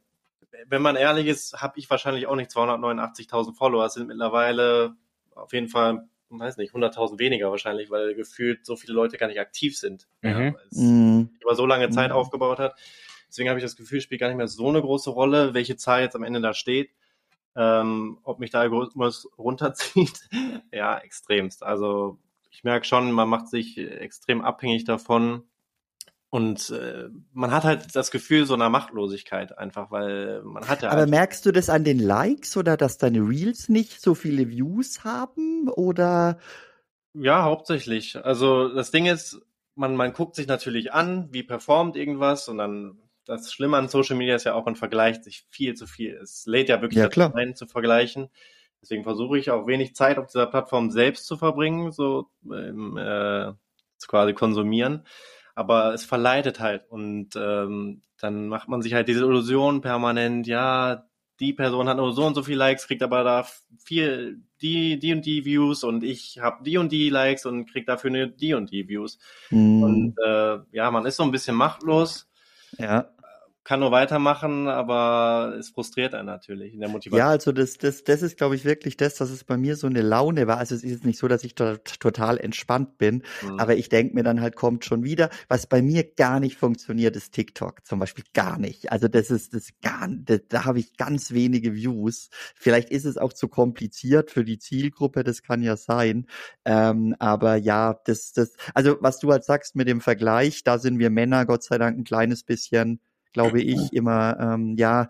wenn 0.69 0.81
man 0.81 0.95
ehrlich 0.95 1.27
ist, 1.27 1.61
habe 1.61 1.77
ich 1.81 1.91
wahrscheinlich 1.91 2.29
auch 2.29 2.37
nicht 2.37 2.53
289.000 2.53 3.57
Follower, 3.57 3.85
es 3.85 3.95
sind 3.95 4.07
mittlerweile 4.07 4.95
auf 5.35 5.53
jeden 5.53 5.69
Fall, 5.69 6.07
weiß 6.29 6.57
nicht, 6.57 6.73
100.000 6.73 7.19
weniger 7.19 7.51
wahrscheinlich, 7.51 7.91
weil 7.91 8.15
gefühlt 8.15 8.65
so 8.65 8.77
viele 8.77 8.93
Leute 8.93 9.17
gar 9.17 9.27
nicht 9.27 9.41
aktiv 9.41 9.77
sind, 9.77 10.07
mhm. 10.21 10.31
ja, 10.31 10.39
weil 10.39 10.55
es 10.71 10.79
mhm. 10.79 11.31
über 11.41 11.57
so 11.57 11.67
lange 11.67 11.91
Zeit 11.91 12.11
mhm. 12.11 12.17
aufgebaut 12.17 12.61
hat. 12.61 12.79
Deswegen 13.27 13.49
habe 13.49 13.59
ich 13.59 13.65
das 13.65 13.75
Gefühl, 13.75 14.01
spielt 14.01 14.21
gar 14.21 14.29
nicht 14.29 14.37
mehr 14.37 14.47
so 14.47 14.69
eine 14.69 14.83
große 14.83 15.11
Rolle, 15.11 15.53
welche 15.53 15.75
Zahl 15.75 16.03
jetzt 16.03 16.15
am 16.15 16.23
Ende 16.23 16.41
da 16.41 16.55
steht 16.55 16.91
ähm, 17.57 18.19
ob 18.23 18.39
mich 18.39 18.51
der 18.51 18.61
Algorithmus 18.61 19.29
runterzieht. 19.39 20.29
ja, 20.73 20.99
extremst. 20.99 21.63
Also 21.63 22.19
ich 22.51 22.65
merke 22.65 22.87
schon, 22.87 23.13
man 23.13 23.29
macht 23.29 23.49
sich 23.49 23.79
extrem 23.79 24.43
abhängig 24.43 24.85
davon. 24.85 25.45
Und 26.31 26.71
äh, 26.71 27.11
man 27.35 27.51
hat 27.51 27.65
halt 27.65 27.95
das 27.95 28.11
Gefühl 28.11 28.47
so 28.47 28.55
einer 28.55 28.71
Machtlosigkeit 28.71 29.59
einfach, 29.59 29.91
weil 29.91 30.43
man 30.45 30.67
hat 30.67 30.81
ja. 30.81 30.89
Aber 30.89 31.01
halt 31.01 31.11
merkst 31.11 31.45
du 31.45 31.53
das 31.53 31.69
an 31.69 31.85
den 31.85 31.99
Likes 31.99 32.57
oder 32.57 32.79
dass 32.79 32.97
deine 32.97 33.21
Reels 33.21 33.69
nicht 33.69 34.01
so 34.01 34.15
viele 34.15 34.49
Views 34.49 35.05
haben 35.05 35.69
oder? 35.69 36.39
Ja, 37.13 37.43
hauptsächlich. 37.43 38.25
Also 38.25 38.71
das 38.71 38.91
Ding 38.91 39.05
ist, 39.05 39.43
man, 39.75 39.95
man 39.95 40.15
guckt 40.15 40.35
sich 40.35 40.47
natürlich 40.47 40.95
an, 40.95 41.29
wie 41.33 41.43
performt 41.43 41.97
irgendwas 41.97 42.49
und 42.49 42.57
dann 42.57 43.02
das 43.25 43.53
Schlimme 43.53 43.77
an 43.77 43.89
Social 43.89 44.17
Media 44.17 44.35
ist 44.35 44.45
ja 44.45 44.55
auch, 44.55 44.65
man 44.65 44.77
vergleicht 44.77 45.25
sich 45.25 45.45
viel 45.51 45.75
zu 45.75 45.87
viel. 45.87 46.15
Es 46.23 46.45
lädt 46.47 46.69
ja 46.69 46.81
wirklich 46.81 46.99
ja, 46.99 47.09
klar. 47.09 47.35
ein, 47.35 47.55
zu 47.55 47.67
vergleichen. 47.67 48.29
Deswegen 48.81 49.05
versuche 49.05 49.39
ich 49.39 49.51
auch 49.51 49.67
wenig 49.67 49.95
Zeit 49.95 50.19
auf 50.19 50.27
dieser 50.27 50.47
Plattform 50.47 50.91
selbst 50.91 51.27
zu 51.27 51.37
verbringen, 51.37 51.93
so 51.93 52.31
ähm, 52.45 52.97
äh, 52.97 53.53
quasi 54.07 54.33
konsumieren. 54.33 55.07
Aber 55.55 55.95
es 55.95 56.05
verleitet 56.05 56.59
halt 56.59 56.91
und 56.91 57.37
ähm, 57.37 58.03
dann 58.19 58.49
macht 58.49 58.69
man 58.69 58.83
sich 58.83 58.95
halt 58.95 59.09
diese 59.09 59.25
Illusion 59.25 59.83
permanent, 59.83 60.47
ja, 60.47 61.07
die 61.39 61.53
Person 61.53 61.89
hat 61.89 61.97
nur 61.97 62.13
so 62.13 62.25
und 62.25 62.35
so 62.35 62.43
viele 62.43 62.59
Likes, 62.59 62.87
kriegt 62.87 63.03
aber 63.03 63.25
da 63.25 63.47
viel 63.79 64.43
die, 64.61 64.99
die 64.99 65.13
und 65.13 65.27
die 65.27 65.45
Views 65.45 65.85
und 65.85 66.05
ich 66.05 66.39
habe 66.41 66.63
die 66.65 66.79
und 66.79 66.91
die 66.93 67.11
Likes 67.11 67.47
und 67.47 67.67
krieg 67.67 67.87
dafür 67.87 68.11
nur 68.11 68.27
die 68.27 68.55
und 68.55 68.71
die 68.71 68.89
Views. 68.89 69.19
Mm. 69.51 69.83
Und 69.83 70.15
äh, 70.25 70.59
ja, 70.71 70.91
man 70.91 71.05
ist 71.05 71.17
so 71.17 71.25
ein 71.25 71.33
bisschen 71.33 71.57
machtlos 71.57 72.32
ja. 72.79 73.13
Kann 73.65 73.79
nur 73.79 73.93
weitermachen, 73.93 74.67
aber 74.67 75.55
es 75.57 75.71
frustriert 75.71 76.15
einen 76.15 76.27
natürlich 76.27 76.75
in 76.75 76.81
der 76.81 76.89
Motivation. 76.89 77.19
Ja, 77.19 77.29
also 77.29 77.53
das, 77.53 77.79
das, 77.79 78.03
das 78.03 78.23
ist, 78.23 78.37
glaube 78.37 78.57
ich, 78.57 78.65
wirklich 78.65 78.97
das, 78.97 79.15
dass 79.15 79.31
es 79.31 79.45
bei 79.45 79.57
mir 79.57 79.77
so 79.77 79.87
eine 79.87 80.03
Laune 80.03 80.49
war. 80.49 80.59
Also 80.59 80.75
es 80.75 80.83
ist 80.83 80.91
jetzt 80.91 81.07
nicht 81.07 81.19
so, 81.19 81.29
dass 81.29 81.45
ich 81.45 81.55
dort 81.55 82.01
total 82.01 82.39
entspannt 82.39 82.99
bin, 82.99 83.23
mhm. 83.43 83.61
aber 83.61 83.77
ich 83.77 83.89
denke 83.89 84.15
mir 84.15 84.25
dann 84.25 84.41
halt, 84.41 84.57
kommt 84.57 84.85
schon 84.85 85.05
wieder. 85.05 85.31
Was 85.47 85.69
bei 85.69 85.81
mir 85.81 86.03
gar 86.03 86.41
nicht 86.41 86.57
funktioniert, 86.57 87.15
ist 87.15 87.35
TikTok 87.35 87.87
zum 87.87 88.01
Beispiel 88.01 88.25
gar 88.35 88.59
nicht. 88.59 88.91
Also 88.91 89.07
das 89.07 89.31
ist 89.31 89.55
das 89.55 89.69
gar, 89.81 90.09
das, 90.09 90.41
da 90.49 90.65
habe 90.65 90.81
ich 90.81 90.97
ganz 90.97 91.31
wenige 91.31 91.73
Views. 91.73 92.31
Vielleicht 92.57 92.91
ist 92.91 93.05
es 93.05 93.17
auch 93.17 93.33
zu 93.33 93.47
kompliziert 93.47 94.33
für 94.33 94.45
die 94.45 94.59
Zielgruppe, 94.59 95.23
das 95.23 95.45
kann 95.45 95.63
ja 95.63 95.77
sein. 95.77 96.27
Ähm, 96.65 97.15
aber 97.21 97.55
ja, 97.55 98.01
das, 98.07 98.33
das, 98.33 98.57
also 98.75 98.97
was 99.01 99.21
du 99.21 99.31
halt 99.31 99.45
sagst 99.45 99.77
mit 99.77 99.87
dem 99.87 100.01
Vergleich, 100.01 100.65
da 100.65 100.79
sind 100.79 100.99
wir 100.99 101.11
Männer 101.11 101.47
Gott 101.47 101.63
sei 101.63 101.79
Dank 101.79 101.97
ein 101.97 102.05
kleines 102.05 102.43
bisschen 102.43 103.01
glaube 103.33 103.61
ich, 103.61 103.93
immer, 103.93 104.37
ähm, 104.39 104.77
ja, 104.77 105.09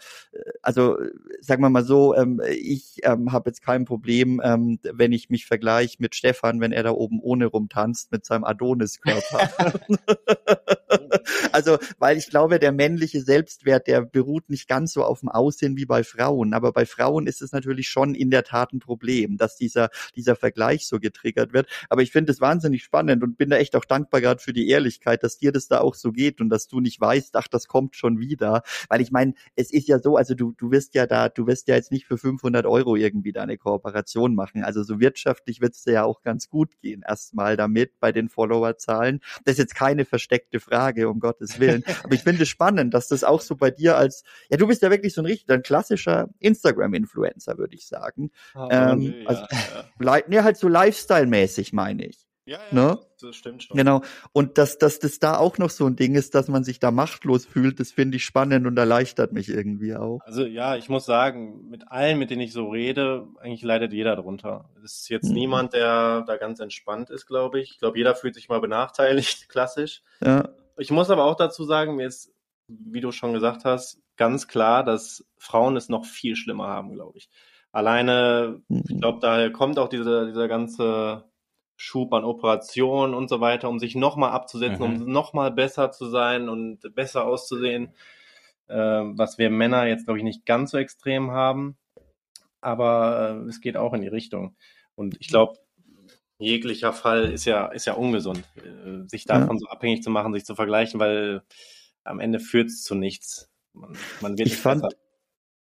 also 0.62 0.96
sagen 1.40 1.62
wir 1.62 1.70
mal 1.70 1.84
so, 1.84 2.14
ähm, 2.14 2.40
ich 2.48 3.00
ähm, 3.02 3.32
habe 3.32 3.50
jetzt 3.50 3.62
kein 3.62 3.84
Problem, 3.84 4.40
ähm, 4.44 4.78
wenn 4.82 5.12
ich 5.12 5.30
mich 5.30 5.46
vergleiche 5.46 5.96
mit 6.00 6.14
Stefan, 6.14 6.60
wenn 6.60 6.72
er 6.72 6.82
da 6.82 6.90
oben 6.90 7.20
ohne 7.20 7.46
rumtanzt 7.46 8.12
mit 8.12 8.24
seinem 8.24 8.44
Adoniskörper. 8.52 9.50
also, 11.52 11.78
weil 11.98 12.16
ich 12.16 12.28
glaube, 12.28 12.58
der 12.58 12.72
männliche 12.72 13.20
Selbstwert, 13.20 13.86
der 13.86 14.02
beruht 14.02 14.50
nicht 14.50 14.68
ganz 14.68 14.92
so 14.92 15.04
auf 15.04 15.20
dem 15.20 15.28
Aussehen 15.28 15.76
wie 15.76 15.86
bei 15.86 16.04
Frauen. 16.04 16.54
Aber 16.54 16.72
bei 16.72 16.86
Frauen 16.86 17.26
ist 17.26 17.42
es 17.42 17.52
natürlich 17.52 17.88
schon 17.88 18.14
in 18.14 18.30
der 18.30 18.44
Tat 18.44 18.72
ein 18.72 18.80
Problem, 18.80 19.36
dass 19.36 19.56
dieser, 19.56 19.90
dieser 20.16 20.36
Vergleich 20.36 20.86
so 20.86 20.98
getriggert 20.98 21.52
wird. 21.52 21.68
Aber 21.88 22.02
ich 22.02 22.12
finde 22.12 22.32
es 22.32 22.40
wahnsinnig 22.40 22.82
spannend 22.82 23.22
und 23.22 23.36
bin 23.36 23.50
da 23.50 23.56
echt 23.56 23.76
auch 23.76 23.84
dankbar 23.84 24.20
gerade 24.20 24.42
für 24.42 24.52
die 24.52 24.68
Ehrlichkeit, 24.68 25.22
dass 25.22 25.38
dir 25.38 25.52
das 25.52 25.68
da 25.68 25.80
auch 25.80 25.94
so 25.94 26.12
geht 26.12 26.40
und 26.40 26.48
dass 26.48 26.68
du 26.68 26.80
nicht 26.80 27.00
weißt, 27.00 27.36
ach, 27.36 27.48
das 27.48 27.68
kommt 27.68 27.96
schon 27.96 28.18
wieder. 28.18 28.62
Weil 28.88 29.00
ich 29.00 29.10
meine, 29.10 29.34
es 29.56 29.72
ist 29.72 29.88
ja 29.88 29.98
so, 29.98 30.16
also 30.16 30.34
du, 30.34 30.52
du 30.56 30.70
wirst 30.70 30.94
ja 30.94 31.06
da, 31.06 31.28
du 31.28 31.46
wirst 31.46 31.68
ja 31.68 31.76
jetzt 31.76 31.92
nicht 31.92 32.06
für 32.06 32.18
500 32.18 32.66
Euro 32.66 32.96
irgendwie 32.96 33.32
deine 33.32 33.58
Kooperation 33.58 34.34
machen. 34.34 34.64
Also 34.64 34.82
so 34.82 35.00
wirtschaftlich 35.00 35.60
wird 35.60 35.74
es 35.74 35.84
ja 35.84 36.04
auch 36.04 36.22
ganz 36.22 36.48
gut 36.48 36.78
gehen 36.80 37.02
erstmal 37.12 37.56
damit 37.56 38.00
bei 38.00 38.12
den 38.12 38.28
Followerzahlen. 38.28 39.20
Das 39.44 39.54
ist 39.54 39.58
jetzt 39.58 39.74
keine 39.74 40.04
versteckte 40.04 40.60
Frage, 40.60 40.81
um 40.90 41.20
Gottes 41.20 41.60
Willen. 41.60 41.84
Aber 42.02 42.14
ich 42.14 42.22
finde 42.22 42.42
es 42.42 42.48
spannend, 42.48 42.94
dass 42.94 43.08
das 43.08 43.24
auch 43.24 43.40
so 43.40 43.56
bei 43.56 43.70
dir 43.70 43.96
als, 43.96 44.24
ja, 44.50 44.56
du 44.56 44.66
bist 44.66 44.82
ja 44.82 44.90
wirklich 44.90 45.14
so 45.14 45.22
ein 45.22 45.26
richtig, 45.26 45.50
ein 45.50 45.62
klassischer 45.62 46.28
Instagram-Influencer, 46.40 47.58
würde 47.58 47.74
ich 47.74 47.86
sagen. 47.86 48.30
Ah, 48.54 48.92
ähm, 48.92 49.00
ja, 49.00 49.28
also, 49.28 49.42
ja. 50.00 50.22
Ne, 50.28 50.44
halt 50.44 50.56
so 50.56 50.68
Lifestyle-mäßig, 50.68 51.72
meine 51.72 52.06
ich. 52.06 52.26
Ja, 52.44 52.58
ja, 52.72 52.74
ne? 52.74 52.98
das 53.20 53.36
stimmt 53.36 53.62
schon. 53.62 53.76
Genau. 53.76 54.02
Und 54.32 54.58
dass, 54.58 54.76
dass 54.76 54.98
das 54.98 55.20
da 55.20 55.36
auch 55.36 55.58
noch 55.58 55.70
so 55.70 55.86
ein 55.86 55.94
Ding 55.94 56.16
ist, 56.16 56.34
dass 56.34 56.48
man 56.48 56.64
sich 56.64 56.80
da 56.80 56.90
machtlos 56.90 57.46
fühlt, 57.46 57.78
das 57.78 57.92
finde 57.92 58.16
ich 58.16 58.24
spannend 58.24 58.66
und 58.66 58.76
erleichtert 58.76 59.32
mich 59.32 59.48
irgendwie 59.48 59.94
auch. 59.94 60.18
Also 60.24 60.44
ja, 60.44 60.74
ich 60.76 60.88
muss 60.88 61.04
sagen, 61.04 61.68
mit 61.68 61.88
allen, 61.88 62.18
mit 62.18 62.30
denen 62.30 62.40
ich 62.40 62.52
so 62.52 62.68
rede, 62.68 63.28
eigentlich 63.40 63.62
leidet 63.62 63.92
jeder 63.92 64.16
drunter. 64.16 64.70
Es 64.84 65.02
ist 65.02 65.08
jetzt 65.08 65.28
mhm. 65.28 65.34
niemand, 65.34 65.72
der 65.72 66.24
da 66.26 66.36
ganz 66.36 66.58
entspannt 66.58 67.10
ist, 67.10 67.26
glaube 67.26 67.60
ich. 67.60 67.70
Ich 67.72 67.78
glaube, 67.78 67.96
jeder 67.96 68.16
fühlt 68.16 68.34
sich 68.34 68.48
mal 68.48 68.60
benachteiligt, 68.60 69.48
klassisch. 69.48 70.02
Ja. 70.24 70.48
Ich 70.78 70.90
muss 70.90 71.10
aber 71.10 71.24
auch 71.24 71.36
dazu 71.36 71.64
sagen, 71.64 71.96
mir 71.96 72.06
ist, 72.06 72.32
wie 72.68 73.00
du 73.00 73.12
schon 73.12 73.32
gesagt 73.32 73.64
hast, 73.64 74.00
ganz 74.16 74.48
klar, 74.48 74.84
dass 74.84 75.24
Frauen 75.38 75.76
es 75.76 75.88
noch 75.88 76.04
viel 76.04 76.36
schlimmer 76.36 76.68
haben, 76.68 76.92
glaube 76.92 77.18
ich. 77.18 77.28
Alleine, 77.72 78.62
mhm. 78.68 78.84
ich 78.88 79.00
glaube, 79.00 79.18
daher 79.20 79.50
kommt 79.50 79.78
auch 79.78 79.88
dieser, 79.88 80.26
dieser 80.26 80.48
ganze 80.48 81.24
Schub 81.76 82.12
an 82.12 82.24
Operationen 82.24 83.14
und 83.14 83.28
so 83.28 83.40
weiter, 83.40 83.68
um 83.68 83.78
sich 83.78 83.94
nochmal 83.94 84.30
abzusetzen, 84.32 84.86
mhm. 84.86 85.02
um 85.02 85.10
nochmal 85.10 85.50
besser 85.50 85.90
zu 85.90 86.06
sein 86.06 86.48
und 86.48 86.94
besser 86.94 87.24
auszusehen, 87.24 87.94
äh, 88.68 88.76
was 88.76 89.38
wir 89.38 89.50
Männer 89.50 89.86
jetzt, 89.86 90.04
glaube 90.04 90.18
ich, 90.18 90.24
nicht 90.24 90.46
ganz 90.46 90.70
so 90.70 90.78
extrem 90.78 91.30
haben. 91.32 91.76
Aber 92.60 93.42
äh, 93.44 93.48
es 93.48 93.60
geht 93.60 93.76
auch 93.76 93.94
in 93.94 94.02
die 94.02 94.08
Richtung. 94.08 94.54
Und 94.94 95.16
ich 95.20 95.28
glaube, 95.28 95.58
jeglicher 96.42 96.92
Fall 96.92 97.32
ist 97.32 97.44
ja, 97.44 97.66
ist 97.68 97.86
ja 97.86 97.94
ungesund, 97.94 98.44
äh, 98.56 99.08
sich 99.08 99.24
davon 99.24 99.56
ja. 99.56 99.60
so 99.60 99.66
abhängig 99.68 100.02
zu 100.02 100.10
machen, 100.10 100.32
sich 100.32 100.44
zu 100.44 100.54
vergleichen, 100.54 101.00
weil 101.00 101.42
am 102.04 102.20
Ende 102.20 102.40
führt 102.40 102.68
es 102.68 102.82
zu 102.82 102.94
nichts. 102.94 103.50
Man, 103.72 103.96
man 104.20 104.38
wird 104.38 104.48
ich 104.48 104.56
fand, 104.56 104.82
besser. 104.82 104.96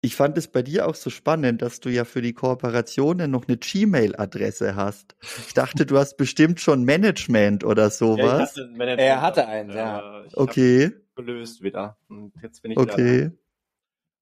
Ich 0.02 0.16
fand 0.16 0.38
es 0.38 0.48
bei 0.48 0.62
dir 0.62 0.88
auch 0.88 0.96
so 0.96 1.10
spannend, 1.10 1.62
dass 1.62 1.80
du 1.80 1.90
ja 1.90 2.06
für 2.06 2.22
die 2.22 2.34
Kooperationen 2.34 3.32
noch 3.32 3.48
eine 3.48 3.58
Gmail-Adresse 3.58 4.76
hast. 4.76 5.16
Ich 5.48 5.54
dachte, 5.54 5.86
du 5.86 5.98
hast 5.98 6.18
bestimmt 6.18 6.62
schon 6.62 6.84
Management 6.84 7.64
oder 7.64 7.90
sowas. 7.90 8.56
Ja, 8.56 8.64
hatte 8.80 9.02
er 9.02 9.22
hatte 9.22 9.48
eins, 9.48 9.74
ja. 9.74 10.24
okay. 10.34 10.92
Gelöst 11.16 11.64
wieder. 11.64 11.98
Und 12.08 12.32
jetzt 12.42 12.62
bin 12.62 12.72
ich 12.72 12.78
okay. 12.78 13.20
wieder. 13.22 13.32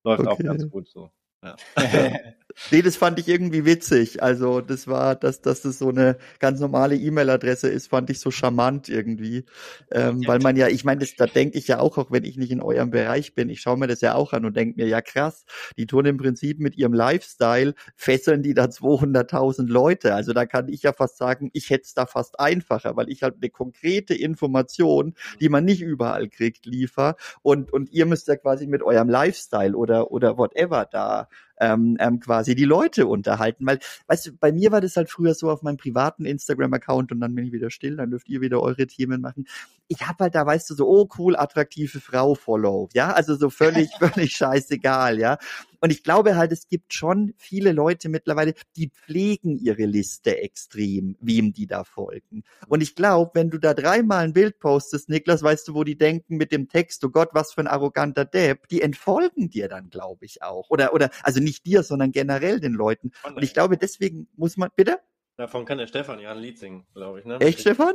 Läuft 0.06 0.22
okay. 0.22 0.30
auch 0.30 0.38
ganz 0.38 0.70
gut 0.70 0.88
so. 0.88 1.12
Ja. 1.44 1.56
nee, 2.72 2.82
das 2.82 2.96
fand 2.96 3.20
ich 3.20 3.28
irgendwie 3.28 3.66
witzig. 3.66 4.24
Also 4.24 4.62
das 4.62 4.88
war, 4.88 5.16
dass, 5.16 5.42
dass 5.42 5.62
das 5.62 5.80
so 5.80 5.90
eine 5.90 6.18
ganz 6.40 6.60
normale 6.60 6.96
E-Mail-Adresse 6.96 7.68
ist, 7.68 7.88
fand 7.88 8.10
ich 8.10 8.20
so 8.20 8.32
charmant 8.32 8.90
irgendwie. 8.90 9.46
Ähm, 9.92 10.26
weil 10.26 10.40
man 10.40 10.56
ja, 10.56 10.68
ich 10.68 10.84
meine, 10.86 11.06
da 11.18 11.26
denke 11.26 11.58
ich 11.58 11.68
ja 11.68 11.80
auch, 11.80 11.98
auch 11.98 12.12
wenn 12.12 12.24
ich 12.24 12.38
nicht 12.38 12.52
in 12.52 12.62
eurem 12.62 12.92
Bereich 12.92 13.36
bin, 13.36 13.50
ich 13.50 13.62
schaue 13.62 13.78
mir 13.78 13.88
das 13.88 14.02
ja 14.02 14.16
auch 14.16 14.34
an 14.34 14.46
und 14.46 14.56
denke 14.56 14.82
mir, 14.82 14.88
ja 14.88 15.02
krass, 15.02 15.46
die 15.78 15.86
tun 15.86 16.06
im 16.06 16.18
Prinzip 16.18 16.60
mit 16.60 16.78
ihrem 16.78 16.94
Lifestyle, 16.94 17.76
fesseln 17.96 18.44
die 18.44 18.54
da 18.54 18.66
200.000 18.66 19.68
Leute. 19.68 20.14
Also 20.16 20.34
da 20.34 20.46
kann 20.46 20.70
ich 20.70 20.84
ja 20.84 20.94
fast 20.94 21.18
sagen, 21.18 21.50
ich 21.54 21.70
hätte 21.70 21.84
es 21.84 21.94
da 21.94 22.06
fast 22.06 22.40
einfacher, 22.40 22.96
weil 22.96 23.10
ich 23.10 23.24
halt 23.24 23.36
eine 23.42 23.50
konkrete 23.50 24.14
Information, 24.14 25.14
die 25.40 25.50
man 25.50 25.66
nicht 25.66 25.82
überall 25.82 26.30
kriegt, 26.30 26.66
liefer. 26.66 27.16
Und, 27.42 27.72
und 27.72 27.92
ihr 27.92 28.06
müsst 28.06 28.28
ja 28.28 28.36
quasi 28.36 28.68
mit 28.68 28.84
eurem 28.84 29.10
Lifestyle 29.10 29.76
oder, 29.76 30.12
oder 30.12 30.38
whatever 30.38 30.86
da 30.86 31.28
ähm, 31.60 31.98
ähm, 32.00 32.20
quasi 32.20 32.56
die 32.56 32.66
Leute 32.66 33.08
unterhalten. 33.08 33.66
Weil, 33.66 33.80
weißt 34.08 34.28
du, 34.28 34.32
bei 34.34 34.52
mir 34.52 34.72
war 34.72 34.82
das 34.82 34.96
halt 34.96 35.10
früher 35.10 35.34
so 35.34 35.50
auf 35.50 35.62
meinem 35.62 35.78
privaten 35.78 36.26
Instagram-Account 36.26 37.12
und 37.12 37.20
dann 37.20 37.36
bin 37.36 37.46
ich 37.46 37.52
wieder 37.52 37.70
still, 37.70 37.98
dann 37.98 38.12
dürft 38.12 38.30
ihr 38.30 38.42
wieder 38.42 38.62
eure 38.62 38.88
Themen 38.88 39.22
machen. 39.22 39.46
Ich 39.88 40.02
hab 40.08 40.20
halt 40.20 40.36
da, 40.36 40.46
weißt 40.46 40.70
du, 40.70 40.76
so, 40.76 40.88
oh 40.88 41.08
cool, 41.18 41.36
attraktive 41.36 42.00
Frau 42.00 42.36
Follow, 42.36 42.90
ja, 42.94 43.12
also 43.12 43.36
so 43.36 43.50
völlig, 43.50 43.90
völlig 44.00 44.36
scheißegal, 44.36 45.20
ja. 45.20 45.38
Und 45.86 45.92
ich 45.92 46.02
glaube 46.02 46.36
halt, 46.36 46.52
es 46.52 46.68
gibt 46.68 46.96
schon 46.96 47.36
viele 47.38 47.72
Leute 47.72 48.10
mittlerweile, 48.10 48.56
die 48.76 48.90
pflegen 48.90 49.56
ihre 49.56 49.86
Liste 49.86 50.42
extrem, 50.42 51.16
wem 51.20 51.54
die 51.54 51.68
da 51.68 51.84
folgen. 51.84 52.44
Und 52.68 52.82
ich 52.82 52.96
glaube, 52.96 53.30
wenn 53.36 53.52
du 53.52 53.60
da 53.60 53.76
dreimal 53.76 54.24
ein 54.24 54.34
Bild 54.34 54.58
postest, 54.58 55.10
Niklas, 55.10 55.44
weißt 55.44 55.68
du, 55.68 55.76
wo 55.76 55.84
die 55.84 55.96
denken 55.96 56.38
mit 56.38 56.52
dem 56.52 56.70
Text, 56.70 57.06
oh 57.06 57.10
Gott, 57.10 57.30
was 57.34 57.54
für 57.54 57.62
ein 57.62 57.68
arroganter 57.68 58.26
Depp, 58.26 58.68
die 58.70 58.82
entfolgen 58.82 59.52
dir 59.52 59.68
dann, 59.68 59.92
glaube 59.92 60.26
ich 60.26 60.42
auch. 60.42 60.72
Oder, 60.72 60.92
oder, 60.92 61.12
also 61.22 61.40
nicht 61.40 61.68
dir, 61.68 61.84
sondern 61.84 62.12
generell 62.12 62.60
den 62.60 62.74
Leuten. 62.74 63.12
Und 63.24 63.44
ich 63.44 63.54
glaube, 63.54 63.78
deswegen 63.78 64.28
muss 64.36 64.58
man, 64.58 64.72
bitte? 64.76 64.98
Davon 65.38 65.66
kann 65.66 65.78
der 65.78 65.86
Stefan 65.86 66.20
ja 66.20 66.32
ein 66.32 66.40
Lied 66.40 66.58
singen, 66.58 66.88
glaube 66.96 67.20
ich, 67.20 67.26
ne? 67.26 67.40
Echt, 67.42 67.60
Stefan? 67.60 67.94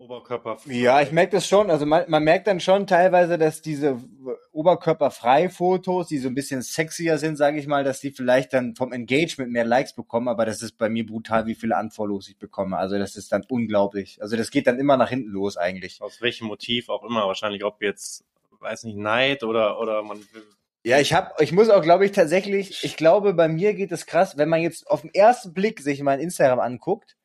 Oberkörper 0.00 0.56
Ja, 0.64 1.02
ich 1.02 1.12
merke 1.12 1.32
das 1.32 1.46
schon. 1.46 1.70
Also 1.70 1.84
man, 1.84 2.04
man 2.08 2.24
merkt 2.24 2.46
dann 2.46 2.58
schon 2.58 2.86
teilweise, 2.86 3.36
dass 3.36 3.60
diese 3.60 3.98
oberkörperfrei 4.52 5.50
Fotos, 5.50 6.08
die 6.08 6.18
so 6.18 6.28
ein 6.28 6.34
bisschen 6.34 6.62
sexier 6.62 7.18
sind, 7.18 7.36
sage 7.36 7.58
ich 7.58 7.66
mal, 7.66 7.84
dass 7.84 8.00
die 8.00 8.10
vielleicht 8.10 8.54
dann 8.54 8.74
vom 8.74 8.92
Engagement 8.92 9.52
mehr 9.52 9.64
Likes 9.64 9.94
bekommen, 9.94 10.28
aber 10.28 10.46
das 10.46 10.62
ist 10.62 10.78
bei 10.78 10.88
mir 10.88 11.04
brutal, 11.04 11.46
wie 11.46 11.54
viele 11.54 11.78
Unfollows 11.78 12.28
ich 12.28 12.38
bekomme. 12.38 12.78
Also 12.78 12.98
das 12.98 13.16
ist 13.16 13.30
dann 13.30 13.44
unglaublich. 13.48 14.22
Also 14.22 14.36
das 14.36 14.50
geht 14.50 14.66
dann 14.66 14.78
immer 14.78 14.96
nach 14.96 15.10
hinten 15.10 15.28
los 15.28 15.58
eigentlich. 15.58 16.00
Aus 16.00 16.20
welchem 16.22 16.46
Motiv 16.46 16.88
auch 16.88 17.04
immer, 17.04 17.26
wahrscheinlich 17.26 17.64
ob 17.64 17.82
jetzt, 17.82 18.24
weiß 18.58 18.84
nicht, 18.84 18.96
Neid 18.96 19.44
oder 19.44 19.78
oder 19.78 20.02
man 20.02 20.24
ja, 20.82 20.98
ich 20.98 21.12
habe, 21.12 21.34
ich 21.40 21.52
muss 21.52 21.68
auch, 21.68 21.82
glaube 21.82 22.06
ich, 22.06 22.12
tatsächlich, 22.12 22.84
ich 22.84 22.96
glaube, 22.96 23.34
bei 23.34 23.48
mir 23.48 23.74
geht 23.74 23.92
es 23.92 24.06
krass, 24.06 24.38
wenn 24.38 24.48
man 24.48 24.62
jetzt 24.62 24.90
auf 24.90 25.02
den 25.02 25.12
ersten 25.12 25.52
Blick 25.52 25.80
sich 25.80 26.02
mein 26.02 26.20
Instagram 26.20 26.58
anguckt, 26.58 27.18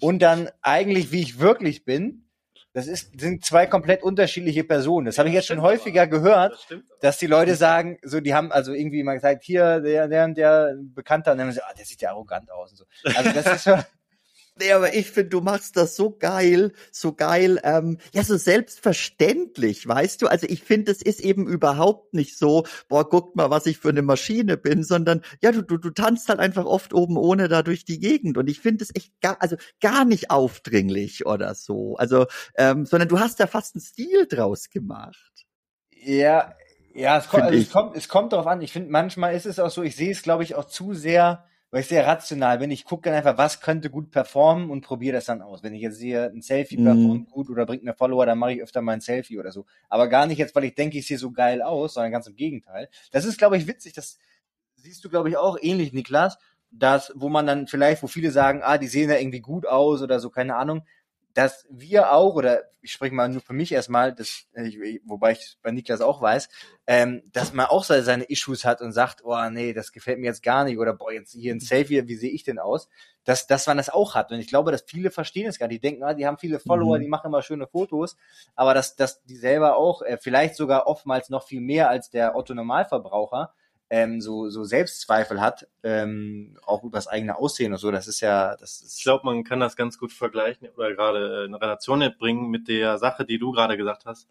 und 0.00 0.20
dann 0.20 0.50
eigentlich, 0.62 1.12
wie 1.12 1.22
ich 1.22 1.38
wirklich 1.38 1.84
bin, 1.84 2.28
das 2.74 2.86
ist, 2.86 3.20
sind 3.20 3.44
zwei 3.44 3.66
komplett 3.66 4.02
unterschiedliche 4.02 4.64
Personen. 4.64 5.04
Das 5.04 5.18
habe 5.18 5.28
ich 5.28 5.34
jetzt 5.34 5.46
schon 5.46 5.60
häufiger 5.60 6.06
gehört, 6.06 6.66
das 6.70 6.80
dass 7.00 7.18
die 7.18 7.26
Leute 7.26 7.54
sagen, 7.54 7.98
so, 8.02 8.20
die 8.20 8.32
haben 8.32 8.50
also 8.50 8.72
irgendwie 8.72 9.02
mal 9.02 9.14
gesagt, 9.14 9.44
hier, 9.44 9.80
der, 9.80 10.08
der, 10.08 10.28
der 10.28 10.74
Bekannter, 10.80 11.32
und 11.32 11.38
dann 11.38 11.48
haben 11.48 11.52
sie, 11.52 11.62
ah, 11.62 11.74
der 11.76 11.84
sieht 11.84 12.00
ja 12.00 12.10
arrogant 12.10 12.50
aus 12.50 12.70
und 12.70 12.78
so. 12.78 12.84
Also 13.14 13.30
das 13.32 13.46
ist 13.46 13.64
schon, 13.64 13.82
Nee, 14.58 14.72
aber 14.72 14.94
ich 14.94 15.10
finde, 15.10 15.30
du 15.30 15.40
machst 15.40 15.78
das 15.78 15.96
so 15.96 16.10
geil, 16.10 16.72
so 16.90 17.14
geil, 17.14 17.58
ähm, 17.64 17.96
ja, 18.12 18.22
so 18.22 18.36
selbstverständlich, 18.36 19.88
weißt 19.88 20.20
du? 20.20 20.26
Also 20.26 20.46
ich 20.46 20.62
finde, 20.62 20.92
es 20.92 21.00
ist 21.00 21.20
eben 21.20 21.46
überhaupt 21.46 22.12
nicht 22.12 22.36
so, 22.36 22.66
boah, 22.88 23.08
guckt 23.08 23.34
mal, 23.34 23.48
was 23.48 23.64
ich 23.64 23.78
für 23.78 23.88
eine 23.88 24.02
Maschine 24.02 24.58
bin, 24.58 24.84
sondern 24.84 25.22
ja, 25.40 25.52
du, 25.52 25.62
du, 25.62 25.78
du 25.78 25.88
tanzt 25.90 26.28
halt 26.28 26.38
einfach 26.38 26.66
oft 26.66 26.92
oben 26.92 27.16
ohne 27.16 27.48
da 27.48 27.62
durch 27.62 27.86
die 27.86 27.98
Gegend. 27.98 28.36
Und 28.36 28.50
ich 28.50 28.60
finde 28.60 28.84
es 28.84 28.94
echt 28.94 29.18
gar, 29.22 29.40
also 29.40 29.56
gar 29.80 30.04
nicht 30.04 30.30
aufdringlich 30.30 31.24
oder 31.24 31.54
so. 31.54 31.96
Also, 31.96 32.26
ähm, 32.54 32.84
sondern 32.84 33.08
du 33.08 33.20
hast 33.20 33.40
da 33.40 33.46
fast 33.46 33.74
einen 33.74 33.82
Stil 33.82 34.26
draus 34.26 34.68
gemacht. 34.68 35.46
Ja, 36.04 36.54
ja, 36.94 37.16
es, 37.16 37.28
kommt, 37.28 37.44
also 37.44 37.58
es 37.58 37.70
kommt, 37.70 37.96
es 37.96 38.08
kommt 38.08 38.34
darauf 38.34 38.46
an. 38.46 38.60
Ich 38.60 38.72
finde, 38.72 38.90
manchmal 38.90 39.34
ist 39.34 39.46
es 39.46 39.58
auch 39.58 39.70
so, 39.70 39.82
ich 39.82 39.96
sehe 39.96 40.10
es, 40.10 40.22
glaube 40.22 40.42
ich, 40.42 40.56
auch 40.56 40.66
zu 40.66 40.92
sehr 40.92 41.46
weil 41.72 41.80
ich 41.80 41.88
sehr 41.88 42.06
rational 42.06 42.58
bin. 42.58 42.70
Ich 42.70 42.84
gucke 42.84 43.08
dann 43.08 43.14
einfach, 43.14 43.38
was 43.38 43.60
könnte 43.60 43.88
gut 43.88 44.10
performen 44.10 44.70
und 44.70 44.82
probiere 44.82 45.14
das 45.14 45.24
dann 45.24 45.40
aus. 45.40 45.62
Wenn 45.62 45.74
ich 45.74 45.80
jetzt 45.80 45.96
sehe, 45.96 46.26
ein 46.26 46.42
Selfie 46.42 46.76
mhm. 46.76 46.84
performt 46.84 47.30
gut 47.30 47.48
oder 47.48 47.64
bringt 47.64 47.82
mir 47.82 47.94
Follower, 47.94 48.26
dann 48.26 48.38
mache 48.38 48.52
ich 48.52 48.62
öfter 48.62 48.82
mal 48.82 48.92
ein 48.92 49.00
Selfie 49.00 49.38
oder 49.38 49.52
so. 49.52 49.64
Aber 49.88 50.06
gar 50.08 50.26
nicht 50.26 50.36
jetzt, 50.36 50.54
weil 50.54 50.64
ich 50.64 50.74
denke, 50.74 50.98
ich 50.98 51.06
sehe 51.06 51.16
so 51.16 51.32
geil 51.32 51.62
aus, 51.62 51.94
sondern 51.94 52.12
ganz 52.12 52.26
im 52.26 52.36
Gegenteil. 52.36 52.88
Das 53.10 53.24
ist, 53.24 53.38
glaube 53.38 53.56
ich, 53.56 53.66
witzig. 53.66 53.94
Das 53.94 54.18
siehst 54.76 55.02
du, 55.02 55.08
glaube 55.08 55.30
ich, 55.30 55.38
auch 55.38 55.56
ähnlich, 55.60 55.94
Niklas. 55.94 56.36
Das, 56.70 57.10
wo 57.14 57.30
man 57.30 57.46
dann 57.46 57.66
vielleicht, 57.66 58.02
wo 58.02 58.06
viele 58.06 58.30
sagen, 58.30 58.60
ah, 58.62 58.76
die 58.76 58.86
sehen 58.86 59.10
ja 59.10 59.16
irgendwie 59.16 59.40
gut 59.40 59.66
aus 59.66 60.02
oder 60.02 60.20
so, 60.20 60.28
keine 60.28 60.56
Ahnung 60.56 60.82
dass 61.34 61.66
wir 61.70 62.12
auch, 62.12 62.34
oder 62.34 62.64
ich 62.82 62.92
spreche 62.92 63.14
mal 63.14 63.28
nur 63.28 63.40
für 63.40 63.52
mich 63.52 63.72
erstmal, 63.72 64.14
das, 64.14 64.46
wobei 65.04 65.32
ich 65.32 65.56
bei 65.62 65.70
Niklas 65.70 66.00
auch 66.00 66.20
weiß, 66.20 66.48
ähm, 66.86 67.22
dass 67.32 67.52
man 67.52 67.66
auch 67.66 67.84
seine 67.84 68.24
Issues 68.24 68.64
hat 68.64 68.80
und 68.80 68.92
sagt, 68.92 69.24
oh 69.24 69.48
nee, 69.50 69.72
das 69.72 69.92
gefällt 69.92 70.18
mir 70.18 70.26
jetzt 70.26 70.42
gar 70.42 70.64
nicht, 70.64 70.78
oder 70.78 70.92
boah, 70.92 71.12
jetzt 71.12 71.32
hier 71.32 71.54
ein 71.54 71.60
Selfie, 71.60 72.06
wie 72.08 72.16
sehe 72.16 72.30
ich 72.30 72.42
denn 72.42 72.58
aus? 72.58 72.88
Dass, 73.24 73.46
dass 73.46 73.66
man 73.68 73.76
das 73.76 73.88
auch 73.88 74.14
hat. 74.16 74.32
Und 74.32 74.40
ich 74.40 74.48
glaube, 74.48 74.72
dass 74.72 74.82
viele 74.82 75.12
verstehen 75.12 75.46
es 75.46 75.58
gar 75.58 75.68
nicht. 75.68 75.82
Die 75.82 75.88
denken, 75.88 76.02
ah, 76.02 76.12
die 76.12 76.26
haben 76.26 76.38
viele 76.38 76.58
Follower, 76.58 76.98
mhm. 76.98 77.02
die 77.02 77.08
machen 77.08 77.28
immer 77.28 77.42
schöne 77.42 77.68
Fotos, 77.68 78.16
aber 78.56 78.74
dass, 78.74 78.96
dass 78.96 79.22
die 79.22 79.36
selber 79.36 79.76
auch, 79.76 80.02
äh, 80.02 80.18
vielleicht 80.20 80.56
sogar 80.56 80.86
oftmals 80.86 81.30
noch 81.30 81.46
viel 81.46 81.60
mehr 81.60 81.88
als 81.88 82.10
der 82.10 82.34
Otto 82.34 82.54
Normalverbraucher, 82.54 83.54
ähm, 83.92 84.22
so, 84.22 84.48
so 84.48 84.64
Selbstzweifel 84.64 85.42
hat, 85.42 85.68
ähm, 85.82 86.58
auch 86.64 86.82
über 86.82 86.96
das 86.96 87.08
eigene 87.08 87.36
Aussehen 87.36 87.74
und 87.74 87.78
so, 87.78 87.90
das 87.90 88.08
ist 88.08 88.22
ja, 88.22 88.56
das 88.56 88.80
ist. 88.80 88.96
Ich 88.96 89.04
glaube, 89.04 89.26
man 89.26 89.44
kann 89.44 89.60
das 89.60 89.76
ganz 89.76 89.98
gut 89.98 90.14
vergleichen 90.14 90.66
oder 90.70 90.94
gerade 90.94 91.42
äh, 91.42 91.44
in 91.44 91.54
Relation 91.54 92.02
bringen 92.18 92.48
mit 92.48 92.68
der 92.68 92.96
Sache, 92.96 93.26
die 93.26 93.38
du 93.38 93.52
gerade 93.52 93.76
gesagt 93.76 94.06
hast. 94.06 94.30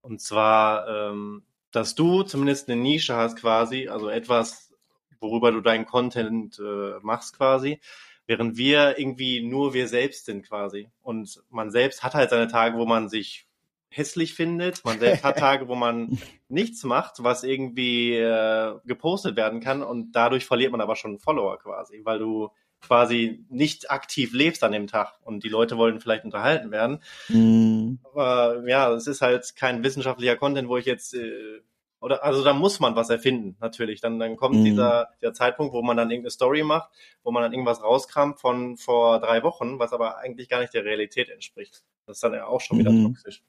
Und 0.00 0.22
zwar, 0.22 0.88
ähm, 0.88 1.44
dass 1.70 1.94
du 1.94 2.22
zumindest 2.22 2.70
eine 2.70 2.80
Nische 2.80 3.14
hast 3.14 3.36
quasi, 3.36 3.88
also 3.88 4.08
etwas, 4.08 4.72
worüber 5.20 5.52
du 5.52 5.60
deinen 5.60 5.84
Content 5.84 6.58
äh, 6.58 6.98
machst 7.02 7.36
quasi, 7.36 7.80
während 8.26 8.56
wir 8.56 8.98
irgendwie 8.98 9.42
nur 9.46 9.74
wir 9.74 9.86
selbst 9.86 10.24
sind 10.24 10.48
quasi. 10.48 10.88
Und 11.02 11.42
man 11.50 11.70
selbst 11.70 12.02
hat 12.02 12.14
halt 12.14 12.30
seine 12.30 12.48
Tage, 12.48 12.78
wo 12.78 12.86
man 12.86 13.10
sich 13.10 13.46
hässlich 13.94 14.34
findet. 14.34 14.84
Man 14.84 14.98
selbst 14.98 15.24
hat 15.24 15.38
Tage, 15.38 15.68
wo 15.68 15.74
man 15.74 16.18
nichts 16.48 16.84
macht, 16.84 17.22
was 17.22 17.44
irgendwie 17.44 18.14
äh, 18.14 18.74
gepostet 18.84 19.36
werden 19.36 19.60
kann 19.60 19.82
und 19.82 20.12
dadurch 20.12 20.46
verliert 20.46 20.72
man 20.72 20.80
aber 20.80 20.96
schon 20.96 21.18
Follower 21.18 21.58
quasi, 21.58 22.00
weil 22.04 22.18
du 22.18 22.50
quasi 22.80 23.44
nicht 23.48 23.90
aktiv 23.90 24.32
lebst 24.32 24.62
an 24.62 24.72
dem 24.72 24.86
Tag 24.86 25.14
und 25.22 25.42
die 25.42 25.48
Leute 25.48 25.76
wollen 25.78 26.00
vielleicht 26.00 26.24
unterhalten 26.24 26.70
werden. 26.70 27.02
Mhm. 27.28 27.98
Aber 28.04 28.62
ja, 28.68 28.92
es 28.92 29.06
ist 29.06 29.22
halt 29.22 29.56
kein 29.56 29.82
wissenschaftlicher 29.82 30.36
Content, 30.36 30.68
wo 30.68 30.76
ich 30.76 30.84
jetzt 30.84 31.14
äh, 31.14 31.60
oder 32.04 32.22
also 32.22 32.44
da 32.44 32.52
muss 32.52 32.80
man 32.80 32.96
was 32.96 33.08
erfinden, 33.08 33.56
natürlich. 33.60 34.02
Dann, 34.02 34.18
dann 34.18 34.36
kommt 34.36 34.56
mhm. 34.56 34.64
dieser, 34.64 35.08
der 35.22 35.32
Zeitpunkt, 35.32 35.72
wo 35.72 35.80
man 35.80 35.96
dann 35.96 36.10
irgendeine 36.10 36.32
Story 36.32 36.62
macht, 36.62 36.90
wo 37.22 37.30
man 37.30 37.42
dann 37.42 37.52
irgendwas 37.54 37.82
rauskramt 37.82 38.38
von 38.38 38.76
vor 38.76 39.20
drei 39.20 39.42
Wochen, 39.42 39.78
was 39.78 39.94
aber 39.94 40.18
eigentlich 40.18 40.50
gar 40.50 40.60
nicht 40.60 40.74
der 40.74 40.84
Realität 40.84 41.30
entspricht. 41.30 41.82
Das 42.06 42.18
ist 42.18 42.22
dann 42.22 42.34
ja 42.34 42.46
auch 42.46 42.60
schon 42.60 42.78
wieder 42.78 42.90
mhm. 42.90 43.14
toxisch. 43.14 43.42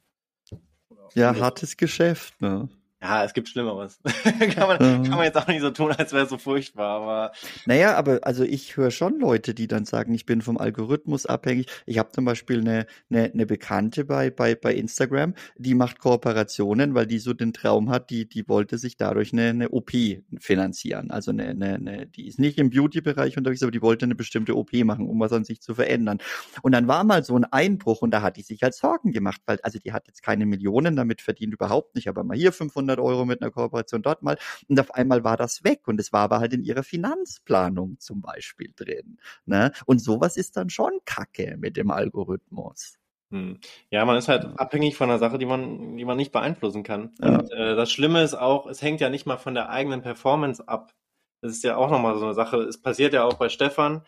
Ja, 1.13 1.35
hartes 1.39 1.77
Geschäft, 1.77 2.41
ne? 2.41 2.69
Ja, 3.05 3.23
es 3.23 3.35
gibt 3.35 3.49
Schlimmeres. 3.49 3.99
kann, 4.55 4.67
man, 4.67 4.77
kann 4.79 5.11
man 5.11 5.25
jetzt 5.25 5.37
auch 5.37 5.45
nicht 5.45 5.61
so 5.61 5.69
tun, 5.69 5.91
als 5.91 6.11
wäre 6.11 6.23
es 6.23 6.29
so 6.31 6.39
furchtbar, 6.39 7.01
aber. 7.01 7.31
Naja, 7.67 7.95
aber 7.95 8.21
also 8.23 8.43
ich 8.43 8.77
höre 8.77 8.89
schon 8.89 9.19
Leute, 9.19 9.53
die 9.53 9.67
dann 9.67 9.85
sagen, 9.85 10.11
ich 10.15 10.25
bin 10.25 10.41
vom 10.41 10.57
Algorithmus 10.57 11.27
abhängig. 11.27 11.67
Ich 11.85 11.99
habe 11.99 12.11
zum 12.11 12.25
Beispiel 12.25 12.61
eine, 12.61 12.87
eine, 13.11 13.31
eine 13.31 13.45
Bekannte 13.45 14.05
bei, 14.05 14.31
bei, 14.31 14.55
bei 14.55 14.73
Instagram, 14.73 15.35
die 15.55 15.75
macht 15.75 15.99
Kooperationen, 15.99 16.95
weil 16.95 17.05
die 17.05 17.19
so 17.19 17.35
den 17.35 17.53
Traum 17.53 17.91
hat, 17.91 18.09
die, 18.09 18.27
die 18.27 18.49
wollte 18.49 18.79
sich 18.79 18.97
dadurch 18.97 19.33
eine, 19.33 19.49
eine 19.49 19.69
OP 19.69 19.91
finanzieren. 20.39 21.11
Also 21.11 21.29
eine, 21.29 21.49
eine, 21.49 21.75
eine, 21.75 22.07
die 22.07 22.27
ist 22.27 22.39
nicht 22.39 22.57
im 22.57 22.71
Beauty-Bereich 22.71 23.37
unterwegs, 23.37 23.61
aber 23.61 23.71
die 23.71 23.83
wollte 23.83 24.05
eine 24.05 24.15
bestimmte 24.15 24.57
OP 24.57 24.73
machen, 24.83 25.07
um 25.07 25.19
was 25.19 25.31
an 25.31 25.43
sich 25.43 25.61
zu 25.61 25.75
verändern. 25.75 26.17
Und 26.63 26.71
dann 26.71 26.87
war 26.87 27.03
mal 27.03 27.23
so 27.23 27.35
ein 27.37 27.45
Einbruch 27.45 28.01
und 28.01 28.09
da 28.09 28.23
hat 28.23 28.37
die 28.37 28.41
sich 28.41 28.63
halt 28.63 28.73
Sorgen 28.73 29.11
gemacht, 29.11 29.41
weil 29.45 29.59
also 29.61 29.77
die 29.77 29.93
hat 29.93 30.07
jetzt 30.07 30.23
keine 30.23 30.47
Millionen, 30.47 30.95
damit 30.95 31.21
verdient 31.21 31.53
überhaupt 31.53 31.93
nicht, 31.93 32.07
aber 32.07 32.23
mal 32.23 32.35
hier 32.35 32.51
500 32.51 32.94
500 32.95 32.99
Euro 32.99 33.25
mit 33.25 33.41
einer 33.41 33.51
Kooperation 33.51 34.01
dort 34.01 34.21
mal. 34.21 34.37
Und 34.67 34.79
auf 34.79 34.93
einmal 34.93 35.23
war 35.23 35.37
das 35.37 35.63
weg. 35.63 35.87
Und 35.87 35.99
es 35.99 36.13
war 36.13 36.21
aber 36.21 36.39
halt 36.39 36.53
in 36.53 36.63
ihrer 36.63 36.83
Finanzplanung 36.83 37.99
zum 37.99 38.21
Beispiel 38.21 38.71
drin. 38.75 39.17
Ne? 39.45 39.71
Und 39.85 39.99
sowas 39.99 40.37
ist 40.37 40.57
dann 40.57 40.69
schon 40.69 40.91
Kacke 41.05 41.57
mit 41.57 41.77
dem 41.77 41.91
Algorithmus. 41.91 42.97
Hm. 43.31 43.59
Ja, 43.89 44.05
man 44.05 44.17
ist 44.17 44.27
halt 44.27 44.45
abhängig 44.57 44.95
von 44.95 45.09
einer 45.09 45.19
Sache, 45.19 45.37
die 45.37 45.45
man, 45.45 45.97
die 45.97 46.05
man 46.05 46.17
nicht 46.17 46.31
beeinflussen 46.31 46.83
kann. 46.83 47.13
Ja. 47.21 47.39
Und 47.39 47.51
äh, 47.51 47.75
das 47.75 47.91
Schlimme 47.91 48.23
ist 48.23 48.35
auch, 48.35 48.67
es 48.67 48.81
hängt 48.81 49.01
ja 49.01 49.09
nicht 49.09 49.25
mal 49.25 49.37
von 49.37 49.55
der 49.55 49.69
eigenen 49.69 50.01
Performance 50.01 50.67
ab. 50.67 50.93
Das 51.41 51.51
ist 51.51 51.63
ja 51.63 51.75
auch 51.75 51.89
nochmal 51.89 52.17
so 52.17 52.25
eine 52.25 52.33
Sache. 52.33 52.57
Es 52.57 52.81
passiert 52.81 53.13
ja 53.13 53.23
auch 53.23 53.35
bei 53.35 53.49
Stefan. 53.49 54.03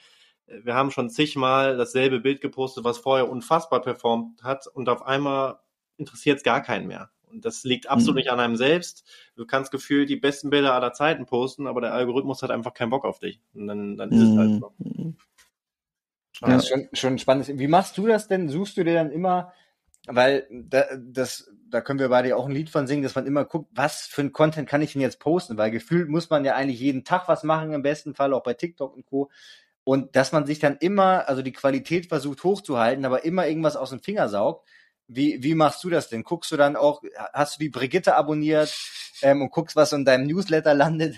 Wir 0.45 0.75
haben 0.75 0.91
schon 0.91 1.09
zigmal 1.09 1.75
dasselbe 1.75 2.21
Bild 2.21 2.39
gepostet, 2.39 2.85
was 2.85 2.99
vorher 2.99 3.29
unfassbar 3.29 3.81
performt 3.81 4.43
hat 4.43 4.65
und 4.67 4.87
auf 4.87 5.05
einmal 5.05 5.59
interessiert 5.97 6.37
es 6.37 6.43
gar 6.43 6.61
keinen 6.61 6.87
mehr. 6.87 7.09
Und 7.31 7.45
das 7.45 7.63
liegt 7.63 7.89
absolut 7.89 8.15
mhm. 8.15 8.19
nicht 8.19 8.31
an 8.31 8.39
einem 8.39 8.55
selbst. 8.55 9.05
Du 9.35 9.45
kannst 9.45 9.71
gefühlt 9.71 10.09
die 10.09 10.15
besten 10.15 10.49
Bilder 10.49 10.73
aller 10.73 10.93
Zeiten 10.93 11.25
posten, 11.25 11.67
aber 11.67 11.81
der 11.81 11.93
Algorithmus 11.93 12.41
hat 12.41 12.51
einfach 12.51 12.73
keinen 12.73 12.89
Bock 12.89 13.05
auf 13.05 13.19
dich. 13.19 13.39
Und 13.53 13.67
dann, 13.67 13.97
dann 13.97 14.11
ist 14.11 14.19
mhm. 14.19 14.31
es 14.31 14.37
halt 14.37 14.59
so. 14.59 14.73
Ja. 16.41 16.47
Das 16.47 16.63
ist 16.63 16.69
schon, 16.69 16.87
schon 16.93 17.17
spannend. 17.19 17.47
Wie 17.47 17.67
machst 17.67 17.97
du 17.97 18.07
das 18.07 18.27
denn? 18.27 18.49
Suchst 18.49 18.77
du 18.77 18.83
dir 18.83 18.93
dann 18.93 19.11
immer, 19.11 19.53
weil 20.07 20.47
da, 20.51 20.85
das, 20.97 21.51
da 21.69 21.81
können 21.81 21.99
wir 21.99 22.09
beide 22.09 22.35
auch 22.35 22.45
ein 22.45 22.51
Lied 22.51 22.69
von 22.69 22.87
singen, 22.87 23.03
dass 23.03 23.15
man 23.15 23.25
immer 23.25 23.45
guckt, 23.45 23.69
was 23.73 24.01
für 24.07 24.21
ein 24.21 24.31
Content 24.31 24.69
kann 24.69 24.81
ich 24.81 24.93
denn 24.93 25.01
jetzt 25.01 25.19
posten? 25.19 25.57
Weil 25.57 25.71
gefühlt 25.71 26.09
muss 26.09 26.29
man 26.29 26.45
ja 26.45 26.55
eigentlich 26.55 26.79
jeden 26.79 27.03
Tag 27.03 27.27
was 27.27 27.43
machen, 27.43 27.73
im 27.73 27.81
besten 27.81 28.13
Fall 28.13 28.33
auch 28.33 28.43
bei 28.43 28.53
TikTok 28.53 28.95
und 28.95 29.05
Co. 29.05 29.29
Und 29.83 30.15
dass 30.15 30.31
man 30.31 30.45
sich 30.45 30.59
dann 30.59 30.77
immer, 30.77 31.27
also 31.27 31.41
die 31.41 31.53
Qualität 31.53 32.07
versucht 32.07 32.43
hochzuhalten, 32.43 33.05
aber 33.05 33.25
immer 33.25 33.47
irgendwas 33.47 33.75
aus 33.75 33.89
dem 33.89 33.99
Finger 33.99 34.29
saugt 34.29 34.67
wie, 35.07 35.41
wie 35.43 35.55
machst 35.55 35.83
du 35.83 35.89
das 35.89 36.09
denn? 36.09 36.23
Guckst 36.23 36.51
du 36.51 36.57
dann 36.57 36.75
auch, 36.75 37.01
hast 37.33 37.55
du 37.55 37.59
die 37.59 37.69
Brigitte 37.69 38.15
abonniert 38.15 38.75
ähm, 39.21 39.41
und 39.41 39.51
guckst, 39.51 39.75
was 39.75 39.93
in 39.93 40.05
deinem 40.05 40.27
Newsletter 40.27 40.73
landet? 40.73 41.17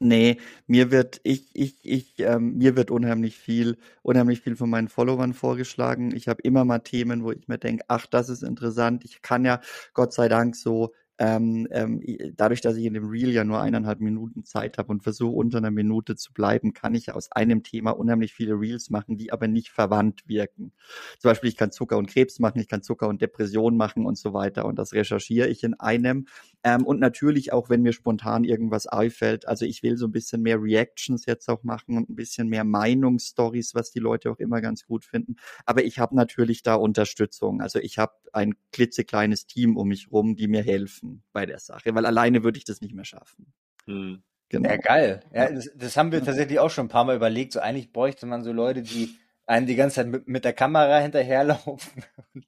Nee, 0.00 0.38
mir 0.66 0.90
wird 0.90 1.20
ich 1.22 1.54
ich 1.54 1.76
ich 1.84 2.18
ähm, 2.18 2.58
mir 2.58 2.74
wird 2.74 2.90
unheimlich 2.90 3.36
viel 3.38 3.78
unheimlich 4.02 4.40
viel 4.40 4.56
von 4.56 4.68
meinen 4.68 4.88
Followern 4.88 5.32
vorgeschlagen. 5.32 6.12
Ich 6.16 6.26
habe 6.26 6.42
immer 6.42 6.64
mal 6.64 6.80
Themen, 6.80 7.22
wo 7.22 7.30
ich 7.30 7.46
mir 7.46 7.58
denke, 7.58 7.84
ach, 7.86 8.06
das 8.06 8.28
ist 8.28 8.42
interessant. 8.42 9.04
Ich 9.04 9.22
kann 9.22 9.44
ja 9.44 9.60
Gott 9.94 10.12
sei 10.12 10.28
Dank 10.28 10.56
so 10.56 10.92
ähm, 11.18 11.68
ähm, 11.70 12.02
dadurch, 12.36 12.62
dass 12.62 12.76
ich 12.76 12.84
in 12.84 12.94
dem 12.94 13.08
Reel 13.08 13.30
ja 13.30 13.44
nur 13.44 13.60
eineinhalb 13.60 14.00
Minuten 14.00 14.44
Zeit 14.44 14.78
habe 14.78 14.90
und 14.90 15.02
versuche 15.02 15.36
unter 15.36 15.58
einer 15.58 15.70
Minute 15.70 16.16
zu 16.16 16.32
bleiben, 16.32 16.72
kann 16.72 16.94
ich 16.94 17.12
aus 17.12 17.30
einem 17.30 17.62
Thema 17.62 17.90
unheimlich 17.90 18.32
viele 18.32 18.54
Reels 18.54 18.90
machen, 18.90 19.18
die 19.18 19.32
aber 19.32 19.46
nicht 19.46 19.68
verwandt 19.68 20.26
wirken. 20.26 20.72
Zum 21.18 21.30
Beispiel, 21.30 21.50
ich 21.50 21.56
kann 21.56 21.70
Zucker 21.70 21.98
und 21.98 22.08
Krebs 22.08 22.38
machen, 22.38 22.60
ich 22.60 22.68
kann 22.68 22.82
Zucker 22.82 23.08
und 23.08 23.20
Depression 23.20 23.76
machen 23.76 24.06
und 24.06 24.16
so 24.16 24.32
weiter 24.32 24.64
und 24.64 24.78
das 24.78 24.94
recherchiere 24.94 25.48
ich 25.48 25.62
in 25.62 25.74
einem. 25.74 26.26
Ähm, 26.64 26.84
und 26.86 26.98
natürlich 26.98 27.52
auch, 27.52 27.68
wenn 27.68 27.82
mir 27.82 27.92
spontan 27.92 28.44
irgendwas 28.44 28.86
einfällt, 28.86 29.46
also 29.46 29.64
ich 29.66 29.82
will 29.82 29.96
so 29.96 30.06
ein 30.06 30.12
bisschen 30.12 30.42
mehr 30.42 30.60
Reactions 30.62 31.26
jetzt 31.26 31.48
auch 31.48 31.62
machen 31.62 31.96
und 31.98 32.08
ein 32.08 32.16
bisschen 32.16 32.48
mehr 32.48 32.64
Meinungsstories, 32.64 33.74
was 33.74 33.90
die 33.90 34.00
Leute 34.00 34.30
auch 34.30 34.38
immer 34.38 34.60
ganz 34.60 34.86
gut 34.86 35.04
finden. 35.04 35.36
Aber 35.66 35.84
ich 35.84 35.98
habe 35.98 36.16
natürlich 36.16 36.62
da 36.62 36.74
Unterstützung. 36.74 37.60
Also 37.60 37.78
ich 37.80 37.98
habe 37.98 38.14
ein 38.32 38.54
klitzekleines 38.72 39.46
Team 39.46 39.76
um 39.76 39.88
mich 39.88 40.10
rum, 40.10 40.36
die 40.36 40.48
mir 40.48 40.62
helfen 40.62 41.01
bei 41.32 41.46
der 41.46 41.58
Sache, 41.58 41.94
weil 41.94 42.06
alleine 42.06 42.42
würde 42.42 42.58
ich 42.58 42.64
das 42.64 42.80
nicht 42.80 42.94
mehr 42.94 43.04
schaffen. 43.04 43.52
Hm. 43.86 44.22
Genau. 44.48 44.68
Ja, 44.68 44.76
geil. 44.76 45.20
Ja, 45.32 45.50
das, 45.50 45.70
das 45.74 45.96
haben 45.96 46.12
wir 46.12 46.22
tatsächlich 46.22 46.58
auch 46.58 46.68
schon 46.68 46.86
ein 46.86 46.90
paar 46.90 47.04
Mal 47.04 47.16
überlegt. 47.16 47.54
So 47.54 47.60
eigentlich 47.60 47.90
bräuchte 47.90 48.26
man 48.26 48.44
so 48.44 48.52
Leute, 48.52 48.82
die 48.82 49.16
einen 49.46 49.66
die 49.66 49.76
ganze 49.76 49.96
Zeit 49.96 50.08
mit, 50.08 50.28
mit 50.28 50.44
der 50.44 50.52
Kamera 50.52 50.98
hinterherlaufen. 50.98 52.04
Und, 52.34 52.44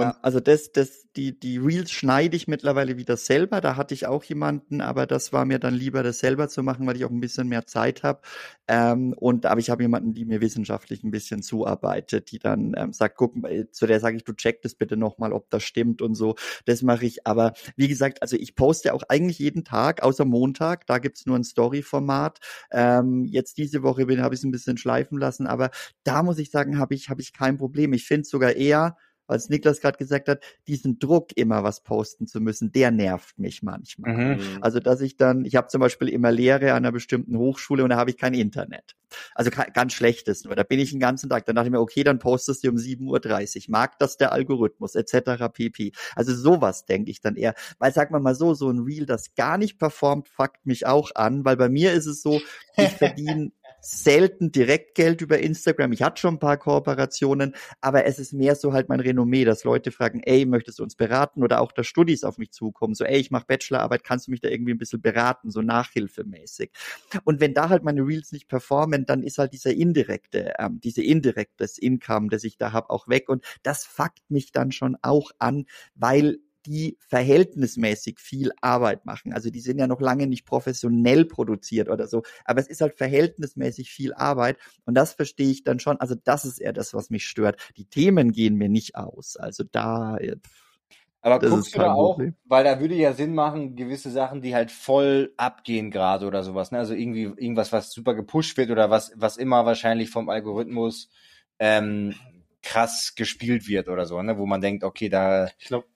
ja, 0.00 0.16
also 0.22 0.40
das, 0.40 0.72
das, 0.72 1.06
die, 1.16 1.38
die 1.38 1.58
Reels 1.58 1.90
schneide 1.90 2.36
ich 2.36 2.48
mittlerweile 2.48 2.96
wieder 2.96 3.16
selber. 3.16 3.60
Da 3.60 3.76
hatte 3.76 3.94
ich 3.94 4.06
auch 4.06 4.24
jemanden, 4.24 4.80
aber 4.80 5.06
das 5.06 5.32
war 5.32 5.44
mir 5.44 5.58
dann 5.58 5.74
lieber, 5.74 6.02
das 6.02 6.18
selber 6.18 6.48
zu 6.48 6.62
machen, 6.62 6.86
weil 6.86 6.96
ich 6.96 7.04
auch 7.04 7.10
ein 7.10 7.20
bisschen 7.20 7.48
mehr 7.48 7.66
Zeit 7.66 8.02
habe. 8.02 8.20
Ähm, 8.66 9.14
und 9.16 9.46
aber 9.46 9.60
ich 9.60 9.70
habe 9.70 9.82
jemanden, 9.82 10.14
die 10.14 10.24
mir 10.24 10.40
wissenschaftlich 10.40 11.04
ein 11.04 11.10
bisschen 11.10 11.42
zuarbeitet, 11.42 12.32
die 12.32 12.38
dann 12.38 12.74
ähm, 12.76 12.92
sagt, 12.92 13.16
guck, 13.16 13.34
zu 13.72 13.86
der 13.86 14.00
sage 14.00 14.16
ich, 14.16 14.24
du 14.24 14.32
check 14.32 14.62
das 14.62 14.74
bitte 14.74 14.96
nochmal, 14.96 15.32
ob 15.32 15.50
das 15.50 15.62
stimmt 15.62 16.02
und 16.02 16.14
so. 16.14 16.34
Das 16.64 16.82
mache 16.82 17.06
ich. 17.06 17.26
Aber 17.26 17.52
wie 17.76 17.88
gesagt, 17.88 18.22
also 18.22 18.36
ich 18.36 18.56
poste 18.56 18.94
auch 18.94 19.02
eigentlich 19.08 19.38
jeden 19.38 19.64
Tag, 19.64 20.02
außer 20.02 20.24
Montag. 20.24 20.86
Da 20.86 20.98
gibt's 20.98 21.26
nur 21.26 21.36
ein 21.36 21.44
Story-Format. 21.44 22.40
Ähm, 22.70 23.24
jetzt 23.24 23.58
diese 23.58 23.82
Woche 23.82 24.02
habe 24.02 24.34
ich 24.34 24.40
es 24.40 24.44
ein 24.44 24.50
bisschen 24.50 24.78
schleifen 24.78 25.18
lassen, 25.18 25.46
aber 25.46 25.70
da 26.02 26.22
muss 26.22 26.38
ich 26.38 26.50
sagen, 26.50 26.78
habe 26.78 26.94
ich, 26.94 27.08
habe 27.08 27.20
ich 27.20 27.32
kein 27.32 27.56
Problem. 27.58 27.92
Ich 27.92 28.06
finde 28.06 28.24
sogar 28.24 28.52
eher, 28.52 28.96
als 29.26 29.48
Niklas 29.48 29.80
gerade 29.80 29.98
gesagt 29.98 30.28
hat, 30.28 30.42
diesen 30.66 30.98
Druck 30.98 31.36
immer 31.36 31.62
was 31.62 31.82
posten 31.82 32.26
zu 32.26 32.40
müssen, 32.40 32.72
der 32.72 32.90
nervt 32.90 33.38
mich 33.38 33.62
manchmal. 33.62 34.12
Mhm. 34.12 34.42
mhm. 34.42 34.58
Also 34.60 34.80
dass 34.80 35.00
ich 35.00 35.16
dann, 35.16 35.44
ich 35.44 35.56
habe 35.56 35.68
zum 35.68 35.80
Beispiel 35.80 36.08
immer 36.08 36.30
Lehre 36.30 36.72
an 36.72 36.78
einer 36.78 36.92
bestimmten 36.92 37.36
Hochschule 37.38 37.84
und 37.84 37.90
da 37.90 37.96
habe 37.96 38.10
ich 38.10 38.16
kein 38.16 38.34
Internet. 38.34 38.94
Also 39.34 39.50
ganz 39.50 39.92
schlechtes 39.92 40.44
nur. 40.44 40.56
Da 40.56 40.62
bin 40.62 40.80
ich 40.80 40.90
den 40.90 41.00
ganzen 41.00 41.30
Tag. 41.30 41.46
Dann 41.46 41.56
dachte 41.56 41.68
ich 41.68 41.72
mir, 41.72 41.80
okay, 41.80 42.04
dann 42.04 42.18
postest 42.18 42.64
du 42.64 42.70
um 42.70 42.76
7.30 42.76 43.56
Uhr. 43.56 43.62
Mag 43.68 43.98
das 43.98 44.16
der 44.16 44.32
Algorithmus 44.32 44.94
etc. 44.94 45.52
pp. 45.52 45.92
Also 46.14 46.34
sowas 46.34 46.84
denke 46.84 47.10
ich 47.10 47.20
dann 47.20 47.36
eher. 47.36 47.54
Weil 47.78 47.92
sag 47.92 48.10
mal 48.10 48.20
mal 48.20 48.34
so, 48.34 48.54
so 48.54 48.70
ein 48.70 48.80
Reel, 48.80 49.06
das 49.06 49.34
gar 49.34 49.58
nicht 49.58 49.78
performt, 49.78 50.28
fuckt 50.28 50.66
mich 50.66 50.86
auch 50.86 51.14
an, 51.14 51.44
weil 51.44 51.56
bei 51.56 51.68
mir 51.68 51.92
ist 51.92 52.06
es 52.06 52.22
so, 52.22 52.40
ich 52.76 52.88
verdiene 52.98 53.52
selten 53.84 54.50
direkt 54.50 54.94
Geld 54.94 55.20
über 55.20 55.38
Instagram. 55.38 55.92
Ich 55.92 56.02
hatte 56.02 56.20
schon 56.20 56.34
ein 56.34 56.38
paar 56.38 56.56
Kooperationen, 56.56 57.54
aber 57.80 58.06
es 58.06 58.18
ist 58.18 58.32
mehr 58.32 58.56
so 58.56 58.72
halt 58.72 58.88
mein 58.88 59.00
Renommee, 59.00 59.44
dass 59.44 59.64
Leute 59.64 59.90
fragen, 59.90 60.20
ey, 60.24 60.46
möchtest 60.46 60.78
du 60.78 60.82
uns 60.82 60.96
beraten? 60.96 61.42
Oder 61.42 61.60
auch, 61.60 61.72
dass 61.72 61.86
Studis 61.86 62.24
auf 62.24 62.38
mich 62.38 62.52
zukommen, 62.52 62.94
so, 62.94 63.04
ey, 63.04 63.18
ich 63.18 63.30
mache 63.30 63.46
Bachelorarbeit, 63.46 64.04
kannst 64.04 64.26
du 64.26 64.30
mich 64.30 64.40
da 64.40 64.48
irgendwie 64.48 64.72
ein 64.72 64.78
bisschen 64.78 65.02
beraten, 65.02 65.50
so 65.50 65.60
nachhilfemäßig. 65.60 66.70
Und 67.24 67.40
wenn 67.40 67.54
da 67.54 67.68
halt 67.68 67.84
meine 67.84 68.02
Reels 68.02 68.32
nicht 68.32 68.48
performen, 68.48 69.06
dann 69.06 69.22
ist 69.22 69.38
halt 69.38 69.52
dieser 69.52 69.72
indirekte, 69.72 70.54
ähm, 70.58 70.80
diese 70.82 71.02
indirektes 71.02 71.78
Income, 71.78 72.28
das 72.30 72.44
ich 72.44 72.56
da 72.56 72.72
habe, 72.72 72.90
auch 72.90 73.08
weg. 73.08 73.28
Und 73.28 73.44
das 73.62 73.84
fuckt 73.84 74.30
mich 74.30 74.52
dann 74.52 74.72
schon 74.72 74.96
auch 75.02 75.30
an, 75.38 75.66
weil 75.94 76.38
die 76.66 76.98
verhältnismäßig 77.08 78.18
viel 78.18 78.52
Arbeit 78.60 79.06
machen. 79.06 79.32
Also 79.32 79.50
die 79.50 79.60
sind 79.60 79.78
ja 79.78 79.86
noch 79.86 80.00
lange 80.00 80.26
nicht 80.26 80.44
professionell 80.46 81.24
produziert 81.24 81.88
oder 81.88 82.06
so, 82.06 82.22
aber 82.44 82.60
es 82.60 82.68
ist 82.68 82.80
halt 82.80 82.96
verhältnismäßig 82.96 83.90
viel 83.90 84.14
Arbeit 84.14 84.58
und 84.84 84.94
das 84.94 85.12
verstehe 85.12 85.50
ich 85.50 85.64
dann 85.64 85.80
schon. 85.80 86.00
Also 86.00 86.14
das 86.14 86.44
ist 86.44 86.58
eher 86.58 86.72
das, 86.72 86.94
was 86.94 87.10
mich 87.10 87.26
stört. 87.26 87.60
Die 87.76 87.86
Themen 87.86 88.32
gehen 88.32 88.56
mir 88.56 88.68
nicht 88.68 88.96
aus. 88.96 89.36
Also 89.36 89.64
da. 89.70 90.16
Äh, 90.18 90.36
aber 91.20 91.38
das 91.38 91.50
guckst 91.50 91.74
du 91.74 91.78
da 91.78 91.94
auch, 91.94 92.16
Problem. 92.16 92.34
weil 92.44 92.64
da 92.64 92.80
würde 92.80 92.94
ja 92.94 93.14
Sinn 93.14 93.34
machen, 93.34 93.76
gewisse 93.76 94.10
Sachen, 94.10 94.42
die 94.42 94.54
halt 94.54 94.70
voll 94.70 95.32
abgehen 95.38 95.90
gerade 95.90 96.26
oder 96.26 96.42
sowas. 96.42 96.70
Ne? 96.70 96.78
Also 96.78 96.92
irgendwie 96.92 97.22
irgendwas, 97.22 97.72
was 97.72 97.92
super 97.92 98.14
gepusht 98.14 98.58
wird 98.58 98.70
oder 98.70 98.90
was, 98.90 99.10
was 99.16 99.38
immer 99.38 99.64
wahrscheinlich 99.64 100.10
vom 100.10 100.28
Algorithmus 100.28 101.08
ähm, 101.58 102.14
krass 102.62 103.14
gespielt 103.14 103.68
wird 103.68 103.88
oder 103.88 104.04
so, 104.04 104.20
ne? 104.20 104.36
wo 104.36 104.44
man 104.44 104.60
denkt, 104.60 104.84
okay, 104.84 105.08
da. 105.08 105.48
Ich 105.58 105.68
glaube, 105.68 105.86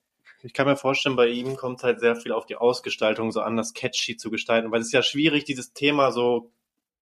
ich 0.42 0.52
kann 0.52 0.66
mir 0.66 0.76
vorstellen, 0.76 1.16
bei 1.16 1.28
ihm 1.28 1.56
kommt 1.56 1.82
halt 1.82 2.00
sehr 2.00 2.16
viel 2.16 2.32
auf 2.32 2.46
die 2.46 2.56
Ausgestaltung 2.56 3.32
so 3.32 3.40
an, 3.40 3.56
das 3.56 3.74
catchy 3.74 4.16
zu 4.16 4.30
gestalten, 4.30 4.70
weil 4.70 4.80
es 4.80 4.88
ist 4.88 4.92
ja 4.92 5.02
schwierig, 5.02 5.44
dieses 5.44 5.72
Thema 5.72 6.12
so 6.12 6.52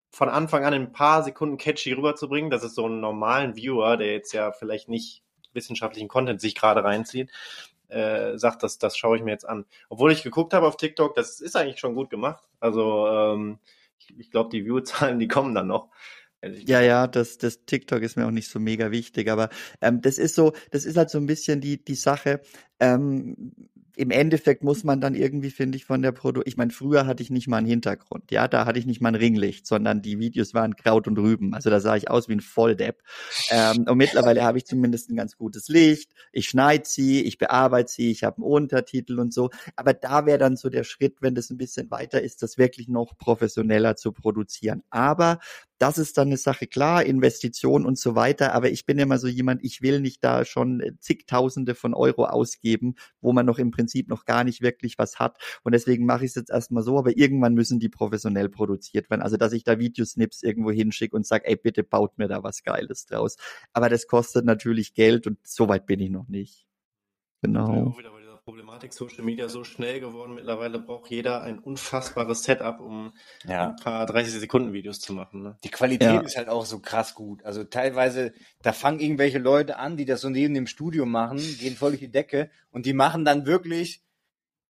von 0.09 0.27
Anfang 0.27 0.65
an 0.65 0.73
in 0.73 0.81
ein 0.83 0.91
paar 0.91 1.23
Sekunden 1.23 1.57
catchy 1.57 1.93
rüberzubringen, 1.93 2.49
dass 2.51 2.63
es 2.63 2.75
so 2.75 2.85
einen 2.85 2.99
normalen 2.99 3.55
Viewer, 3.55 3.95
der 3.97 4.11
jetzt 4.11 4.33
ja 4.33 4.51
vielleicht 4.51 4.89
nicht 4.89 5.23
wissenschaftlichen 5.53 6.07
Content 6.07 6.41
sich 6.41 6.55
gerade 6.55 6.83
reinzieht, 6.83 7.29
äh, 7.87 8.37
sagt, 8.37 8.63
das, 8.63 8.77
das 8.77 8.97
schaue 8.97 9.17
ich 9.17 9.23
mir 9.23 9.31
jetzt 9.31 9.47
an. 9.47 9.65
Obwohl 9.89 10.11
ich 10.11 10.23
geguckt 10.23 10.53
habe 10.53 10.67
auf 10.67 10.77
TikTok, 10.77 11.15
das 11.15 11.39
ist 11.39 11.55
eigentlich 11.55 11.79
schon 11.79 11.95
gut 11.95 12.09
gemacht. 12.09 12.43
Also 12.59 13.07
ähm, 13.07 13.59
ich, 13.99 14.17
ich 14.17 14.31
glaube, 14.31 14.49
die 14.49 14.65
View-Zahlen, 14.65 15.19
die 15.19 15.27
kommen 15.27 15.53
dann 15.53 15.67
noch. 15.67 15.89
Ja, 16.43 16.81
ja, 16.81 17.07
das, 17.07 17.37
das 17.37 17.65
TikTok 17.65 18.01
ist 18.01 18.17
mir 18.17 18.25
auch 18.25 18.31
nicht 18.31 18.49
so 18.49 18.59
mega 18.59 18.89
wichtig, 18.89 19.29
aber 19.29 19.49
ähm, 19.79 20.01
das 20.01 20.17
ist 20.17 20.33
so, 20.33 20.53
das 20.71 20.85
ist 20.85 20.97
halt 20.97 21.11
so 21.11 21.19
ein 21.19 21.27
bisschen 21.27 21.61
die, 21.61 21.83
die 21.83 21.93
Sache. 21.95 22.41
Ähm, 22.79 23.53
im 23.95 24.09
Endeffekt 24.09 24.63
muss 24.63 24.83
man 24.83 25.01
dann 25.01 25.13
irgendwie, 25.13 25.51
finde 25.51 25.75
ich, 25.75 25.85
von 25.85 26.01
der 26.01 26.11
Produkt, 26.13 26.47
ich 26.47 26.57
meine, 26.57 26.71
früher 26.71 27.05
hatte 27.05 27.21
ich 27.21 27.29
nicht 27.29 27.47
mal 27.47 27.57
einen 27.57 27.67
Hintergrund, 27.67 28.31
ja, 28.31 28.47
da 28.47 28.65
hatte 28.65 28.79
ich 28.79 28.85
nicht 28.87 29.01
mal 29.01 29.09
ein 29.09 29.15
Ringlicht, 29.15 29.67
sondern 29.67 30.01
die 30.01 30.17
Videos 30.17 30.53
waren 30.53 30.75
Kraut 30.75 31.07
und 31.07 31.19
Rüben, 31.19 31.53
also 31.53 31.69
da 31.69 31.79
sah 31.79 31.95
ich 31.95 32.09
aus 32.09 32.27
wie 32.27 32.33
ein 32.33 32.39
Volldepp. 32.39 33.03
Ähm, 33.49 33.85
und 33.87 33.97
mittlerweile 33.97 34.43
habe 34.43 34.57
ich 34.57 34.65
zumindest 34.65 35.11
ein 35.11 35.17
ganz 35.17 35.35
gutes 35.37 35.67
Licht, 35.67 36.13
ich 36.31 36.47
schneide 36.47 36.85
sie, 36.87 37.21
ich 37.21 37.37
bearbeite 37.37 37.91
sie, 37.91 38.09
ich 38.09 38.23
habe 38.23 38.37
einen 38.37 38.45
Untertitel 38.45 39.19
und 39.19 39.33
so, 39.33 39.49
aber 39.75 39.93
da 39.93 40.25
wäre 40.25 40.39
dann 40.39 40.55
so 40.57 40.69
der 40.69 40.83
Schritt, 40.83 41.17
wenn 41.21 41.35
das 41.35 41.49
ein 41.51 41.57
bisschen 41.57 41.91
weiter 41.91 42.21
ist, 42.21 42.41
das 42.41 42.57
wirklich 42.57 42.87
noch 42.87 43.17
professioneller 43.17 43.97
zu 43.97 44.13
produzieren. 44.13 44.83
Aber 44.89 45.39
das 45.81 45.97
ist 45.97 46.19
dann 46.19 46.27
eine 46.27 46.37
Sache, 46.37 46.67
klar, 46.67 47.03
Investition 47.03 47.87
und 47.87 47.97
so 47.97 48.13
weiter, 48.13 48.53
aber 48.53 48.69
ich 48.69 48.85
bin 48.85 48.99
immer 48.99 49.17
so 49.17 49.27
jemand, 49.27 49.63
ich 49.63 49.81
will 49.81 49.99
nicht 49.99 50.23
da 50.23 50.45
schon 50.45 50.83
zigtausende 50.99 51.73
von 51.73 51.95
Euro 51.95 52.25
ausgeben, 52.25 52.93
wo 53.19 53.33
man 53.33 53.47
noch 53.47 53.57
im 53.57 53.71
Prinzip 53.71 54.07
noch 54.07 54.25
gar 54.25 54.43
nicht 54.43 54.61
wirklich 54.61 54.99
was 54.99 55.17
hat. 55.17 55.39
Und 55.63 55.71
deswegen 55.71 56.05
mache 56.05 56.23
ich 56.23 56.31
es 56.31 56.35
jetzt 56.35 56.51
erstmal 56.51 56.83
so, 56.83 56.99
aber 56.99 57.17
irgendwann 57.17 57.55
müssen 57.55 57.79
die 57.79 57.89
professionell 57.89 58.47
produziert 58.47 59.09
werden. 59.09 59.23
Also, 59.23 59.37
dass 59.37 59.53
ich 59.53 59.63
da 59.63 59.79
Videosnips 59.79 60.43
irgendwo 60.43 60.69
hinschicke 60.69 61.15
und 61.15 61.25
sage, 61.25 61.47
ey, 61.47 61.55
bitte 61.55 61.83
baut 61.83 62.15
mir 62.19 62.27
da 62.27 62.43
was 62.43 62.61
Geiles 62.61 63.07
draus. 63.07 63.37
Aber 63.73 63.89
das 63.89 64.05
kostet 64.05 64.45
natürlich 64.45 64.93
Geld 64.93 65.25
und 65.25 65.39
so 65.43 65.67
weit 65.67 65.87
bin 65.87 65.99
ich 65.99 66.11
noch 66.11 66.27
nicht. 66.27 66.67
Genau. 67.41 67.95
Ja, 68.03 68.20
Problematik 68.51 68.91
Social 68.91 69.23
Media 69.23 69.47
so 69.47 69.63
schnell 69.63 70.01
geworden. 70.01 70.35
Mittlerweile 70.35 70.77
braucht 70.77 71.09
jeder 71.09 71.41
ein 71.41 71.57
unfassbares 71.57 72.43
Setup, 72.43 72.81
um 72.81 73.13
ja. 73.47 73.69
ein 73.69 73.77
paar 73.77 74.05
30 74.05 74.41
Sekunden 74.41 74.73
Videos 74.73 74.99
zu 74.99 75.13
machen. 75.13 75.41
Ne? 75.41 75.57
Die 75.63 75.69
Qualität 75.69 76.09
ja. 76.09 76.19
ist 76.19 76.35
halt 76.35 76.49
auch 76.49 76.65
so 76.65 76.79
krass 76.79 77.15
gut. 77.15 77.45
Also 77.45 77.63
teilweise, 77.63 78.33
da 78.61 78.73
fangen 78.73 78.99
irgendwelche 78.99 79.39
Leute 79.39 79.77
an, 79.77 79.95
die 79.95 80.03
das 80.03 80.19
so 80.19 80.27
neben 80.29 80.53
dem 80.53 80.67
Studio 80.67 81.05
machen, 81.05 81.37
gehen 81.37 81.77
voll 81.77 81.91
durch 81.91 82.01
die 82.01 82.11
Decke 82.11 82.51
und 82.71 82.85
die 82.85 82.91
machen 82.91 83.23
dann 83.23 83.45
wirklich 83.45 84.03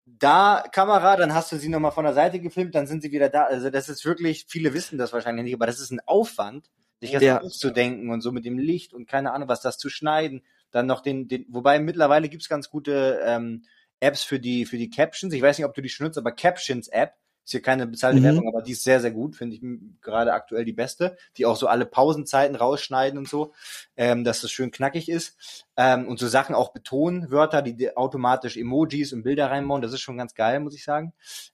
da 0.05 0.63
Kamera, 0.71 1.17
dann 1.17 1.33
hast 1.33 1.51
du 1.51 1.57
sie 1.57 1.71
nochmal 1.71 1.93
von 1.93 2.05
der 2.05 2.13
Seite 2.13 2.39
gefilmt, 2.39 2.75
dann 2.75 2.87
sind 2.87 3.01
sie 3.01 3.13
wieder 3.13 3.31
da. 3.31 3.45
Also 3.45 3.71
das 3.71 3.89
ist 3.89 4.05
wirklich, 4.05 4.45
viele 4.47 4.75
wissen 4.75 4.99
das 4.99 5.15
wahrscheinlich 5.15 5.45
nicht, 5.45 5.55
aber 5.55 5.67
das 5.67 5.81
ist 5.81 5.91
ein 5.91 6.01
Aufwand, 6.05 6.69
sich 7.01 7.13
das 7.13 7.23
ja. 7.23 7.41
auszudenken 7.41 8.11
und 8.11 8.21
so 8.21 8.31
mit 8.31 8.45
dem 8.45 8.59
Licht 8.59 8.93
und 8.93 9.09
keine 9.09 9.33
Ahnung 9.33 9.49
was, 9.49 9.63
das 9.63 9.79
zu 9.79 9.89
schneiden 9.89 10.43
dann 10.71 10.87
noch 10.87 11.01
den, 11.01 11.29
den 11.29 11.47
wobei 11.49 11.79
mittlerweile 11.79 12.29
gibt's 12.29 12.49
ganz 12.49 12.71
gute 12.71 13.21
ähm, 13.25 13.65
Apps 14.01 14.23
für 14.23 14.41
die, 14.41 14.65
für 14.65 14.79
die 14.79 14.91
Captions. 14.91 15.35
Ich 15.35 15.43
weiß 15.43 15.59
nicht, 15.59 15.67
ob 15.67 15.75
du 15.75 15.83
die 15.83 15.89
schon 15.89 16.07
nutzt, 16.07 16.19
aber 16.19 16.33
Captions 16.33 16.89
App 16.89 17.15
ist 17.45 17.53
hier 17.53 17.63
keine 17.63 17.87
bezahlte 17.87 18.21
mhm. 18.21 18.25
Werbung, 18.25 18.49
aber 18.49 18.63
die 18.63 18.73
ist 18.73 18.85
sehr, 18.85 19.01
sehr 19.01 19.11
gut, 19.11 19.35
finde 19.35 19.57
ich 19.57 19.63
gerade 20.01 20.33
aktuell 20.33 20.65
die 20.65 20.73
beste, 20.73 21.17
die 21.37 21.47
auch 21.47 21.57
so 21.57 21.67
alle 21.67 21.87
Pausenzeiten 21.87 22.55
rausschneiden 22.55 23.19
und 23.19 23.29
so, 23.29 23.53
ähm, 23.97 24.25
dass 24.25 24.41
das 24.41 24.51
schön 24.53 24.71
knackig 24.71 25.09
ist. 25.09 25.67
Ähm, 25.77 26.07
und 26.07 26.19
so 26.19 26.29
Sachen 26.29 26.55
auch 26.55 26.73
betonen, 26.73 27.31
Wörter, 27.31 27.63
die 27.63 27.97
automatisch 27.97 28.57
Emojis 28.57 29.13
und 29.13 29.23
Bilder 29.23 29.51
reinbauen, 29.51 29.83
das 29.83 29.93
ist 29.93 30.01
schon 30.01 30.19
ganz 30.19 30.35
geil, 30.35 30.61
muss 30.61 30.75
ich 30.75 30.85
sagen. 30.85 31.13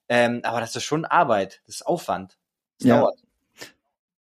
Ähm, 0.09 0.41
aber 0.43 0.61
das 0.61 0.77
ist 0.77 0.85
schon 0.85 1.05
Arbeit, 1.05 1.62
das 1.67 1.77
ist 1.77 1.87
Aufwand. 1.87 2.39
Das 2.79 2.89
ja. 2.89 3.01
dauert. 3.01 3.19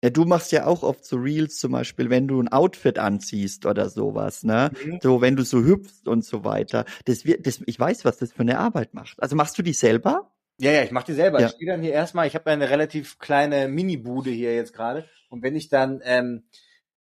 Ja, 0.05 0.11
du 0.11 0.23
machst 0.23 0.51
ja 0.51 0.67
auch 0.67 0.83
oft 0.83 1.03
so 1.03 1.17
Reels 1.17 1.57
zum 1.57 1.71
Beispiel, 1.71 2.11
wenn 2.11 2.27
du 2.27 2.39
ein 2.39 2.47
Outfit 2.47 2.99
anziehst 2.99 3.65
oder 3.65 3.89
sowas, 3.89 4.43
ne? 4.43 4.69
Mhm. 4.85 4.99
So, 5.01 5.19
wenn 5.19 5.35
du 5.35 5.43
so 5.43 5.63
hüpfst 5.63 6.07
und 6.07 6.23
so 6.23 6.43
weiter. 6.43 6.85
Das 7.05 7.25
wird, 7.25 7.47
das, 7.47 7.59
ich 7.65 7.79
weiß, 7.79 8.05
was 8.05 8.19
das 8.19 8.31
für 8.31 8.41
eine 8.41 8.59
Arbeit 8.59 8.93
macht. 8.93 9.19
Also 9.19 9.35
machst 9.35 9.57
du 9.57 9.63
die 9.63 9.73
selber? 9.73 10.31
Ja, 10.59 10.71
ja, 10.71 10.83
ich 10.83 10.91
mach 10.91 11.01
die 11.01 11.13
selber. 11.13 11.39
Ja. 11.39 11.47
Ich 11.47 11.53
stehe 11.53 11.71
dann 11.71 11.81
hier 11.81 11.93
erstmal, 11.93 12.27
ich 12.27 12.35
habe 12.35 12.51
eine 12.51 12.69
relativ 12.69 13.17
kleine 13.17 13.67
Mini-Bude 13.67 14.29
hier 14.29 14.53
jetzt 14.53 14.73
gerade. 14.73 15.09
Und 15.29 15.41
wenn 15.41 15.55
ich 15.55 15.69
dann 15.69 16.01
ähm, 16.03 16.43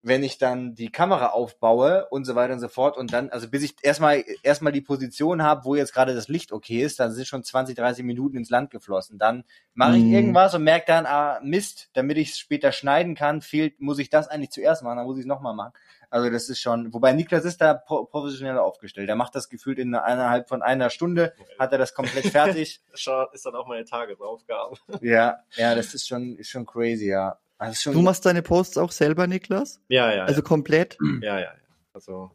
wenn 0.04 0.22
ich 0.22 0.36
dann 0.36 0.74
die 0.74 0.90
Kamera 0.90 1.28
aufbaue 1.28 2.06
und 2.10 2.26
so 2.26 2.34
weiter 2.34 2.52
und 2.52 2.60
so 2.60 2.68
fort 2.68 2.98
und 2.98 3.14
dann, 3.14 3.30
also 3.30 3.48
bis 3.48 3.62
ich 3.62 3.74
erstmal 3.82 4.22
erstmal 4.42 4.72
die 4.72 4.82
Position 4.82 5.42
habe, 5.42 5.64
wo 5.64 5.74
jetzt 5.74 5.94
gerade 5.94 6.14
das 6.14 6.28
Licht 6.28 6.52
okay 6.52 6.82
ist, 6.82 7.00
dann 7.00 7.12
sind 7.12 7.26
schon 7.26 7.42
20, 7.42 7.74
30 7.74 8.04
Minuten 8.04 8.36
ins 8.36 8.50
Land 8.50 8.70
geflossen. 8.70 9.18
Dann 9.18 9.44
mache 9.72 9.96
ich 9.96 10.04
mm. 10.04 10.12
irgendwas 10.12 10.54
und 10.54 10.62
merke 10.62 10.84
dann, 10.88 11.06
ah, 11.06 11.40
Mist, 11.42 11.88
damit 11.94 12.18
ich 12.18 12.32
es 12.32 12.38
später 12.38 12.70
schneiden 12.70 13.14
kann, 13.14 13.40
fehlt, 13.40 13.80
muss 13.80 13.98
ich 13.98 14.10
das 14.10 14.28
eigentlich 14.28 14.50
zuerst 14.50 14.82
machen, 14.82 14.98
dann 14.98 15.06
muss 15.06 15.16
ich 15.16 15.22
es 15.22 15.26
nochmal 15.26 15.54
machen. 15.54 15.72
Also 16.10 16.28
das 16.28 16.50
ist 16.50 16.60
schon, 16.60 16.92
wobei 16.92 17.14
Niklas 17.14 17.46
ist 17.46 17.62
da 17.62 17.72
professionell 17.72 18.58
aufgestellt. 18.58 19.08
Der 19.08 19.16
macht 19.16 19.34
das 19.34 19.48
gefühlt 19.48 19.78
in 19.78 19.88
innerhalb 19.88 20.48
von 20.50 20.60
einer 20.60 20.90
Stunde, 20.90 21.34
hat 21.58 21.72
er 21.72 21.78
das 21.78 21.94
komplett 21.94 22.26
fertig. 22.26 22.82
ist 22.92 23.46
dann 23.46 23.54
auch 23.54 23.66
meine 23.66 23.86
Tagesaufgabe. 23.86 24.76
Ja, 25.00 25.38
ja, 25.56 25.74
das 25.74 25.94
ist 25.94 26.06
schon, 26.06 26.36
ist 26.36 26.50
schon 26.50 26.66
crazy, 26.66 27.08
ja. 27.08 27.38
Also 27.58 27.92
du 27.92 28.02
machst 28.02 28.26
deine 28.26 28.42
Posts 28.42 28.78
auch 28.78 28.92
selber, 28.92 29.26
Niklas? 29.26 29.80
Ja, 29.88 30.12
ja. 30.12 30.24
Also 30.24 30.40
ja. 30.40 30.46
komplett? 30.46 30.98
Ja, 31.20 31.38
ja, 31.38 31.40
ja. 31.40 31.54
Also 31.92 32.32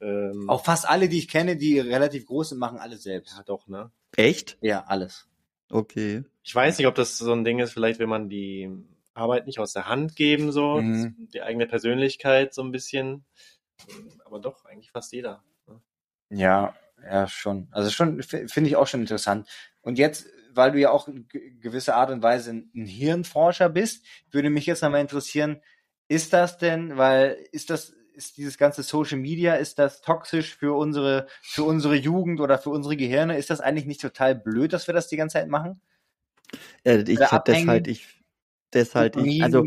ähm, 0.00 0.48
auch 0.48 0.64
fast 0.64 0.88
alle, 0.88 1.08
die 1.08 1.18
ich 1.18 1.28
kenne, 1.28 1.56
die 1.56 1.80
relativ 1.80 2.26
groß 2.26 2.50
sind, 2.50 2.58
machen 2.58 2.78
alles 2.78 3.02
selbst. 3.02 3.34
Ja, 3.36 3.42
doch, 3.42 3.66
ne? 3.66 3.90
Echt? 4.16 4.56
Ja, 4.60 4.84
alles. 4.84 5.26
Okay. 5.68 6.22
Ich 6.44 6.54
weiß 6.54 6.78
nicht, 6.78 6.86
ob 6.86 6.94
das 6.94 7.18
so 7.18 7.32
ein 7.32 7.44
Ding 7.44 7.58
ist, 7.58 7.72
vielleicht 7.72 7.98
wenn 7.98 8.08
man 8.08 8.28
die 8.28 8.70
Arbeit 9.14 9.46
nicht 9.46 9.58
aus 9.58 9.72
der 9.72 9.88
Hand 9.88 10.14
geben, 10.14 10.52
so 10.52 10.80
mhm. 10.80 11.28
die 11.32 11.42
eigene 11.42 11.66
Persönlichkeit 11.66 12.54
so 12.54 12.62
ein 12.62 12.70
bisschen. 12.70 13.24
Aber 14.24 14.38
doch, 14.38 14.64
eigentlich 14.64 14.92
fast 14.92 15.12
jeder. 15.12 15.42
Ne? 15.66 15.80
Ja, 16.30 16.74
ja, 17.02 17.26
schon. 17.26 17.68
Also 17.72 17.90
schon, 17.90 18.22
finde 18.22 18.68
ich 18.68 18.76
auch 18.76 18.86
schon 18.86 19.00
interessant. 19.00 19.48
Und 19.82 19.98
jetzt 19.98 20.26
weil 20.56 20.72
du 20.72 20.80
ja 20.80 20.90
auch 20.90 21.08
in 21.08 21.26
gewisser 21.60 21.96
Art 21.96 22.10
und 22.10 22.22
Weise 22.22 22.50
ein 22.52 22.86
Hirnforscher 22.86 23.68
bist, 23.68 24.04
würde 24.30 24.50
mich 24.50 24.66
jetzt 24.66 24.82
nochmal 24.82 25.00
interessieren, 25.00 25.60
ist 26.08 26.32
das 26.32 26.58
denn, 26.58 26.96
weil 26.96 27.38
ist 27.52 27.70
das 27.70 27.94
ist 28.14 28.36
dieses 28.36 28.58
ganze 28.58 28.82
Social 28.82 29.18
Media, 29.18 29.54
ist 29.54 29.78
das 29.78 30.00
toxisch 30.00 30.54
für 30.54 30.76
unsere, 30.76 31.26
für 31.42 31.64
unsere 31.64 31.96
Jugend 31.96 32.40
oder 32.40 32.58
für 32.58 32.70
unsere 32.70 32.96
Gehirne? 32.96 33.36
Ist 33.36 33.50
das 33.50 33.60
eigentlich 33.60 33.86
nicht 33.86 34.00
total 34.00 34.34
blöd, 34.36 34.72
dass 34.72 34.86
wir 34.86 34.94
das 34.94 35.08
die 35.08 35.16
ganze 35.16 35.34
Zeit 35.34 35.48
machen? 35.48 35.80
Äh, 36.84 37.02
ich, 37.08 37.18
das 37.18 37.66
halt 37.66 37.88
ich, 37.88 38.06
das 38.70 38.94
halt 38.94 39.16
ich, 39.16 39.42
also, 39.42 39.66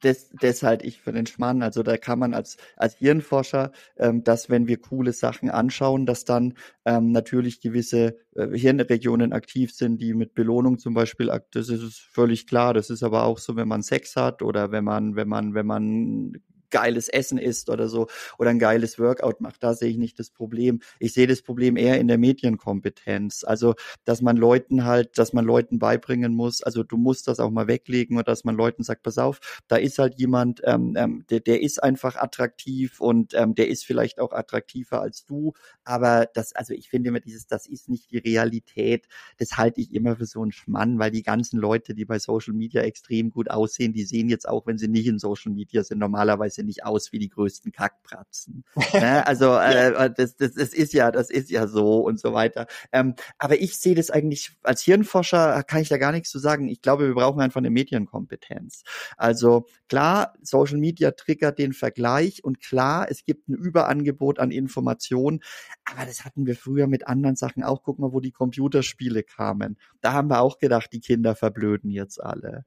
das, 0.00 0.30
das 0.40 0.62
halte 0.62 0.86
ich 0.86 1.00
für 1.00 1.12
den 1.12 1.26
Schmarrn. 1.26 1.62
Also 1.62 1.82
da 1.82 1.96
kann 1.96 2.18
man 2.18 2.34
als, 2.34 2.56
als 2.76 2.94
Hirnforscher, 2.94 3.72
ähm, 3.96 4.22
dass 4.24 4.50
wenn 4.50 4.68
wir 4.68 4.78
coole 4.78 5.12
Sachen 5.12 5.50
anschauen, 5.50 6.06
dass 6.06 6.24
dann 6.24 6.54
ähm, 6.84 7.12
natürlich 7.12 7.60
gewisse 7.60 8.16
äh, 8.34 8.56
Hirnregionen 8.56 9.32
aktiv 9.32 9.72
sind, 9.72 10.00
die 10.00 10.14
mit 10.14 10.34
Belohnung 10.34 10.78
zum 10.78 10.94
Beispiel, 10.94 11.30
das 11.52 11.68
ist 11.68 12.00
völlig 12.00 12.46
klar. 12.46 12.74
Das 12.74 12.90
ist 12.90 13.02
aber 13.02 13.24
auch 13.24 13.38
so, 13.38 13.56
wenn 13.56 13.68
man 13.68 13.82
Sex 13.82 14.16
hat 14.16 14.42
oder 14.42 14.70
wenn 14.70 14.84
man, 14.84 15.16
wenn 15.16 15.28
man, 15.28 15.54
wenn 15.54 15.66
man 15.66 16.32
geiles 16.72 17.08
Essen 17.08 17.38
isst 17.38 17.70
oder 17.70 17.88
so 17.88 18.08
oder 18.38 18.50
ein 18.50 18.58
geiles 18.58 18.98
Workout 18.98 19.40
macht. 19.40 19.62
Da 19.62 19.74
sehe 19.74 19.90
ich 19.90 19.98
nicht 19.98 20.18
das 20.18 20.30
Problem. 20.30 20.80
Ich 20.98 21.12
sehe 21.12 21.28
das 21.28 21.42
Problem 21.42 21.76
eher 21.76 22.00
in 22.00 22.08
der 22.08 22.18
Medienkompetenz. 22.18 23.44
Also, 23.44 23.74
dass 24.04 24.20
man 24.22 24.36
Leuten 24.36 24.84
halt, 24.84 25.18
dass 25.18 25.32
man 25.32 25.44
Leuten 25.44 25.78
beibringen 25.78 26.34
muss, 26.34 26.62
also 26.62 26.82
du 26.82 26.96
musst 26.96 27.28
das 27.28 27.38
auch 27.38 27.50
mal 27.50 27.68
weglegen 27.68 28.18
und 28.18 28.26
dass 28.26 28.44
man 28.44 28.56
Leuten 28.56 28.82
sagt, 28.82 29.02
pass 29.04 29.18
auf, 29.18 29.38
da 29.68 29.76
ist 29.76 29.98
halt 29.98 30.18
jemand, 30.18 30.60
ähm, 30.64 30.94
ähm, 30.96 31.24
der, 31.30 31.40
der 31.40 31.62
ist 31.62 31.82
einfach 31.82 32.16
attraktiv 32.16 33.00
und 33.00 33.34
ähm, 33.34 33.54
der 33.54 33.68
ist 33.68 33.84
vielleicht 33.84 34.18
auch 34.20 34.32
attraktiver 34.32 35.00
als 35.00 35.24
du, 35.24 35.52
aber 35.84 36.26
das, 36.34 36.54
also 36.54 36.74
ich 36.74 36.88
finde 36.88 37.10
immer 37.10 37.20
dieses, 37.20 37.46
das 37.46 37.66
ist 37.66 37.88
nicht 37.88 38.10
die 38.10 38.18
Realität. 38.18 39.06
Das 39.38 39.56
halte 39.56 39.80
ich 39.80 39.94
immer 39.94 40.16
für 40.16 40.26
so 40.26 40.42
einen 40.42 40.52
Schmann, 40.52 40.98
weil 40.98 41.10
die 41.10 41.22
ganzen 41.22 41.58
Leute, 41.58 41.94
die 41.94 42.04
bei 42.04 42.18
Social 42.18 42.54
Media 42.54 42.82
extrem 42.82 43.30
gut 43.30 43.50
aussehen, 43.50 43.92
die 43.92 44.04
sehen 44.04 44.28
jetzt 44.28 44.48
auch, 44.48 44.66
wenn 44.66 44.78
sie 44.78 44.88
nicht 44.88 45.06
in 45.06 45.18
Social 45.18 45.52
Media 45.52 45.82
sind, 45.84 45.98
normalerweise 45.98 46.61
nicht 46.62 46.84
aus 46.84 47.12
wie 47.12 47.18
die 47.18 47.28
größten 47.28 47.72
Kackpratzen. 47.72 48.64
ne? 48.92 49.26
Also 49.26 49.56
äh, 49.56 50.10
das, 50.14 50.36
das, 50.36 50.54
das 50.54 50.72
ist 50.72 50.92
ja, 50.92 51.10
das 51.10 51.30
ist 51.30 51.50
ja 51.50 51.66
so 51.66 52.00
und 52.00 52.20
so 52.20 52.32
weiter. 52.32 52.66
Ähm, 52.92 53.14
aber 53.38 53.60
ich 53.60 53.78
sehe 53.78 53.94
das 53.94 54.10
eigentlich 54.10 54.56
als 54.62 54.82
Hirnforscher 54.82 55.62
kann 55.64 55.80
ich 55.80 55.88
da 55.88 55.98
gar 55.98 56.12
nichts 56.12 56.30
zu 56.30 56.38
sagen. 56.38 56.68
Ich 56.68 56.82
glaube, 56.82 57.06
wir 57.06 57.14
brauchen 57.14 57.40
einfach 57.40 57.58
eine 57.58 57.70
Medienkompetenz. 57.70 58.82
Also 59.16 59.66
klar, 59.88 60.34
Social 60.42 60.78
Media 60.78 61.12
triggert 61.12 61.58
den 61.58 61.72
Vergleich 61.72 62.44
und 62.44 62.60
klar, 62.60 63.06
es 63.10 63.24
gibt 63.24 63.48
ein 63.48 63.54
Überangebot 63.54 64.38
an 64.38 64.50
Informationen, 64.50 65.40
aber 65.84 66.06
das 66.06 66.24
hatten 66.24 66.46
wir 66.46 66.56
früher 66.56 66.86
mit 66.86 67.06
anderen 67.06 67.36
Sachen 67.36 67.62
auch. 67.62 67.82
Guck 67.82 67.98
mal, 67.98 68.12
wo 68.12 68.20
die 68.20 68.32
Computerspiele 68.32 69.22
kamen. 69.22 69.78
Da 70.00 70.12
haben 70.12 70.28
wir 70.28 70.40
auch 70.40 70.58
gedacht, 70.58 70.92
die 70.92 71.00
Kinder 71.00 71.34
verblöden 71.34 71.90
jetzt 71.90 72.22
alle. 72.22 72.64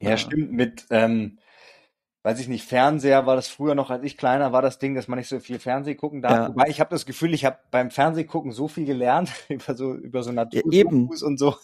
Ja, 0.00 0.10
ja. 0.10 0.16
stimmt. 0.16 0.52
Mit 0.52 0.86
ähm, 0.90 1.38
weiß 2.24 2.40
ich 2.40 2.48
nicht, 2.48 2.66
Fernseher 2.66 3.26
war 3.26 3.36
das 3.36 3.48
früher 3.48 3.74
noch, 3.74 3.90
als 3.90 4.02
ich 4.02 4.16
kleiner 4.16 4.50
war, 4.50 4.62
das 4.62 4.78
Ding, 4.78 4.94
dass 4.94 5.08
man 5.08 5.18
nicht 5.18 5.28
so 5.28 5.38
viel 5.40 5.58
Fernseh 5.58 5.94
gucken 5.94 6.22
darf. 6.22 6.32
Ja. 6.32 6.48
Wobei 6.48 6.68
ich 6.68 6.80
habe 6.80 6.90
das 6.90 7.04
Gefühl, 7.04 7.34
ich 7.34 7.44
habe 7.44 7.58
beim 7.70 7.90
Fernsehgucken 7.90 8.50
so 8.50 8.66
viel 8.66 8.86
gelernt 8.86 9.30
über 9.48 9.74
so 9.74 9.94
über 9.94 10.22
so 10.22 10.32
Natur 10.32 10.62
ja, 10.72 10.86
und 10.86 11.38
so. 11.38 11.54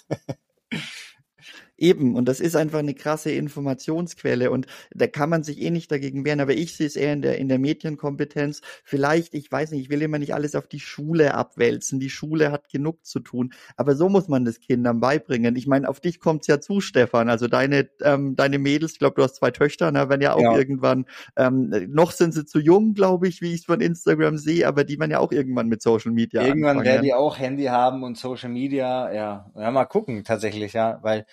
Eben, 1.81 2.15
und 2.15 2.27
das 2.27 2.41
ist 2.41 2.57
einfach 2.57 2.81
eine 2.81 2.93
krasse 2.93 3.31
Informationsquelle 3.31 4.51
und 4.51 4.67
da 4.95 5.07
kann 5.07 5.31
man 5.31 5.43
sich 5.43 5.63
eh 5.63 5.71
nicht 5.71 5.91
dagegen 5.91 6.27
wehren, 6.27 6.41
aber 6.41 6.53
ich 6.53 6.77
sehe 6.77 6.87
es 6.87 6.95
eher 6.95 7.15
in 7.15 7.23
der, 7.23 7.39
in 7.39 7.49
der 7.49 7.59
Medienkompetenz. 7.59 8.61
Vielleicht, 8.85 9.33
ich 9.33 9.51
weiß 9.51 9.71
nicht, 9.71 9.81
ich 9.81 9.91
will 9.91 10.03
immer 10.03 10.19
nicht 10.19 10.35
alles 10.35 10.55
auf 10.55 10.69
die 10.69 10.79
Schule 10.79 11.33
abwälzen. 11.33 11.99
Die 11.99 12.11
Schule 12.11 12.53
hat 12.53 12.69
genug 12.69 13.07
zu 13.07 13.21
tun, 13.21 13.55
aber 13.77 13.95
so 13.95 14.11
muss 14.11 14.29
man 14.29 14.45
das 14.45 14.61
Kindern 14.61 15.01
beibringen. 15.01 15.57
Ich 15.57 15.67
meine, 15.67 15.89
auf 15.89 16.01
dich 16.01 16.21
kommt's 16.21 16.49
ja 16.49 16.61
zu, 16.61 16.83
Stefan. 16.83 17.31
Also 17.31 17.49
deine, 17.49 17.89
ähm, 18.03 18.37
deine 18.37 18.59
Mädels, 18.59 18.93
ich 18.93 18.99
glaube, 18.99 19.15
du 19.15 19.23
hast 19.23 19.37
zwei 19.37 19.51
Töchter, 19.51 19.91
ne, 19.91 20.11
werden 20.11 20.21
ja 20.21 20.35
auch 20.35 20.43
ja. 20.43 20.59
irgendwann, 20.59 21.07
ähm, 21.37 21.73
noch 21.89 22.13
sind 22.13 22.35
sie 22.35 22.45
zu 22.45 22.61
jung, 22.61 22.93
glaube 22.93 23.27
ich, 23.27 23.41
wie 23.41 23.55
ich 23.55 23.61
es 23.61 23.65
von 23.65 23.81
Instagram 23.81 24.37
sehe, 24.37 24.69
aber 24.69 24.85
die 24.85 25.01
werden 25.01 25.13
ja 25.13 25.19
auch 25.19 25.33
irgendwann 25.33 25.69
mit 25.69 25.81
Social 25.81 26.13
Media 26.13 26.43
Irgendwann 26.43 26.79
anfangen. 26.79 26.87
werden 26.87 27.05
die 27.05 27.15
auch 27.15 27.39
Handy 27.39 27.65
haben 27.65 28.03
und 28.03 28.19
Social 28.19 28.51
Media, 28.51 29.11
ja. 29.13 29.51
Ja, 29.57 29.71
mal 29.71 29.87
gucken, 29.87 30.25
tatsächlich, 30.25 30.75
ja, 30.75 30.99
weil 31.03 31.25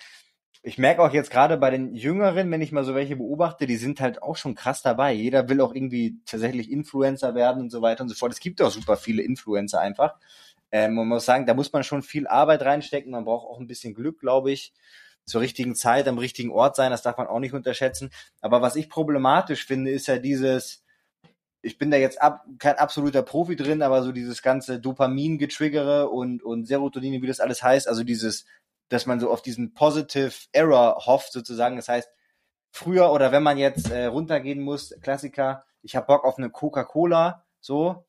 ich 0.62 0.78
merke 0.78 1.02
auch 1.02 1.12
jetzt 1.12 1.30
gerade 1.30 1.56
bei 1.56 1.70
den 1.70 1.94
Jüngeren, 1.94 2.50
wenn 2.50 2.60
ich 2.60 2.72
mal 2.72 2.84
so 2.84 2.94
welche 2.94 3.16
beobachte, 3.16 3.66
die 3.66 3.76
sind 3.76 4.00
halt 4.00 4.22
auch 4.22 4.36
schon 4.36 4.54
krass 4.54 4.82
dabei. 4.82 5.12
Jeder 5.12 5.48
will 5.48 5.60
auch 5.60 5.74
irgendwie 5.74 6.18
tatsächlich 6.26 6.70
Influencer 6.70 7.34
werden 7.34 7.62
und 7.62 7.70
so 7.70 7.80
weiter 7.80 8.02
und 8.02 8.08
so 8.08 8.14
fort. 8.14 8.32
Es 8.32 8.40
gibt 8.40 8.60
auch 8.60 8.70
super 8.70 8.96
viele 8.96 9.22
Influencer 9.22 9.80
einfach. 9.80 10.16
Ähm, 10.70 10.94
man 10.94 11.08
muss 11.08 11.24
sagen, 11.24 11.46
da 11.46 11.54
muss 11.54 11.72
man 11.72 11.84
schon 11.84 12.02
viel 12.02 12.26
Arbeit 12.26 12.62
reinstecken. 12.62 13.12
Man 13.12 13.24
braucht 13.24 13.46
auch 13.46 13.60
ein 13.60 13.66
bisschen 13.66 13.94
Glück, 13.94 14.20
glaube 14.20 14.50
ich. 14.50 14.72
Zur 15.24 15.40
richtigen 15.42 15.74
Zeit, 15.74 16.08
am 16.08 16.18
richtigen 16.18 16.50
Ort 16.50 16.74
sein, 16.74 16.90
das 16.90 17.02
darf 17.02 17.18
man 17.18 17.26
auch 17.26 17.38
nicht 17.38 17.54
unterschätzen. 17.54 18.10
Aber 18.40 18.62
was 18.62 18.76
ich 18.76 18.88
problematisch 18.88 19.66
finde, 19.66 19.90
ist 19.90 20.08
ja 20.08 20.18
dieses, 20.18 20.82
ich 21.62 21.78
bin 21.78 21.90
da 21.90 21.98
jetzt 21.98 22.20
ab, 22.20 22.44
kein 22.58 22.76
absoluter 22.76 23.22
Profi 23.22 23.54
drin, 23.54 23.82
aber 23.82 24.02
so 24.02 24.12
dieses 24.12 24.42
ganze 24.42 24.80
Dopamin-Getriggere 24.80 26.08
und, 26.08 26.42
und 26.42 26.66
Serotonin, 26.66 27.22
wie 27.22 27.26
das 27.26 27.40
alles 27.40 27.62
heißt, 27.62 27.88
also 27.88 28.04
dieses 28.04 28.46
dass 28.88 29.06
man 29.06 29.20
so 29.20 29.30
auf 29.30 29.42
diesen 29.42 29.74
Positive 29.74 30.32
Error 30.52 31.06
hofft, 31.06 31.32
sozusagen. 31.32 31.76
Das 31.76 31.88
heißt, 31.88 32.10
früher 32.70 33.12
oder 33.12 33.32
wenn 33.32 33.42
man 33.42 33.58
jetzt 33.58 33.90
äh, 33.90 34.06
runtergehen 34.06 34.60
muss, 34.60 34.94
Klassiker, 35.00 35.64
ich 35.82 35.96
habe 35.96 36.06
Bock 36.06 36.24
auf 36.24 36.38
eine 36.38 36.50
Coca-Cola, 36.50 37.44
so, 37.60 38.06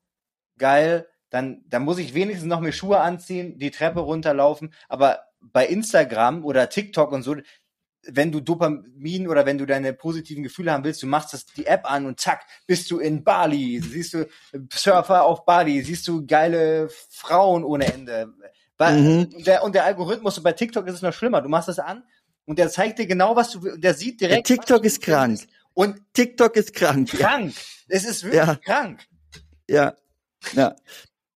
geil, 0.58 1.08
dann, 1.30 1.64
dann 1.68 1.84
muss 1.84 2.00
ich 2.00 2.14
wenigstens 2.14 2.48
noch 2.48 2.60
mir 2.60 2.72
Schuhe 2.72 3.00
anziehen, 3.00 3.58
die 3.60 3.72
Treppe 3.72 4.00
runterlaufen, 4.00 4.74
aber 4.88 5.22
bei 5.40 5.66
Instagram 5.66 6.44
oder 6.44 6.70
TikTok 6.70 7.12
und 7.12 7.24
so, 7.24 7.36
wenn 8.04 8.32
du 8.32 8.40
Dopamin 8.40 9.28
oder 9.28 9.46
wenn 9.46 9.58
du 9.58 9.66
deine 9.66 9.94
positiven 9.94 10.44
Gefühle 10.44 10.72
haben 10.72 10.84
willst, 10.84 11.04
du 11.04 11.08
machst 11.08 11.34
das 11.34 11.46
die 11.46 11.66
App 11.66 11.90
an 11.90 12.06
und 12.06 12.20
zack, 12.20 12.46
bist 12.66 12.90
du 12.92 13.00
in 13.00 13.24
Bali, 13.24 13.82
siehst 13.82 14.14
du 14.14 14.28
Surfer 14.72 15.24
auf 15.24 15.46
Bali, 15.46 15.82
siehst 15.82 16.08
du 16.08 16.26
geile 16.26 16.90
Frauen 17.10 17.64
ohne 17.64 17.92
Ende, 17.94 18.34
weil, 18.80 18.98
mhm. 18.98 19.44
der, 19.44 19.64
und 19.64 19.76
der 19.76 19.86
Algorithmus, 19.86 20.42
bei 20.42 20.54
TikTok 20.54 20.88
ist 20.88 20.96
es 20.96 21.02
noch 21.04 21.14
schlimmer. 21.14 21.42
Du 21.42 21.50
machst 21.50 21.68
das 21.68 21.78
an 21.78 22.04
und 22.46 22.58
der 22.58 22.70
zeigt 22.70 22.98
dir 22.98 23.06
genau, 23.06 23.36
was 23.36 23.52
du, 23.52 23.78
der 23.78 23.94
sieht 23.94 24.20
direkt. 24.22 24.50
Der 24.50 24.56
TikTok 24.56 24.84
ist 24.84 25.02
krank. 25.02 25.42
Und 25.74 26.02
TikTok 26.14 26.56
ist 26.56 26.74
krank. 26.74 27.10
Krank. 27.10 27.54
Es 27.88 28.06
ist 28.06 28.24
wirklich 28.24 28.42
ja. 28.42 28.56
krank. 28.56 29.06
Ja. 29.70 29.94
Ja 30.54 30.76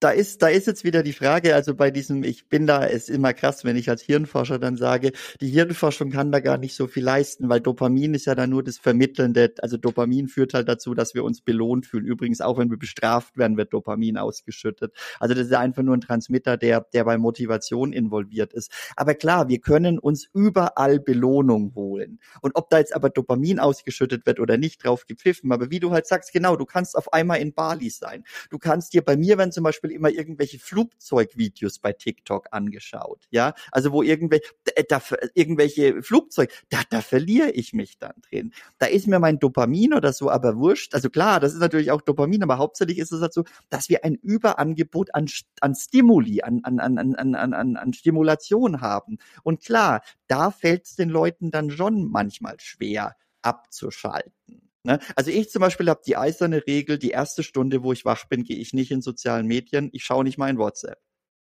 da 0.04 0.10
ist, 0.10 0.42
da 0.42 0.50
ist 0.50 0.68
jetzt 0.68 0.84
wieder 0.84 1.02
die 1.02 1.14
Frage, 1.14 1.56
also 1.56 1.76
bei 1.76 1.90
diesem, 1.90 2.24
ich 2.24 2.50
bin 2.50 2.68
da, 2.68 2.84
ist 2.84 3.10
immer 3.10 3.34
krass, 3.34 3.64
wenn 3.64 3.78
ich 3.78 3.90
als 3.90 4.02
Hirnforscher 4.02 4.60
dann 4.60 4.76
sage, 4.76 5.14
die 5.40 5.48
Hirnforschung 5.48 6.12
kann 6.12 6.32
da 6.32 6.42
gar 6.42 6.58
nicht 6.58 6.76
so 6.76 6.88
viel 6.88 7.04
leisten, 7.04 7.48
weil 7.48 7.62
Dopamin 7.62 8.14
ist 8.14 8.26
ja 8.26 8.36
dann 8.36 8.50
nur 8.50 8.64
das 8.64 8.78
Vermittelnde, 8.78 9.54
also 9.62 9.78
Dopamin 9.78 10.28
führt 10.28 10.54
halt 10.54 10.68
dazu, 10.68 10.94
dass 10.94 11.14
wir 11.14 11.24
uns 11.24 11.42
belohnt 11.42 11.86
fühlen. 11.86 12.06
Übrigens 12.06 12.42
auch 12.42 12.58
wenn 12.58 12.70
wir 12.70 12.78
bestraft 12.78 13.38
werden, 13.38 13.56
wird 13.56 13.72
Dopamin 13.72 14.18
ausgeschüttet. 14.18 14.94
Also 15.20 15.36
das 15.36 15.48
ist 15.48 15.54
einfach 15.54 15.84
nur 15.84 15.96
ein 15.96 16.02
Transmitter, 16.02 16.58
der, 16.58 16.86
der 16.94 17.06
bei 17.06 17.18
Motivation 17.18 17.94
involviert 17.94 18.52
ist. 18.52 18.72
Aber 18.98 19.14
klar, 19.14 19.48
wir 19.48 19.60
können 19.60 20.00
uns 20.00 20.28
überall 20.34 21.00
Belohnung 21.00 21.74
holen. 21.76 22.20
Und 22.42 22.56
ob 22.56 22.70
da 22.70 22.80
jetzt 22.80 22.94
aber 22.94 23.10
Dopamin 23.10 23.60
ausgeschüttet 23.60 24.26
wird 24.26 24.42
oder 24.42 24.58
nicht, 24.58 24.84
drauf 24.84 25.06
gepfiffen. 25.06 25.52
Aber 25.54 25.72
wie 25.72 25.80
du 25.80 25.92
halt 25.92 26.08
sagst, 26.08 26.34
genau, 26.34 26.58
du 26.58 26.66
kannst 26.66 26.98
auf 26.98 27.14
einmal 27.14 27.40
in 27.40 27.54
Bali 27.54 27.90
sein. 27.90 28.26
Du 28.50 28.58
kannst 28.58 28.94
dir 28.94 29.02
bei 29.02 29.16
mir, 29.16 29.38
wenn 29.38 29.54
zum 29.54 29.64
Beispiel 29.64 29.93
immer 29.94 30.10
irgendwelche 30.10 30.60
Flugzeugvideos 30.60 31.80
bei 31.80 31.94
TikTok 31.94 32.48
angeschaut, 32.52 33.26
ja, 33.32 33.54
also 33.72 33.92
wo 33.92 34.02
irgendwelche, 34.02 34.46
da, 34.90 35.02
irgendwelche 35.34 36.02
Flugzeug, 36.04 36.52
da, 36.70 36.82
da 36.90 37.02
verliere 37.02 37.52
ich 37.52 37.74
mich 37.74 37.98
dann 37.98 38.14
drin. 38.30 38.54
Da 38.80 38.88
ist 38.88 39.08
mir 39.08 39.20
mein 39.20 39.40
Dopamin 39.40 39.94
oder 39.94 40.14
so 40.14 40.30
aber 40.30 40.58
wurscht. 40.58 40.94
Also 40.94 41.10
klar, 41.10 41.40
das 41.40 41.54
ist 41.54 41.60
natürlich 41.60 41.92
auch 41.92 42.02
Dopamin, 42.02 42.44
aber 42.44 42.58
hauptsächlich 42.58 43.00
ist 43.00 43.12
es 43.12 43.22
halt 43.22 43.34
so, 43.34 43.44
dass 43.70 43.90
wir 43.90 44.04
ein 44.04 44.16
Überangebot 44.16 45.14
an, 45.16 45.28
an 45.62 45.76
Stimuli, 45.76 46.42
an, 46.42 46.62
an, 46.64 46.80
an, 46.80 47.16
an, 47.16 47.36
an, 47.36 47.76
an 47.78 47.94
Stimulation 47.94 48.82
haben. 48.82 49.18
Und 49.44 49.62
klar, 49.64 50.02
da 50.28 50.52
fällt 50.52 50.86
es 50.86 50.96
den 50.96 51.10
Leuten 51.10 51.52
dann 51.52 51.72
schon 51.72 52.10
manchmal 52.10 52.60
schwer 52.60 53.16
abzuschalten. 53.42 54.73
Ne? 54.84 55.00
Also 55.16 55.32
ich 55.32 55.50
zum 55.50 55.62
Beispiel 55.62 55.90
habe 55.90 56.02
die 56.06 56.18
eiserne 56.18 56.68
Regel, 56.68 56.98
die 56.98 57.12
erste 57.12 57.44
Stunde, 57.44 57.84
wo 57.84 57.94
ich 57.94 58.06
wach 58.06 58.26
bin, 58.26 58.44
gehe 58.44 58.58
ich 58.58 58.74
nicht 58.74 58.92
in 58.92 59.02
sozialen 59.02 59.48
Medien, 59.48 59.90
ich 59.94 60.04
schaue 60.04 60.24
nicht 60.24 60.38
mal 60.38 60.50
in 60.50 60.58
WhatsApp. 60.58 61.00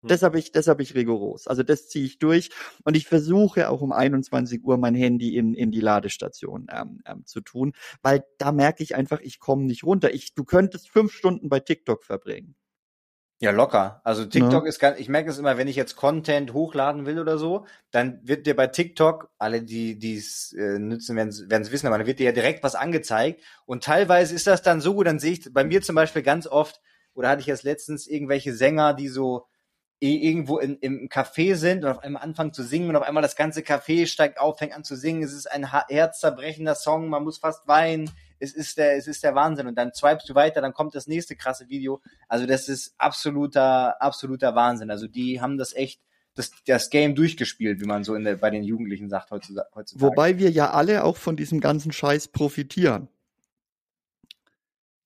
Hm. 0.01 0.09
Das 0.09 0.21
habe 0.21 0.37
ich, 0.37 0.51
das 0.51 0.67
habe 0.67 0.83
ich 0.83 0.93
rigoros. 0.93 1.47
Also 1.47 1.63
das 1.63 1.87
ziehe 1.87 2.05
ich 2.05 2.19
durch 2.19 2.51
und 2.83 2.95
ich 2.95 3.07
versuche 3.07 3.69
auch 3.69 3.81
um 3.81 3.91
21 3.91 4.63
Uhr 4.63 4.77
mein 4.77 4.95
Handy 4.95 5.35
in, 5.35 5.55
in 5.55 5.71
die 5.71 5.81
Ladestation 5.81 6.67
ähm, 6.71 7.01
ähm, 7.05 7.25
zu 7.25 7.41
tun, 7.41 7.73
weil 8.03 8.23
da 8.37 8.51
merke 8.51 8.83
ich 8.83 8.95
einfach, 8.95 9.19
ich 9.21 9.39
komme 9.39 9.63
nicht 9.65 9.83
runter. 9.83 10.13
Ich, 10.13 10.35
du 10.35 10.43
könntest 10.43 10.89
fünf 10.89 11.11
Stunden 11.11 11.49
bei 11.49 11.59
TikTok 11.59 12.03
verbringen. 12.03 12.55
Ja, 13.43 13.51
locker. 13.51 13.99
Also 14.05 14.23
TikTok 14.23 14.63
ja. 14.63 14.69
ist 14.69 14.79
ganz, 14.79 14.97
ich 15.01 15.09
merke 15.09 15.29
es 15.29 15.37
immer, 15.37 15.57
wenn 15.57 15.67
ich 15.67 15.75
jetzt 15.75 15.97
Content 15.97 16.53
hochladen 16.53 17.05
will 17.05 17.19
oder 17.19 17.37
so, 17.37 17.65
dann 17.91 18.21
wird 18.23 18.47
dir 18.47 18.55
bei 18.55 18.67
TikTok, 18.67 19.31
alle, 19.37 19.61
die 19.61 20.15
es 20.15 20.53
äh, 20.53 20.79
nützen, 20.79 21.17
werden 21.17 21.61
es 21.61 21.71
wissen, 21.73 21.87
aber 21.87 21.97
dann 21.97 22.07
wird 22.07 22.19
dir 22.19 22.27
ja 22.27 22.31
direkt 22.31 22.63
was 22.63 22.75
angezeigt. 22.75 23.43
Und 23.65 23.83
teilweise 23.83 24.33
ist 24.33 24.47
das 24.47 24.61
dann 24.61 24.79
so 24.79 24.93
gut, 24.93 25.07
dann 25.07 25.19
sehe 25.19 25.33
ich 25.33 25.53
bei 25.53 25.65
mir 25.65 25.81
zum 25.81 25.93
Beispiel 25.93 26.21
ganz 26.21 26.47
oft, 26.47 26.79
oder 27.15 27.27
hatte 27.27 27.41
ich 27.41 27.47
jetzt 27.47 27.63
letztens 27.63 28.07
irgendwelche 28.07 28.53
Sänger, 28.53 28.93
die 28.93 29.09
so 29.09 29.45
irgendwo 30.11 30.59
in, 30.59 30.77
im 30.79 31.09
Café 31.09 31.55
sind 31.55 31.83
und 31.83 31.91
auf 31.91 31.99
einmal 31.99 32.23
anfangen 32.23 32.53
zu 32.53 32.63
singen 32.63 32.89
und 32.89 32.95
auf 32.95 33.03
einmal 33.03 33.23
das 33.23 33.35
ganze 33.35 33.61
Café 33.61 34.07
steigt 34.07 34.39
auf, 34.39 34.57
fängt 34.57 34.73
an 34.73 34.83
zu 34.83 34.95
singen. 34.95 35.23
Es 35.23 35.33
ist 35.33 35.51
ein 35.51 35.71
herzzerbrechender 35.71 36.75
Song, 36.75 37.09
man 37.09 37.23
muss 37.23 37.37
fast 37.37 37.67
weinen 37.67 38.09
es 38.43 38.53
ist 38.53 38.77
der, 38.77 38.97
es 38.97 39.07
ist 39.07 39.23
der 39.23 39.35
Wahnsinn. 39.35 39.67
Und 39.67 39.75
dann 39.75 39.93
swipest 39.93 40.29
du 40.29 40.35
weiter, 40.35 40.61
dann 40.61 40.73
kommt 40.73 40.95
das 40.95 41.07
nächste 41.07 41.35
krasse 41.35 41.69
Video. 41.69 42.01
Also 42.27 42.45
das 42.45 42.67
ist 42.67 42.93
absoluter, 42.97 44.01
absoluter 44.01 44.53
Wahnsinn. 44.53 44.91
Also 44.91 45.07
die 45.07 45.39
haben 45.39 45.57
das 45.57 45.73
echt, 45.73 46.01
das, 46.35 46.51
das 46.65 46.89
Game 46.89 47.15
durchgespielt, 47.15 47.79
wie 47.79 47.85
man 47.85 48.03
so 48.03 48.15
in 48.15 48.25
der, 48.25 48.35
bei 48.35 48.49
den 48.49 48.63
Jugendlichen 48.63 49.09
sagt 49.09 49.31
heutzutage. 49.31 49.69
Wobei 49.95 50.37
wir 50.39 50.51
ja 50.51 50.71
alle 50.71 51.03
auch 51.03 51.17
von 51.17 51.37
diesem 51.37 51.61
ganzen 51.61 51.91
Scheiß 51.91 52.27
profitieren. 52.29 53.07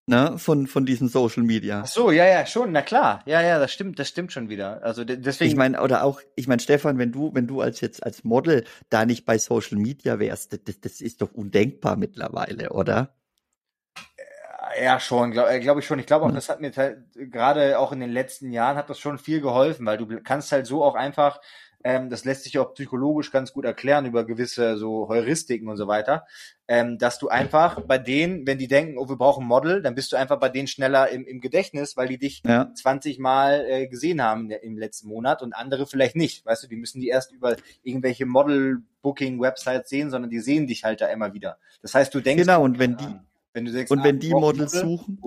Ne, 0.09 0.37
von, 0.37 0.67
von 0.67 0.85
diesen 0.85 1.09
Social 1.09 1.43
Media. 1.43 1.81
Ach 1.83 1.87
so, 1.87 2.11
ja, 2.11 2.25
ja, 2.25 2.45
schon, 2.45 2.71
na 2.71 2.81
klar. 2.81 3.21
Ja, 3.25 3.41
ja, 3.41 3.59
das 3.59 3.73
stimmt, 3.73 3.99
das 3.99 4.07
stimmt 4.07 4.31
schon 4.31 4.47
wieder. 4.47 4.81
Also 4.81 5.03
deswegen. 5.03 5.51
Ich 5.51 5.57
meine, 5.57 5.81
oder 5.81 6.05
auch, 6.05 6.21
ich 6.35 6.47
meine, 6.47 6.61
Stefan, 6.61 6.97
wenn 6.97 7.11
du, 7.11 7.33
wenn 7.33 7.45
du 7.45 7.59
als 7.59 7.81
jetzt 7.81 8.03
als 8.03 8.23
Model 8.23 8.63
da 8.89 9.05
nicht 9.05 9.25
bei 9.25 9.37
Social 9.37 9.77
Media 9.77 10.17
wärst, 10.17 10.53
das, 10.65 10.79
das 10.79 11.01
ist 11.01 11.21
doch 11.21 11.33
undenkbar 11.33 11.97
mittlerweile, 11.97 12.69
oder? 12.69 13.17
Ja, 14.81 15.01
schon, 15.01 15.31
glaube 15.31 15.49
äh, 15.49 15.59
glaub 15.59 15.77
ich 15.77 15.85
schon. 15.85 15.99
Ich 15.99 16.05
glaube 16.05 16.25
auch, 16.25 16.31
das 16.31 16.47
hat 16.47 16.61
mir 16.61 16.71
gerade 17.13 17.77
auch 17.77 17.91
in 17.91 17.99
den 17.99 18.11
letzten 18.11 18.51
Jahren 18.51 18.77
hat 18.77 18.89
das 18.89 18.99
schon 18.99 19.17
viel 19.17 19.41
geholfen, 19.41 19.85
weil 19.85 19.97
du 19.97 20.21
kannst 20.23 20.53
halt 20.53 20.67
so 20.67 20.85
auch 20.85 20.95
einfach, 20.95 21.41
ähm, 21.83 22.09
das 22.09 22.25
lässt 22.25 22.43
sich 22.43 22.57
auch 22.59 22.73
psychologisch 22.73 23.31
ganz 23.31 23.53
gut 23.53 23.65
erklären 23.65 24.05
über 24.05 24.25
gewisse 24.25 24.77
so 24.77 25.07
Heuristiken 25.07 25.67
und 25.69 25.77
so 25.77 25.87
weiter, 25.87 26.25
ähm, 26.67 26.97
dass 26.97 27.19
du 27.19 27.29
einfach 27.29 27.81
bei 27.81 27.97
denen, 27.97 28.45
wenn 28.47 28.57
die 28.57 28.67
denken, 28.67 28.97
oh, 28.97 29.07
wir 29.07 29.15
brauchen 29.15 29.45
Model, 29.45 29.81
dann 29.81 29.95
bist 29.95 30.11
du 30.11 30.15
einfach 30.17 30.39
bei 30.39 30.49
denen 30.49 30.67
schneller 30.67 31.09
im, 31.09 31.25
im 31.25 31.39
Gedächtnis, 31.39 31.95
weil 31.95 32.07
die 32.07 32.17
dich 32.17 32.41
ja. 32.45 32.73
20 32.73 33.19
Mal 33.19 33.65
äh, 33.67 33.87
gesehen 33.87 34.21
haben 34.21 34.49
im 34.49 34.77
letzten 34.77 35.07
Monat 35.07 35.41
und 35.41 35.53
andere 35.53 35.87
vielleicht 35.87 36.15
nicht. 36.15 36.45
Weißt 36.45 36.63
du, 36.63 36.67
die 36.67 36.75
müssen 36.75 36.99
die 36.99 37.07
erst 37.07 37.31
über 37.31 37.55
irgendwelche 37.83 38.25
Model-Booking-Websites 38.25 39.89
sehen, 39.89 40.09
sondern 40.09 40.29
die 40.29 40.39
sehen 40.39 40.67
dich 40.67 40.83
halt 40.83 41.01
da 41.01 41.07
immer 41.07 41.33
wieder. 41.33 41.57
Das 41.81 41.93
heißt, 41.93 42.13
du 42.13 42.19
denkst. 42.19 42.43
Genau, 42.43 42.63
und 42.63 42.79
wenn 42.79 42.97
die, 42.97 43.15
wenn 43.53 43.65
du 43.65 43.71
sagst, 43.71 43.91
und 43.91 44.03
wenn 44.03 44.17
ah, 44.17 44.19
die 44.19 44.31
Models 44.31 44.71
suchen? 44.73 45.19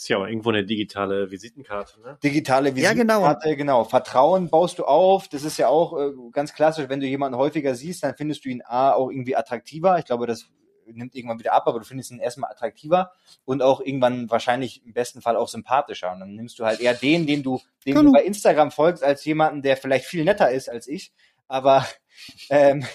Ist 0.00 0.08
ja 0.08 0.16
auch 0.16 0.26
irgendwo 0.26 0.48
eine 0.48 0.64
digitale 0.64 1.30
Visitenkarte, 1.30 2.00
ne? 2.00 2.18
Digitale 2.22 2.74
Visitenkarte, 2.74 3.48
ja, 3.50 3.54
genau. 3.54 3.82
genau. 3.82 3.88
Vertrauen 3.88 4.48
baust 4.48 4.78
du 4.78 4.84
auf. 4.84 5.28
Das 5.28 5.44
ist 5.44 5.58
ja 5.58 5.68
auch 5.68 5.98
äh, 5.98 6.12
ganz 6.32 6.54
klassisch. 6.54 6.88
Wenn 6.88 7.00
du 7.00 7.06
jemanden 7.06 7.36
häufiger 7.36 7.74
siehst, 7.74 8.02
dann 8.02 8.16
findest 8.16 8.44
du 8.44 8.48
ihn 8.48 8.62
A 8.64 8.92
auch 8.92 9.10
irgendwie 9.10 9.36
attraktiver. 9.36 9.98
Ich 9.98 10.06
glaube, 10.06 10.26
das 10.26 10.48
nimmt 10.86 11.14
irgendwann 11.14 11.38
wieder 11.38 11.52
ab, 11.52 11.64
aber 11.66 11.78
du 11.78 11.84
findest 11.84 12.10
ihn 12.10 12.18
erstmal 12.18 12.50
attraktiver 12.50 13.12
und 13.44 13.62
auch 13.62 13.80
irgendwann 13.80 14.30
wahrscheinlich 14.30 14.84
im 14.86 14.94
besten 14.94 15.20
Fall 15.20 15.36
auch 15.36 15.48
sympathischer. 15.48 16.12
Und 16.12 16.20
dann 16.20 16.34
nimmst 16.34 16.58
du 16.58 16.64
halt 16.64 16.80
eher 16.80 16.94
den, 16.94 17.26
den 17.26 17.42
du, 17.42 17.60
den 17.84 17.94
du 17.94 18.10
bei 18.10 18.22
Instagram 18.22 18.70
folgst, 18.70 19.04
als 19.04 19.24
jemanden, 19.24 19.60
der 19.60 19.76
vielleicht 19.76 20.06
viel 20.06 20.24
netter 20.24 20.50
ist 20.50 20.70
als 20.70 20.88
ich. 20.88 21.12
Aber 21.46 21.86
ähm, 22.50 22.86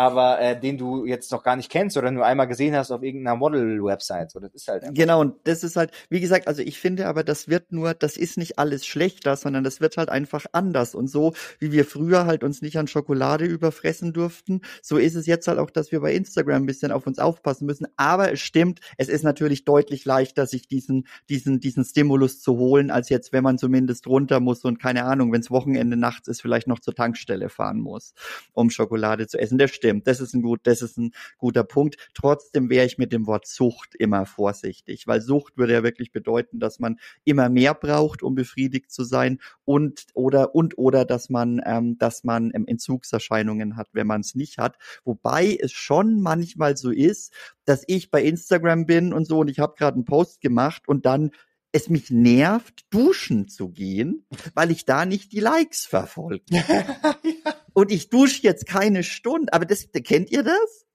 aber 0.00 0.40
äh, 0.40 0.58
den 0.58 0.78
du 0.78 1.04
jetzt 1.04 1.30
noch 1.30 1.42
gar 1.42 1.56
nicht 1.56 1.70
kennst 1.70 1.98
oder 1.98 2.10
nur 2.10 2.24
einmal 2.24 2.46
gesehen 2.46 2.74
hast 2.74 2.90
auf 2.90 3.02
irgendeiner 3.02 3.36
Model-Website. 3.36 4.30
So, 4.30 4.40
das 4.40 4.54
ist 4.54 4.66
halt 4.66 4.94
genau, 4.94 5.20
und 5.20 5.34
das 5.44 5.62
ist 5.62 5.76
halt, 5.76 5.90
wie 6.08 6.20
gesagt, 6.20 6.48
also 6.48 6.62
ich 6.62 6.80
finde 6.80 7.06
aber, 7.06 7.22
das 7.22 7.48
wird 7.48 7.70
nur, 7.70 7.92
das 7.92 8.16
ist 8.16 8.38
nicht 8.38 8.58
alles 8.58 8.86
schlechter, 8.86 9.36
sondern 9.36 9.62
das 9.62 9.82
wird 9.82 9.98
halt 9.98 10.08
einfach 10.08 10.46
anders. 10.52 10.94
Und 10.94 11.08
so, 11.08 11.34
wie 11.58 11.70
wir 11.70 11.84
früher 11.84 12.24
halt 12.24 12.44
uns 12.44 12.62
nicht 12.62 12.78
an 12.78 12.86
Schokolade 12.86 13.44
überfressen 13.44 14.14
durften, 14.14 14.62
so 14.80 14.96
ist 14.96 15.16
es 15.16 15.26
jetzt 15.26 15.46
halt 15.48 15.58
auch, 15.58 15.68
dass 15.68 15.92
wir 15.92 16.00
bei 16.00 16.14
Instagram 16.14 16.62
ein 16.62 16.66
bisschen 16.66 16.92
auf 16.92 17.06
uns 17.06 17.18
aufpassen 17.18 17.66
müssen. 17.66 17.86
Aber 17.98 18.32
es 18.32 18.40
stimmt, 18.40 18.80
es 18.96 19.10
ist 19.10 19.22
natürlich 19.22 19.66
deutlich 19.66 20.06
leichter, 20.06 20.46
sich 20.46 20.66
diesen, 20.66 21.08
diesen, 21.28 21.60
diesen 21.60 21.84
Stimulus 21.84 22.40
zu 22.40 22.56
holen, 22.56 22.90
als 22.90 23.10
jetzt, 23.10 23.34
wenn 23.34 23.44
man 23.44 23.58
zumindest 23.58 24.06
runter 24.06 24.40
muss 24.40 24.64
und 24.64 24.78
keine 24.78 25.04
Ahnung, 25.04 25.30
wenn 25.30 25.42
es 25.42 25.50
Wochenende 25.50 25.98
nachts 25.98 26.26
ist, 26.26 26.40
vielleicht 26.40 26.68
noch 26.68 26.78
zur 26.78 26.94
Tankstelle 26.94 27.50
fahren 27.50 27.80
muss, 27.80 28.14
um 28.54 28.70
Schokolade 28.70 29.26
zu 29.26 29.38
essen. 29.38 29.58
Das 29.58 29.70
stimmt. 29.70 29.89
Das 30.04 30.20
ist 30.20 30.34
ein 30.34 30.42
gut, 30.42 30.60
das 30.64 30.82
ist 30.82 30.98
ein 30.98 31.12
guter 31.38 31.64
Punkt. 31.64 31.96
Trotzdem 32.14 32.70
wäre 32.70 32.86
ich 32.86 32.98
mit 32.98 33.12
dem 33.12 33.26
Wort 33.26 33.46
Sucht 33.46 33.94
immer 33.96 34.26
vorsichtig, 34.26 35.06
weil 35.06 35.20
Sucht 35.20 35.56
würde 35.56 35.72
ja 35.72 35.82
wirklich 35.82 36.12
bedeuten, 36.12 36.60
dass 36.60 36.78
man 36.78 36.98
immer 37.24 37.48
mehr 37.48 37.74
braucht, 37.74 38.22
um 38.22 38.34
befriedigt 38.34 38.90
zu 38.92 39.04
sein 39.04 39.40
und 39.64 40.06
oder 40.14 40.54
und 40.54 40.78
oder 40.78 41.04
dass 41.04 41.28
man 41.28 41.60
ähm, 41.66 41.98
dass 41.98 42.24
man 42.24 42.52
ähm, 42.54 42.66
Entzugserscheinungen 42.66 43.76
hat, 43.76 43.88
wenn 43.92 44.06
man 44.06 44.20
es 44.20 44.34
nicht 44.34 44.58
hat. 44.58 44.76
Wobei 45.04 45.58
es 45.60 45.72
schon 45.72 46.20
manchmal 46.20 46.76
so 46.76 46.90
ist, 46.90 47.32
dass 47.64 47.84
ich 47.86 48.10
bei 48.10 48.22
Instagram 48.22 48.86
bin 48.86 49.12
und 49.12 49.26
so 49.26 49.40
und 49.40 49.48
ich 49.48 49.58
habe 49.58 49.74
gerade 49.76 49.94
einen 49.94 50.04
Post 50.04 50.40
gemacht 50.40 50.88
und 50.88 51.06
dann 51.06 51.30
es 51.72 51.88
mich 51.88 52.10
nervt, 52.10 52.84
duschen 52.90 53.48
zu 53.48 53.70
gehen, 53.70 54.26
weil 54.54 54.70
ich 54.70 54.84
da 54.84 55.04
nicht 55.04 55.32
die 55.32 55.40
Likes 55.40 55.86
verfolge. 55.86 56.44
Und 57.72 57.92
ich 57.92 58.10
dusche 58.10 58.42
jetzt 58.42 58.66
keine 58.66 59.04
Stunde, 59.04 59.52
aber 59.52 59.64
das, 59.64 59.88
kennt 60.04 60.30
ihr 60.30 60.42
das? 60.42 60.86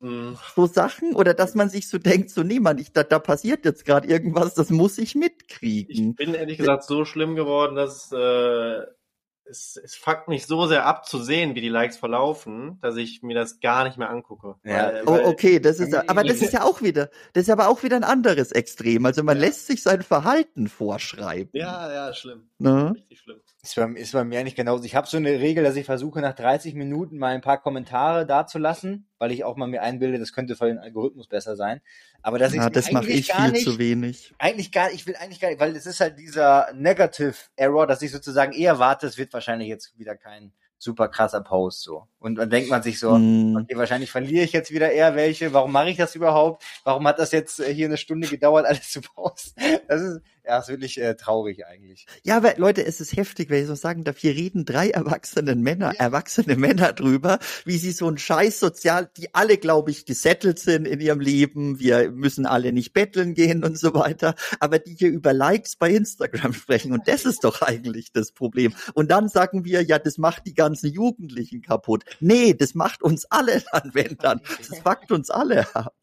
Mhm. 0.00 0.36
So 0.56 0.66
Sachen 0.66 1.14
oder 1.14 1.32
dass 1.32 1.54
man 1.54 1.70
sich 1.70 1.88
so 1.88 1.98
denkt, 1.98 2.30
so 2.30 2.42
nee, 2.42 2.58
man, 2.58 2.78
ich, 2.78 2.92
da, 2.92 3.04
da 3.04 3.18
passiert 3.18 3.64
jetzt 3.64 3.84
gerade 3.84 4.08
irgendwas, 4.08 4.54
das 4.54 4.70
muss 4.70 4.98
ich 4.98 5.14
mitkriegen. 5.14 6.10
Ich 6.10 6.16
bin 6.16 6.34
ehrlich 6.34 6.58
gesagt 6.58 6.84
so 6.84 7.04
schlimm 7.04 7.36
geworden, 7.36 7.76
dass 7.76 8.10
äh, 8.10 8.82
es, 9.44 9.80
es 9.82 9.94
fuckt 9.94 10.28
mich 10.28 10.46
so 10.46 10.66
sehr 10.66 10.86
ab 10.86 11.06
zu 11.06 11.22
sehen, 11.22 11.54
wie 11.54 11.60
die 11.60 11.68
Likes 11.68 11.96
verlaufen, 11.96 12.78
dass 12.80 12.96
ich 12.96 13.22
mir 13.22 13.34
das 13.34 13.60
gar 13.60 13.84
nicht 13.84 13.98
mehr 13.98 14.10
angucke. 14.10 14.56
Ja. 14.64 14.92
Weil, 14.92 15.02
oh, 15.06 15.28
okay, 15.28 15.60
das 15.60 15.80
ist, 15.80 15.94
aber 15.94 16.24
das 16.24 16.42
ist 16.42 16.52
ja 16.52 16.64
auch 16.64 16.82
wieder, 16.82 17.10
das 17.32 17.44
ist 17.44 17.50
aber 17.50 17.68
auch 17.68 17.82
wieder 17.82 17.96
ein 17.96 18.04
anderes 18.04 18.52
Extrem. 18.52 19.06
Also 19.06 19.22
man 19.22 19.36
ja. 19.36 19.44
lässt 19.44 19.66
sich 19.66 19.82
sein 19.82 20.02
Verhalten 20.02 20.68
vorschreiben. 20.68 21.50
Ja, 21.52 21.92
ja, 21.92 22.14
schlimm. 22.14 22.48
Ne? 22.58 22.92
Richtig 22.94 23.20
schlimm. 23.20 23.40
Ist 23.64 23.76
bei, 23.76 23.84
ist 23.92 24.12
bei 24.12 24.24
mir 24.24 24.40
eigentlich 24.40 24.56
genauso. 24.56 24.82
Ich 24.82 24.96
habe 24.96 25.06
so 25.06 25.16
eine 25.16 25.38
Regel, 25.38 25.62
dass 25.62 25.76
ich 25.76 25.86
versuche, 25.86 26.20
nach 26.20 26.34
30 26.34 26.74
Minuten 26.74 27.16
mal 27.16 27.32
ein 27.32 27.42
paar 27.42 27.62
Kommentare 27.62 28.26
dazulassen, 28.26 29.08
weil 29.18 29.30
ich 29.30 29.44
auch 29.44 29.56
mal 29.56 29.68
mir 29.68 29.82
einbilde, 29.82 30.18
das 30.18 30.32
könnte 30.32 30.56
für 30.56 30.66
den 30.66 30.78
Algorithmus 30.78 31.28
besser 31.28 31.54
sein. 31.54 31.80
Aber 32.22 32.40
dass 32.40 32.52
ja, 32.54 32.68
das 32.68 32.90
mache 32.90 33.06
ich 33.06 33.32
viel 33.32 33.52
nicht, 33.52 33.64
zu 33.64 33.78
wenig. 33.78 34.34
Eigentlich 34.38 34.72
gar, 34.72 34.90
ich 34.90 35.06
will 35.06 35.14
eigentlich 35.14 35.38
gar 35.38 35.48
nicht, 35.48 35.60
weil 35.60 35.76
es 35.76 35.86
ist 35.86 36.00
halt 36.00 36.18
dieser 36.18 36.72
Negative 36.74 37.36
Error, 37.54 37.86
dass 37.86 38.02
ich 38.02 38.10
sozusagen 38.10 38.52
eher 38.52 38.80
warte, 38.80 39.06
es 39.06 39.16
wird 39.16 39.32
wahrscheinlich 39.32 39.68
jetzt 39.68 39.96
wieder 39.96 40.16
kein 40.16 40.52
super 40.78 41.06
krasser 41.06 41.42
Post 41.42 41.82
so. 41.82 42.08
Und 42.22 42.36
dann 42.36 42.50
denkt 42.50 42.70
man 42.70 42.82
sich 42.82 42.98
so, 42.98 43.16
mm. 43.18 43.56
okay, 43.56 43.76
wahrscheinlich 43.76 44.10
verliere 44.10 44.44
ich 44.44 44.52
jetzt 44.52 44.70
wieder 44.70 44.92
eher 44.92 45.16
welche. 45.16 45.52
Warum 45.52 45.72
mache 45.72 45.90
ich 45.90 45.96
das 45.96 46.14
überhaupt? 46.14 46.62
Warum 46.84 47.06
hat 47.06 47.18
das 47.18 47.32
jetzt 47.32 47.60
äh, 47.60 47.74
hier 47.74 47.86
eine 47.86 47.96
Stunde 47.96 48.28
gedauert, 48.28 48.64
alles 48.68 48.90
zu 48.90 49.00
posten? 49.00 49.60
Das 49.88 50.00
ist, 50.00 50.20
ja, 50.44 50.58
ist 50.58 50.68
wirklich 50.68 51.00
äh, 51.00 51.14
traurig 51.14 51.66
eigentlich. 51.66 52.06
Ja, 52.24 52.36
aber 52.36 52.54
Leute, 52.56 52.84
es 52.84 53.00
ist 53.00 53.16
heftig, 53.16 53.48
wenn 53.48 53.62
ich 53.62 53.68
so 53.68 53.76
sagen 53.76 54.02
darf. 54.02 54.18
Hier 54.18 54.34
reden 54.34 54.64
drei 54.64 54.90
erwachsene 54.90 55.54
Männer, 55.54 55.92
ja. 55.94 56.00
erwachsene 56.00 56.56
Männer 56.56 56.92
drüber, 56.92 57.38
wie 57.64 57.78
sie 57.78 57.92
so 57.92 58.08
ein 58.08 58.18
Scheiß 58.18 58.58
sozial, 58.58 59.08
die 59.16 59.34
alle, 59.34 59.56
glaube 59.56 59.92
ich, 59.92 60.04
gesettelt 60.04 60.58
sind 60.58 60.86
in 60.86 61.00
ihrem 61.00 61.20
Leben. 61.20 61.78
Wir 61.78 62.10
müssen 62.10 62.46
alle 62.46 62.72
nicht 62.72 62.92
betteln 62.92 63.34
gehen 63.34 63.62
und 63.64 63.78
so 63.78 63.94
weiter. 63.94 64.34
Aber 64.58 64.78
die 64.80 64.94
hier 64.94 65.10
über 65.10 65.32
Likes 65.32 65.76
bei 65.76 65.90
Instagram 65.90 66.52
sprechen. 66.54 66.92
Und 66.92 67.06
das 67.06 67.24
ist 67.24 67.44
doch 67.44 67.62
eigentlich 67.62 68.12
das 68.12 68.32
Problem. 68.32 68.74
Und 68.94 69.10
dann 69.10 69.28
sagen 69.28 69.64
wir, 69.64 69.82
ja, 69.82 69.98
das 69.98 70.18
macht 70.18 70.46
die 70.46 70.54
ganzen 70.54 70.92
Jugendlichen 70.92 71.62
kaputt. 71.62 72.04
Nee, 72.20 72.54
das 72.54 72.74
macht 72.74 73.02
uns 73.02 73.24
alle 73.26 73.62
dann, 73.72 73.90
wenn 73.94 74.16
dann. 74.18 74.40
Das 74.58 74.78
fuckt 74.78 75.12
uns 75.12 75.30
alle 75.30 75.66
ab. 75.74 75.94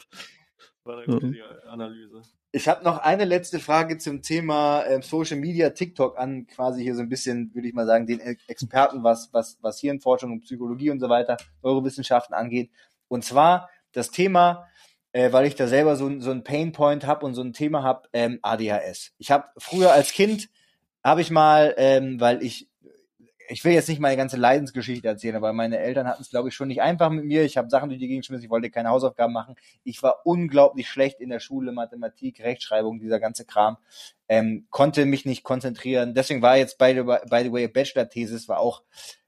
War 0.83 0.97
eine 0.97 1.05
gute 1.05 1.35
Analyse. 1.67 2.21
Ich 2.51 2.67
habe 2.67 2.83
noch 2.83 2.97
eine 2.97 3.25
letzte 3.25 3.59
Frage 3.59 3.99
zum 3.99 4.23
Thema 4.23 4.81
äh, 4.81 5.03
Social 5.03 5.37
Media, 5.37 5.69
TikTok 5.69 6.17
an, 6.17 6.47
quasi 6.47 6.81
hier 6.81 6.95
so 6.95 7.01
ein 7.01 7.09
bisschen, 7.09 7.53
würde 7.53 7.67
ich 7.67 7.75
mal 7.75 7.85
sagen, 7.85 8.07
den 8.07 8.19
Experten, 8.47 9.03
was, 9.03 9.29
was, 9.31 9.59
was 9.61 9.79
Hirnforschung 9.79 10.31
und 10.31 10.41
Psychologie 10.41 10.89
und 10.89 10.99
so 10.99 11.09
weiter, 11.09 11.37
Neurowissenschaften 11.61 12.33
angeht. 12.33 12.71
Und 13.07 13.23
zwar 13.23 13.69
das 13.91 14.09
Thema, 14.09 14.67
äh, 15.11 15.31
weil 15.31 15.45
ich 15.45 15.55
da 15.55 15.67
selber 15.67 15.95
so, 15.95 16.19
so 16.19 16.31
ein 16.31 16.43
Painpoint 16.43 17.05
habe 17.05 17.25
und 17.25 17.35
so 17.35 17.41
ein 17.41 17.53
Thema 17.53 17.83
habe, 17.83 18.07
ähm, 18.13 18.39
ADHS. 18.41 19.13
Ich 19.19 19.29
habe 19.29 19.45
früher 19.57 19.91
als 19.91 20.11
Kind, 20.11 20.49
habe 21.03 21.21
ich 21.21 21.29
mal, 21.31 21.75
ähm, 21.77 22.19
weil 22.19 22.43
ich 22.43 22.68
ich 23.51 23.65
will 23.65 23.73
jetzt 23.73 23.89
nicht 23.89 23.99
meine 23.99 24.15
ganze 24.15 24.37
Leidensgeschichte 24.37 25.07
erzählen, 25.07 25.35
aber 25.35 25.53
meine 25.53 25.79
Eltern 25.79 26.07
hatten 26.07 26.21
es, 26.21 26.29
glaube 26.29 26.49
ich, 26.49 26.55
schon 26.55 26.67
nicht 26.67 26.81
einfach 26.81 27.09
mit 27.09 27.25
mir. 27.25 27.43
Ich 27.43 27.57
habe 27.57 27.69
Sachen 27.69 27.89
durch 27.89 27.99
die 27.99 28.07
Gegend 28.07 28.23
geschmissen, 28.23 28.45
ich 28.45 28.49
wollte 28.49 28.69
keine 28.69 28.89
Hausaufgaben 28.89 29.33
machen. 29.33 29.55
Ich 29.83 30.03
war 30.03 30.25
unglaublich 30.25 30.87
schlecht 30.87 31.19
in 31.19 31.29
der 31.29 31.39
Schule, 31.39 31.71
Mathematik, 31.71 32.41
Rechtschreibung, 32.41 32.99
dieser 32.99 33.19
ganze 33.19 33.45
Kram. 33.45 33.77
Ähm, 34.27 34.67
konnte 34.69 35.05
mich 35.07 35.25
nicht 35.25 35.43
konzentrieren. 35.43 36.13
Deswegen 36.13 36.43
war 36.43 36.57
jetzt, 36.57 36.77
by 36.77 36.93
the, 36.93 37.01
by 37.01 37.43
the 37.43 37.51
way, 37.51 37.67
Bachelor-Thesis 37.67 38.47
war 38.47 38.59
auch 38.59 38.83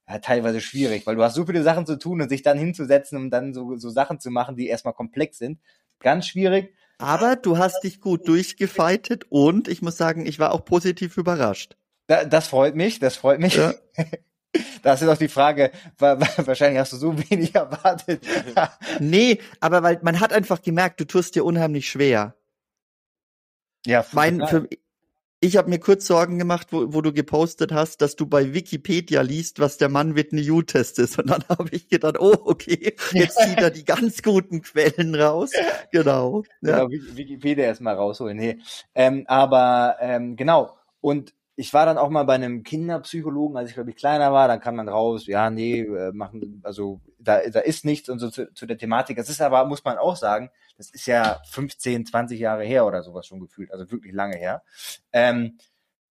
ja, 0.08 0.20
teilweise 0.20 0.62
schwierig, 0.62 1.08
weil 1.08 1.16
du 1.16 1.24
hast 1.24 1.34
so 1.34 1.46
viele 1.46 1.64
Sachen 1.64 1.88
zu 1.88 1.98
tun 1.98 2.22
und 2.22 2.30
sich 2.30 2.44
dann 2.44 2.60
hinzusetzen 2.60 3.18
und 3.18 3.32
dann 3.32 3.56
so, 3.56 3.76
so 3.78 3.90
Sachen 3.90 4.20
zu 4.20 4.30
machen, 4.30 4.56
die 4.56 4.68
erstmal 4.68 4.94
komplex 4.94 5.40
sind. 5.40 5.60
Ganz 6.00 6.28
schwierig. 6.28 6.76
Aber 7.00 7.36
du 7.36 7.58
hast 7.58 7.84
dich 7.84 8.00
gut 8.00 8.28
durchgefeitet 8.28 9.26
und 9.30 9.68
ich 9.68 9.82
muss 9.82 9.98
sagen, 9.98 10.28
ich 10.28 10.38
war 10.38 10.52
auch 10.52 10.64
positiv 10.64 11.18
überrascht. 11.18 11.76
Da, 12.08 12.26
das 12.26 12.48
freut 12.48 12.76
mich, 12.76 13.00
das 13.00 13.16
freut 13.16 13.40
mich. 13.40 13.56
Ja. 13.56 13.74
Da 14.84 14.96
ist 14.96 15.04
auch 15.08 15.16
die 15.16 15.30
Frage, 15.30 15.72
wahrscheinlich 15.98 16.78
hast 16.78 16.92
du 16.92 16.98
so 16.98 17.18
wenig 17.18 17.56
erwartet. 17.56 18.28
nee, 19.00 19.40
aber 19.62 19.82
weil 19.82 20.00
man 20.02 20.20
hat 20.20 20.34
einfach 20.34 20.62
gemerkt, 20.62 21.00
du 21.00 21.06
tust 21.06 21.36
dir 21.36 21.46
unheimlich 21.46 21.90
schwer. 21.90 22.36
Ja, 23.86 24.06
mein, 24.12 24.46
für, 24.46 24.68
ich 25.44 25.58
habe 25.58 25.70
mir 25.72 25.80
kurz 25.80 26.06
Sorgen 26.06 26.38
gemacht, 26.38 26.68
wo, 26.70 26.94
wo 26.94 27.02
du 27.02 27.12
gepostet 27.12 27.72
hast, 27.72 28.02
dass 28.04 28.16
du 28.16 28.28
bei 28.28 28.54
Wikipedia 28.54 29.22
liest, 29.22 29.60
was 29.60 29.78
der 29.78 29.90
Mann 29.90 30.16
Whitney 30.16 30.50
U-Test 30.52 31.00
ist. 31.00 31.18
Und 31.18 31.32
dann 31.32 31.44
habe 31.50 31.70
ich 31.72 31.90
gedacht, 31.90 32.20
oh, 32.20 32.36
okay, 32.46 32.96
jetzt 33.12 33.40
zieht 33.40 33.58
er 33.58 33.72
die 33.72 33.84
ganz 33.84 34.22
guten 34.22 34.62
Quellen 34.62 35.16
raus. 35.16 35.52
Genau. 35.92 36.44
Ja. 36.62 36.86
Genau, 36.86 36.90
Wikipedia 36.90 37.66
erstmal 37.66 37.96
rausholen. 37.96 38.38
Nee. 38.38 38.60
Ähm, 38.94 39.26
aber 39.28 39.98
ähm, 40.00 40.36
genau. 40.36 40.78
Und 41.00 41.34
ich 41.62 41.76
war 41.76 41.86
dann 41.86 42.00
auch 42.00 42.10
mal 42.10 42.24
bei 42.24 42.34
einem 42.34 42.64
Kinderpsychologen, 42.64 43.56
als 43.56 43.70
ich 43.70 43.76
glaube 43.76 43.92
ich 43.92 43.96
kleiner 43.96 44.34
war, 44.34 44.48
dann 44.48 44.60
kann 44.60 44.76
man 44.76 44.90
raus, 44.90 45.28
ja, 45.28 45.52
nee, 45.52 45.82
äh, 45.82 46.12
machen, 46.12 46.60
also 46.64 47.00
da, 47.20 47.40
da 47.48 47.60
ist 47.60 47.86
nichts 47.86 48.10
und 48.10 48.18
so 48.18 48.32
zu, 48.32 48.52
zu 48.52 48.66
der 48.66 48.80
Thematik. 48.80 49.16
Das 49.16 49.30
ist 49.30 49.42
aber, 49.42 49.64
muss 49.66 49.86
man 49.86 50.00
auch 50.00 50.16
sagen, 50.16 50.50
das 50.78 50.90
ist 50.90 51.06
ja 51.06 51.40
15, 51.52 52.08
20 52.08 52.40
Jahre 52.40 52.64
her 52.64 52.88
oder 52.88 53.04
sowas 53.04 53.28
schon 53.28 53.40
gefühlt, 53.40 53.72
also 53.72 53.92
wirklich 53.92 54.12
lange 54.12 54.38
her. 54.38 54.64
Ähm, 55.14 55.60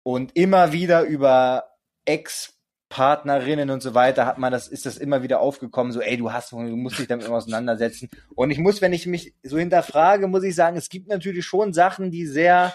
und 0.02 0.36
immer 0.36 0.72
wieder 0.72 1.04
über 1.04 1.66
Ex-Partnerinnen 2.06 3.70
und 3.70 3.84
so 3.84 3.94
weiter 3.94 4.26
hat 4.26 4.40
man 4.40 4.52
das, 4.52 4.68
ist 4.68 4.88
das 4.88 4.98
immer 4.98 5.22
wieder 5.22 5.42
aufgekommen, 5.42 5.94
so, 5.94 6.02
ey, 6.02 6.18
du 6.18 6.34
hast, 6.34 6.54
du 6.54 6.58
musst 6.58 6.98
dich 6.98 7.08
damit 7.08 7.28
immer 7.28 7.38
auseinandersetzen. 7.38 8.10
Und 8.34 8.50
ich 8.50 8.58
muss, 8.58 8.82
wenn 8.82 8.94
ich 8.94 9.06
mich 9.06 9.36
so 9.44 9.60
hinterfrage, 9.60 10.28
muss 10.28 10.44
ich 10.44 10.56
sagen, 10.56 10.76
es 10.76 10.90
gibt 10.90 11.08
natürlich 11.08 11.46
schon 11.46 11.72
Sachen, 11.72 12.10
die 12.10 12.26
sehr, 12.26 12.74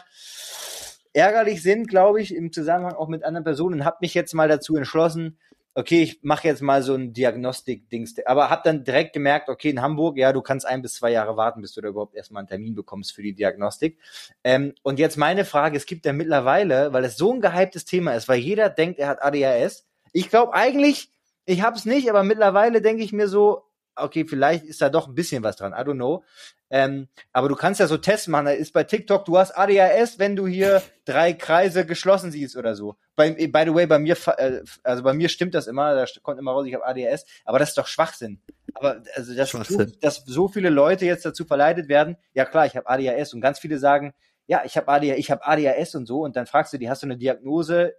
ärgerlich 1.13 1.63
sind, 1.63 1.89
glaube 1.89 2.21
ich, 2.21 2.35
im 2.35 2.53
Zusammenhang 2.53 2.95
auch 2.95 3.09
mit 3.09 3.25
anderen 3.25 3.45
Personen, 3.45 3.85
habe 3.85 3.99
mich 4.01 4.15
jetzt 4.15 4.35
mal 4.35 4.49
dazu 4.49 4.77
entschlossen, 4.77 5.39
okay, 5.75 6.03
ich 6.03 6.21
mache 6.23 6.49
jetzt 6.49 6.63
mal 6.63 6.83
so 6.83 6.95
ein 6.95 7.13
Diagnostik-Dings, 7.13 8.15
aber 8.27 8.51
habe 8.51 8.63
dann 8.65 8.85
direkt 8.85 9.13
gemerkt, 9.13 9.49
okay, 9.49 9.71
in 9.71 9.81
Hamburg, 9.81 10.17
ja, 10.17 10.33
du 10.33 10.43
kannst 10.43 10.67
ein 10.67 10.83
bis 10.83 10.95
zwei 10.95 11.13
Jahre 11.13 11.37
warten, 11.37 11.63
bis 11.63 11.75
du 11.75 11.81
da 11.81 11.89
überhaupt 11.89 12.15
erstmal 12.15 12.41
einen 12.41 12.49
Termin 12.49 12.75
bekommst 12.75 13.13
für 13.13 13.23
die 13.23 13.35
Diagnostik. 13.35 13.99
Ähm, 14.43 14.75
und 14.83 14.99
jetzt 14.99 15.17
meine 15.17 15.45
Frage, 15.45 15.77
es 15.77 15.87
gibt 15.87 16.07
ja 16.07 16.13
mittlerweile, 16.13 16.93
weil 16.93 17.05
es 17.05 17.17
so 17.17 17.33
ein 17.33 17.41
gehyptes 17.41 17.85
Thema 17.85 18.15
ist, 18.15 18.29
weil 18.29 18.41
jeder 18.41 18.69
denkt, 18.69 18.99
er 18.99 19.09
hat 19.09 19.23
ADHS. 19.23 19.87
Ich 20.13 20.29
glaube 20.29 20.55
eigentlich, 20.55 21.11
ich 21.47 21.63
habe 21.63 21.77
es 21.77 21.85
nicht, 21.85 22.11
aber 22.11 22.25
mittlerweile 22.25 22.83
denke 22.83 23.05
ich 23.05 23.13
mir 23.13 23.29
so, 23.29 23.63
okay, 23.95 24.25
vielleicht 24.25 24.65
ist 24.65 24.83
da 24.83 24.89
doch 24.89 25.09
ein 25.09 25.15
bisschen 25.15 25.43
was 25.43 25.57
dran, 25.57 25.73
I 25.73 25.77
don't 25.77 25.95
know. 25.95 26.25
Ähm, 26.73 27.09
aber 27.33 27.49
du 27.49 27.57
kannst 27.57 27.81
ja 27.81 27.89
so 27.89 27.97
Tests 27.97 28.29
machen. 28.29 28.47
Da 28.47 28.53
ist 28.53 28.73
bei 28.73 28.85
TikTok, 28.85 29.25
du 29.25 29.37
hast 29.37 29.51
ADHS, 29.53 30.21
wenn 30.21 30.37
du 30.37 30.47
hier 30.47 30.83
drei 31.05 31.33
Kreise 31.33 31.85
geschlossen 31.85 32.31
siehst 32.31 32.57
oder 32.57 32.77
so. 32.77 32.97
By, 33.17 33.49
by 33.49 33.65
the 33.67 33.75
way, 33.75 33.87
bei 33.87 33.99
mir, 33.99 34.17
äh, 34.39 34.63
also 34.85 35.03
bei 35.03 35.13
mir 35.13 35.29
stimmt 35.29 35.55
das 35.55 35.67
immer, 35.67 35.95
da 35.95 36.05
kommt 36.23 36.39
immer 36.39 36.53
raus, 36.53 36.67
ich 36.67 36.75
habe 36.75 36.87
ADHS, 36.87 37.27
aber 37.45 37.59
das 37.59 37.71
ist 37.71 37.79
doch 37.79 37.89
Schwachsinn. 37.89 38.41
Aber 38.75 39.03
also 39.17 39.35
dass, 39.35 39.51
so, 39.51 39.85
dass 40.01 40.25
so 40.25 40.47
viele 40.47 40.71
Leute 40.71 41.07
jetzt 41.07 41.27
dazu 41.27 41.45
verleitet 41.45 41.89
werden, 41.89 42.17
ja 42.35 42.45
klar, 42.45 42.67
ich 42.67 42.77
habe 42.77 42.89
ADHS 42.89 43.35
und 43.35 43.41
ganz 43.41 43.59
viele 43.59 43.79
sagen, 43.79 44.15
ja, 44.47 44.63
ich 44.65 44.77
habe 44.77 44.89
ADHS, 44.89 45.19
ich 45.19 45.31
habe 45.33 45.45
ADHS 45.45 45.97
und 45.97 46.07
so 46.07 46.23
und 46.23 46.37
dann 46.37 46.47
fragst 46.47 46.73
du 46.73 46.79
die, 46.79 46.89
hast 46.89 47.03
du 47.03 47.07
eine 47.07 47.17
Diagnose? 47.17 47.95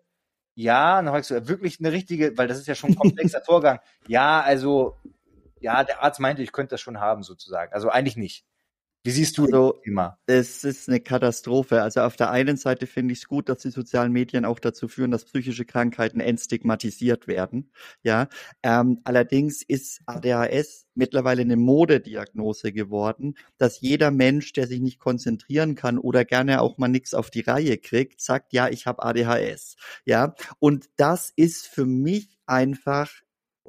Ja, 0.56 0.99
und 0.99 1.06
dann 1.06 1.14
fragst 1.14 1.31
du 1.31 1.48
wirklich 1.48 1.80
eine 1.80 1.91
richtige, 1.91 2.38
weil 2.38 2.48
das 2.48 2.57
ist 2.57 2.68
ja 2.68 2.76
schon 2.76 2.91
ein 2.91 2.95
komplexer 2.95 3.41
Vorgang. 3.45 3.80
Ja, 4.07 4.41
also 4.41 4.95
ja, 5.60 5.84
der 5.84 6.02
Arzt 6.02 6.19
meinte, 6.19 6.41
ich 6.41 6.52
könnte 6.52 6.72
das 6.72 6.81
schon 6.81 6.99
haben, 6.99 7.23
sozusagen. 7.23 7.73
Also 7.73 7.89
eigentlich 7.89 8.18
nicht. 8.18 8.45
Wie 9.03 9.10
siehst 9.10 9.36
du 9.40 9.48
das 9.48 9.72
Thema? 9.84 10.19
Es 10.28 10.64
ist 10.64 10.88
eine 10.88 10.99
Katastrophe. 10.99 11.82
Also 11.82 12.02
auf 12.02 12.15
der 12.18 12.30
einen 12.30 12.56
Seite 12.56 12.86
finde 12.86 13.14
ich 13.14 13.22
es 13.22 13.28
gut, 13.28 13.49
dass 13.49 13.64
die 13.64 13.72
sozialen 13.72 14.11
Medien 14.11 14.45
auch 14.45 14.60
dazu 14.60 14.88
führen, 14.88 15.10
dass 15.10 15.26
psychische 15.26 15.65
Krankheiten 15.65 16.19
entstigmatisiert 16.19 17.28
werden. 17.28 17.72
Ja, 18.03 18.30
ähm, 18.61 19.02
allerdings 19.03 19.64
ist 19.64 20.02
ADHS 20.06 20.86
mittlerweile 20.94 21.41
eine 21.41 21.56
Modediagnose 21.56 22.73
geworden, 22.73 23.34
dass 23.57 23.82
jeder 23.82 24.11
Mensch, 24.11 24.53
der 24.53 24.68
sich 24.68 24.82
nicht 24.82 24.99
konzentrieren 24.99 25.73
kann 25.73 25.98
oder 25.98 26.23
gerne 26.23 26.61
auch 26.61 26.78
mal 26.78 26.88
nichts 26.88 27.15
auf 27.15 27.32
die 27.32 27.41
Reihe 27.41 27.80
kriegt, 27.80 28.22
sagt, 28.22 28.53
ja, 28.53 28.69
ich 28.69 28.86
habe 28.86 29.02
ADHS. 29.03 29.78
Ja, 30.06 30.36
und 30.60 30.90
das 30.98 31.32
ist 31.36 31.65
für 31.65 31.88
mich 31.88 32.38
einfach 32.45 33.10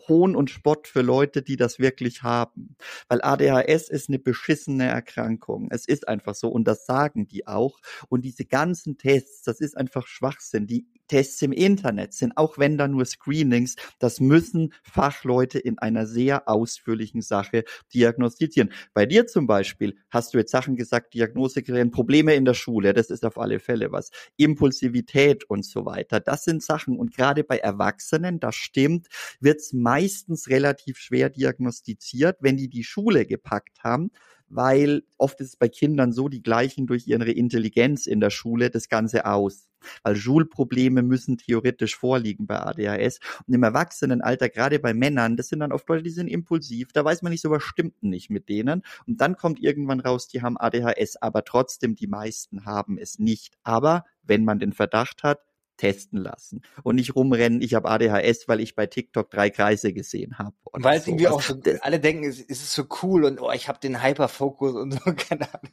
Hohn 0.08 0.34
und 0.34 0.50
Spott 0.50 0.88
für 0.88 1.02
Leute, 1.02 1.42
die 1.42 1.56
das 1.56 1.78
wirklich 1.78 2.22
haben. 2.22 2.76
Weil 3.08 3.20
ADHS 3.22 3.88
ist 3.88 4.08
eine 4.08 4.18
beschissene 4.18 4.86
Erkrankung. 4.86 5.68
Es 5.70 5.86
ist 5.86 6.08
einfach 6.08 6.34
so 6.34 6.48
und 6.48 6.64
das 6.64 6.86
sagen 6.86 7.26
die 7.28 7.46
auch. 7.46 7.78
Und 8.08 8.24
diese 8.24 8.44
ganzen 8.44 8.96
Tests, 8.96 9.42
das 9.42 9.60
ist 9.60 9.76
einfach 9.76 10.06
Schwachsinn. 10.06 10.66
Die 10.66 10.86
Tests 11.08 11.42
im 11.42 11.52
Internet 11.52 12.14
sind, 12.14 12.36
auch 12.36 12.56
wenn 12.56 12.78
da 12.78 12.88
nur 12.88 13.04
Screenings, 13.04 13.76
das 13.98 14.18
müssen 14.18 14.72
Fachleute 14.82 15.58
in 15.58 15.78
einer 15.78 16.06
sehr 16.06 16.48
ausführlichen 16.48 17.20
Sache 17.20 17.64
diagnostizieren. 17.92 18.72
Bei 18.94 19.04
dir 19.04 19.26
zum 19.26 19.46
Beispiel 19.46 19.96
hast 20.10 20.32
du 20.32 20.38
jetzt 20.38 20.50
Sachen 20.50 20.74
gesagt, 20.74 21.12
Diagnosekriterien, 21.12 21.90
Probleme 21.90 22.34
in 22.34 22.46
der 22.46 22.54
Schule, 22.54 22.94
das 22.94 23.10
ist 23.10 23.26
auf 23.26 23.36
alle 23.36 23.58
Fälle 23.58 23.92
was. 23.92 24.10
Impulsivität 24.36 25.44
und 25.44 25.66
so 25.66 25.84
weiter, 25.84 26.18
das 26.18 26.44
sind 26.44 26.62
Sachen. 26.62 26.98
Und 26.98 27.14
gerade 27.14 27.44
bei 27.44 27.58
Erwachsenen, 27.58 28.40
das 28.40 28.54
stimmt, 28.54 29.08
wird's 29.40 29.74
meistens 29.82 30.48
relativ 30.48 30.98
schwer 30.98 31.30
diagnostiziert, 31.30 32.38
wenn 32.40 32.56
die 32.56 32.68
die 32.68 32.84
Schule 32.84 33.26
gepackt 33.26 33.82
haben 33.82 34.10
weil 34.54 35.02
oft 35.16 35.40
ist 35.40 35.48
es 35.48 35.56
bei 35.56 35.68
Kindern 35.68 36.12
so, 36.12 36.28
die 36.28 36.42
gleichen 36.42 36.86
durch 36.86 37.06
ihre 37.06 37.30
Intelligenz 37.30 38.06
in 38.06 38.20
der 38.20 38.30
Schule 38.30 38.68
das 38.68 38.88
Ganze 38.88 39.24
aus. 39.24 39.68
Weil 40.02 40.14
Schulprobleme 40.14 41.02
müssen 41.02 41.38
theoretisch 41.38 41.96
vorliegen 41.96 42.46
bei 42.46 42.60
ADHS. 42.60 43.18
Und 43.46 43.54
im 43.54 43.62
Erwachsenenalter, 43.62 44.48
gerade 44.48 44.78
bei 44.78 44.92
Männern, 44.94 45.36
das 45.36 45.48
sind 45.48 45.60
dann 45.60 45.72
oft 45.72 45.88
Leute, 45.88 46.02
die 46.04 46.10
sind 46.10 46.28
impulsiv. 46.28 46.92
Da 46.92 47.04
weiß 47.04 47.22
man 47.22 47.32
nicht 47.32 47.40
so, 47.40 47.50
was 47.50 47.62
stimmt 47.62 48.02
nicht 48.02 48.30
mit 48.30 48.48
denen. 48.48 48.82
Und 49.06 49.20
dann 49.20 49.36
kommt 49.36 49.58
irgendwann 49.60 50.00
raus, 50.00 50.28
die 50.28 50.42
haben 50.42 50.58
ADHS. 50.58 51.16
Aber 51.16 51.44
trotzdem, 51.44 51.96
die 51.96 52.06
meisten 52.06 52.66
haben 52.66 52.98
es 52.98 53.18
nicht. 53.18 53.56
Aber 53.64 54.04
wenn 54.22 54.44
man 54.44 54.58
den 54.58 54.72
Verdacht 54.72 55.22
hat, 55.22 55.40
testen 55.82 56.20
lassen 56.20 56.62
und 56.84 56.94
nicht 56.94 57.16
rumrennen, 57.16 57.60
ich 57.60 57.74
habe 57.74 57.88
ADHS, 57.88 58.46
weil 58.46 58.60
ich 58.60 58.76
bei 58.76 58.86
TikTok 58.86 59.28
drei 59.30 59.50
Kreise 59.50 59.92
gesehen 59.92 60.38
habe. 60.38 60.54
Weil 60.70 61.00
es 61.00 61.08
irgendwie 61.08 61.26
auch 61.26 61.42
so, 61.42 61.56
alle 61.80 61.98
denken, 61.98 62.22
es, 62.22 62.38
es 62.38 62.62
ist 62.62 62.72
so 62.72 62.84
cool 63.02 63.24
und 63.24 63.40
oh, 63.40 63.50
ich 63.50 63.66
habe 63.66 63.80
den 63.80 64.00
Hyperfokus 64.00 64.74
und 64.74 64.92
so, 64.92 65.00
keine 65.16 65.52
Ahnung. 65.52 65.72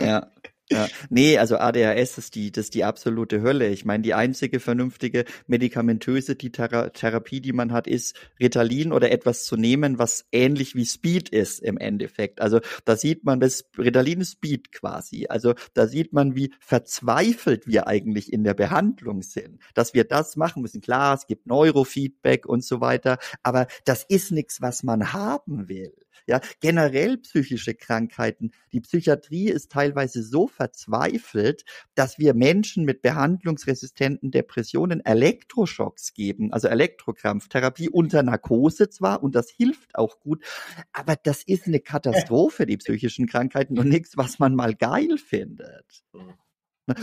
Ja. 0.00 0.30
Ja, 0.72 0.86
nee, 1.08 1.36
also 1.36 1.56
ADHS 1.56 2.16
ist 2.18 2.36
die, 2.36 2.52
das 2.52 2.66
ist 2.66 2.74
die 2.74 2.84
absolute 2.84 3.42
Hölle. 3.42 3.68
Ich 3.70 3.84
meine, 3.84 4.04
die 4.04 4.14
einzige 4.14 4.60
vernünftige 4.60 5.24
medikamentöse 5.48 6.36
die 6.36 6.52
Thera 6.52 6.90
Therapie, 6.90 7.40
die 7.40 7.52
man 7.52 7.72
hat, 7.72 7.88
ist 7.88 8.14
Ritalin 8.38 8.92
oder 8.92 9.10
etwas 9.10 9.44
zu 9.44 9.56
nehmen, 9.56 9.98
was 9.98 10.26
ähnlich 10.30 10.76
wie 10.76 10.86
Speed 10.86 11.28
ist 11.30 11.58
im 11.58 11.76
Endeffekt. 11.76 12.40
Also 12.40 12.60
da 12.84 12.94
sieht 12.94 13.24
man, 13.24 13.40
das 13.40 13.64
Ritalin 13.76 14.20
ist 14.20 14.32
Speed 14.34 14.70
quasi. 14.70 15.26
Also 15.28 15.54
da 15.74 15.88
sieht 15.88 16.12
man, 16.12 16.36
wie 16.36 16.52
verzweifelt 16.60 17.66
wir 17.66 17.88
eigentlich 17.88 18.32
in 18.32 18.44
der 18.44 18.54
Behandlung 18.54 19.22
sind, 19.22 19.60
dass 19.74 19.92
wir 19.92 20.04
das 20.04 20.36
machen 20.36 20.62
müssen. 20.62 20.80
Klar, 20.80 21.16
es 21.16 21.26
gibt 21.26 21.48
Neurofeedback 21.48 22.46
und 22.46 22.62
so 22.62 22.80
weiter, 22.80 23.18
aber 23.42 23.66
das 23.86 24.04
ist 24.04 24.30
nichts, 24.30 24.60
was 24.60 24.84
man 24.84 25.12
haben 25.12 25.68
will. 25.68 25.92
Ja, 26.26 26.40
generell 26.60 27.18
psychische 27.18 27.74
Krankheiten. 27.74 28.52
Die 28.72 28.80
Psychiatrie 28.80 29.48
ist 29.48 29.72
teilweise 29.72 30.22
so 30.22 30.46
verzweifelt, 30.46 31.64
dass 31.94 32.18
wir 32.18 32.34
Menschen 32.34 32.84
mit 32.84 33.02
behandlungsresistenten 33.02 34.30
Depressionen 34.30 35.04
Elektroschocks 35.04 36.14
geben, 36.14 36.52
also 36.52 36.68
Elektrokrampftherapie 36.68 37.88
unter 37.88 38.22
Narkose 38.22 38.90
zwar 38.90 39.22
und 39.22 39.34
das 39.34 39.50
hilft 39.50 39.96
auch 39.96 40.20
gut, 40.20 40.44
aber 40.92 41.16
das 41.16 41.42
ist 41.42 41.66
eine 41.66 41.80
Katastrophe, 41.80 42.66
die 42.66 42.76
psychischen 42.76 43.26
Krankheiten 43.26 43.78
und 43.78 43.88
nichts, 43.88 44.16
was 44.16 44.38
man 44.38 44.54
mal 44.54 44.74
geil 44.74 45.18
findet. 45.18 46.04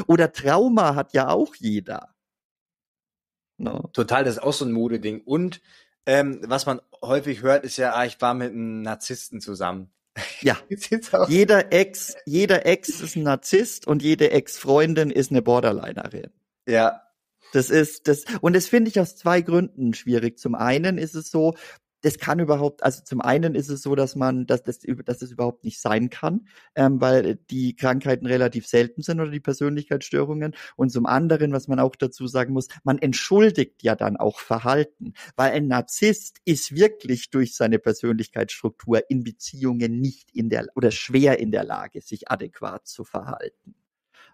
Oder 0.07 0.31
Trauma 0.31 0.95
hat 0.95 1.13
ja 1.13 1.29
auch 1.29 1.55
jeder. 1.55 2.13
No. 3.57 3.89
Total, 3.93 4.23
das 4.23 4.35
ist 4.35 4.43
auch 4.43 4.53
so 4.53 4.65
ein 4.65 4.71
Modeding. 4.71 5.21
Und 5.21 5.61
ähm, 6.07 6.39
was 6.45 6.65
man 6.65 6.81
häufig 7.03 7.41
hört, 7.43 7.65
ist 7.65 7.77
ja, 7.77 7.93
ah, 7.93 8.05
ich 8.05 8.19
war 8.21 8.33
mit 8.33 8.51
einem 8.51 8.81
Narzissten 8.81 9.41
zusammen. 9.41 9.91
Ja, 10.41 10.57
jeder 11.27 11.71
Ex, 11.71 12.15
jeder 12.25 12.65
Ex 12.65 13.01
ist 13.01 13.15
ein 13.15 13.23
Narzisst 13.23 13.85
und 13.85 14.01
jede 14.01 14.31
Ex-Freundin 14.31 15.11
ist 15.11 15.29
eine 15.29 15.41
Borderlinerin. 15.43 16.31
Ja. 16.67 17.03
Das 17.53 17.69
ist 17.69 18.07
das 18.07 18.25
und 18.41 18.55
das 18.55 18.67
finde 18.67 18.89
ich 18.89 18.99
aus 18.99 19.15
zwei 19.15 19.41
Gründen 19.41 19.93
schwierig. 19.93 20.39
Zum 20.39 20.55
einen 20.55 20.97
ist 20.97 21.13
es 21.13 21.29
so, 21.29 21.55
das 22.01 22.17
kann 22.17 22.39
überhaupt, 22.39 22.83
also 22.83 23.01
zum 23.03 23.21
einen 23.21 23.55
ist 23.55 23.69
es 23.69 23.81
so, 23.81 23.95
dass 23.95 24.15
man, 24.15 24.45
dass 24.45 24.63
das, 24.63 24.79
dass 25.05 25.19
das 25.19 25.31
überhaupt 25.31 25.63
nicht 25.63 25.79
sein 25.81 26.09
kann, 26.09 26.47
ähm, 26.75 27.01
weil 27.01 27.35
die 27.49 27.75
Krankheiten 27.75 28.25
relativ 28.25 28.67
selten 28.67 29.01
sind 29.01 29.19
oder 29.19 29.31
die 29.31 29.39
Persönlichkeitsstörungen. 29.39 30.55
Und 30.75 30.91
zum 30.91 31.05
anderen, 31.05 31.53
was 31.53 31.67
man 31.67 31.79
auch 31.79 31.95
dazu 31.95 32.27
sagen 32.27 32.53
muss, 32.53 32.67
man 32.83 32.97
entschuldigt 32.99 33.83
ja 33.83 33.95
dann 33.95 34.17
auch 34.17 34.39
Verhalten, 34.39 35.13
weil 35.35 35.51
ein 35.51 35.67
Narzisst 35.67 36.37
ist 36.45 36.75
wirklich 36.75 37.29
durch 37.29 37.55
seine 37.55 37.79
Persönlichkeitsstruktur 37.79 39.09
in 39.09 39.23
Beziehungen 39.23 39.99
nicht 39.99 40.31
in 40.33 40.49
der 40.49 40.67
oder 40.75 40.91
schwer 40.91 41.39
in 41.39 41.51
der 41.51 41.63
Lage, 41.63 42.01
sich 42.01 42.29
adäquat 42.29 42.87
zu 42.87 43.03
verhalten 43.03 43.75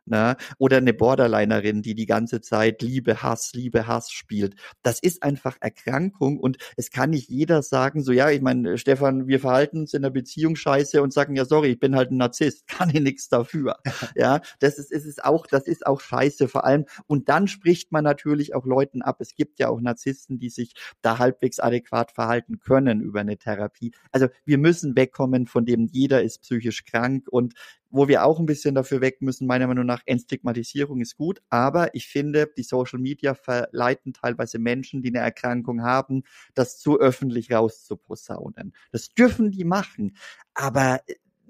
ne? 0.05 0.35
oder 0.57 0.77
eine 0.77 0.93
Borderlinerin, 0.93 1.81
die 1.81 1.95
die 1.95 2.05
ganze 2.05 2.41
Zeit 2.41 2.81
Liebe, 2.81 3.21
Hass, 3.21 3.53
Liebe, 3.53 3.87
Hass 3.87 4.11
spielt. 4.11 4.55
Das 4.81 4.99
ist 4.99 5.23
einfach 5.23 5.57
Erkrankung 5.59 6.39
und 6.39 6.57
es 6.77 6.89
kann 6.91 7.11
nicht 7.11 7.29
jeder 7.29 7.61
sagen, 7.61 8.03
so 8.03 8.11
ja, 8.11 8.29
ich 8.29 8.41
meine, 8.41 8.77
Stefan, 8.77 9.27
wir 9.27 9.39
verhalten 9.39 9.79
uns 9.79 9.93
in 9.93 10.01
der 10.01 10.09
Beziehung 10.09 10.55
scheiße 10.55 11.01
und 11.01 11.13
sagen, 11.13 11.35
ja, 11.35 11.45
sorry, 11.45 11.69
ich 11.69 11.79
bin 11.79 11.95
halt 11.95 12.11
ein 12.11 12.17
Narzisst, 12.17 12.67
kann 12.67 12.89
ich 12.89 13.01
nichts 13.01 13.29
dafür. 13.29 13.77
ja, 14.15 14.41
das 14.59 14.77
ist, 14.77 14.91
ist 14.91 15.05
es 15.05 15.19
auch, 15.19 15.47
das 15.47 15.67
ist 15.67 15.85
auch 15.85 16.01
scheiße 16.01 16.47
vor 16.47 16.65
allem. 16.65 16.85
Und 17.07 17.29
dann 17.29 17.47
spricht 17.47 17.91
man 17.91 18.03
natürlich 18.03 18.55
auch 18.55 18.65
Leuten 18.65 19.01
ab. 19.01 19.17
Es 19.19 19.35
gibt 19.35 19.59
ja 19.59 19.69
auch 19.69 19.81
Narzissten, 19.81 20.39
die 20.39 20.49
sich 20.49 20.73
da 21.01 21.19
halbwegs 21.19 21.59
adäquat 21.59 22.11
verhalten 22.11 22.59
können 22.59 23.01
über 23.01 23.21
eine 23.21 23.37
Therapie. 23.37 23.91
Also 24.11 24.27
wir 24.45 24.57
müssen 24.57 24.95
wegkommen 24.95 25.47
von 25.47 25.65
dem, 25.65 25.87
jeder 25.91 26.23
ist 26.23 26.41
psychisch 26.41 26.83
krank 26.85 27.27
und 27.29 27.53
wo 27.93 28.07
wir 28.07 28.25
auch 28.25 28.39
ein 28.39 28.47
bisschen 28.47 28.73
dafür 28.73 29.01
weg 29.01 29.21
müssen, 29.21 29.45
meiner 29.45 29.67
Meinung 29.67 29.85
nach, 29.85 30.01
Entstigmatisierung 30.05 30.99
ist 30.99 31.15
gut, 31.15 31.41
aber 31.49 31.93
ich 31.93 32.07
finde, 32.07 32.49
die 32.57 32.63
Social 32.63 32.99
Media 32.99 33.35
verleiten 33.35 34.13
teilweise 34.13 34.57
Menschen, 34.57 35.03
die 35.03 35.09
eine 35.09 35.19
Erkrankung 35.19 35.83
haben, 35.83 36.23
das 36.55 36.79
zu 36.79 36.99
öffentlich 36.99 37.51
rauszuposaunen. 37.51 38.73
Das 38.91 39.13
dürfen 39.13 39.51
die 39.51 39.63
machen, 39.63 40.17
aber 40.55 41.01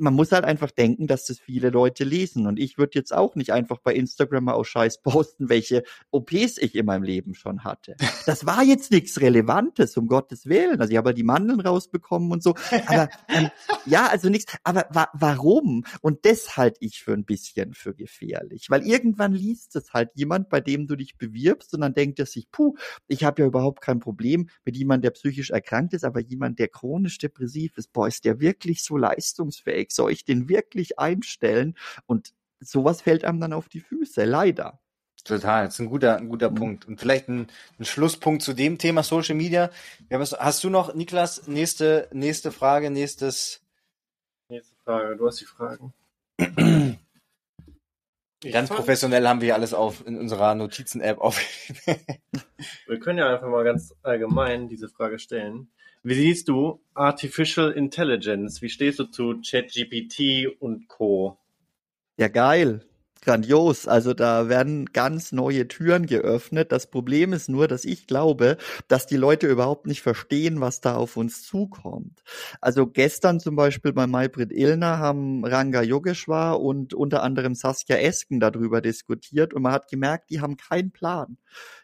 man 0.03 0.13
muss 0.13 0.31
halt 0.33 0.43
einfach 0.43 0.69
denken, 0.69 1.07
dass 1.07 1.25
das 1.25 1.39
viele 1.39 1.69
Leute 1.69 2.03
lesen. 2.03 2.45
Und 2.45 2.59
ich 2.59 2.77
würde 2.77 2.91
jetzt 2.99 3.13
auch 3.13 3.35
nicht 3.35 3.53
einfach 3.53 3.79
bei 3.79 3.93
Instagram 3.93 4.43
mal 4.43 4.53
aus 4.53 4.67
Scheiß 4.67 5.01
posten, 5.01 5.49
welche 5.49 5.83
OPs 6.11 6.57
ich 6.57 6.75
in 6.75 6.85
meinem 6.85 7.03
Leben 7.03 7.33
schon 7.33 7.63
hatte. 7.63 7.95
Das 8.25 8.45
war 8.45 8.63
jetzt 8.63 8.91
nichts 8.91 9.21
Relevantes, 9.21 9.95
um 9.97 10.07
Gottes 10.07 10.45
Willen. 10.45 10.81
Also 10.81 10.91
ich 10.91 10.97
habe 10.97 11.09
halt 11.09 11.17
die 11.17 11.23
Mandeln 11.23 11.61
rausbekommen 11.61 12.31
und 12.31 12.43
so. 12.43 12.53
Aber 12.85 13.09
ähm, 13.29 13.49
ja, 13.85 14.07
also 14.07 14.29
nichts. 14.29 14.53
Aber 14.63 14.85
wa 14.91 15.07
warum? 15.13 15.85
Und 16.01 16.25
das 16.25 16.57
halte 16.57 16.77
ich 16.81 17.01
für 17.01 17.13
ein 17.13 17.23
bisschen 17.23 17.73
für 17.73 17.93
gefährlich. 17.93 18.69
Weil 18.69 18.85
irgendwann 18.85 19.33
liest 19.33 19.75
es 19.75 19.93
halt 19.93 20.11
jemand, 20.15 20.49
bei 20.49 20.59
dem 20.59 20.87
du 20.87 20.95
dich 20.95 21.17
bewirbst 21.17 21.73
und 21.73 21.81
dann 21.81 21.93
denkt 21.93 22.19
er 22.19 22.25
sich, 22.25 22.51
puh, 22.51 22.75
ich 23.07 23.23
habe 23.23 23.41
ja 23.41 23.47
überhaupt 23.47 23.81
kein 23.81 23.99
Problem 23.99 24.49
mit 24.65 24.75
jemandem, 24.75 25.03
der 25.03 25.11
psychisch 25.11 25.51
erkrankt 25.51 25.93
ist, 25.93 26.03
aber 26.03 26.19
jemand, 26.19 26.59
der 26.59 26.67
chronisch 26.67 27.17
depressiv 27.17 27.77
ist, 27.77 27.93
boah, 27.93 28.07
ist 28.07 28.25
der 28.25 28.41
wirklich 28.41 28.83
so 28.83 28.97
leistungsfähig? 28.97 29.92
Weg? 29.93 29.95
Soll 29.95 30.11
ich 30.11 30.25
den 30.25 30.49
wirklich 30.49 30.99
einstellen? 30.99 31.75
Und 32.05 32.33
sowas 32.59 33.01
fällt 33.01 33.23
einem 33.25 33.39
dann 33.39 33.53
auf 33.53 33.69
die 33.69 33.79
Füße, 33.79 34.25
leider. 34.25 34.79
Total, 35.23 35.65
das 35.65 35.75
ist 35.75 35.79
ein 35.79 35.89
guter, 35.89 36.17
ein 36.17 36.27
guter 36.27 36.49
mhm. 36.51 36.55
Punkt. 36.55 36.85
Und 36.85 36.99
vielleicht 36.99 37.29
ein, 37.29 37.47
ein, 37.79 37.85
Schlusspunkt 37.85 38.41
zu 38.41 38.53
dem 38.53 38.77
Thema 38.77 39.03
Social 39.03 39.35
Media. 39.35 39.69
hast 40.11 40.63
du 40.63 40.69
noch, 40.69 40.93
Niklas, 40.93 41.47
nächste, 41.47 42.09
nächste 42.11 42.51
Frage, 42.51 42.89
nächstes. 42.89 43.61
Nächste 44.49 44.75
Frage, 44.83 45.15
du 45.15 45.27
hast 45.27 45.39
die 45.39 45.45
Fragen. 45.45 45.93
Ganz 48.51 48.69
professionell 48.69 49.25
haben 49.25 49.39
wir 49.39 49.45
hier 49.45 49.55
alles 49.55 49.73
auf 49.73 50.05
in 50.05 50.19
unserer 50.19 50.53
Notizen-App 50.55 51.19
auf. 51.19 51.39
wir 52.87 52.99
können 52.99 53.19
ja 53.19 53.33
einfach 53.33 53.47
mal 53.47 53.63
ganz 53.63 53.95
allgemein 54.03 54.67
diese 54.67 54.89
Frage 54.89 55.17
stellen. 55.17 55.69
Wie 56.05 56.15
siehst 56.15 56.49
du 56.49 56.81
Artificial 56.95 57.71
Intelligence? 57.71 58.61
Wie 58.61 58.67
stehst 58.67 58.99
du 58.99 59.05
zu 59.05 59.39
ChatGPT 59.41 60.47
und 60.59 60.89
Co? 60.89 61.37
Ja, 62.17 62.27
geil. 62.27 62.85
Grandios. 63.23 63.87
Also 63.87 64.13
da 64.13 64.49
werden 64.49 64.87
ganz 64.93 65.31
neue 65.31 65.67
Türen 65.67 66.05
geöffnet. 66.05 66.71
Das 66.71 66.89
Problem 66.89 67.33
ist 67.33 67.49
nur, 67.49 67.67
dass 67.67 67.85
ich 67.85 68.07
glaube, 68.07 68.57
dass 68.87 69.07
die 69.07 69.17
Leute 69.17 69.47
überhaupt 69.47 69.87
nicht 69.87 70.01
verstehen, 70.01 70.61
was 70.61 70.81
da 70.81 70.95
auf 70.95 71.17
uns 71.17 71.43
zukommt. 71.43 72.21
Also 72.61 72.87
gestern 72.87 73.39
zum 73.39 73.55
Beispiel 73.55 73.93
bei 73.93 74.07
Maybrit 74.07 74.51
Illner 74.51 74.99
haben 74.99 75.45
Ranga 75.45 75.81
Yogeshwar 75.81 76.59
und 76.61 76.93
unter 76.93 77.23
anderem 77.23 77.55
Saskia 77.55 77.97
Esken 77.97 78.39
darüber 78.39 78.81
diskutiert 78.81 79.53
und 79.53 79.63
man 79.63 79.71
hat 79.73 79.89
gemerkt, 79.89 80.29
die 80.29 80.41
haben 80.41 80.57
keinen 80.57 80.91
Plan. 80.91 81.37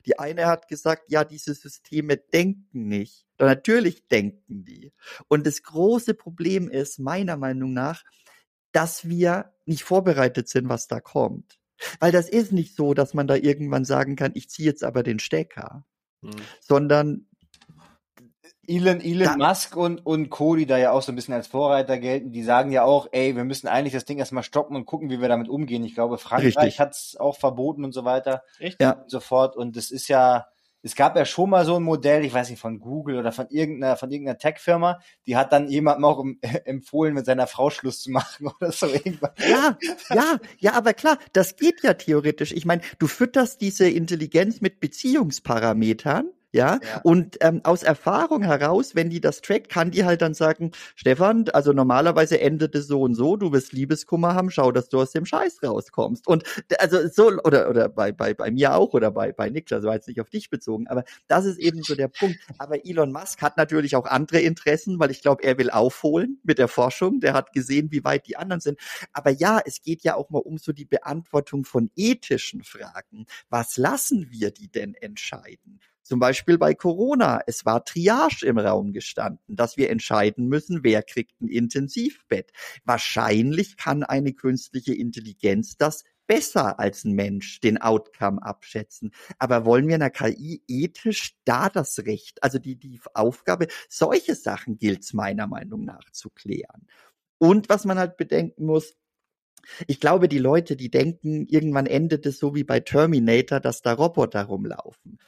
Die 0.05 0.19
eine 0.19 0.45
hat 0.45 0.67
gesagt, 0.67 1.03
ja, 1.09 1.23
diese 1.23 1.53
Systeme 1.53 2.17
denken 2.17 2.87
nicht. 2.87 3.25
Natürlich 3.37 4.07
denken 4.07 4.65
die. 4.65 4.91
Und 5.27 5.47
das 5.47 5.63
große 5.63 6.13
Problem 6.13 6.69
ist 6.69 6.99
meiner 6.99 7.37
Meinung 7.37 7.73
nach, 7.73 8.03
dass 8.71 9.07
wir 9.07 9.53
nicht 9.65 9.83
vorbereitet 9.83 10.49
sind, 10.49 10.69
was 10.69 10.87
da 10.87 10.99
kommt. 10.99 11.59
Weil 11.99 12.11
das 12.11 12.27
ist 12.27 12.51
nicht 12.51 12.75
so, 12.75 12.93
dass 12.93 13.13
man 13.13 13.27
da 13.27 13.35
irgendwann 13.35 13.85
sagen 13.85 14.15
kann, 14.15 14.31
ich 14.35 14.49
ziehe 14.49 14.67
jetzt 14.67 14.83
aber 14.83 15.03
den 15.03 15.19
Stecker, 15.19 15.85
hm. 16.21 16.31
sondern 16.59 17.29
Elon, 18.69 19.01
Elon 19.01 19.39
da, 19.39 19.47
Musk 19.47 19.75
und, 19.75 20.05
und 20.05 20.29
Co., 20.29 20.55
die 20.55 20.67
da 20.67 20.77
ja 20.77 20.91
auch 20.91 21.01
so 21.01 21.11
ein 21.11 21.15
bisschen 21.15 21.33
als 21.33 21.47
Vorreiter 21.47 21.97
gelten, 21.97 22.31
die 22.31 22.43
sagen 22.43 22.71
ja 22.71 22.83
auch, 22.83 23.07
ey, 23.11 23.35
wir 23.35 23.43
müssen 23.43 23.67
eigentlich 23.67 23.93
das 23.93 24.05
Ding 24.05 24.19
erstmal 24.19 24.43
stoppen 24.43 24.75
und 24.75 24.85
gucken, 24.85 25.09
wie 25.09 25.21
wir 25.21 25.27
damit 25.27 25.49
umgehen. 25.49 25.83
Ich 25.83 25.95
glaube, 25.95 26.19
Frankreich 26.19 26.79
hat 26.79 26.91
es 26.91 27.17
auch 27.19 27.37
verboten 27.37 27.83
und 27.83 27.93
so 27.93 28.05
weiter. 28.05 28.43
Echt? 28.59 28.79
Ja. 28.79 28.91
Und 28.91 29.09
sofort. 29.09 29.55
Und 29.55 29.75
das 29.75 29.89
ist 29.89 30.07
ja, 30.07 30.45
es 30.81 30.95
gab 30.95 31.15
ja 31.15 31.25
schon 31.25 31.49
mal 31.49 31.65
so 31.65 31.75
ein 31.75 31.83
Modell, 31.83 32.23
ich 32.23 32.33
weiß 32.33 32.49
nicht, 32.49 32.59
von 32.59 32.79
Google 32.79 33.17
oder 33.17 33.31
von 33.31 33.47
irgendeiner, 33.49 33.97
von 33.97 34.11
irgendeiner 34.11 34.37
Tech-Firma, 34.37 34.99
die 35.25 35.35
hat 35.35 35.51
dann 35.51 35.67
jemandem 35.67 36.05
auch 36.05 36.23
empfohlen, 36.65 37.13
mit 37.13 37.25
seiner 37.25 37.47
Frau 37.47 37.69
Schluss 37.69 38.01
zu 38.01 38.11
machen 38.11 38.47
oder 38.59 38.71
so 38.71 38.87
irgendwas. 38.87 39.31
Ja, 39.37 39.77
ja, 40.09 40.37
ja, 40.57 40.73
aber 40.73 40.93
klar, 40.93 41.17
das 41.33 41.55
geht 41.55 41.83
ja 41.83 41.93
theoretisch. 41.93 42.51
Ich 42.51 42.65
meine, 42.65 42.81
du 42.97 43.07
fütterst 43.07 43.61
diese 43.61 43.89
Intelligenz 43.89 44.61
mit 44.61 44.79
Beziehungsparametern 44.79 46.29
ja? 46.51 46.79
ja. 46.81 47.01
Und 47.03 47.37
ähm, 47.41 47.61
aus 47.63 47.83
Erfahrung 47.83 48.43
heraus, 48.43 48.95
wenn 48.95 49.09
die 49.09 49.21
das 49.21 49.41
trackt, 49.41 49.69
kann 49.69 49.91
die 49.91 50.05
halt 50.05 50.21
dann 50.21 50.33
sagen, 50.33 50.71
Stefan, 50.95 51.45
also 51.49 51.73
normalerweise 51.73 52.39
endet 52.39 52.75
es 52.75 52.87
so 52.87 53.01
und 53.01 53.15
so, 53.15 53.37
du 53.37 53.51
wirst 53.51 53.73
Liebeskummer 53.73 54.33
haben, 54.33 54.51
schau, 54.51 54.71
dass 54.71 54.89
du 54.89 54.99
aus 54.99 55.11
dem 55.11 55.25
Scheiß 55.25 55.61
rauskommst. 55.63 56.27
Und 56.27 56.43
also 56.79 57.07
so, 57.07 57.27
oder, 57.43 57.69
oder 57.69 57.89
bei, 57.89 58.11
bei, 58.11 58.33
bei 58.33 58.51
mir 58.51 58.75
auch 58.75 58.93
oder 58.93 59.11
bei, 59.11 59.31
bei 59.31 59.49
Niklas, 59.49 59.83
war 59.83 59.93
jetzt 59.93 60.07
nicht 60.07 60.21
auf 60.21 60.29
dich 60.29 60.49
bezogen, 60.49 60.87
aber 60.87 61.03
das 61.27 61.45
ist 61.45 61.59
eben 61.59 61.83
so 61.83 61.95
der 61.95 62.07
Punkt. 62.07 62.37
Aber 62.57 62.85
Elon 62.85 63.11
Musk 63.11 63.41
hat 63.41 63.57
natürlich 63.57 63.95
auch 63.95 64.05
andere 64.05 64.39
Interessen, 64.39 64.99
weil 64.99 65.11
ich 65.11 65.21
glaube, 65.21 65.43
er 65.43 65.57
will 65.57 65.69
aufholen 65.69 66.39
mit 66.43 66.57
der 66.57 66.67
Forschung. 66.67 67.19
Der 67.19 67.33
hat 67.33 67.53
gesehen, 67.53 67.91
wie 67.91 68.03
weit 68.03 68.27
die 68.27 68.37
anderen 68.37 68.61
sind. 68.61 68.79
Aber 69.13 69.31
ja, 69.31 69.61
es 69.65 69.81
geht 69.81 70.03
ja 70.03 70.15
auch 70.15 70.29
mal 70.29 70.39
um 70.39 70.57
so 70.57 70.71
die 70.71 70.85
Beantwortung 70.85 71.65
von 71.65 71.91
ethischen 71.95 72.63
Fragen. 72.63 73.25
Was 73.49 73.77
lassen 73.77 74.27
wir 74.31 74.51
die 74.51 74.69
denn 74.69 74.95
entscheiden? 74.95 75.79
Zum 76.09 76.19
Beispiel 76.19 76.57
bei 76.57 76.73
Corona. 76.73 77.39
Es 77.45 77.67
war 77.67 77.85
Triage 77.85 78.43
im 78.43 78.57
Raum 78.57 78.93
gestanden, 78.93 79.55
dass 79.55 79.77
wir 79.77 79.91
entscheiden 79.91 80.47
müssen, 80.47 80.79
wer 80.81 81.03
kriegt 81.03 81.39
ein 81.39 81.49
Intensivbett. 81.49 82.51
Wahrscheinlich 82.83 83.77
kann 83.77 84.01
eine 84.01 84.33
künstliche 84.33 84.95
Intelligenz 84.95 85.77
das 85.77 86.03
besser 86.25 86.79
als 86.79 87.03
ein 87.03 87.11
Mensch 87.11 87.59
den 87.59 87.77
Outcome 87.77 88.41
abschätzen. 88.41 89.11
Aber 89.37 89.65
wollen 89.65 89.87
wir 89.87 89.93
einer 89.93 90.09
KI 90.09 90.63
ethisch 90.67 91.35
da 91.45 91.69
das 91.69 91.99
Recht, 91.99 92.41
also 92.41 92.57
die, 92.57 92.75
die 92.75 92.99
Aufgabe, 93.13 93.67
solche 93.87 94.33
Sachen 94.33 94.79
gilt 94.79 95.03
es 95.03 95.13
meiner 95.13 95.45
Meinung 95.45 95.85
nach 95.85 96.09
zu 96.11 96.31
klären. 96.31 96.87
Und 97.37 97.69
was 97.69 97.85
man 97.85 97.99
halt 97.99 98.17
bedenken 98.17 98.65
muss, 98.65 98.95
ich 99.85 99.99
glaube, 99.99 100.27
die 100.27 100.39
Leute, 100.39 100.75
die 100.75 100.89
denken, 100.89 101.45
irgendwann 101.45 101.85
endet 101.85 102.25
es 102.25 102.39
so 102.39 102.55
wie 102.55 102.63
bei 102.63 102.79
Terminator, 102.79 103.59
dass 103.59 103.83
da 103.83 103.93
Roboter 103.93 104.45
rumlaufen. 104.45 105.19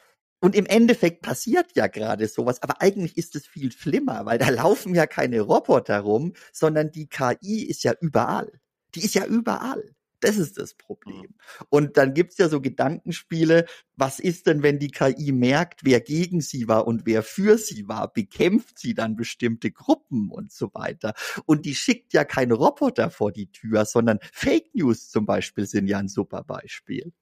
Und 0.42 0.56
im 0.56 0.66
Endeffekt 0.66 1.22
passiert 1.22 1.68
ja 1.76 1.88
gerade 1.88 2.28
sowas, 2.28 2.62
aber 2.64 2.82
eigentlich 2.82 3.18
ist 3.18 3.36
es 3.36 3.46
viel 3.46 3.72
schlimmer, 3.72 4.26
weil 4.26 4.40
da 4.40 4.50
laufen 4.50 4.96
ja 4.96 5.06
keine 5.06 5.42
Roboter 5.42 6.00
rum, 6.00 6.34
sondern 6.52 6.92
die 6.92 7.08
KI 7.08 7.64
ist 7.64 7.84
ja 7.84 7.94
überall. 8.02 8.52
Die 8.96 9.06
ist 9.06 9.14
ja 9.14 9.26
überall. 9.26 9.96
Das 10.20 10.38
ist 10.38 10.58
das 10.60 10.76
Problem. 10.76 11.34
Und 11.70 11.98
dann 11.98 12.14
gibt's 12.14 12.38
ja 12.38 12.48
so 12.48 12.62
Gedankenspiele, 12.62 13.66
was 13.96 14.20
ist 14.20 14.46
denn, 14.46 14.62
wenn 14.62 14.78
die 14.78 14.92
KI 14.92 15.32
merkt, 15.32 15.82
wer 15.84 16.00
gegen 16.00 16.42
sie 16.42 16.68
war 16.68 16.86
und 16.86 17.08
wer 17.08 17.24
für 17.24 17.58
sie 17.58 17.88
war, 17.88 18.14
bekämpft 18.14 18.78
sie 18.78 18.94
dann 18.94 19.16
bestimmte 19.16 19.72
Gruppen 19.72 20.30
und 20.30 20.52
so 20.52 20.72
weiter. 20.74 21.14
Und 21.46 21.66
die 21.66 21.76
schickt 21.76 22.14
ja 22.14 22.24
keine 22.24 22.54
Roboter 22.54 23.10
vor 23.10 23.32
die 23.32 23.52
Tür, 23.52 23.86
sondern 23.86 24.20
Fake 24.32 24.74
News 24.76 25.10
zum 25.10 25.26
Beispiel 25.26 25.66
sind 25.66 25.88
ja 25.88 25.98
ein 25.98 26.08
super 26.08 26.44
Beispiel. 26.44 27.14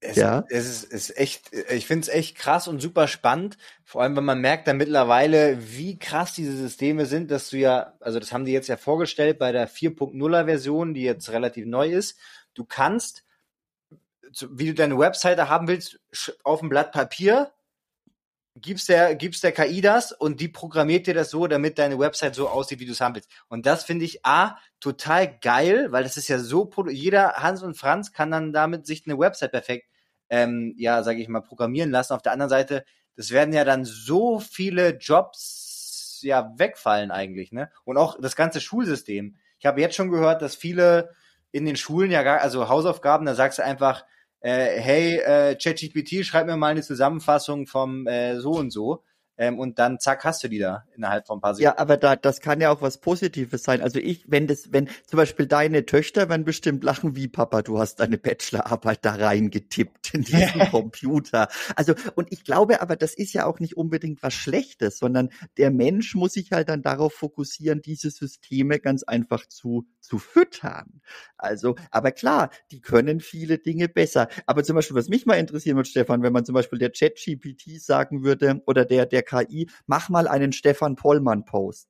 Es, 0.00 0.16
ja. 0.16 0.44
es 0.48 0.66
ist, 0.66 0.84
ist 0.84 1.16
echt, 1.18 1.52
ich 1.70 1.86
finde 1.86 2.02
es 2.02 2.08
echt 2.08 2.36
krass 2.36 2.68
und 2.68 2.80
super 2.80 3.08
spannend. 3.08 3.58
Vor 3.84 4.02
allem, 4.02 4.16
wenn 4.16 4.24
man 4.24 4.40
merkt 4.40 4.68
dann 4.68 4.76
mittlerweile, 4.76 5.58
wie 5.60 5.98
krass 5.98 6.34
diese 6.34 6.56
Systeme 6.56 7.06
sind, 7.06 7.32
dass 7.32 7.50
du 7.50 7.56
ja, 7.56 7.94
also 7.98 8.20
das 8.20 8.32
haben 8.32 8.44
die 8.44 8.52
jetzt 8.52 8.68
ja 8.68 8.76
vorgestellt 8.76 9.38
bei 9.40 9.50
der 9.50 9.68
4.0er 9.68 10.44
Version, 10.44 10.94
die 10.94 11.02
jetzt 11.02 11.30
relativ 11.30 11.66
neu 11.66 11.88
ist. 11.88 12.16
Du 12.54 12.64
kannst, 12.64 13.24
wie 14.50 14.66
du 14.66 14.74
deine 14.74 14.98
Webseite 14.98 15.48
haben 15.48 15.66
willst, 15.66 15.98
auf 16.44 16.60
dem 16.60 16.68
Blatt 16.68 16.92
Papier 16.92 17.52
gibst 18.60 18.88
der, 18.88 19.14
gibst 19.14 19.42
der 19.42 19.52
KI 19.52 19.80
das 19.80 20.12
und 20.12 20.40
die 20.40 20.48
programmiert 20.48 21.06
dir 21.06 21.14
das 21.14 21.30
so, 21.30 21.46
damit 21.46 21.78
deine 21.78 21.98
Website 21.98 22.34
so 22.34 22.48
aussieht, 22.48 22.80
wie 22.80 22.86
du 22.86 22.92
es 22.92 23.00
haben 23.00 23.14
willst. 23.14 23.30
Und 23.48 23.66
das 23.66 23.84
finde 23.84 24.04
ich 24.04 24.24
A, 24.24 24.56
total 24.80 25.38
geil, 25.40 25.90
weil 25.90 26.04
das 26.04 26.16
ist 26.16 26.28
ja 26.28 26.38
so, 26.38 26.70
jeder 26.88 27.34
Hans 27.34 27.62
und 27.62 27.76
Franz 27.76 28.12
kann 28.12 28.30
dann 28.30 28.52
damit 28.52 28.86
sich 28.86 29.04
eine 29.06 29.18
Website 29.18 29.52
perfekt, 29.52 29.88
ähm, 30.30 30.74
ja, 30.76 31.02
sage 31.02 31.20
ich 31.20 31.28
mal, 31.28 31.40
programmieren 31.40 31.90
lassen. 31.90 32.12
Auf 32.12 32.22
der 32.22 32.32
anderen 32.32 32.50
Seite, 32.50 32.84
das 33.16 33.30
werden 33.30 33.52
ja 33.52 33.64
dann 33.64 33.84
so 33.84 34.40
viele 34.40 34.96
Jobs 34.96 36.20
ja 36.22 36.52
wegfallen 36.56 37.10
eigentlich, 37.10 37.52
ne? 37.52 37.70
Und 37.84 37.96
auch 37.96 38.18
das 38.20 38.36
ganze 38.36 38.60
Schulsystem. 38.60 39.36
Ich 39.58 39.66
habe 39.66 39.80
jetzt 39.80 39.96
schon 39.96 40.10
gehört, 40.10 40.42
dass 40.42 40.54
viele 40.54 41.10
in 41.50 41.64
den 41.64 41.76
Schulen 41.76 42.10
ja 42.10 42.22
gar, 42.22 42.40
also 42.40 42.68
Hausaufgaben, 42.68 43.26
da 43.26 43.34
sagst 43.34 43.58
du 43.58 43.64
einfach, 43.64 44.04
äh, 44.40 44.80
hey, 44.80 45.16
äh, 45.18 45.56
ChatGPT, 45.56 46.24
schreib 46.24 46.46
mir 46.46 46.56
mal 46.56 46.68
eine 46.68 46.82
Zusammenfassung 46.82 47.66
vom 47.66 48.06
äh, 48.06 48.40
so 48.40 48.52
und 48.52 48.70
so 48.70 49.02
ähm, 49.38 49.58
und 49.58 49.78
dann 49.78 50.00
zack 50.00 50.24
hast 50.24 50.42
du 50.42 50.48
die 50.48 50.58
da 50.58 50.84
innerhalb 50.96 51.26
von 51.26 51.38
ein 51.38 51.40
paar 51.40 51.54
Sekunden. 51.54 51.76
Ja, 51.76 51.80
aber 51.80 51.96
da, 51.96 52.16
das 52.16 52.40
kann 52.40 52.60
ja 52.60 52.70
auch 52.70 52.82
was 52.82 52.98
Positives 52.98 53.62
sein. 53.62 53.80
Also 53.80 54.00
ich, 54.00 54.24
wenn 54.26 54.48
das, 54.48 54.72
wenn 54.72 54.88
zum 55.06 55.16
Beispiel 55.16 55.46
deine 55.46 55.86
Töchter 55.86 56.28
werden 56.28 56.44
bestimmt 56.44 56.82
lachen, 56.82 57.14
wie 57.14 57.28
Papa, 57.28 57.62
du 57.62 57.78
hast 57.78 58.00
deine 58.00 58.18
Bachelorarbeit 58.18 59.04
da 59.04 59.14
reingetippt 59.14 60.14
in 60.14 60.22
diesen 60.22 60.60
Computer. 60.70 61.48
Also 61.76 61.94
und 62.16 62.32
ich 62.32 62.42
glaube, 62.44 62.80
aber 62.82 62.96
das 62.96 63.14
ist 63.14 63.32
ja 63.32 63.46
auch 63.46 63.60
nicht 63.60 63.76
unbedingt 63.76 64.22
was 64.24 64.34
Schlechtes, 64.34 64.98
sondern 64.98 65.30
der 65.56 65.70
Mensch 65.70 66.16
muss 66.16 66.32
sich 66.32 66.50
halt 66.50 66.68
dann 66.68 66.82
darauf 66.82 67.14
fokussieren, 67.14 67.80
diese 67.80 68.10
Systeme 68.10 68.80
ganz 68.80 69.04
einfach 69.04 69.46
zu 69.46 69.86
zu 70.00 70.18
füttern. 70.18 71.02
Also, 71.36 71.76
aber 71.90 72.12
klar, 72.12 72.50
die 72.70 72.80
können 72.80 73.20
viele 73.20 73.58
Dinge 73.58 73.88
besser. 73.88 74.28
Aber 74.46 74.64
zum 74.64 74.74
Beispiel, 74.74 74.96
was 74.96 75.08
mich 75.08 75.26
mal 75.26 75.34
interessieren 75.34 75.76
würde, 75.76 75.88
Stefan, 75.88 76.22
wenn 76.22 76.32
man 76.32 76.46
zum 76.46 76.54
Beispiel 76.54 76.78
der 76.78 76.92
Chat-GPT 76.92 77.80
sagen 77.80 78.24
würde 78.24 78.62
oder 78.66 78.84
der 78.84 79.06
der 79.06 79.22
KI, 79.28 79.68
mach 79.86 80.08
mal 80.08 80.26
einen 80.26 80.52
Stefan 80.52 80.96
Pollmann-Post. 80.96 81.88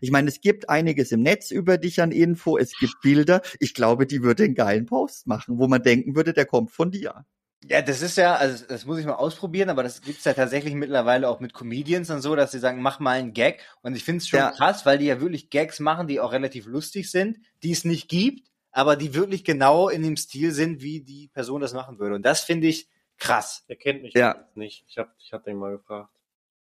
Ich 0.00 0.10
meine, 0.10 0.28
es 0.28 0.40
gibt 0.40 0.68
einiges 0.68 1.12
im 1.12 1.22
Netz 1.22 1.50
über 1.50 1.78
dich 1.78 2.00
an 2.00 2.12
Info, 2.12 2.56
es 2.56 2.72
gibt 2.78 3.00
Bilder. 3.02 3.42
Ich 3.60 3.74
glaube, 3.74 4.06
die 4.06 4.22
würde 4.22 4.44
einen 4.44 4.54
geilen 4.54 4.86
Post 4.86 5.26
machen, 5.26 5.58
wo 5.58 5.68
man 5.68 5.82
denken 5.82 6.16
würde, 6.16 6.32
der 6.32 6.46
kommt 6.46 6.70
von 6.70 6.90
dir. 6.90 7.24
Ja, 7.66 7.80
das 7.80 8.02
ist 8.02 8.18
ja, 8.18 8.34
also 8.34 8.66
das 8.66 8.84
muss 8.84 8.98
ich 8.98 9.06
mal 9.06 9.14
ausprobieren, 9.14 9.70
aber 9.70 9.82
das 9.82 10.02
gibt's 10.02 10.24
ja 10.24 10.34
tatsächlich 10.34 10.74
mittlerweile 10.74 11.28
auch 11.28 11.40
mit 11.40 11.54
Comedians 11.54 12.10
und 12.10 12.20
so, 12.20 12.36
dass 12.36 12.52
sie 12.52 12.58
sagen, 12.58 12.82
mach 12.82 13.00
mal 13.00 13.18
einen 13.18 13.32
Gag. 13.32 13.62
Und 13.80 13.96
ich 13.96 14.04
finde 14.04 14.18
es 14.18 14.28
schon 14.28 14.38
ja. 14.38 14.50
krass, 14.50 14.84
weil 14.84 14.98
die 14.98 15.06
ja 15.06 15.20
wirklich 15.20 15.48
Gags 15.48 15.80
machen, 15.80 16.06
die 16.06 16.20
auch 16.20 16.32
relativ 16.32 16.66
lustig 16.66 17.10
sind, 17.10 17.38
die 17.62 17.72
es 17.72 17.84
nicht 17.84 18.08
gibt, 18.08 18.50
aber 18.70 18.96
die 18.96 19.14
wirklich 19.14 19.44
genau 19.44 19.88
in 19.88 20.02
dem 20.02 20.18
Stil 20.18 20.52
sind, 20.52 20.82
wie 20.82 21.00
die 21.00 21.28
Person 21.28 21.62
das 21.62 21.72
machen 21.72 21.98
würde. 21.98 22.16
Und 22.16 22.26
das 22.26 22.42
finde 22.42 22.66
ich 22.66 22.88
krass. 23.16 23.64
Er 23.66 23.76
kennt 23.76 24.02
mich 24.02 24.12
ja. 24.12 24.46
nicht. 24.54 24.84
Ich 24.88 24.98
habe 24.98 25.10
ich 25.18 25.32
hab 25.32 25.44
den 25.44 25.56
mal 25.56 25.72
gefragt. 25.72 26.10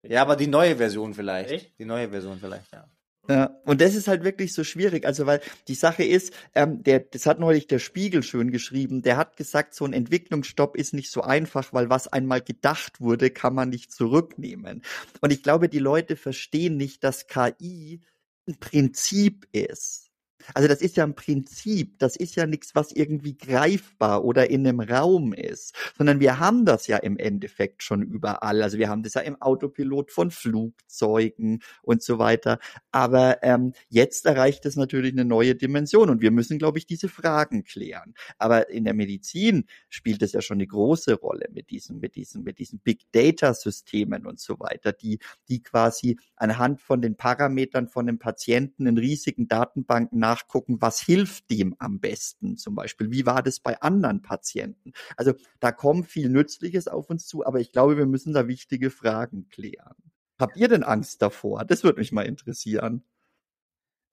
Ja, 0.03 0.21
aber 0.21 0.35
die 0.35 0.47
neue 0.47 0.77
Version 0.77 1.13
vielleicht. 1.13 1.51
Echt? 1.51 1.79
Die 1.79 1.85
neue 1.85 2.09
Version 2.09 2.39
vielleicht, 2.39 2.71
ja. 2.71 2.89
Ja, 3.29 3.55
und 3.63 3.79
das 3.79 3.93
ist 3.93 4.07
halt 4.07 4.23
wirklich 4.23 4.53
so 4.53 4.63
schwierig. 4.63 5.05
Also, 5.05 5.27
weil 5.27 5.39
die 5.67 5.75
Sache 5.75 6.03
ist, 6.03 6.33
ähm, 6.55 6.81
der, 6.81 7.01
das 7.01 7.27
hat 7.27 7.39
neulich 7.39 7.67
der 7.67 7.77
Spiegel 7.77 8.23
schön 8.23 8.49
geschrieben, 8.49 9.03
der 9.03 9.17
hat 9.17 9.37
gesagt, 9.37 9.75
so 9.75 9.85
ein 9.85 9.93
Entwicklungsstopp 9.93 10.75
ist 10.75 10.95
nicht 10.95 11.11
so 11.11 11.21
einfach, 11.21 11.71
weil 11.71 11.91
was 11.91 12.07
einmal 12.07 12.41
gedacht 12.41 12.99
wurde, 13.01 13.29
kann 13.29 13.53
man 13.53 13.69
nicht 13.69 13.91
zurücknehmen. 13.91 14.81
Und 15.21 15.31
ich 15.31 15.43
glaube, 15.43 15.69
die 15.69 15.79
Leute 15.79 16.15
verstehen 16.15 16.75
nicht, 16.75 17.03
dass 17.03 17.27
KI 17.27 18.01
ein 18.47 18.59
Prinzip 18.59 19.47
ist. 19.51 20.08
Also 20.53 20.67
das 20.67 20.81
ist 20.81 20.97
ja 20.97 21.03
ein 21.03 21.15
Prinzip, 21.15 21.99
das 21.99 22.15
ist 22.15 22.35
ja 22.35 22.45
nichts, 22.45 22.75
was 22.75 22.91
irgendwie 22.91 23.37
greifbar 23.37 24.23
oder 24.23 24.49
in 24.49 24.65
einem 24.65 24.79
Raum 24.79 25.33
ist, 25.33 25.75
sondern 25.97 26.19
wir 26.19 26.39
haben 26.39 26.65
das 26.65 26.87
ja 26.87 26.97
im 26.97 27.17
Endeffekt 27.17 27.83
schon 27.83 28.01
überall. 28.01 28.61
Also 28.61 28.77
wir 28.77 28.89
haben 28.89 29.03
das 29.03 29.13
ja 29.13 29.21
im 29.21 29.41
Autopilot 29.41 30.11
von 30.11 30.31
Flugzeugen 30.31 31.61
und 31.81 32.01
so 32.01 32.19
weiter. 32.19 32.59
Aber 32.91 33.43
ähm, 33.43 33.73
jetzt 33.89 34.25
erreicht 34.25 34.65
es 34.65 34.75
natürlich 34.75 35.13
eine 35.13 35.25
neue 35.25 35.55
Dimension 35.55 36.09
und 36.09 36.21
wir 36.21 36.31
müssen, 36.31 36.57
glaube 36.57 36.77
ich, 36.77 36.85
diese 36.85 37.09
Fragen 37.09 37.63
klären. 37.63 38.13
Aber 38.37 38.69
in 38.69 38.85
der 38.85 38.93
Medizin 38.93 39.65
spielt 39.89 40.21
es 40.21 40.33
ja 40.33 40.41
schon 40.41 40.57
eine 40.57 40.67
große 40.67 41.15
Rolle 41.15 41.47
mit 41.51 41.69
diesen, 41.69 41.99
mit 41.99 42.15
diesen, 42.15 42.43
mit 42.43 42.59
diesen 42.59 42.79
Big 42.79 43.01
Data 43.11 43.53
Systemen 43.53 44.25
und 44.25 44.39
so 44.39 44.59
weiter, 44.59 44.93
die, 44.93 45.19
die 45.47 45.61
quasi 45.61 46.17
anhand 46.35 46.81
von 46.81 47.01
den 47.01 47.15
Parametern 47.15 47.87
von 47.87 48.07
dem 48.07 48.19
Patienten 48.19 48.85
in 48.87 48.97
riesigen 48.97 49.47
Datenbanken 49.47 50.19
nachgucken, 50.29 50.79
was 50.79 51.01
hilft 51.01 51.49
dem 51.49 51.75
am 51.79 51.99
besten 51.99 52.55
zum 52.55 52.75
Beispiel. 52.75 53.11
Wie 53.11 53.25
war 53.25 53.41
das 53.41 53.59
bei 53.59 53.81
anderen 53.81 54.21
Patienten? 54.21 54.93
Also 55.17 55.33
da 55.59 55.71
kommt 55.71 56.07
viel 56.07 56.29
Nützliches 56.29 56.87
auf 56.87 57.09
uns 57.09 57.25
zu, 57.25 57.45
aber 57.45 57.59
ich 57.59 57.71
glaube, 57.71 57.97
wir 57.97 58.05
müssen 58.05 58.33
da 58.33 58.47
wichtige 58.47 58.91
Fragen 58.91 59.47
klären. 59.49 59.95
Habt 60.37 60.55
ihr 60.55 60.67
denn 60.67 60.83
Angst 60.83 61.21
davor? 61.21 61.65
Das 61.65 61.83
würde 61.83 61.99
mich 61.99 62.11
mal 62.11 62.27
interessieren. 62.27 63.03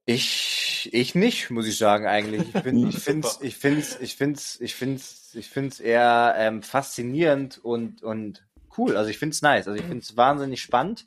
Ich, 0.07 0.89
ich 0.93 1.15
nicht, 1.15 1.51
muss 1.51 1.67
ich 1.67 1.77
sagen, 1.77 2.07
eigentlich. 2.07 2.55
Ich, 2.55 2.63
bin, 2.63 2.87
ich 2.89 2.99
finde 2.99 3.29
es, 3.29 3.39
ich 3.43 3.57
find's, 3.57 4.01
ich 4.01 4.17
find's, 4.17 4.61
ich 4.61 4.75
find's, 4.75 5.35
ich 5.35 5.51
find's 5.51 5.81
eher 5.81 6.35
ähm, 6.39 6.63
faszinierend 6.63 7.59
und, 7.59 8.03
und 8.03 8.47
cool. 8.79 8.97
Also 8.97 9.11
ich 9.11 9.19
finde 9.19 9.35
es 9.35 9.43
nice. 9.43 9.69
Also 9.69 9.79
ich 9.79 9.87
finde 9.87 10.03
es 10.03 10.17
wahnsinnig 10.17 10.63
spannend 10.63 11.07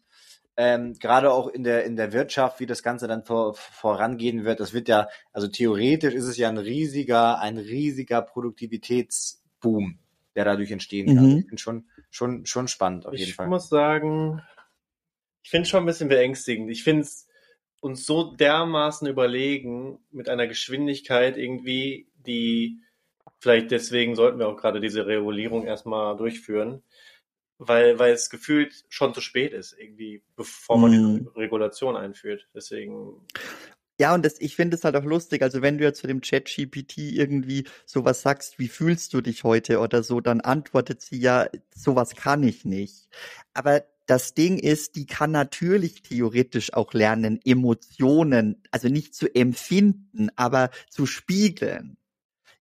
ähm, 0.61 0.95
gerade 0.99 1.31
auch 1.31 1.47
in 1.47 1.63
der 1.63 1.85
in 1.85 1.95
der 1.95 2.11
Wirtschaft, 2.11 2.59
wie 2.59 2.65
das 2.65 2.83
Ganze 2.83 3.07
dann 3.07 3.23
vor, 3.23 3.55
vorangehen 3.55 4.43
wird. 4.43 4.59
Das 4.59 4.73
wird 4.73 4.89
ja, 4.89 5.07
also 5.31 5.47
theoretisch 5.47 6.13
ist 6.13 6.25
es 6.25 6.35
ja 6.35 6.49
ein 6.49 6.57
riesiger, 6.57 7.39
ein 7.39 7.57
riesiger 7.57 8.21
Produktivitätsboom, 8.21 9.99
der 10.35 10.43
dadurch 10.43 10.71
entstehen 10.71 11.15
kann. 11.15 11.31
Mhm. 11.31 11.37
Ich 11.37 11.45
finde 11.45 11.61
schon 11.61 11.85
schon 12.09 12.45
schon 12.45 12.67
spannend 12.67 13.05
auf 13.05 13.13
jeden 13.13 13.29
ich 13.29 13.35
Fall. 13.35 13.45
Ich 13.45 13.49
muss 13.49 13.69
sagen, 13.69 14.41
ich 15.43 15.49
finde 15.49 15.63
es 15.63 15.69
schon 15.69 15.83
ein 15.83 15.85
bisschen 15.85 16.09
beängstigend. 16.09 16.69
Ich 16.69 16.83
finde 16.83 17.03
es 17.03 17.25
uns 17.79 18.05
so 18.05 18.35
dermaßen 18.35 19.07
überlegen 19.07 19.99
mit 20.11 20.27
einer 20.27 20.47
Geschwindigkeit 20.47 21.37
irgendwie, 21.37 22.09
die 22.17 22.81
vielleicht 23.39 23.71
deswegen 23.71 24.17
sollten 24.17 24.39
wir 24.39 24.49
auch 24.49 24.57
gerade 24.57 24.81
diese 24.81 25.07
Regulierung 25.07 25.65
erstmal 25.65 26.17
durchführen 26.17 26.83
weil, 27.59 27.99
weil 27.99 28.13
es 28.13 28.29
gefühlt 28.29 28.85
schon 28.87 29.13
zu 29.13 29.21
spät 29.21 29.53
ist, 29.53 29.75
irgendwie, 29.77 30.23
bevor 30.35 30.77
man 30.79 30.91
mhm. 30.91 31.29
die 31.33 31.39
Regulation 31.39 31.95
einführt. 31.95 32.47
Deswegen. 32.55 33.13
Ja, 33.99 34.15
und 34.15 34.25
das, 34.25 34.39
ich 34.39 34.55
finde 34.55 34.77
es 34.77 34.85
halt 34.85 34.95
auch 34.95 35.03
lustig. 35.03 35.41
Also 35.41 35.61
wenn 35.61 35.77
du 35.77 35.83
jetzt 35.83 35.99
zu 35.99 36.07
dem 36.07 36.21
Chat-GPT 36.21 36.97
irgendwie 36.97 37.67
sowas 37.85 38.21
sagst, 38.21 38.57
wie 38.57 38.69
fühlst 38.69 39.13
du 39.13 39.19
dich 39.19 39.43
heute 39.43 39.79
oder 39.79 40.03
so, 40.03 40.21
dann 40.21 40.39
antwortet 40.39 41.01
sie 41.01 41.19
ja, 41.19 41.47
sowas 41.75 42.15
kann 42.15 42.41
ich 42.43 42.63
nicht. 42.63 43.09
Aber 43.53 43.83
das 44.05 44.33
Ding 44.33 44.57
ist, 44.57 44.95
die 44.95 45.05
kann 45.05 45.31
natürlich 45.31 46.01
theoretisch 46.01 46.73
auch 46.73 46.93
lernen, 46.93 47.39
Emotionen, 47.43 48.63
also 48.71 48.87
nicht 48.87 49.13
zu 49.13 49.27
empfinden, 49.35 50.29
aber 50.37 50.71
zu 50.89 51.05
spiegeln. 51.05 51.98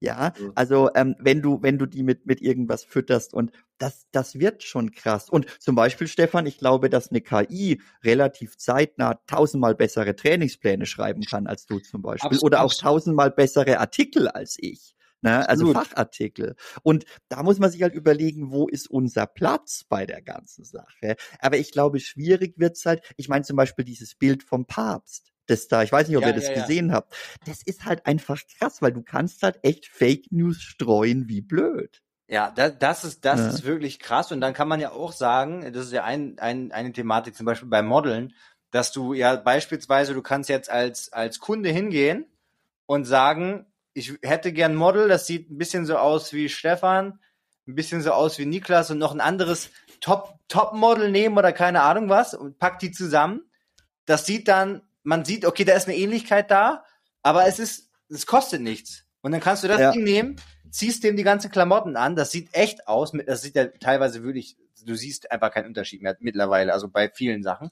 Ja, 0.01 0.33
mhm. 0.39 0.53
also 0.55 0.91
ähm, 0.95 1.17
wenn 1.19 1.43
du, 1.43 1.61
wenn 1.63 1.79
du 1.79 1.87
die 1.87 2.03
mit, 2.03 2.27
mit 2.27 2.41
irgendwas 2.41 2.85
fütterst 2.85 3.35
und 3.35 3.51
das, 3.79 4.07
das 4.13 4.39
wird 4.39 4.63
schon 4.63 4.93
krass. 4.93 5.29
Und 5.29 5.47
zum 5.61 5.75
Beispiel, 5.75 6.07
Stefan, 6.07 6.47
ich 6.47 6.59
glaube, 6.59 6.89
dass 6.89 7.11
eine 7.11 7.21
KI 7.21 7.81
relativ 8.05 8.57
zeitnah 8.57 9.21
tausendmal 9.27 9.75
bessere 9.75 10.15
Trainingspläne 10.15 10.87
schreiben 10.87 11.23
kann 11.23 11.47
als 11.47 11.67
du 11.67 11.79
zum 11.81 12.03
Beispiel. 12.03 12.29
Absolut. 12.29 12.45
Oder 12.45 12.63
auch 12.63 12.75
tausendmal 12.75 13.31
bessere 13.31 13.81
Artikel 13.81 14.29
als 14.29 14.57
ich. 14.59 14.95
Ne? 15.21 15.49
Also 15.49 15.73
Fachartikel. 15.73 16.55
Und 16.83 17.05
da 17.29 17.43
muss 17.43 17.59
man 17.59 17.71
sich 17.71 17.83
halt 17.83 17.95
überlegen, 17.95 18.53
wo 18.53 18.69
ist 18.69 18.89
unser 18.89 19.27
Platz 19.27 19.85
bei 19.89 20.07
der 20.07 20.23
ganzen 20.23 20.65
Sache. 20.65 21.17
Aber 21.41 21.59
ich 21.59 21.73
glaube, 21.73 21.99
schwierig 21.99 22.55
wird's 22.59 22.87
halt, 22.87 23.03
ich 23.17 23.29
meine 23.29 23.45
zum 23.45 23.57
Beispiel 23.57 23.85
dieses 23.85 24.15
Bild 24.15 24.45
vom 24.45 24.67
Papst 24.67 25.33
das 25.49 25.69
da, 25.69 25.83
ich 25.83 25.93
weiß 25.93 26.09
nicht, 26.09 26.17
ob 26.17 26.23
ja, 26.23 26.29
ihr 26.29 26.35
das 26.35 26.49
ja, 26.49 26.55
gesehen 26.55 26.89
ja. 26.89 26.95
habt. 26.95 27.15
Das 27.47 27.63
ist 27.63 27.85
halt 27.85 28.07
einfach 28.07 28.41
krass, 28.59 28.81
weil 28.83 28.93
du 28.93 29.03
kannst 29.03 29.43
halt 29.43 29.59
echt 29.63 29.87
Fake 29.87 30.31
News 30.31 30.61
streuen 30.61 31.29
wie 31.29 31.41
blöd. 31.41 32.03
Ja, 32.31 32.51
das, 32.51 32.79
das 32.79 33.05
ist 33.05 33.25
das 33.25 33.41
ist 33.41 33.65
wirklich 33.65 33.99
krass 33.99 34.33
und 34.33 34.43
dann 34.43 34.53
kann 34.53 34.69
man 34.69 34.81
ja 34.81 34.93
auch 34.93 35.13
sagen, 35.13 35.73
das 35.73 35.87
ist 35.87 35.93
ja 35.93 36.05
ein, 36.05 36.39
ein, 36.39 36.73
eine 36.73 36.93
Thematik 36.93 37.35
zum 37.35 37.47
Beispiel 37.47 37.71
bei 37.71 37.81
Modeln, 37.81 38.35
dass 38.71 38.93
du 38.93 39.15
ja 39.15 39.37
beispielsweise 39.37 40.13
du 40.13 40.21
kannst 40.21 40.51
jetzt 40.51 40.69
als 40.69 41.11
als 41.11 41.39
Kunde 41.39 41.71
hingehen 41.71 42.27
und 42.85 43.07
sagen, 43.07 43.65
ich 43.95 44.19
hätte 44.23 44.53
gern 44.53 44.73
ein 44.73 44.77
Model, 44.77 45.09
das 45.09 45.27
sieht 45.27 45.51
ein 45.51 45.57
bisschen 45.57 45.87
so 45.87 45.97
aus 45.97 46.35
wie 46.35 46.51
Stefan, 46.51 47.19
ein 47.67 47.75
bisschen 47.75 48.03
so 48.03 48.13
aus 48.13 48.39
wie 48.39 48.45
Niklas 48.45 48.91
und 48.91 48.99
noch 48.99 49.15
ein 49.15 49.23
anderes 49.23 49.71
Top 50.01 50.39
Top 50.49 50.75
Model 50.75 51.11
nehmen 51.11 51.39
oder 51.39 51.55
keine 51.55 51.81
Ahnung 51.81 52.11
was 52.11 52.35
und 52.35 52.59
pack 52.59 52.79
die 52.79 52.93
zusammen. 52.93 53.41
Das 54.05 54.27
sieht 54.27 54.49
dann 54.49 54.83
man 55.09 55.25
sieht, 55.25 55.47
okay, 55.47 55.65
da 55.65 55.73
ist 55.73 55.89
eine 55.89 55.97
Ähnlichkeit 55.97 56.51
da, 56.51 56.85
aber 57.23 57.47
es 57.47 57.59
ist, 57.59 57.89
es 58.11 58.27
kostet 58.27 58.61
nichts. 58.61 59.05
Und 59.23 59.33
dann 59.33 59.41
kannst 59.41 59.65
du 59.65 59.69
das 59.69 59.81
ja. 59.81 59.91
Ding 59.91 60.05
nehmen, 60.05 60.37
ziehst 60.71 61.03
dem 61.03 61.17
die 61.17 61.23
ganzen 61.23 61.51
Klamotten 61.51 61.97
an, 61.97 62.15
das 62.15 62.31
sieht 62.31 62.51
echt 62.53 62.87
aus, 62.87 63.13
das 63.27 63.41
sieht 63.41 63.57
ja 63.57 63.67
teilweise 63.67 64.23
wirklich, 64.23 64.59
du 64.85 64.95
siehst 64.95 65.33
einfach 65.33 65.51
keinen 65.51 65.67
Unterschied 65.67 66.03
mehr 66.03 66.15
mittlerweile, 66.21 66.75
also 66.75 66.89
bei 66.89 67.09
vielen 67.09 67.43
Sachen. 67.43 67.71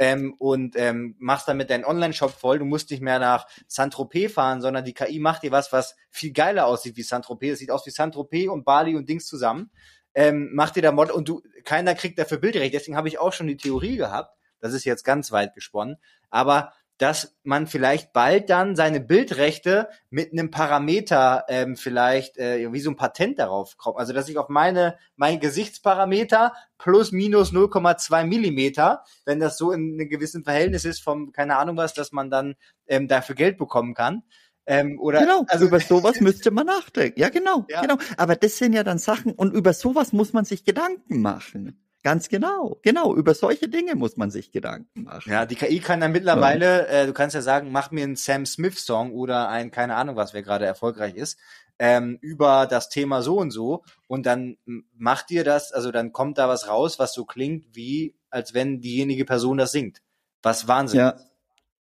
Ähm, 0.00 0.34
und 0.38 0.74
ähm, 0.74 1.14
machst 1.20 1.46
damit 1.46 1.70
deinen 1.70 1.84
Online-Shop 1.84 2.32
voll. 2.32 2.58
Du 2.58 2.64
musst 2.64 2.90
nicht 2.90 3.02
mehr 3.02 3.20
nach 3.20 3.46
Saint-Tropez 3.68 4.32
fahren, 4.32 4.60
sondern 4.60 4.84
die 4.84 4.94
KI 4.94 5.20
macht 5.20 5.44
dir 5.44 5.52
was, 5.52 5.70
was 5.70 5.94
viel 6.10 6.32
geiler 6.32 6.66
aussieht 6.66 6.96
wie 6.96 7.02
Saint-Tropez. 7.02 7.52
Es 7.52 7.58
sieht 7.60 7.70
aus 7.70 7.86
wie 7.86 7.90
Saint-Tropez 7.90 8.48
und 8.48 8.64
Bali 8.64 8.96
und 8.96 9.08
Dings 9.08 9.26
zusammen. 9.26 9.70
Ähm, 10.14 10.50
macht 10.52 10.74
dir 10.74 10.82
da 10.82 10.90
Mod 10.90 11.12
und 11.12 11.28
du, 11.28 11.42
keiner 11.62 11.94
kriegt 11.94 12.18
dafür 12.18 12.38
Bildrecht. 12.38 12.74
Deswegen 12.74 12.96
habe 12.96 13.06
ich 13.06 13.20
auch 13.20 13.32
schon 13.32 13.46
die 13.46 13.56
Theorie 13.56 13.96
gehabt, 13.96 14.36
das 14.62 14.72
ist 14.72 14.84
jetzt 14.84 15.04
ganz 15.04 15.30
weit 15.32 15.54
gesponnen, 15.54 15.98
aber 16.30 16.72
dass 16.98 17.36
man 17.42 17.66
vielleicht 17.66 18.12
bald 18.12 18.48
dann 18.48 18.76
seine 18.76 19.00
Bildrechte 19.00 19.88
mit 20.08 20.30
einem 20.30 20.52
Parameter 20.52 21.44
ähm, 21.48 21.76
vielleicht 21.76 22.38
äh, 22.38 22.72
wie 22.72 22.78
so 22.78 22.90
ein 22.90 22.96
Patent 22.96 23.40
darauf 23.40 23.76
kommt. 23.76 23.98
Also 23.98 24.12
dass 24.12 24.28
ich 24.28 24.38
auf 24.38 24.48
meine 24.48 24.96
mein 25.16 25.40
Gesichtsparameter 25.40 26.52
plus 26.78 27.10
minus 27.10 27.52
0,2 27.52 28.24
Millimeter, 28.24 29.02
wenn 29.24 29.40
das 29.40 29.58
so 29.58 29.72
in 29.72 29.94
einem 29.94 30.08
gewissen 30.08 30.44
Verhältnis 30.44 30.84
ist 30.84 31.00
vom 31.00 31.32
keine 31.32 31.56
Ahnung 31.56 31.76
was, 31.76 31.92
dass 31.92 32.12
man 32.12 32.30
dann 32.30 32.54
ähm, 32.86 33.08
dafür 33.08 33.34
Geld 33.34 33.58
bekommen 33.58 33.94
kann. 33.94 34.22
Ähm, 34.64 35.00
oder, 35.00 35.18
genau, 35.18 35.44
also 35.48 35.66
über 35.66 35.80
sowas 35.80 36.20
müsste 36.20 36.52
man 36.52 36.66
nachdenken. 36.66 37.18
Ja, 37.18 37.30
genau, 37.30 37.66
ja. 37.68 37.80
genau. 37.80 37.96
Aber 38.16 38.36
das 38.36 38.58
sind 38.58 38.74
ja 38.74 38.84
dann 38.84 38.98
Sachen 38.98 39.32
und 39.32 39.52
über 39.52 39.72
sowas 39.72 40.12
muss 40.12 40.32
man 40.32 40.44
sich 40.44 40.64
Gedanken 40.64 41.20
machen. 41.20 41.82
Ganz 42.02 42.28
genau, 42.28 42.78
genau. 42.82 43.14
Über 43.14 43.32
solche 43.34 43.68
Dinge 43.68 43.94
muss 43.94 44.16
man 44.16 44.30
sich 44.30 44.50
Gedanken 44.50 45.04
machen. 45.04 45.30
Ja, 45.30 45.46
die 45.46 45.54
KI 45.54 45.78
kann 45.78 46.00
dann 46.00 46.10
mittlerweile, 46.10 46.88
äh, 46.88 47.06
du 47.06 47.12
kannst 47.12 47.34
ja 47.34 47.42
sagen, 47.42 47.70
mach 47.70 47.92
mir 47.92 48.02
einen 48.02 48.16
Sam 48.16 48.44
Smith 48.44 48.84
Song 48.84 49.12
oder 49.12 49.48
ein, 49.48 49.70
keine 49.70 49.94
Ahnung 49.94 50.16
was, 50.16 50.34
wer 50.34 50.42
gerade 50.42 50.66
erfolgreich 50.66 51.14
ist, 51.14 51.38
ähm, 51.78 52.18
über 52.20 52.66
das 52.66 52.88
Thema 52.88 53.22
so 53.22 53.38
und 53.38 53.52
so. 53.52 53.84
Und 54.08 54.26
dann 54.26 54.56
macht 54.96 55.30
dir 55.30 55.44
das, 55.44 55.70
also 55.72 55.92
dann 55.92 56.12
kommt 56.12 56.38
da 56.38 56.48
was 56.48 56.66
raus, 56.66 56.98
was 56.98 57.14
so 57.14 57.24
klingt 57.24 57.66
wie, 57.72 58.16
als 58.30 58.52
wenn 58.52 58.80
diejenige 58.80 59.24
Person 59.24 59.58
das 59.58 59.70
singt. 59.70 60.02
Was 60.42 60.66
Wahnsinn 60.66 60.98
ja. 60.98 61.16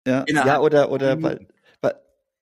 Ja, 0.06 0.24
ja 0.26 0.60
oder, 0.60 0.90
oder, 0.90 1.22
weil, 1.22 1.46
weil, 1.80 1.94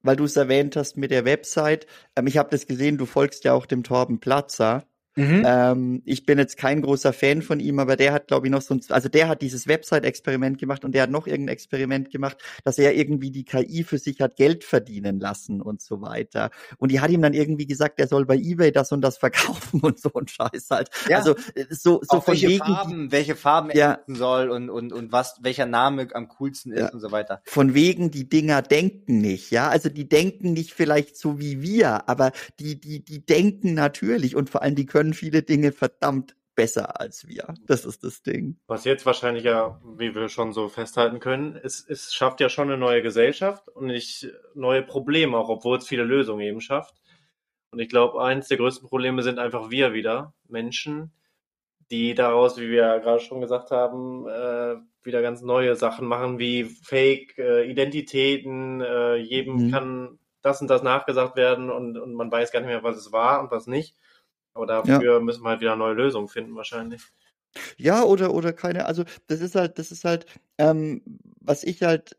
weil 0.03 0.17
du 0.17 0.25
es 0.25 0.37
erwähnt 0.37 0.77
hast 0.77 0.97
mit 0.97 1.11
der 1.11 1.25
Website. 1.25 1.87
Ähm, 2.15 2.27
ich 2.27 2.39
habe 2.39 2.49
das 2.51 2.67
gesehen, 2.67 2.97
du 2.97 3.07
folgst 3.07 3.45
ja 3.45 3.53
auch 3.53 3.67
dem 3.67 3.83
Torben 3.83 4.21
Platzer. 4.21 4.87
Mhm. 5.17 5.43
Ähm, 5.47 6.03
ich 6.05 6.27
bin 6.27 6.39
jetzt 6.39 6.59
kein 6.59 6.83
großer 6.83 7.15
Fan 7.15 7.41
von 7.41 7.59
ihm, 7.59 7.79
aber 7.79 7.97
der 7.97 8.13
hat, 8.13 8.29
glaube 8.29 8.47
ich, 8.47 8.51
noch 8.51 8.61
so 8.61 8.75
ein, 8.75 8.81
also 8.91 9.09
der 9.09 9.29
hat 9.29 9.41
dieses 9.41 9.67
Website-Experiment 9.67 10.59
gemacht 10.59 10.85
und 10.85 10.93
der 10.95 11.03
hat 11.03 11.11
noch 11.11 11.27
irgendein 11.27 11.55
Experiment 11.55 12.11
gemacht, 12.11 12.37
dass 12.65 12.79
er 12.79 12.95
irgendwie 12.95 13.31
die 13.31 13.45
KI 13.45 13.83
für 13.83 13.97
sich 13.97 14.21
hat 14.21 14.37
Geld 14.37 14.63
verdienen 14.63 15.19
lassen 15.19 15.63
und 15.63 15.81
so 15.81 16.03
weiter. 16.03 16.51
Und 16.77 16.93
die 16.93 17.01
hat 17.01 17.11
ihm 17.11 17.23
dann 17.23 17.33
irgendwie 17.33 17.67
gesagt, 17.67 17.99
er 17.99 18.09
soll 18.09 18.27
bei 18.27 18.37
eBay 18.37 18.73
das 18.73 18.93
und 18.93 19.01
das 19.01 19.17
verkaufen 19.17 19.81
und 19.83 19.99
so 19.99 20.11
ein 20.15 20.29
Scheiß 20.29 20.69
halt. 20.71 20.91
Ja. 21.09 21.19
Also 21.19 21.35
äh, 21.55 21.65
so, 21.71 22.01
so 22.03 22.21
von 22.21 22.35
welche 22.35 22.49
wegen, 22.49 22.59
Farben, 22.59 23.11
welche 23.11 23.37
Farben 23.37 23.71
er 23.71 23.77
ja. 24.07 24.15
soll 24.15 24.51
und, 24.51 24.69
und, 24.69 24.93
und 24.93 25.13
was, 25.13 25.39
welcher 25.41 25.67
Name 25.67 26.09
am 26.13 26.29
coolsten 26.29 26.73
ist 26.73 26.81
ja. 26.81 26.89
und 26.91 27.01
so 27.01 27.11
weiter. 27.11 27.41
Von 27.45 27.73
wegen, 27.73 28.11
die 28.11 28.29
Dinger 28.29 28.61
denken 28.61 29.23
nicht, 29.23 29.51
ja. 29.51 29.71
Also 29.71 29.89
die 29.89 30.09
denken 30.09 30.53
nicht 30.53 30.75
vielleicht 30.75 31.17
so 31.17 31.39
wie 31.39 31.63
wir, 31.63 32.07
aber 32.09 32.33
die, 32.61 32.79
die, 32.79 33.03
die 33.03 33.25
denken 33.25 33.73
natürlich 33.73 34.37
und 34.37 34.51
vor 34.51 34.63
allem 34.63 34.75
die 34.75 34.85
können 34.85 35.06
können 35.07 35.15
viele 35.15 35.43
Dinge 35.43 35.71
verdammt 35.71 36.35
besser 36.57 37.01
als 37.01 37.29
wir. 37.29 37.55
Das 37.67 37.85
ist 37.85 38.03
das 38.03 38.23
Ding. 38.23 38.57
Was 38.67 38.85
jetzt 38.85 39.07
wahrscheinlich 39.07 39.45
ja, 39.45 39.81
wie 39.97 40.17
wir 40.17 40.29
schon 40.29 40.53
so 40.53 40.69
festhalten 40.69 41.21
können, 41.21 41.57
es, 41.63 41.87
es 41.89 42.13
schafft 42.13 42.41
ja 42.41 42.49
schon 42.49 42.69
eine 42.69 42.79
neue 42.79 43.03
Gesellschaft 43.03 43.69
und 43.69 43.87
nicht 43.87 44.29
neue 44.55 44.83
Probleme, 44.83 45.37
auch 45.37 45.49
obwohl 45.49 45.79
es 45.79 45.87
viele 45.87 46.03
Lösungen 46.03 46.41
eben 46.41 46.61
schafft. 46.61 46.97
Und 47.71 47.79
ich 47.79 47.89
glaube, 47.89 48.21
eins 48.21 48.49
der 48.49 48.57
größten 48.57 48.89
Probleme 48.89 49.23
sind 49.23 49.39
einfach 49.39 49.71
wir 49.71 49.93
wieder, 49.93 50.35
Menschen, 50.49 51.13
die 51.91 52.15
daraus, 52.15 52.59
wie 52.59 52.69
wir 52.69 52.83
ja 52.83 52.99
gerade 52.99 53.21
schon 53.21 53.41
gesagt 53.41 53.71
haben, 53.71 54.27
äh, 54.27 54.75
wieder 55.03 55.23
ganz 55.23 55.43
neue 55.43 55.77
Sachen 55.77 56.09
machen, 56.09 56.41
wie 56.41 56.65
Fake-Identitäten. 56.65 58.81
Äh, 58.81 58.87
äh, 58.87 59.15
jedem 59.17 59.67
mhm. 59.67 59.71
kann 59.71 60.19
das 60.43 60.61
und 60.61 60.69
das 60.69 60.83
nachgesagt 60.83 61.37
werden 61.37 61.71
und, 61.71 61.97
und 61.97 62.15
man 62.15 62.33
weiß 62.33 62.51
gar 62.51 62.59
nicht 62.61 62.69
mehr, 62.69 62.83
was 62.83 62.97
es 62.97 63.13
war 63.13 63.41
und 63.41 63.53
was 63.53 63.69
nicht. 63.69 63.95
Aber 64.57 64.67
dafür 64.67 65.15
ja. 65.15 65.21
müssen 65.21 65.43
wir 65.45 65.51
halt 65.51 65.61
wieder 65.61 65.77
neue 65.77 65.95
Lösungen 65.95 66.29
finden, 66.29 66.57
wahrscheinlich. 66.57 67.03
Ja, 67.77 68.03
oder, 68.03 68.35
oder 68.35 68.53
keine, 68.53 68.87
also 68.87 69.05
das 69.29 69.41
ist 69.41 69.55
halt, 69.55 69.79
das 69.79 69.93
ist 69.93 70.05
halt, 70.05 70.27
ähm, 70.59 71.03
was 71.41 71.63
ich 71.63 71.83
halt 71.83 72.17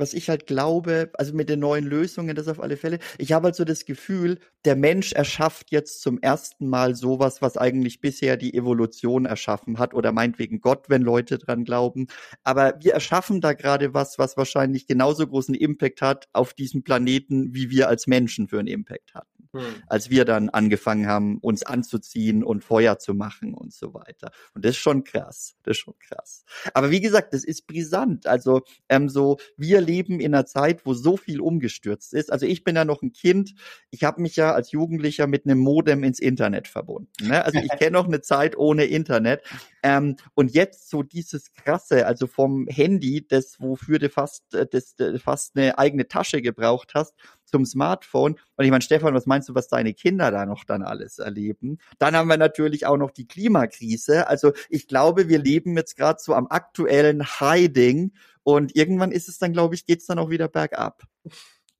was 0.00 0.14
ich 0.14 0.28
halt 0.28 0.46
glaube, 0.46 1.10
also 1.14 1.34
mit 1.34 1.48
den 1.48 1.60
neuen 1.60 1.84
Lösungen, 1.84 2.34
das 2.34 2.48
auf 2.48 2.60
alle 2.60 2.76
Fälle. 2.76 2.98
Ich 3.18 3.32
habe 3.32 3.46
halt 3.46 3.54
so 3.54 3.64
das 3.64 3.84
Gefühl, 3.84 4.38
der 4.64 4.74
Mensch 4.74 5.12
erschafft 5.12 5.70
jetzt 5.70 6.00
zum 6.00 6.18
ersten 6.20 6.68
Mal 6.68 6.96
sowas, 6.96 7.42
was 7.42 7.56
eigentlich 7.56 8.00
bisher 8.00 8.36
die 8.36 8.54
Evolution 8.54 9.26
erschaffen 9.26 9.78
hat 9.78 9.94
oder 9.94 10.10
meinetwegen 10.10 10.60
Gott, 10.60 10.88
wenn 10.88 11.02
Leute 11.02 11.38
dran 11.38 11.64
glauben. 11.64 12.08
Aber 12.42 12.74
wir 12.80 12.94
erschaffen 12.94 13.40
da 13.40 13.52
gerade 13.52 13.94
was, 13.94 14.18
was 14.18 14.36
wahrscheinlich 14.36 14.86
genauso 14.86 15.26
großen 15.26 15.54
Impact 15.54 16.02
hat 16.02 16.28
auf 16.32 16.54
diesem 16.54 16.82
Planeten, 16.82 17.54
wie 17.54 17.70
wir 17.70 17.88
als 17.88 18.06
Menschen 18.06 18.48
für 18.48 18.58
einen 18.58 18.68
Impact 18.68 19.14
hatten. 19.14 19.39
Hm. 19.52 19.82
Als 19.88 20.10
wir 20.10 20.24
dann 20.24 20.48
angefangen 20.48 21.06
haben, 21.06 21.38
uns 21.38 21.64
anzuziehen 21.64 22.44
und 22.44 22.62
Feuer 22.62 22.98
zu 22.98 23.14
machen 23.14 23.52
und 23.54 23.72
so 23.72 23.94
weiter. 23.94 24.30
Und 24.54 24.64
das 24.64 24.72
ist 24.72 24.78
schon 24.78 25.02
krass. 25.02 25.56
Das 25.64 25.76
ist 25.76 25.80
schon 25.80 25.98
krass. 25.98 26.44
Aber 26.72 26.90
wie 26.90 27.00
gesagt, 27.00 27.34
das 27.34 27.44
ist 27.44 27.66
brisant. 27.66 28.26
Also 28.26 28.62
ähm, 28.88 29.08
so, 29.08 29.38
wir 29.56 29.80
leben 29.80 30.20
in 30.20 30.34
einer 30.34 30.46
Zeit, 30.46 30.86
wo 30.86 30.94
so 30.94 31.16
viel 31.16 31.40
umgestürzt 31.40 32.14
ist. 32.14 32.30
Also 32.30 32.46
ich 32.46 32.62
bin 32.62 32.76
ja 32.76 32.84
noch 32.84 33.02
ein 33.02 33.12
Kind. 33.12 33.54
Ich 33.90 34.04
habe 34.04 34.22
mich 34.22 34.36
ja 34.36 34.52
als 34.52 34.70
Jugendlicher 34.70 35.26
mit 35.26 35.44
einem 35.44 35.58
Modem 35.58 36.04
ins 36.04 36.20
Internet 36.20 36.68
verbunden. 36.68 37.10
Ne? 37.20 37.44
Also 37.44 37.58
ich 37.58 37.70
kenne 37.78 37.92
noch 37.92 38.06
eine 38.06 38.20
Zeit 38.20 38.56
ohne 38.56 38.84
Internet. 38.84 39.42
Ähm, 39.82 40.16
und 40.34 40.52
jetzt 40.54 40.90
so 40.90 41.02
dieses 41.02 41.52
krasse, 41.52 42.06
also 42.06 42.26
vom 42.26 42.66
Handy, 42.68 43.26
das 43.26 43.60
wofür 43.60 43.98
du 43.98 44.08
fast, 44.10 44.54
äh, 44.54 44.66
das, 44.70 44.94
das 44.94 45.20
fast 45.22 45.56
eine 45.56 45.78
eigene 45.78 46.06
Tasche 46.06 46.42
gebraucht 46.42 46.92
hast, 46.94 47.14
zum 47.50 47.64
Smartphone. 47.64 48.36
Und 48.56 48.64
ich 48.64 48.70
meine, 48.70 48.82
Stefan, 48.82 49.14
was 49.14 49.26
meinst 49.26 49.39
du, 49.48 49.54
was 49.54 49.68
deine 49.68 49.94
Kinder 49.94 50.30
da 50.30 50.46
noch 50.46 50.64
dann 50.64 50.82
alles 50.82 51.18
erleben? 51.18 51.78
Dann 51.98 52.14
haben 52.14 52.28
wir 52.28 52.36
natürlich 52.36 52.86
auch 52.86 52.96
noch 52.96 53.10
die 53.10 53.26
Klimakrise. 53.26 54.26
Also 54.26 54.52
ich 54.68 54.86
glaube, 54.86 55.28
wir 55.28 55.38
leben 55.38 55.76
jetzt 55.76 55.96
gerade 55.96 56.20
so 56.20 56.34
am 56.34 56.46
aktuellen 56.48 57.24
Hiding 57.38 58.12
und 58.42 58.76
irgendwann 58.76 59.12
ist 59.12 59.28
es 59.28 59.38
dann, 59.38 59.52
glaube 59.52 59.74
ich, 59.74 59.86
geht's 59.86 60.06
dann 60.06 60.18
auch 60.18 60.30
wieder 60.30 60.48
bergab. 60.48 61.02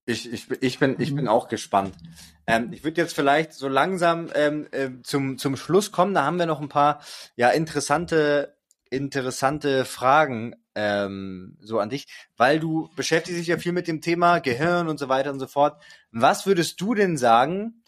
Ich, 0.06 0.32
ich, 0.32 0.50
ich, 0.60 0.78
bin, 0.78 0.96
ich 0.98 1.14
bin 1.14 1.28
auch 1.28 1.48
gespannt. 1.48 1.94
Ähm, 2.46 2.72
ich 2.72 2.82
würde 2.82 3.00
jetzt 3.00 3.14
vielleicht 3.14 3.52
so 3.52 3.68
langsam 3.68 4.28
ähm, 4.34 4.66
äh, 4.72 4.90
zum, 5.02 5.38
zum 5.38 5.56
Schluss 5.56 5.92
kommen. 5.92 6.14
Da 6.14 6.24
haben 6.24 6.38
wir 6.38 6.46
noch 6.46 6.60
ein 6.60 6.68
paar 6.68 7.00
ja 7.36 7.50
interessante, 7.50 8.56
interessante 8.90 9.84
Fragen 9.84 10.56
ähm, 10.74 11.56
so 11.60 11.78
an 11.78 11.90
dich, 11.90 12.06
weil 12.36 12.60
du 12.60 12.90
beschäftigst 12.96 13.40
dich 13.40 13.46
ja 13.46 13.58
viel 13.58 13.72
mit 13.72 13.88
dem 13.88 14.00
Thema 14.00 14.40
Gehirn 14.40 14.88
und 14.88 14.98
so 14.98 15.08
weiter 15.08 15.30
und 15.30 15.40
so 15.40 15.46
fort. 15.46 15.80
Was 16.10 16.46
würdest 16.46 16.80
du 16.80 16.94
denn 16.94 17.16
sagen? 17.16 17.82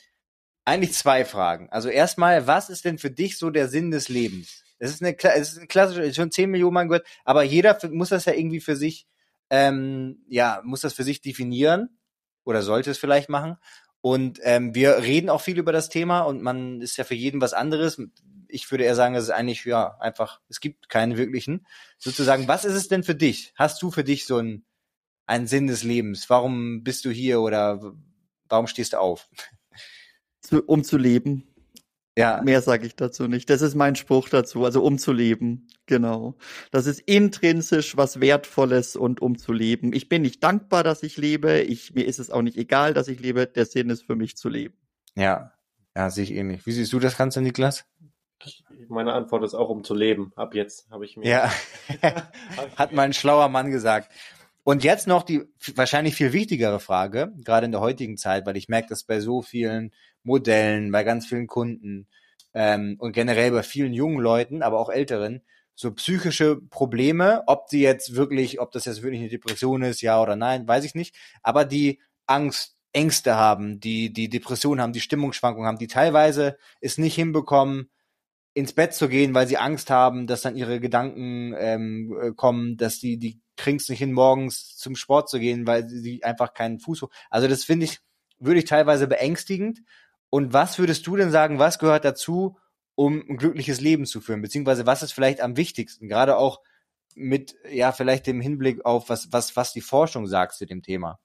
Eigentlich 0.64 0.94
zwei 0.94 1.24
Fragen. 1.24 1.68
Also 1.70 1.88
erstmal, 1.88 2.46
was 2.46 2.70
ist 2.70 2.84
denn 2.84 2.98
für 2.98 3.10
dich 3.10 3.36
so 3.36 3.50
der 3.50 3.68
Sinn 3.68 3.90
des 3.90 4.08
Lebens? 4.08 4.62
Es 4.78 4.92
ist 4.92 5.02
eine, 5.02 5.16
es 5.18 5.52
ist 5.52 5.58
eine 5.58 5.66
klassische, 5.66 6.14
schon 6.14 6.30
zehn 6.30 6.50
Millionen 6.50 6.74
Mal 6.74 6.84
gehört, 6.84 7.06
aber 7.24 7.42
jeder 7.42 7.78
muss 7.90 8.10
das 8.10 8.24
ja 8.24 8.32
irgendwie 8.32 8.60
für 8.60 8.76
sich, 8.76 9.06
ähm, 9.50 10.24
ja, 10.28 10.60
muss 10.64 10.80
das 10.80 10.92
für 10.92 11.04
sich 11.04 11.20
definieren 11.20 11.98
oder 12.44 12.62
sollte 12.62 12.90
es 12.90 12.98
vielleicht 12.98 13.28
machen. 13.28 13.56
Und 14.00 14.40
ähm, 14.42 14.74
wir 14.74 14.98
reden 14.98 15.30
auch 15.30 15.40
viel 15.40 15.58
über 15.58 15.72
das 15.72 15.88
Thema 15.88 16.22
und 16.22 16.42
man 16.42 16.80
ist 16.80 16.96
ja 16.96 17.04
für 17.04 17.14
jeden 17.14 17.40
was 17.40 17.54
anderes 17.54 18.00
ich 18.52 18.70
würde 18.70 18.84
eher 18.84 18.94
sagen, 18.94 19.14
es 19.14 19.24
ist 19.24 19.30
eigentlich, 19.30 19.64
ja, 19.64 19.96
einfach, 19.98 20.40
es 20.48 20.60
gibt 20.60 20.88
keine 20.88 21.16
wirklichen. 21.16 21.66
Sozusagen, 21.98 22.48
was 22.48 22.64
ist 22.64 22.74
es 22.74 22.88
denn 22.88 23.02
für 23.02 23.14
dich? 23.14 23.52
Hast 23.56 23.82
du 23.82 23.90
für 23.90 24.04
dich 24.04 24.26
so 24.26 24.38
ein, 24.38 24.64
einen 25.26 25.46
Sinn 25.46 25.66
des 25.66 25.82
Lebens? 25.82 26.28
Warum 26.30 26.84
bist 26.84 27.04
du 27.04 27.10
hier 27.10 27.40
oder 27.40 27.94
warum 28.48 28.66
stehst 28.66 28.92
du 28.92 29.00
auf? 29.00 29.28
Um 30.66 30.84
zu 30.84 30.98
leben. 30.98 31.48
Ja. 32.16 32.42
Mehr 32.42 32.60
sage 32.60 32.86
ich 32.86 32.94
dazu 32.94 33.26
nicht. 33.26 33.48
Das 33.48 33.62
ist 33.62 33.74
mein 33.74 33.96
Spruch 33.96 34.28
dazu. 34.28 34.64
Also 34.64 34.82
um 34.82 34.98
zu 34.98 35.12
leben. 35.12 35.68
Genau. 35.86 36.36
Das 36.70 36.86
ist 36.86 37.00
intrinsisch 37.00 37.96
was 37.96 38.20
Wertvolles 38.20 38.96
und 38.96 39.22
um 39.22 39.38
zu 39.38 39.52
leben. 39.52 39.94
Ich 39.94 40.08
bin 40.08 40.22
nicht 40.22 40.42
dankbar, 40.42 40.84
dass 40.84 41.02
ich 41.02 41.16
lebe. 41.16 41.60
Ich, 41.60 41.94
mir 41.94 42.04
ist 42.04 42.18
es 42.18 42.30
auch 42.30 42.42
nicht 42.42 42.58
egal, 42.58 42.92
dass 42.92 43.08
ich 43.08 43.20
lebe. 43.20 43.46
Der 43.46 43.64
Sinn 43.64 43.88
ist 43.88 44.02
für 44.02 44.16
mich 44.16 44.36
zu 44.36 44.48
leben. 44.50 44.74
Ja. 45.16 45.52
Ja, 45.96 46.10
sehe 46.10 46.24
ich 46.24 46.32
ähnlich. 46.32 46.66
Wie 46.66 46.72
siehst 46.72 46.92
du 46.92 46.98
das 46.98 47.16
Ganze, 47.16 47.40
Niklas? 47.40 47.84
Meine 48.88 49.12
Antwort 49.12 49.44
ist 49.44 49.54
auch, 49.54 49.68
um 49.68 49.84
zu 49.84 49.94
leben. 49.94 50.32
Ab 50.36 50.54
jetzt 50.54 50.90
habe 50.90 51.04
ich 51.04 51.16
mir. 51.16 51.26
Ja, 51.26 51.52
hat 52.76 52.92
mein 52.92 53.12
schlauer 53.12 53.48
Mann 53.48 53.70
gesagt. 53.70 54.10
Und 54.64 54.84
jetzt 54.84 55.08
noch 55.08 55.24
die 55.24 55.42
wahrscheinlich 55.74 56.14
viel 56.14 56.32
wichtigere 56.32 56.78
Frage, 56.78 57.32
gerade 57.44 57.66
in 57.66 57.72
der 57.72 57.80
heutigen 57.80 58.16
Zeit, 58.16 58.46
weil 58.46 58.56
ich 58.56 58.68
merke 58.68 58.88
das 58.88 59.02
bei 59.02 59.18
so 59.18 59.42
vielen 59.42 59.92
Modellen, 60.22 60.92
bei 60.92 61.02
ganz 61.02 61.26
vielen 61.26 61.48
Kunden 61.48 62.06
ähm, 62.54 62.96
und 62.98 63.12
generell 63.12 63.50
bei 63.50 63.64
vielen 63.64 63.92
jungen 63.92 64.20
Leuten, 64.20 64.62
aber 64.62 64.78
auch 64.78 64.88
älteren, 64.88 65.42
so 65.74 65.92
psychische 65.92 66.56
Probleme, 66.56 67.42
ob 67.46 67.68
die 67.68 67.80
jetzt 67.80 68.14
wirklich, 68.14 68.60
ob 68.60 68.70
das 68.70 68.84
jetzt 68.84 69.02
wirklich 69.02 69.20
eine 69.20 69.30
Depression 69.30 69.82
ist, 69.82 70.00
ja 70.00 70.22
oder 70.22 70.36
nein, 70.36 70.68
weiß 70.68 70.84
ich 70.84 70.94
nicht, 70.94 71.16
aber 71.42 71.64
die 71.64 72.00
Angst, 72.26 72.76
Ängste 72.92 73.36
haben, 73.36 73.80
die 73.80 74.12
die 74.12 74.28
Depression 74.28 74.80
haben, 74.80 74.92
die 74.92 75.00
Stimmungsschwankungen 75.00 75.66
haben, 75.66 75.78
die 75.78 75.86
teilweise 75.86 76.58
es 76.80 76.98
nicht 76.98 77.14
hinbekommen, 77.14 77.90
ins 78.54 78.74
Bett 78.74 78.94
zu 78.94 79.08
gehen, 79.08 79.34
weil 79.34 79.46
sie 79.46 79.56
Angst 79.56 79.90
haben, 79.90 80.26
dass 80.26 80.42
dann 80.42 80.56
ihre 80.56 80.78
Gedanken 80.80 81.54
ähm, 81.56 82.16
äh, 82.20 82.32
kommen, 82.32 82.76
dass 82.76 82.98
die, 82.98 83.18
die 83.18 83.40
kriegen 83.56 83.78
es 83.78 83.88
nicht 83.88 83.98
hin, 83.98 84.12
morgens 84.12 84.76
zum 84.76 84.96
Sport 84.96 85.30
zu 85.30 85.38
gehen, 85.38 85.66
weil 85.66 85.88
sie 85.88 86.22
einfach 86.22 86.52
keinen 86.52 86.78
Fuß 86.78 87.02
hoch. 87.02 87.10
Also 87.30 87.48
das 87.48 87.64
finde 87.64 87.86
ich, 87.86 88.00
würde 88.38 88.58
ich 88.58 88.66
teilweise 88.66 89.06
beängstigend. 89.06 89.80
Und 90.28 90.52
was 90.52 90.78
würdest 90.78 91.06
du 91.06 91.16
denn 91.16 91.30
sagen, 91.30 91.58
was 91.58 91.78
gehört 91.78 92.04
dazu, 92.04 92.58
um 92.94 93.22
ein 93.28 93.36
glückliches 93.36 93.80
Leben 93.80 94.04
zu 94.04 94.20
führen? 94.20 94.42
Beziehungsweise 94.42 94.86
was 94.86 95.02
ist 95.02 95.12
vielleicht 95.12 95.40
am 95.40 95.56
wichtigsten? 95.56 96.08
Gerade 96.08 96.36
auch 96.36 96.60
mit, 97.14 97.54
ja, 97.70 97.92
vielleicht 97.92 98.26
dem 98.26 98.40
Hinblick 98.40 98.84
auf 98.84 99.08
was, 99.08 99.32
was, 99.32 99.56
was 99.56 99.72
die 99.72 99.80
Forschung 99.80 100.26
sagt 100.26 100.54
zu 100.54 100.66
dem 100.66 100.82
Thema. 100.82 101.18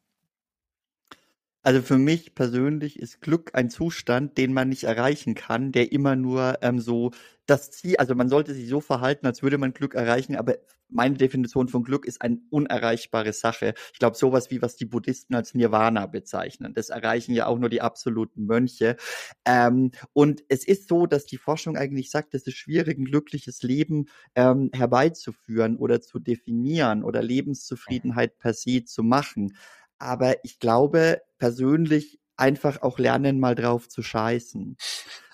Also 1.68 1.82
für 1.82 1.98
mich 1.98 2.34
persönlich 2.34 2.98
ist 2.98 3.20
Glück 3.20 3.50
ein 3.54 3.70
Zustand, 3.70 4.38
den 4.38 4.54
man 4.54 4.70
nicht 4.70 4.86
erreichen 4.86 5.36
kann, 5.36 5.74
der 5.74 5.92
immer 5.92 6.16
nur 6.16 6.60
ähm, 6.62 6.80
so 6.80 7.12
das 7.46 7.72
Ziel, 7.72 7.98
also 7.98 8.16
man 8.16 8.30
sollte 8.30 8.54
sich 8.54 8.70
so 8.70 8.80
verhalten, 8.80 9.26
als 9.26 9.44
würde 9.44 9.58
man 9.58 9.74
Glück 9.74 9.94
erreichen, 9.94 10.38
aber 10.38 10.56
meine 10.88 11.18
Definition 11.18 11.68
von 11.68 11.84
Glück 11.84 12.06
ist 12.06 12.22
eine 12.22 12.38
unerreichbare 12.52 13.34
Sache. 13.34 13.74
Ich 13.92 14.00
glaube, 14.00 14.16
sowas 14.16 14.50
wie 14.50 14.62
was 14.62 14.78
die 14.78 14.86
Buddhisten 14.86 15.36
als 15.36 15.54
Nirvana 15.56 16.06
bezeichnen. 16.06 16.74
Das 16.74 16.88
erreichen 16.88 17.34
ja 17.34 17.48
auch 17.48 17.60
nur 17.60 17.68
die 17.68 17.82
absoluten 17.82 18.46
Mönche. 18.46 18.96
Ähm, 19.44 19.92
und 20.14 20.46
es 20.48 20.66
ist 20.66 20.88
so, 20.88 21.06
dass 21.06 21.26
die 21.26 21.38
Forschung 21.38 21.76
eigentlich 21.76 22.12
sagt, 22.12 22.34
es 22.34 22.48
ist 22.48 22.56
schwierig, 22.56 22.98
ein 22.98 23.04
glückliches 23.04 23.62
Leben 23.62 24.06
ähm, 24.36 24.70
herbeizuführen 24.74 25.76
oder 25.76 26.00
zu 26.00 26.20
definieren 26.20 27.04
oder 27.04 27.22
Lebenszufriedenheit 27.22 28.40
per 28.40 28.54
se 28.54 28.86
zu 28.86 29.04
machen. 29.04 29.52
Aber 30.00 30.36
ich 30.44 30.60
glaube 30.60 31.22
persönlich 31.40 32.20
einfach 32.38 32.82
auch 32.84 33.00
lernen, 33.00 33.40
mal 33.40 33.56
drauf 33.56 33.90
zu 33.90 34.04
scheißen. 34.04 34.78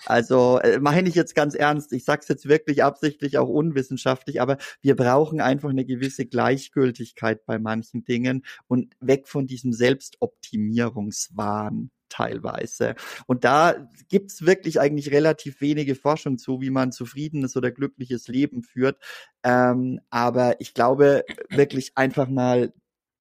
Also 0.06 0.58
äh, 0.58 0.80
meine 0.80 1.08
ich 1.08 1.14
jetzt 1.14 1.34
ganz 1.34 1.54
ernst, 1.54 1.92
ich 1.92 2.04
sag's 2.04 2.28
jetzt 2.28 2.48
wirklich 2.48 2.82
absichtlich 2.82 3.38
auch 3.38 3.48
unwissenschaftlich, 3.48 4.40
aber 4.40 4.56
wir 4.80 4.96
brauchen 4.96 5.40
einfach 5.40 5.70
eine 5.70 5.84
gewisse 5.84 6.26
Gleichgültigkeit 6.26 7.44
bei 7.46 7.58
manchen 7.58 8.04
Dingen 8.04 8.44
und 8.66 8.94
weg 9.00 9.28
von 9.28 9.46
diesem 9.46 9.72
Selbstoptimierungswahn 9.72 11.90
teilweise. 12.08 12.94
Und 13.26 13.44
da 13.44 13.88
gibt's 14.08 14.46
wirklich 14.46 14.80
eigentlich 14.80 15.10
relativ 15.10 15.60
wenige 15.60 15.94
Forschung 15.96 16.38
zu, 16.38 16.60
wie 16.60 16.70
man 16.70 16.92
zufriedenes 16.92 17.56
oder 17.56 17.72
glückliches 17.72 18.28
Leben 18.28 18.62
führt. 18.62 18.98
Ähm, 19.42 20.00
aber 20.10 20.60
ich 20.60 20.74
glaube 20.74 21.24
wirklich 21.50 21.92
einfach 21.96 22.28
mal 22.28 22.72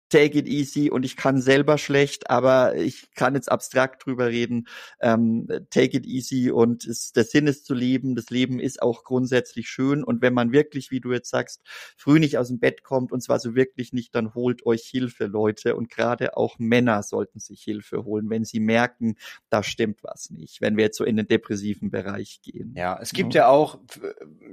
take 0.09 0.39
it 0.39 0.47
easy 0.47 0.91
und 0.91 1.05
ich 1.05 1.17
kann 1.17 1.41
selber 1.41 1.79
schlecht, 1.79 2.31
aber 2.31 2.77
ich 2.77 3.11
kann 3.15 3.35
jetzt 3.35 3.51
abstrakt 3.51 4.07
drüber 4.07 4.29
reden. 4.29 4.69
Ähm, 5.01 5.49
take 5.71 5.97
it 5.97 6.07
easy 6.07 6.51
und 6.51 6.85
es, 6.85 7.13
der 7.13 7.25
Sinn 7.25 7.47
ist 7.47 7.67
zu 7.67 7.75
leben. 7.75 8.15
Das 8.15 8.31
Leben 8.31 8.61
ist 8.61 8.83
auch 8.83 9.05
grundsätzlich 9.05 9.69
schön 9.69 10.05
und 10.05 10.23
wenn 10.23 10.35
man 10.35 10.53
wirklich, 10.53 10.91
wie 10.91 11.01
du 11.01 11.13
jetzt 11.13 11.31
sagst, 11.31 11.63
früh 11.97 12.19
nicht 12.19 12.39
aus 12.39 12.49
dem 12.49 12.61
Bett 12.61 12.83
kommt 12.85 13.13
und 13.13 13.23
zwar 13.23 13.39
so 13.39 13.55
wirklich 13.55 13.93
nicht, 13.93 14.15
dann 14.15 14.35
holt 14.35 14.67
euch 14.67 14.83
Hilfe, 14.83 15.27
Leute. 15.27 15.77
Und 15.77 15.91
gerade 15.91 16.37
auch 16.37 16.59
Männer 16.59 17.03
sollten 17.03 17.41
sich 17.41 17.63
Hilfe 17.63 18.05
holen, 18.05 18.31
wenn 18.31 18.45
sie 18.45 18.61
merken, 18.61 19.17
da 19.51 19.63
stimmt 19.63 20.03
was 20.03 20.31
nicht, 20.31 20.61
wenn 20.61 20.77
wir 20.77 20.85
jetzt 20.85 20.99
so 20.99 21.05
in 21.05 21.17
den 21.17 21.27
depressiven 21.27 21.91
Bereich 21.91 22.41
gehen. 22.43 22.75
Ja, 22.77 22.99
es 23.01 23.13
gibt 23.13 23.35
ja, 23.35 23.43
ja 23.43 23.49
auch, 23.49 23.79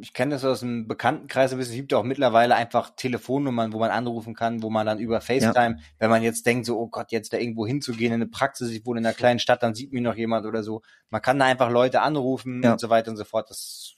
ich 0.01 0.13
kenne 0.13 0.31
das 0.31 0.45
aus 0.45 0.61
dem 0.61 0.87
Bekanntenkreis 0.87 1.51
ein 1.51 1.57
bisschen, 1.57 1.73
es 1.73 1.77
gibt 1.77 1.91
ja 1.91 1.97
auch 1.97 2.03
mittlerweile 2.03 2.55
einfach 2.55 2.91
Telefonnummern, 2.95 3.73
wo 3.73 3.79
man 3.79 3.91
anrufen 3.91 4.33
kann, 4.33 4.63
wo 4.63 4.69
man 4.69 4.85
dann 4.85 4.99
über 4.99 5.21
Facebook 5.21 5.40
FaceTime, 5.41 5.75
ja. 5.77 5.83
wenn 5.99 6.09
man 6.09 6.23
jetzt 6.23 6.45
denkt, 6.45 6.65
so, 6.65 6.79
oh 6.79 6.87
Gott, 6.87 7.11
jetzt 7.11 7.33
da 7.33 7.37
irgendwo 7.37 7.65
hinzugehen 7.65 8.13
in 8.13 8.21
eine 8.21 8.29
Praxis, 8.29 8.69
ich 8.69 8.85
wohne 8.85 8.99
in 8.99 9.05
einer 9.05 9.15
kleinen 9.15 9.39
Stadt, 9.39 9.63
dann 9.63 9.75
sieht 9.75 9.93
mich 9.93 10.01
noch 10.01 10.15
jemand 10.15 10.45
oder 10.45 10.63
so. 10.63 10.81
Man 11.09 11.21
kann 11.21 11.39
da 11.39 11.45
einfach 11.45 11.69
Leute 11.69 12.01
anrufen 12.01 12.61
ja. 12.63 12.73
und 12.73 12.79
so 12.79 12.89
weiter 12.89 13.11
und 13.11 13.17
so 13.17 13.25
fort. 13.25 13.49
Das 13.49 13.95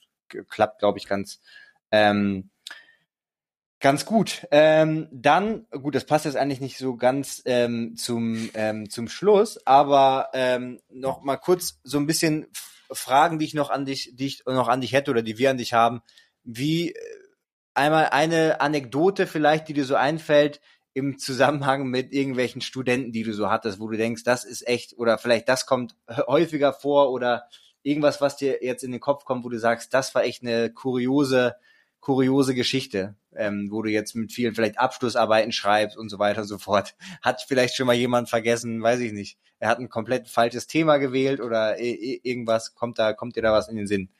klappt, 0.48 0.80
glaube 0.80 0.98
ich, 0.98 1.06
ganz, 1.06 1.40
ähm, 1.90 2.50
ganz 3.80 4.06
gut. 4.06 4.46
Ähm, 4.50 5.08
dann, 5.12 5.66
gut, 5.70 5.94
das 5.94 6.06
passt 6.06 6.24
jetzt 6.24 6.36
eigentlich 6.36 6.60
nicht 6.60 6.78
so 6.78 6.96
ganz 6.96 7.42
ähm, 7.44 7.96
zum, 7.96 8.48
ähm, 8.54 8.88
zum 8.88 9.08
Schluss, 9.08 9.64
aber 9.66 10.30
ähm, 10.32 10.80
noch 10.88 11.22
mal 11.22 11.36
kurz 11.36 11.80
so 11.84 11.98
ein 11.98 12.06
bisschen 12.06 12.46
Fragen, 12.90 13.38
die 13.38 13.44
ich 13.44 13.54
noch 13.54 13.70
an 13.70 13.84
dich, 13.84 14.12
die 14.14 14.26
ich 14.26 14.42
noch 14.46 14.68
an 14.68 14.80
dich 14.80 14.92
hätte 14.92 15.10
oder 15.10 15.22
die 15.22 15.38
wir 15.38 15.50
an 15.50 15.58
dich 15.58 15.72
haben. 15.72 16.00
Wie 16.44 16.92
äh, 16.92 16.94
einmal 17.74 18.06
eine 18.06 18.60
Anekdote 18.60 19.26
vielleicht, 19.26 19.68
die 19.68 19.74
dir 19.74 19.84
so 19.84 19.96
einfällt, 19.96 20.60
im 20.94 21.18
Zusammenhang 21.18 21.88
mit 21.88 22.12
irgendwelchen 22.12 22.60
Studenten, 22.60 23.12
die 23.12 23.24
du 23.24 23.34
so 23.34 23.50
hattest, 23.50 23.80
wo 23.80 23.88
du 23.88 23.96
denkst, 23.96 24.22
das 24.22 24.44
ist 24.44 24.66
echt, 24.66 24.96
oder 24.96 25.18
vielleicht 25.18 25.48
das 25.48 25.66
kommt 25.66 25.96
häufiger 26.26 26.72
vor 26.72 27.10
oder 27.10 27.48
irgendwas, 27.82 28.20
was 28.20 28.36
dir 28.36 28.64
jetzt 28.64 28.84
in 28.84 28.92
den 28.92 29.00
Kopf 29.00 29.24
kommt, 29.24 29.44
wo 29.44 29.48
du 29.48 29.58
sagst, 29.58 29.92
das 29.92 30.14
war 30.14 30.24
echt 30.24 30.42
eine 30.42 30.72
kuriose, 30.72 31.56
kuriose 32.00 32.54
Geschichte, 32.54 33.16
ähm, 33.34 33.68
wo 33.70 33.82
du 33.82 33.90
jetzt 33.90 34.14
mit 34.14 34.32
vielen 34.32 34.54
vielleicht 34.54 34.78
Abschlussarbeiten 34.78 35.52
schreibst 35.52 35.96
und 35.96 36.08
so 36.08 36.18
weiter 36.18 36.42
und 36.42 36.48
so 36.48 36.58
fort. 36.58 36.94
Hat 37.22 37.42
vielleicht 37.42 37.74
schon 37.74 37.86
mal 37.86 37.94
jemand 37.94 38.30
vergessen, 38.30 38.80
weiß 38.80 39.00
ich 39.00 39.12
nicht. 39.12 39.38
Er 39.58 39.70
hat 39.70 39.78
ein 39.78 39.88
komplett 39.88 40.28
falsches 40.28 40.66
Thema 40.66 40.98
gewählt 40.98 41.40
oder 41.40 41.78
irgendwas, 41.78 42.74
kommt 42.74 42.98
da, 42.98 43.14
kommt 43.14 43.36
dir 43.36 43.42
da 43.42 43.52
was 43.52 43.68
in 43.68 43.76
den 43.76 43.86
Sinn? 43.86 44.10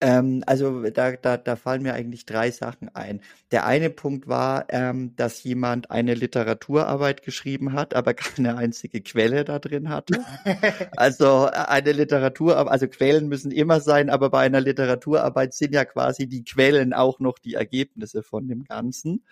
Ähm, 0.00 0.44
also 0.46 0.82
da, 0.90 1.12
da, 1.12 1.36
da 1.36 1.56
fallen 1.56 1.82
mir 1.82 1.94
eigentlich 1.94 2.24
drei 2.24 2.50
Sachen 2.52 2.88
ein. 2.94 3.20
Der 3.50 3.66
eine 3.66 3.90
Punkt 3.90 4.28
war, 4.28 4.66
ähm, 4.68 5.16
dass 5.16 5.42
jemand 5.42 5.90
eine 5.90 6.14
Literaturarbeit 6.14 7.22
geschrieben 7.22 7.72
hat, 7.72 7.94
aber 7.94 8.14
keine 8.14 8.56
einzige 8.56 9.00
Quelle 9.00 9.44
da 9.44 9.58
drin 9.58 9.88
hatte. 9.88 10.24
also 10.96 11.46
äh, 11.46 11.50
eine 11.50 11.92
Literaturarbeit, 11.92 12.72
also 12.72 12.86
Quellen 12.86 13.28
müssen 13.28 13.50
immer 13.50 13.80
sein, 13.80 14.08
aber 14.08 14.30
bei 14.30 14.40
einer 14.40 14.60
Literaturarbeit 14.60 15.54
sind 15.54 15.74
ja 15.74 15.84
quasi 15.84 16.28
die 16.28 16.44
Quellen 16.44 16.92
auch 16.92 17.18
noch 17.18 17.38
die 17.38 17.54
Ergebnisse 17.54 18.22
von 18.22 18.46
dem 18.46 18.64
Ganzen. 18.64 19.24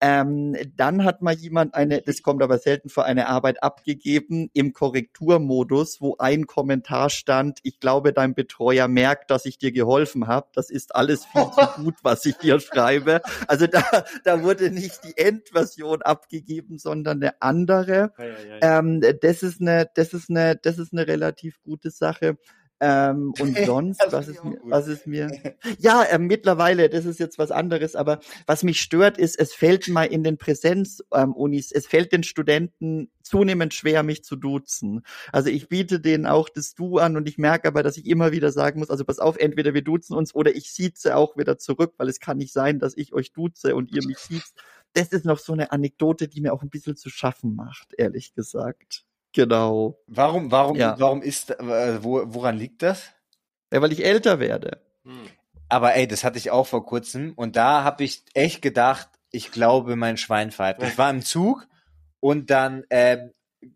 Ähm, 0.00 0.56
dann 0.76 1.04
hat 1.04 1.22
mal 1.22 1.34
jemand 1.34 1.74
eine, 1.74 2.00
das 2.00 2.22
kommt 2.22 2.42
aber 2.42 2.58
selten 2.58 2.88
vor, 2.88 3.04
eine 3.04 3.26
Arbeit 3.26 3.62
abgegeben 3.64 4.48
im 4.52 4.72
Korrekturmodus, 4.72 6.00
wo 6.00 6.16
ein 6.18 6.46
Kommentar 6.46 7.10
stand, 7.10 7.58
ich 7.64 7.80
glaube, 7.80 8.12
dein 8.12 8.34
Betreuer 8.34 8.86
merkt, 8.86 9.30
dass 9.30 9.44
ich 9.44 9.58
dir 9.58 9.72
geholfen 9.72 10.28
habe. 10.28 10.48
Das 10.54 10.70
ist 10.70 10.94
alles 10.94 11.24
viel 11.24 11.42
zu 11.42 11.66
gut, 11.82 11.96
was 12.02 12.24
ich 12.26 12.36
dir 12.36 12.60
schreibe. 12.60 13.22
Also 13.48 13.66
da, 13.66 13.82
da 14.24 14.42
wurde 14.42 14.70
nicht 14.70 15.00
die 15.04 15.16
Endversion 15.16 16.02
abgegeben, 16.02 16.78
sondern 16.78 17.20
eine 17.20 17.42
andere. 17.42 18.12
Ja, 18.18 18.24
ja, 18.24 18.58
ja. 18.60 18.78
Ähm, 18.78 19.02
das 19.20 19.42
ist 19.42 19.60
eine, 19.60 19.90
das 19.94 20.14
ist 20.14 20.30
eine, 20.30 20.54
das 20.56 20.78
ist 20.78 20.92
eine 20.92 21.08
relativ 21.08 21.60
gute 21.62 21.90
Sache. 21.90 22.38
Ähm, 22.80 23.34
und 23.40 23.56
sonst, 23.66 24.00
was 24.10 24.28
ist, 24.28 24.44
mir, 24.44 24.58
was 24.64 24.86
ist 24.86 25.06
mir? 25.06 25.30
Ja, 25.78 26.04
äh, 26.04 26.18
mittlerweile, 26.18 26.88
das 26.88 27.04
ist 27.04 27.18
jetzt 27.18 27.38
was 27.38 27.50
anderes, 27.50 27.96
aber 27.96 28.20
was 28.46 28.62
mich 28.62 28.80
stört, 28.80 29.18
ist, 29.18 29.38
es 29.38 29.54
fällt 29.54 29.88
mal 29.88 30.04
in 30.04 30.22
den 30.22 30.38
Präsenzunis, 30.38 31.02
ähm, 31.12 31.52
es 31.74 31.86
fällt 31.86 32.12
den 32.12 32.22
Studenten 32.22 33.10
zunehmend 33.22 33.74
schwer, 33.74 34.02
mich 34.02 34.24
zu 34.24 34.36
duzen. 34.36 35.02
Also 35.32 35.50
ich 35.50 35.68
biete 35.68 36.00
denen 36.00 36.26
auch 36.26 36.48
das 36.48 36.74
Du 36.74 36.98
an 36.98 37.16
und 37.16 37.28
ich 37.28 37.38
merke 37.38 37.68
aber, 37.68 37.82
dass 37.82 37.96
ich 37.96 38.06
immer 38.06 38.32
wieder 38.32 38.52
sagen 38.52 38.78
muss, 38.78 38.90
also 38.90 39.04
pass 39.04 39.18
auf, 39.18 39.36
entweder 39.36 39.74
wir 39.74 39.82
duzen 39.82 40.14
uns 40.14 40.34
oder 40.34 40.54
ich 40.54 40.72
sieze 40.72 41.16
auch 41.16 41.36
wieder 41.36 41.58
zurück, 41.58 41.94
weil 41.98 42.08
es 42.08 42.20
kann 42.20 42.38
nicht 42.38 42.52
sein, 42.52 42.78
dass 42.78 42.96
ich 42.96 43.12
euch 43.12 43.32
duze 43.32 43.74
und 43.74 43.90
ihr 43.90 44.06
mich 44.06 44.18
siezt. 44.18 44.54
Das 44.94 45.08
ist 45.08 45.24
noch 45.24 45.38
so 45.38 45.52
eine 45.52 45.70
Anekdote, 45.72 46.28
die 46.28 46.40
mir 46.40 46.52
auch 46.52 46.62
ein 46.62 46.70
bisschen 46.70 46.96
zu 46.96 47.10
schaffen 47.10 47.54
macht, 47.54 47.92
ehrlich 47.98 48.34
gesagt. 48.34 49.04
Genau. 49.32 49.98
Warum, 50.06 50.50
warum, 50.50 50.76
ja. 50.76 50.96
warum 50.98 51.22
ist, 51.22 51.50
äh, 51.50 52.02
wo, 52.02 52.22
woran 52.26 52.56
liegt 52.56 52.82
das? 52.82 53.10
Ja, 53.72 53.82
weil 53.82 53.92
ich 53.92 54.04
älter 54.04 54.40
werde. 54.40 54.80
Hm. 55.04 55.28
Aber 55.68 55.94
ey, 55.94 56.08
das 56.08 56.24
hatte 56.24 56.38
ich 56.38 56.50
auch 56.50 56.66
vor 56.66 56.86
kurzem 56.86 57.34
und 57.34 57.56
da 57.56 57.84
habe 57.84 58.04
ich 58.04 58.22
echt 58.32 58.62
gedacht, 58.62 59.08
ich 59.30 59.52
glaube, 59.52 59.96
mein 59.96 60.16
Schwein 60.16 60.50
pfeift. 60.50 60.82
Ich 60.82 60.96
war 60.96 61.10
im 61.10 61.22
Zug 61.22 61.66
und 62.20 62.50
dann 62.50 62.84
äh, 62.88 63.28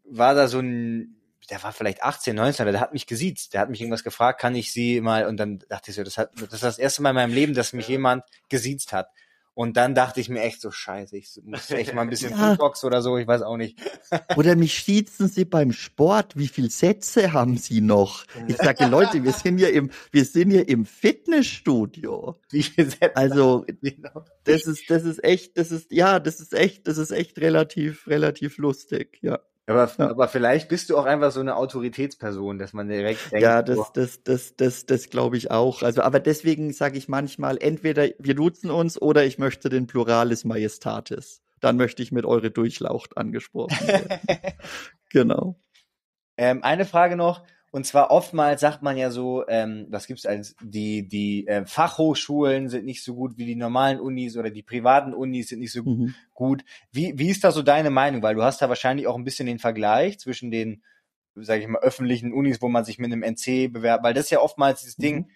war 0.05 0.35
da 0.35 0.49
so 0.49 0.61
ein, 0.61 1.17
der 1.51 1.63
war 1.63 1.73
vielleicht 1.73 2.03
18, 2.03 2.35
19, 2.35 2.67
der 2.67 2.81
hat 2.81 2.95
mich 2.95 3.07
gesiezt, 3.07 3.53
der 3.53 3.61
hat 3.61 3.69
mich 3.69 3.81
irgendwas 3.81 4.05
gefragt, 4.05 4.41
kann 4.41 4.55
ich 4.55 4.73
sie 4.73 5.03
mal, 5.03 5.27
und 5.27 5.37
dann 5.37 5.59
dachte 5.69 5.91
ich 5.91 5.97
so, 5.97 6.03
das, 6.03 6.17
hat, 6.17 6.31
das 6.37 6.55
ist 6.55 6.63
das 6.63 6.79
erste 6.79 7.03
Mal 7.03 7.11
in 7.11 7.17
meinem 7.17 7.35
Leben, 7.35 7.53
dass 7.53 7.75
mich 7.75 7.89
jemand 7.89 8.25
gesiezt 8.49 8.93
hat. 8.95 9.11
Und 9.55 9.77
dann 9.77 9.95
dachte 9.95 10.21
ich 10.21 10.31
mir 10.31 10.41
echt 10.41 10.63
so, 10.63 10.71
scheiße, 10.71 11.17
ich 11.17 11.39
muss 11.45 11.71
echt 11.71 11.93
mal 11.93 12.03
ein 12.03 12.09
bisschen 12.09 12.31
ja. 12.31 12.51
Footbox 12.51 12.85
oder 12.85 13.03
so, 13.03 13.19
ich 13.19 13.27
weiß 13.27 13.43
auch 13.43 13.59
nicht. 13.59 13.79
oder 14.37 14.57
mich 14.57 14.73
schießen 14.73 15.29
Sie 15.29 15.45
beim 15.45 15.73
Sport, 15.73 16.39
wie 16.39 16.49
viel 16.49 16.71
Sätze 16.71 17.35
haben 17.35 17.59
Sie 17.59 17.83
noch? 17.83 18.25
Ich 18.49 18.57
sage, 18.57 18.87
Leute, 18.87 19.23
wir 19.23 19.33
sind 19.33 19.59
hier 19.59 19.73
im, 19.73 19.91
wir 20.11 20.25
sind 20.25 20.53
hier 20.53 20.67
im 20.69 20.87
Fitnessstudio. 20.87 22.41
Wie 22.51 22.63
viele 22.63 22.89
Sätze? 22.91 23.15
Also, 23.15 23.67
das 24.45 24.67
ist, 24.67 24.89
das 24.89 25.05
ist 25.05 25.23
echt, 25.23 25.59
das 25.59 25.71
ist, 25.71 25.93
ja, 25.93 26.19
das 26.19 26.41
ist 26.41 26.55
echt, 26.55 26.89
das 26.89 26.97
ist 26.97 27.11
echt 27.11 27.39
relativ, 27.39 28.07
relativ 28.07 28.57
lustig, 28.57 29.19
ja. 29.21 29.39
Aber, 29.67 29.91
ja. 29.97 30.11
aber 30.11 30.29
vielleicht 30.29 30.69
bist 30.69 30.91
du 30.91 30.99
auch 30.99 31.05
einfach 31.05 31.31
so 31.31 31.41
eine 31.41 31.57
Autoritätsperson, 31.57 32.59
dass 32.59 32.73
man 32.73 32.89
direkt 32.89 33.31
denkt. 33.31 33.43
Ja, 33.43 33.63
das, 33.63 33.79
oh. 33.79 33.87
das, 33.95 34.23
das, 34.25 34.57
das, 34.57 34.87
das 34.87 35.09
glaube 35.09 35.37
ich 35.37 35.51
auch. 35.51 35.83
Also, 35.83 36.03
aber 36.03 36.19
deswegen 36.19 36.73
sage 36.73 36.99
ich 36.99 37.09
manchmal, 37.09 37.59
entweder 37.61 38.09
wir 38.19 38.35
duzen 38.35 38.71
uns 38.71 39.01
oder 39.01 39.25
ich 39.25 39.39
möchte 39.39 39.69
den 39.69 39.87
Pluralis 39.87 40.45
Majestatis. 40.45 41.43
Dann 41.61 41.77
möchte 41.77 42.03
ich 42.03 42.11
mit 42.11 42.27
eure 42.27 42.51
Durchlaucht 42.51 43.17
angesprochen 43.17 43.87
werden. 43.87 44.19
genau. 45.11 45.61
Ähm, 46.37 46.65
eine 46.65 46.85
Frage 46.85 47.15
noch. 47.15 47.45
Und 47.73 47.87
zwar 47.87 48.11
oftmals 48.11 48.61
sagt 48.61 48.83
man 48.83 48.99
ja 48.99 49.11
so, 49.11 49.49
ähm, 49.49 49.87
was 49.89 50.07
gibt's 50.07 50.27
als 50.27 50.55
die 50.63 51.09
die 51.09 51.47
äh, 51.49 51.65
Fachhochschulen 51.65 52.69
sind 52.69 52.85
nicht 52.85 53.03
so 53.03 53.15
gut 53.15 53.39
wie 53.39 53.47
die 53.47 53.57
normalen 53.57 53.99
Unis 53.99 54.37
oder 54.37 54.51
die 54.51 54.63
privaten 54.63 55.15
Unis 55.15 55.49
sind 55.49 55.61
nicht 55.61 55.73
so 55.73 55.83
mhm. 55.83 56.15
gut. 56.35 56.67
Wie 56.93 57.19
wie 57.19 57.31
ist 57.31 57.45
da 57.45 57.51
so 57.51 57.63
deine 57.63 57.89
Meinung? 57.89 58.23
Weil 58.23 58.35
du 58.35 58.43
hast 58.43 58.61
da 58.61 58.69
wahrscheinlich 58.69 59.07
auch 59.07 59.17
ein 59.17 59.25
bisschen 59.25 59.47
den 59.47 59.59
Vergleich 59.59 60.19
zwischen 60.19 60.51
den, 60.51 60.83
sage 61.35 61.63
ich 61.63 61.67
mal, 61.67 61.79
öffentlichen 61.79 62.35
Unis, 62.35 62.61
wo 62.61 62.69
man 62.69 62.85
sich 62.85 62.99
mit 62.99 63.11
einem 63.11 63.23
NC 63.23 63.73
bewerbt, 63.73 64.05
weil 64.05 64.13
das 64.13 64.25
ist 64.25 64.31
ja 64.31 64.41
oftmals 64.41 64.83
dieses 64.83 64.99
mhm. 64.99 65.03
Ding. 65.03 65.31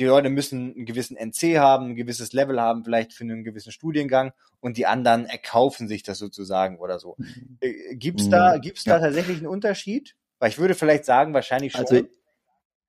Die 0.00 0.06
Leute 0.06 0.28
müssen 0.28 0.74
einen 0.74 0.86
gewissen 0.86 1.16
NC 1.16 1.58
haben, 1.58 1.90
ein 1.90 1.94
gewisses 1.94 2.32
Level 2.32 2.60
haben, 2.60 2.82
vielleicht 2.82 3.12
für 3.12 3.22
einen 3.22 3.44
gewissen 3.44 3.70
Studiengang 3.70 4.32
und 4.58 4.76
die 4.76 4.86
anderen 4.86 5.24
erkaufen 5.24 5.86
sich 5.86 6.02
das 6.02 6.18
sozusagen 6.18 6.80
oder 6.80 6.98
so. 6.98 7.14
Mhm. 7.16 7.58
Äh, 7.60 7.94
gibt's 7.94 8.28
da, 8.28 8.56
mhm. 8.56 8.60
gibt's 8.62 8.82
da 8.82 8.96
ja. 8.96 9.00
tatsächlich 9.02 9.38
einen 9.38 9.46
Unterschied? 9.46 10.16
Weil 10.38 10.50
ich 10.50 10.58
würde 10.58 10.74
vielleicht 10.74 11.04
sagen, 11.04 11.34
wahrscheinlich 11.34 11.72
schon. 11.72 11.82
Also, 11.82 12.02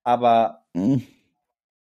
aber 0.04 0.66
hm. 0.74 1.06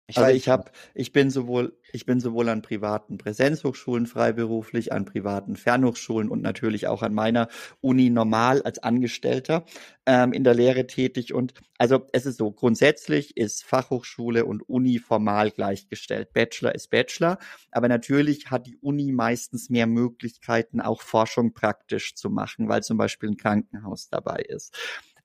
ich 0.07 0.19
also 0.19 0.31
ich 0.31 0.49
habe, 0.49 0.70
ich 0.95 1.12
bin 1.12 1.31
sowohl, 1.31 1.78
ich 1.93 2.07
bin 2.07 2.20
sowohl 2.20 2.49
an 2.49 2.62
privaten 2.62 3.19
Präsenzhochschulen 3.19 4.07
freiberuflich, 4.07 4.93
an 4.93 5.05
privaten 5.05 5.57
Fernhochschulen 5.57 6.28
und 6.28 6.43
natürlich 6.43 6.87
auch 6.87 7.03
an 7.03 7.15
meiner 7.15 7.49
Uni 7.81 8.11
normal 8.11 8.62
als 8.62 8.78
Angestellter 8.78 9.65
ähm, 10.07 10.32
in 10.32 10.45
der 10.45 10.55
Lehre 10.55 10.87
tätig. 10.87 11.35
Und 11.35 11.55
also 11.78 12.07
es 12.12 12.27
ist 12.27 12.39
so, 12.39 12.51
grundsätzlich 12.53 13.37
ist 13.37 13.65
Fachhochschule 13.65 14.47
und 14.47 14.66
Uni 14.69 14.99
formal 14.99 15.51
gleichgestellt. 15.51 16.32
Bachelor 16.32 16.74
ist 16.74 16.91
Bachelor, 16.91 17.39
aber 17.70 17.89
natürlich 17.89 18.51
hat 18.51 18.66
die 18.66 18.77
Uni 18.78 19.12
meistens 19.12 19.69
mehr 19.69 19.87
Möglichkeiten, 19.87 20.81
auch 20.81 21.03
Forschung 21.03 21.53
praktisch 21.53 22.15
zu 22.15 22.31
machen, 22.31 22.69
weil 22.69 22.82
zum 22.82 22.97
Beispiel 22.97 23.31
ein 23.31 23.37
Krankenhaus 23.37 24.09
dabei 24.09 24.41
ist 24.41 24.77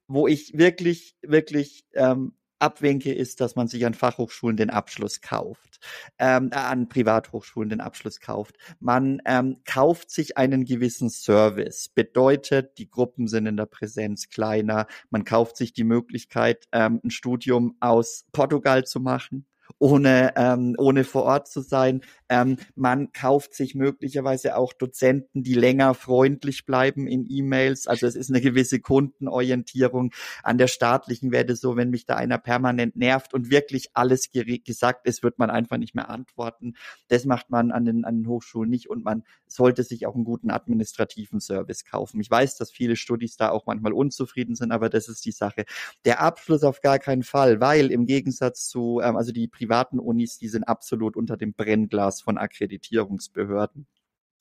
wo 0.07 0.27
ich 0.27 0.57
wirklich, 0.57 1.15
wirklich 1.22 1.86
ähm, 1.94 2.34
abwinke, 2.60 3.14
ist, 3.14 3.41
dass 3.41 3.56
man 3.56 3.68
sich 3.68 3.86
an 3.86 3.94
Fachhochschulen 3.94 4.57
den 4.57 4.69
Abschluss 4.69 5.22
kauft, 5.22 5.80
ähm, 6.19 6.49
äh, 6.52 6.57
an 6.57 6.90
Privathochschulen 6.90 7.69
den 7.69 7.82
Abschluss 7.82 8.19
kauft. 8.19 8.56
Man 8.80 9.22
ähm, 9.26 9.57
kauft 9.65 10.10
sich 10.10 10.38
einen 10.38 10.65
gewissen 10.65 11.10
Service. 11.10 11.90
Bedeutet, 11.90 12.77
die 12.77 12.90
Gruppen 12.90 13.27
sind 13.27 13.45
in 13.45 13.57
der 13.57 13.65
Präsenz 13.65 14.30
kleiner. 14.30 14.88
Man 15.10 15.26
kauft 15.26 15.57
sich 15.57 15.73
die 15.73 15.84
Möglichkeit, 15.84 16.65
ähm, 16.72 17.02
ein 17.03 17.11
Studium 17.11 17.76
aus 17.80 18.26
Portugal 18.32 18.86
zu 18.86 18.99
machen 18.99 19.45
ohne, 19.79 20.33
ähm, 20.35 20.75
ohne 20.77 21.03
vor 21.03 21.23
Ort 21.23 21.47
zu 21.47 21.61
sein. 21.61 22.01
Ähm, 22.29 22.57
man 22.75 23.11
kauft 23.11 23.53
sich 23.53 23.75
möglicherweise 23.75 24.55
auch 24.57 24.73
Dozenten, 24.73 25.43
die 25.43 25.53
länger 25.53 25.93
freundlich 25.93 26.65
bleiben 26.65 27.07
in 27.07 27.25
E-Mails. 27.29 27.87
Also 27.87 28.07
es 28.07 28.15
ist 28.15 28.29
eine 28.29 28.41
gewisse 28.41 28.79
Kundenorientierung. 28.79 30.11
An 30.43 30.57
der 30.57 30.67
staatlichen 30.67 31.31
werde 31.31 31.55
so, 31.55 31.75
wenn 31.75 31.89
mich 31.89 32.05
da 32.05 32.15
einer 32.15 32.37
permanent 32.37 32.95
nervt 32.95 33.33
und 33.33 33.49
wirklich 33.49 33.89
alles 33.93 34.29
gesagt 34.31 35.07
ist, 35.07 35.23
wird 35.23 35.37
man 35.37 35.49
einfach 35.49 35.77
nicht 35.77 35.93
mehr 35.95 36.09
antworten. 36.09 36.73
Das 37.09 37.25
macht 37.25 37.49
man 37.49 37.71
an 37.71 37.85
den, 37.85 38.05
an 38.05 38.21
den 38.21 38.27
Hochschulen 38.27 38.69
nicht 38.69 38.89
und 38.89 39.03
man 39.03 39.23
sollte 39.47 39.83
sich 39.83 40.07
auch 40.07 40.15
einen 40.15 40.23
guten 40.23 40.49
administrativen 40.49 41.39
Service 41.39 41.85
kaufen. 41.85 42.19
Ich 42.19 42.31
weiß, 42.31 42.57
dass 42.57 42.71
viele 42.71 42.95
Studis 42.95 43.37
da 43.37 43.49
auch 43.49 43.65
manchmal 43.65 43.93
unzufrieden 43.93 44.55
sind, 44.55 44.71
aber 44.71 44.89
das 44.89 45.07
ist 45.07 45.25
die 45.25 45.31
Sache. 45.31 45.65
Der 46.05 46.21
Abschluss 46.21 46.63
auf 46.63 46.81
gar 46.81 46.99
keinen 46.99 47.23
Fall, 47.23 47.59
weil 47.59 47.91
im 47.91 48.05
Gegensatz 48.05 48.67
zu, 48.67 49.01
ähm, 49.03 49.15
also 49.15 49.31
die 49.31 49.47
privaten 49.56 49.99
Unis, 49.99 50.38
die 50.38 50.49
sind 50.49 50.64
absolut 50.64 51.15
unter 51.15 51.38
dem 51.38 51.53
Brennglas 51.53 52.22
von 52.22 52.38
Akkreditierungsbehörden. 52.38 53.88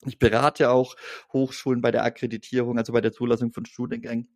Ich 0.06 0.18
berate 0.18 0.70
auch 0.70 0.96
Hochschulen 1.32 1.80
bei 1.80 1.90
der 1.90 2.04
Akkreditierung, 2.04 2.76
also 2.78 2.92
bei 2.92 3.00
der 3.00 3.12
Zulassung 3.12 3.52
von 3.52 3.64
Studiengängen. 3.64 4.28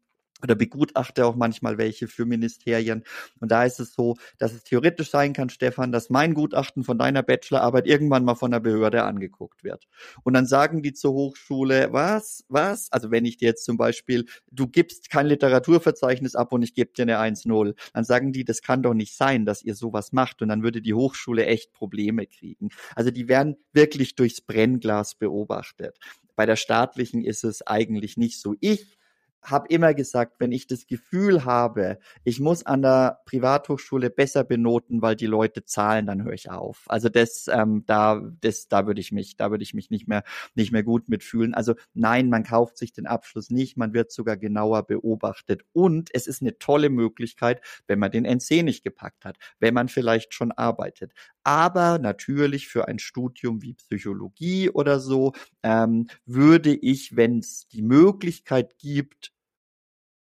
Oder 0.42 0.54
begutachte 0.54 1.26
auch 1.26 1.36
manchmal 1.36 1.78
welche 1.78 2.08
für 2.08 2.24
Ministerien. 2.24 3.04
Und 3.40 3.50
da 3.50 3.64
ist 3.64 3.80
es 3.80 3.94
so, 3.94 4.16
dass 4.38 4.52
es 4.52 4.64
theoretisch 4.64 5.10
sein 5.10 5.32
kann, 5.32 5.50
Stefan, 5.50 5.92
dass 5.92 6.10
mein 6.10 6.34
Gutachten 6.34 6.84
von 6.84 6.98
deiner 6.98 7.22
Bachelorarbeit 7.22 7.86
irgendwann 7.86 8.24
mal 8.24 8.34
von 8.34 8.50
der 8.50 8.60
Behörde 8.60 9.02
angeguckt 9.04 9.64
wird. 9.64 9.86
Und 10.22 10.34
dann 10.34 10.46
sagen 10.46 10.82
die 10.82 10.92
zur 10.92 11.12
Hochschule, 11.12 11.88
was, 11.92 12.44
was? 12.48 12.90
Also 12.92 13.10
wenn 13.10 13.24
ich 13.24 13.36
dir 13.36 13.48
jetzt 13.48 13.64
zum 13.64 13.76
Beispiel, 13.76 14.26
du 14.50 14.68
gibst 14.68 15.10
kein 15.10 15.26
Literaturverzeichnis 15.26 16.34
ab 16.34 16.52
und 16.52 16.62
ich 16.62 16.74
gebe 16.74 16.92
dir 16.92 17.02
eine 17.02 17.18
1-0, 17.18 17.74
dann 17.92 18.04
sagen 18.04 18.32
die, 18.32 18.44
das 18.44 18.62
kann 18.62 18.82
doch 18.82 18.94
nicht 18.94 19.16
sein, 19.16 19.44
dass 19.44 19.62
ihr 19.62 19.74
sowas 19.74 20.12
macht. 20.12 20.42
Und 20.42 20.48
dann 20.48 20.62
würde 20.62 20.82
die 20.82 20.94
Hochschule 20.94 21.46
echt 21.46 21.72
Probleme 21.72 22.26
kriegen. 22.26 22.68
Also 22.94 23.10
die 23.10 23.28
werden 23.28 23.56
wirklich 23.72 24.14
durchs 24.14 24.40
Brennglas 24.40 25.14
beobachtet. 25.16 25.98
Bei 26.36 26.46
der 26.46 26.56
staatlichen 26.56 27.24
ist 27.24 27.42
es 27.42 27.66
eigentlich 27.66 28.16
nicht 28.16 28.40
so. 28.40 28.54
Ich 28.60 28.97
habe 29.42 29.68
immer 29.68 29.94
gesagt, 29.94 30.36
wenn 30.38 30.52
ich 30.52 30.66
das 30.66 30.86
Gefühl 30.86 31.44
habe, 31.44 31.98
ich 32.24 32.40
muss 32.40 32.66
an 32.66 32.82
der 32.82 33.20
Privathochschule 33.24 34.10
besser 34.10 34.44
benoten, 34.44 35.02
weil 35.02 35.16
die 35.16 35.26
Leute 35.26 35.64
zahlen, 35.64 36.06
dann 36.06 36.24
höre 36.24 36.32
ich 36.32 36.50
auf. 36.50 36.84
Also 36.88 37.08
das, 37.08 37.46
ähm, 37.48 37.84
da, 37.86 38.20
das, 38.40 38.68
da 38.68 38.86
würde 38.86 39.00
ich 39.00 39.12
mich, 39.12 39.36
da 39.36 39.50
würde 39.50 39.62
ich 39.62 39.74
mich 39.74 39.90
nicht 39.90 40.08
mehr, 40.08 40.24
nicht 40.54 40.72
mehr 40.72 40.82
gut 40.82 41.08
mitfühlen. 41.08 41.54
Also 41.54 41.74
nein, 41.94 42.28
man 42.28 42.44
kauft 42.44 42.78
sich 42.78 42.92
den 42.92 43.06
Abschluss 43.06 43.50
nicht, 43.50 43.76
man 43.76 43.94
wird 43.94 44.12
sogar 44.12 44.36
genauer 44.36 44.86
beobachtet 44.86 45.62
und 45.72 46.10
es 46.12 46.26
ist 46.26 46.42
eine 46.42 46.58
tolle 46.58 46.90
Möglichkeit, 46.90 47.60
wenn 47.86 47.98
man 47.98 48.10
den 48.10 48.24
NC 48.24 48.62
nicht 48.62 48.82
gepackt 48.84 49.24
hat, 49.24 49.36
wenn 49.60 49.74
man 49.74 49.88
vielleicht 49.88 50.34
schon 50.34 50.52
arbeitet. 50.52 51.12
Aber 51.48 51.98
natürlich 51.98 52.68
für 52.68 52.88
ein 52.88 52.98
Studium 52.98 53.62
wie 53.62 53.72
Psychologie 53.72 54.68
oder 54.68 55.00
so 55.00 55.32
ähm, 55.62 56.08
würde 56.26 56.74
ich, 56.74 57.16
wenn 57.16 57.38
es 57.38 57.66
die 57.68 57.80
Möglichkeit 57.80 58.76
gibt, 58.76 59.32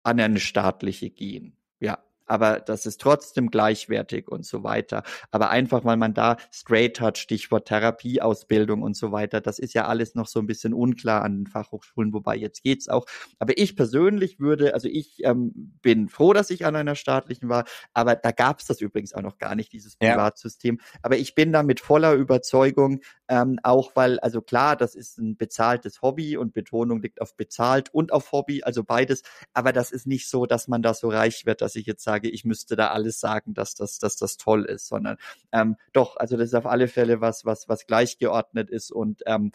an 0.02 0.20
eine 0.20 0.38
staatliche 0.38 1.08
gehen. 1.08 1.56
Ja, 1.80 2.04
aber 2.26 2.60
das 2.60 2.86
ist 2.86 3.00
trotzdem 3.00 3.50
gleichwertig 3.50 4.28
und 4.28 4.44
so 4.44 4.64
weiter. 4.64 5.02
Aber 5.30 5.50
einfach, 5.50 5.84
weil 5.84 5.96
man 5.96 6.14
da 6.14 6.36
straight 6.52 7.00
hat, 7.00 7.18
Stichwort 7.18 7.68
Therapieausbildung 7.68 8.82
und 8.82 8.96
so 8.96 9.12
weiter, 9.12 9.40
das 9.40 9.58
ist 9.58 9.74
ja 9.74 9.86
alles 9.86 10.14
noch 10.14 10.26
so 10.26 10.40
ein 10.40 10.46
bisschen 10.46 10.74
unklar 10.74 11.22
an 11.22 11.38
den 11.38 11.46
Fachhochschulen, 11.46 12.12
wobei 12.12 12.36
jetzt 12.36 12.62
geht's 12.62 12.88
auch. 12.88 13.06
Aber 13.38 13.56
ich 13.58 13.76
persönlich 13.76 14.40
würde, 14.40 14.74
also 14.74 14.88
ich 14.88 15.24
ähm, 15.24 15.52
bin 15.82 16.08
froh, 16.08 16.32
dass 16.32 16.50
ich 16.50 16.64
an 16.66 16.76
einer 16.76 16.94
staatlichen 16.94 17.48
war, 17.48 17.64
aber 17.92 18.16
da 18.16 18.30
gab's 18.30 18.66
das 18.66 18.80
übrigens 18.80 19.12
auch 19.12 19.22
noch 19.22 19.38
gar 19.38 19.54
nicht, 19.54 19.72
dieses 19.72 19.96
Privatsystem. 19.96 20.78
Ja. 20.80 21.00
Aber 21.02 21.16
ich 21.16 21.34
bin 21.34 21.52
da 21.52 21.62
mit 21.62 21.80
voller 21.80 22.14
Überzeugung, 22.14 23.00
ähm, 23.28 23.58
auch 23.62 23.92
weil, 23.94 24.18
also 24.20 24.40
klar, 24.40 24.76
das 24.76 24.94
ist 24.94 25.18
ein 25.18 25.36
bezahltes 25.36 26.02
Hobby 26.02 26.36
und 26.36 26.52
Betonung 26.52 27.00
liegt 27.02 27.20
auf 27.20 27.36
bezahlt 27.36 27.92
und 27.92 28.12
auf 28.12 28.32
Hobby, 28.32 28.62
also 28.62 28.84
beides. 28.84 29.22
Aber 29.52 29.72
das 29.72 29.90
ist 29.90 30.06
nicht 30.06 30.28
so, 30.28 30.46
dass 30.46 30.68
man 30.68 30.82
da 30.82 30.94
so 30.94 31.08
reich 31.08 31.46
wird, 31.46 31.60
dass 31.60 31.76
ich 31.76 31.86
jetzt 31.86 32.04
sage, 32.04 32.13
ich 32.22 32.44
müsste 32.44 32.76
da 32.76 32.88
alles 32.88 33.20
sagen, 33.20 33.54
dass 33.54 33.74
das, 33.74 33.98
dass 33.98 34.16
das 34.16 34.36
toll 34.36 34.64
ist, 34.64 34.88
sondern 34.88 35.16
ähm, 35.52 35.76
doch, 35.92 36.16
also 36.16 36.36
das 36.36 36.48
ist 36.48 36.54
auf 36.54 36.66
alle 36.66 36.88
Fälle 36.88 37.20
was, 37.20 37.44
was, 37.44 37.68
was 37.68 37.86
gleichgeordnet 37.86 38.70
ist 38.70 38.90
und 38.90 39.22
ähm, 39.26 39.52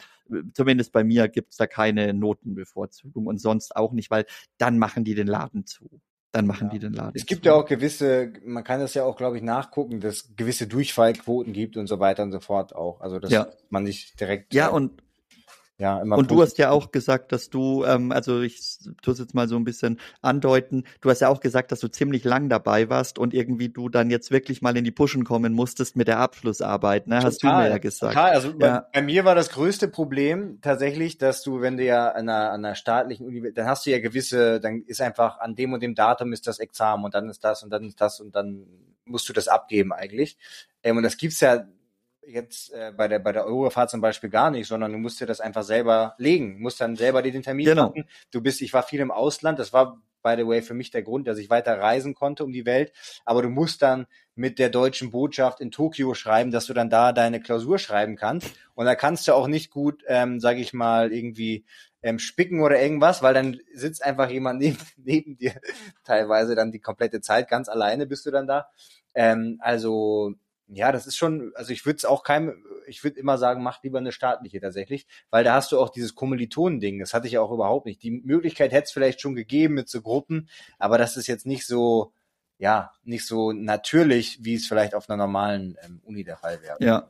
zumindest 0.54 0.92
bei 0.92 1.04
mir 1.04 1.28
gibt's 1.28 1.56
da 1.56 1.66
keine 1.66 2.12
Notenbevorzugung 2.14 3.26
und 3.26 3.38
sonst 3.38 3.76
auch 3.76 3.92
nicht, 3.92 4.10
weil 4.10 4.26
dann 4.58 4.78
machen 4.78 5.04
die 5.04 5.14
den 5.14 5.26
Laden 5.26 5.66
zu 5.66 6.00
dann 6.32 6.46
machen 6.46 6.68
ja. 6.68 6.74
die 6.74 6.78
den 6.78 6.92
Laden. 6.92 7.12
Es 7.14 7.26
gibt 7.26 7.44
ja 7.44 7.54
auch 7.54 7.66
gewisse, 7.66 8.32
man 8.44 8.62
kann 8.62 8.80
das 8.80 8.94
ja 8.94 9.04
auch, 9.04 9.16
glaube 9.16 9.36
ich, 9.36 9.42
nachgucken, 9.42 10.00
dass 10.00 10.36
gewisse 10.36 10.68
Durchfallquoten 10.68 11.52
gibt 11.52 11.76
und 11.76 11.88
so 11.88 11.98
weiter 11.98 12.22
und 12.22 12.30
so 12.32 12.40
fort 12.40 12.74
auch. 12.74 13.00
Also 13.00 13.18
dass 13.18 13.32
ja. 13.32 13.48
man 13.68 13.82
nicht 13.82 14.20
direkt. 14.20 14.54
Ja, 14.54 14.68
und 14.68 15.02
ja, 15.80 15.98
immer 16.02 16.18
und 16.18 16.30
du 16.30 16.42
hast 16.42 16.58
ja 16.58 16.70
auch 16.70 16.90
gesagt, 16.92 17.32
dass 17.32 17.48
du, 17.48 17.84
ähm, 17.86 18.12
also 18.12 18.42
ich 18.42 18.60
tue 19.00 19.14
es 19.14 19.18
jetzt 19.18 19.34
mal 19.34 19.48
so 19.48 19.56
ein 19.56 19.64
bisschen 19.64 19.98
andeuten, 20.20 20.84
du 21.00 21.08
hast 21.08 21.20
ja 21.20 21.28
auch 21.28 21.40
gesagt, 21.40 21.72
dass 21.72 21.80
du 21.80 21.88
ziemlich 21.88 22.22
lang 22.22 22.50
dabei 22.50 22.90
warst 22.90 23.18
und 23.18 23.32
irgendwie 23.32 23.70
du 23.70 23.88
dann 23.88 24.10
jetzt 24.10 24.30
wirklich 24.30 24.60
mal 24.60 24.76
in 24.76 24.84
die 24.84 24.90
Pushen 24.90 25.24
kommen 25.24 25.54
musstest 25.54 25.96
mit 25.96 26.06
der 26.06 26.18
Abschlussarbeit, 26.18 27.06
ne? 27.06 27.16
Total, 27.16 27.26
hast 27.26 27.42
du 27.42 27.46
mir 27.46 27.70
ja 27.70 27.78
gesagt. 27.78 28.12
Total, 28.12 28.32
also 28.32 28.50
ja. 28.50 28.54
bei, 28.58 29.00
bei, 29.00 29.02
mir 29.02 29.24
war 29.24 29.34
das 29.34 29.48
größte 29.48 29.88
Problem 29.88 30.58
tatsächlich, 30.60 31.16
dass 31.16 31.42
du, 31.42 31.62
wenn 31.62 31.78
du 31.78 31.84
ja 31.84 32.10
an 32.10 32.28
einer, 32.28 32.50
an 32.50 32.62
einer 32.62 32.74
staatlichen 32.74 33.26
Universität, 33.26 33.56
dann 33.56 33.66
hast 33.66 33.86
du 33.86 33.90
ja 33.90 34.00
gewisse, 34.00 34.60
dann 34.60 34.82
ist 34.86 35.00
einfach 35.00 35.40
an 35.40 35.54
dem 35.54 35.72
und 35.72 35.82
dem 35.82 35.94
Datum 35.94 36.34
ist 36.34 36.46
das 36.46 36.58
Examen 36.58 37.04
und 37.04 37.14
dann 37.14 37.30
ist 37.30 37.42
das 37.42 37.62
und 37.62 37.70
dann 37.70 37.84
ist 37.84 38.02
das 38.02 38.20
und 38.20 38.36
dann 38.36 38.66
musst 39.06 39.30
du 39.30 39.32
das 39.32 39.48
abgeben 39.48 39.94
eigentlich. 39.94 40.36
Ähm, 40.82 40.98
und 40.98 41.04
das 41.04 41.16
gibt's 41.16 41.40
ja 41.40 41.64
jetzt 42.32 42.72
äh, 42.72 42.92
bei 42.96 43.08
der 43.08 43.18
bei 43.18 43.32
der 43.32 43.44
Eurofahrt 43.44 43.90
zum 43.90 44.00
Beispiel 44.00 44.30
gar 44.30 44.50
nicht, 44.50 44.66
sondern 44.68 44.92
du 44.92 44.98
musst 44.98 45.20
dir 45.20 45.26
das 45.26 45.40
einfach 45.40 45.62
selber 45.62 46.14
legen, 46.18 46.60
musst 46.60 46.80
dann 46.80 46.96
selber 46.96 47.22
dir 47.22 47.32
den 47.32 47.42
Termin 47.42 47.66
genau. 47.66 47.88
Machen. 47.88 48.08
Du 48.30 48.40
bist, 48.40 48.60
ich 48.62 48.72
war 48.72 48.82
viel 48.82 49.00
im 49.00 49.10
Ausland, 49.10 49.58
das 49.58 49.72
war 49.72 50.00
by 50.22 50.34
the 50.36 50.46
way 50.46 50.60
für 50.60 50.74
mich 50.74 50.90
der 50.90 51.02
Grund, 51.02 51.26
dass 51.26 51.38
ich 51.38 51.48
weiter 51.48 51.78
reisen 51.78 52.14
konnte 52.14 52.44
um 52.44 52.52
die 52.52 52.66
Welt, 52.66 52.92
aber 53.24 53.42
du 53.42 53.48
musst 53.48 53.82
dann 53.82 54.06
mit 54.34 54.58
der 54.58 54.68
deutschen 54.68 55.10
Botschaft 55.10 55.60
in 55.60 55.70
Tokio 55.70 56.14
schreiben, 56.14 56.50
dass 56.50 56.66
du 56.66 56.74
dann 56.74 56.90
da 56.90 57.12
deine 57.12 57.40
Klausur 57.40 57.78
schreiben 57.78 58.16
kannst 58.16 58.50
und 58.74 58.84
da 58.86 58.94
kannst 58.94 59.26
du 59.28 59.34
auch 59.34 59.46
nicht 59.46 59.70
gut, 59.70 60.02
ähm, 60.06 60.40
sage 60.40 60.60
ich 60.60 60.72
mal, 60.72 61.12
irgendwie 61.12 61.64
ähm, 62.02 62.18
spicken 62.18 62.60
oder 62.60 62.80
irgendwas, 62.80 63.22
weil 63.22 63.34
dann 63.34 63.60
sitzt 63.74 64.04
einfach 64.04 64.30
jemand 64.30 64.60
neben, 64.60 64.78
neben 64.96 65.36
dir 65.36 65.54
teilweise 66.04 66.54
dann 66.54 66.72
die 66.72 66.80
komplette 66.80 67.20
Zeit 67.20 67.48
ganz 67.48 67.68
alleine 67.68 68.06
bist 68.06 68.26
du 68.26 68.30
dann 68.30 68.46
da. 68.46 68.68
Ähm, 69.14 69.58
also 69.60 70.34
ja, 70.72 70.92
das 70.92 71.06
ist 71.06 71.16
schon, 71.16 71.52
also 71.54 71.72
ich 71.72 71.84
würde 71.84 71.96
es 71.98 72.04
auch 72.04 72.22
keinem, 72.22 72.64
ich 72.86 73.02
würde 73.02 73.18
immer 73.18 73.38
sagen, 73.38 73.62
mach 73.62 73.82
lieber 73.82 73.98
eine 73.98 74.12
staatliche 74.12 74.60
tatsächlich, 74.60 75.06
weil 75.30 75.44
da 75.44 75.54
hast 75.54 75.72
du 75.72 75.80
auch 75.80 75.90
dieses 75.90 76.14
Kommilitonen-Ding, 76.14 76.98
das 76.98 77.12
hatte 77.12 77.26
ich 77.26 77.34
ja 77.34 77.40
auch 77.40 77.50
überhaupt 77.50 77.86
nicht. 77.86 78.02
Die 78.02 78.10
Möglichkeit 78.10 78.72
hätte 78.72 78.84
es 78.84 78.92
vielleicht 78.92 79.20
schon 79.20 79.34
gegeben 79.34 79.74
mit 79.74 79.88
so 79.88 80.00
Gruppen, 80.02 80.48
aber 80.78 80.98
das 80.98 81.16
ist 81.16 81.26
jetzt 81.26 81.46
nicht 81.46 81.66
so, 81.66 82.12
ja, 82.58 82.92
nicht 83.02 83.26
so 83.26 83.52
natürlich, 83.52 84.44
wie 84.44 84.54
es 84.54 84.66
vielleicht 84.66 84.94
auf 84.94 85.08
einer 85.08 85.16
normalen 85.16 85.76
ähm, 85.82 86.00
Uni 86.04 86.24
der 86.24 86.36
Fall 86.36 86.62
wäre. 86.62 86.76
Ja, 86.80 87.08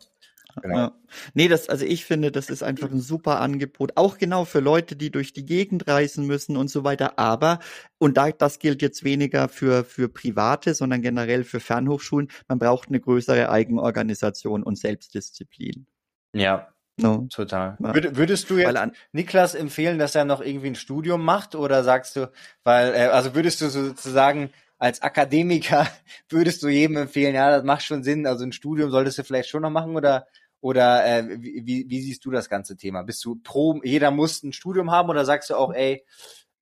Genau. 0.63 0.77
Ja. 0.77 0.93
Nee, 1.35 1.49
das, 1.49 1.69
also 1.69 1.85
ich 1.85 2.05
finde, 2.05 2.31
das 2.33 2.51
ist 2.51 2.63
einfach 2.63 2.91
ein 2.91 3.01
super 3.01 3.41
Angebot. 3.41 3.93
Auch 3.97 4.19
genau 4.19 4.45
für 4.45 4.61
Leute, 4.61 4.97
die 4.97 5.11
durch 5.11 5.33
die 5.33 5.45
Gegend 5.45 5.87
reisen 5.89 6.27
müssen 6.27 6.57
und 6.57 6.69
so 6.69 6.85
weiter. 6.85 7.19
Aber, 7.19 7.59
und 7.99 8.17
da, 8.17 8.31
das 8.31 8.59
gilt 8.59 8.83
jetzt 8.83 9.05
weniger 9.05 9.49
für, 9.49 9.85
für 9.85 10.09
Private, 10.09 10.75
sondern 10.75 11.03
generell 11.03 11.45
für 11.45 11.61
Fernhochschulen. 11.61 12.29
Man 12.49 12.59
braucht 12.59 12.89
eine 12.89 13.01
größere 13.01 13.51
Eigenorganisation 13.51 14.63
und 14.63 14.79
Selbstdisziplin. 14.79 15.87
Ja. 16.33 16.69
No. 16.97 17.27
Total. 17.31 17.79
Ja. 17.81 18.17
würdest 18.17 18.51
du 18.51 18.59
jetzt 18.59 18.77
an, 18.77 18.93
Niklas 19.13 19.55
empfehlen, 19.55 19.99
dass 19.99 20.15
er 20.15 20.25
noch 20.25 20.41
irgendwie 20.41 20.69
ein 20.69 20.75
Studium 20.75 21.25
macht 21.25 21.55
oder 21.55 21.83
sagst 21.83 22.17
du, 22.17 22.31
weil, 22.63 22.95
äh, 22.95 23.07
also 23.07 23.35
würdest 23.35 23.61
du 23.61 23.71
sozusagen 23.71 24.51
als 24.81 25.03
Akademiker 25.03 25.87
würdest 26.29 26.63
du 26.65 26.69
jedem 26.69 26.97
empfehlen, 26.97 27.35
ja, 27.35 27.51
das 27.51 27.63
macht 27.63 27.83
schon 27.85 28.03
Sinn, 28.03 28.27
also 28.27 28.45
ein 28.45 28.53
Studium 28.53 28.91
solltest 28.91 29.19
du 29.19 29.25
vielleicht 29.25 29.49
schon 29.49 29.63
noch 29.63 29.71
machen 29.71 29.95
oder 29.95 30.27
oder 30.63 31.07
äh, 31.07 31.39
wie, 31.41 31.89
wie 31.89 32.01
siehst 32.03 32.23
du 32.27 32.31
das 32.31 32.51
ganze 32.51 32.77
Thema? 32.77 33.03
Bist 33.03 33.25
du 33.25 33.37
pro, 33.37 33.81
jeder 33.83 34.11
muss 34.11 34.43
ein 34.43 34.53
Studium 34.53 34.91
haben 34.91 35.09
oder 35.09 35.25
sagst 35.25 35.49
du 35.49 35.55
auch, 35.55 35.73
ey, 35.73 36.05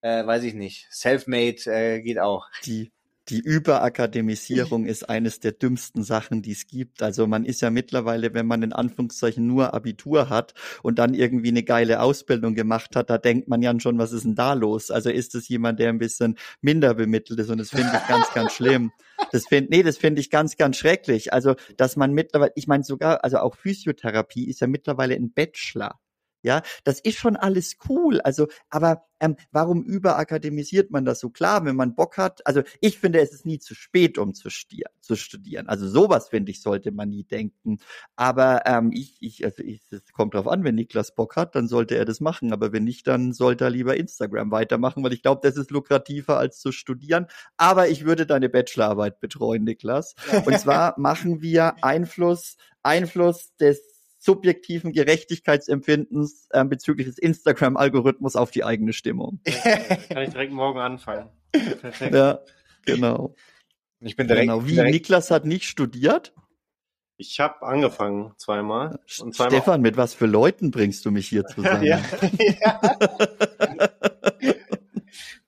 äh, 0.02 0.24
weiß 0.24 0.44
ich 0.44 0.54
nicht, 0.54 0.86
self-made 0.92 1.66
äh, 1.66 2.00
geht 2.00 2.20
auch? 2.20 2.46
Die 2.64 2.92
die 3.28 3.40
Überakademisierung 3.40 4.86
ist 4.86 5.08
eines 5.08 5.40
der 5.40 5.52
dümmsten 5.52 6.02
Sachen, 6.02 6.42
die 6.42 6.52
es 6.52 6.66
gibt. 6.66 7.02
Also 7.02 7.26
man 7.26 7.44
ist 7.44 7.60
ja 7.60 7.70
mittlerweile, 7.70 8.34
wenn 8.34 8.46
man 8.46 8.62
in 8.62 8.72
Anführungszeichen 8.72 9.46
nur 9.46 9.74
Abitur 9.74 10.28
hat 10.28 10.54
und 10.82 10.98
dann 10.98 11.14
irgendwie 11.14 11.48
eine 11.48 11.62
geile 11.62 12.00
Ausbildung 12.00 12.54
gemacht 12.54 12.96
hat, 12.96 13.10
da 13.10 13.18
denkt 13.18 13.48
man 13.48 13.62
ja 13.62 13.78
schon, 13.80 13.98
was 13.98 14.12
ist 14.12 14.24
denn 14.24 14.34
da 14.34 14.54
los? 14.54 14.90
Also 14.90 15.10
ist 15.10 15.34
es 15.34 15.48
jemand, 15.48 15.78
der 15.78 15.90
ein 15.90 15.98
bisschen 15.98 16.36
minder 16.60 16.94
bemittelt 16.94 17.38
ist 17.38 17.50
und 17.50 17.58
das 17.58 17.70
finde 17.70 17.90
ich 17.94 18.08
ganz, 18.08 18.32
ganz 18.32 18.52
schlimm. 18.52 18.92
Das 19.32 19.46
finde, 19.46 19.70
nee, 19.70 19.82
das 19.82 19.98
finde 19.98 20.20
ich 20.20 20.30
ganz, 20.30 20.56
ganz 20.56 20.76
schrecklich. 20.76 21.32
Also, 21.32 21.54
dass 21.76 21.96
man 21.96 22.12
mittlerweile, 22.12 22.52
ich 22.54 22.66
meine 22.66 22.84
sogar, 22.84 23.24
also 23.24 23.38
auch 23.38 23.56
Physiotherapie 23.56 24.48
ist 24.48 24.60
ja 24.60 24.66
mittlerweile 24.66 25.14
ein 25.14 25.32
Bachelor. 25.32 25.98
Ja, 26.42 26.62
das 26.84 27.00
ist 27.00 27.18
schon 27.18 27.36
alles 27.36 27.76
cool. 27.88 28.20
Also, 28.20 28.46
aber 28.70 29.04
ähm, 29.20 29.36
warum 29.50 29.82
überakademisiert 29.82 30.90
man 30.92 31.04
das 31.04 31.18
so? 31.18 31.30
Klar, 31.30 31.64
wenn 31.64 31.74
man 31.74 31.96
Bock 31.96 32.16
hat. 32.16 32.46
Also, 32.46 32.62
ich 32.80 32.98
finde, 32.98 33.20
es 33.20 33.32
ist 33.32 33.44
nie 33.44 33.58
zu 33.58 33.74
spät, 33.74 34.18
um 34.18 34.34
zu, 34.34 34.48
zu 35.00 35.16
studieren. 35.16 35.68
Also, 35.68 35.88
sowas 35.88 36.28
finde 36.28 36.52
ich, 36.52 36.62
sollte 36.62 36.92
man 36.92 37.08
nie 37.08 37.24
denken. 37.24 37.78
Aber 38.14 38.62
ähm, 38.66 38.92
ich, 38.92 39.16
ich, 39.20 39.44
also 39.44 39.62
ich, 39.64 39.82
es 39.90 40.12
kommt 40.12 40.34
drauf 40.34 40.46
an, 40.46 40.62
wenn 40.62 40.76
Niklas 40.76 41.14
Bock 41.14 41.34
hat, 41.34 41.56
dann 41.56 41.66
sollte 41.66 41.96
er 41.96 42.04
das 42.04 42.20
machen. 42.20 42.52
Aber 42.52 42.72
wenn 42.72 42.84
nicht, 42.84 43.06
dann 43.08 43.32
sollte 43.32 43.64
er 43.64 43.70
lieber 43.70 43.96
Instagram 43.96 44.52
weitermachen, 44.52 45.02
weil 45.02 45.12
ich 45.12 45.22
glaube, 45.22 45.40
das 45.42 45.56
ist 45.56 45.70
lukrativer 45.72 46.38
als 46.38 46.60
zu 46.60 46.70
studieren. 46.70 47.26
Aber 47.56 47.88
ich 47.88 48.04
würde 48.04 48.26
deine 48.26 48.48
Bachelorarbeit 48.48 49.20
betreuen, 49.20 49.64
Niklas. 49.64 50.14
Und 50.44 50.58
zwar 50.60 50.94
machen 50.98 51.42
wir 51.42 51.82
Einfluss, 51.82 52.56
Einfluss 52.82 53.54
des 53.56 53.97
subjektiven 54.18 54.92
Gerechtigkeitsempfindens 54.92 56.48
äh, 56.50 56.64
bezüglich 56.64 57.06
des 57.06 57.18
Instagram-Algorithmus 57.18 58.36
auf 58.36 58.50
die 58.50 58.64
eigene 58.64 58.92
Stimmung. 58.92 59.40
Kann 60.08 60.22
ich 60.22 60.30
direkt 60.30 60.52
morgen 60.52 60.80
anfangen. 60.80 61.30
Perfekt. 61.52 62.14
Ja, 62.14 62.40
genau. 62.84 63.34
Ich 64.00 64.16
bin 64.16 64.28
direkt. 64.28 64.48
Genau. 64.48 64.66
Wie 64.66 64.74
direkt. 64.74 64.92
Niklas 64.92 65.30
hat 65.30 65.44
nicht 65.44 65.64
studiert? 65.64 66.34
Ich 67.16 67.40
habe 67.40 67.62
angefangen 67.62 68.32
zweimal. 68.36 69.00
Und 69.20 69.34
zweimal 69.34 69.52
Stefan, 69.52 69.80
mit 69.80 69.96
was 69.96 70.14
für 70.14 70.26
Leuten 70.26 70.70
bringst 70.70 71.04
du 71.04 71.10
mich 71.10 71.28
hier 71.28 71.44
zusammen? 71.46 71.82
ja, 71.84 72.00
ja. 72.60 72.80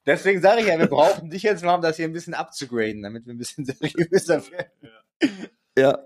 Deswegen 0.07 0.41
sage 0.41 0.63
ich 0.63 0.67
ja, 0.67 0.79
wir 0.79 0.87
brauchen 0.89 1.31
dich 1.31 1.43
jetzt 1.43 1.63
mal, 1.63 1.75
um 1.75 1.83
das 1.83 1.97
hier 1.97 2.07
ein 2.07 2.13
bisschen 2.13 2.35
abzugraden, 2.35 3.03
damit 3.03 3.27
wir 3.27 3.35
ein 3.35 3.39
bisschen 3.39 3.65
seriöser 3.65 4.43
werden. 4.51 4.73
Ja. 4.83 5.31
Ja. 5.79 5.99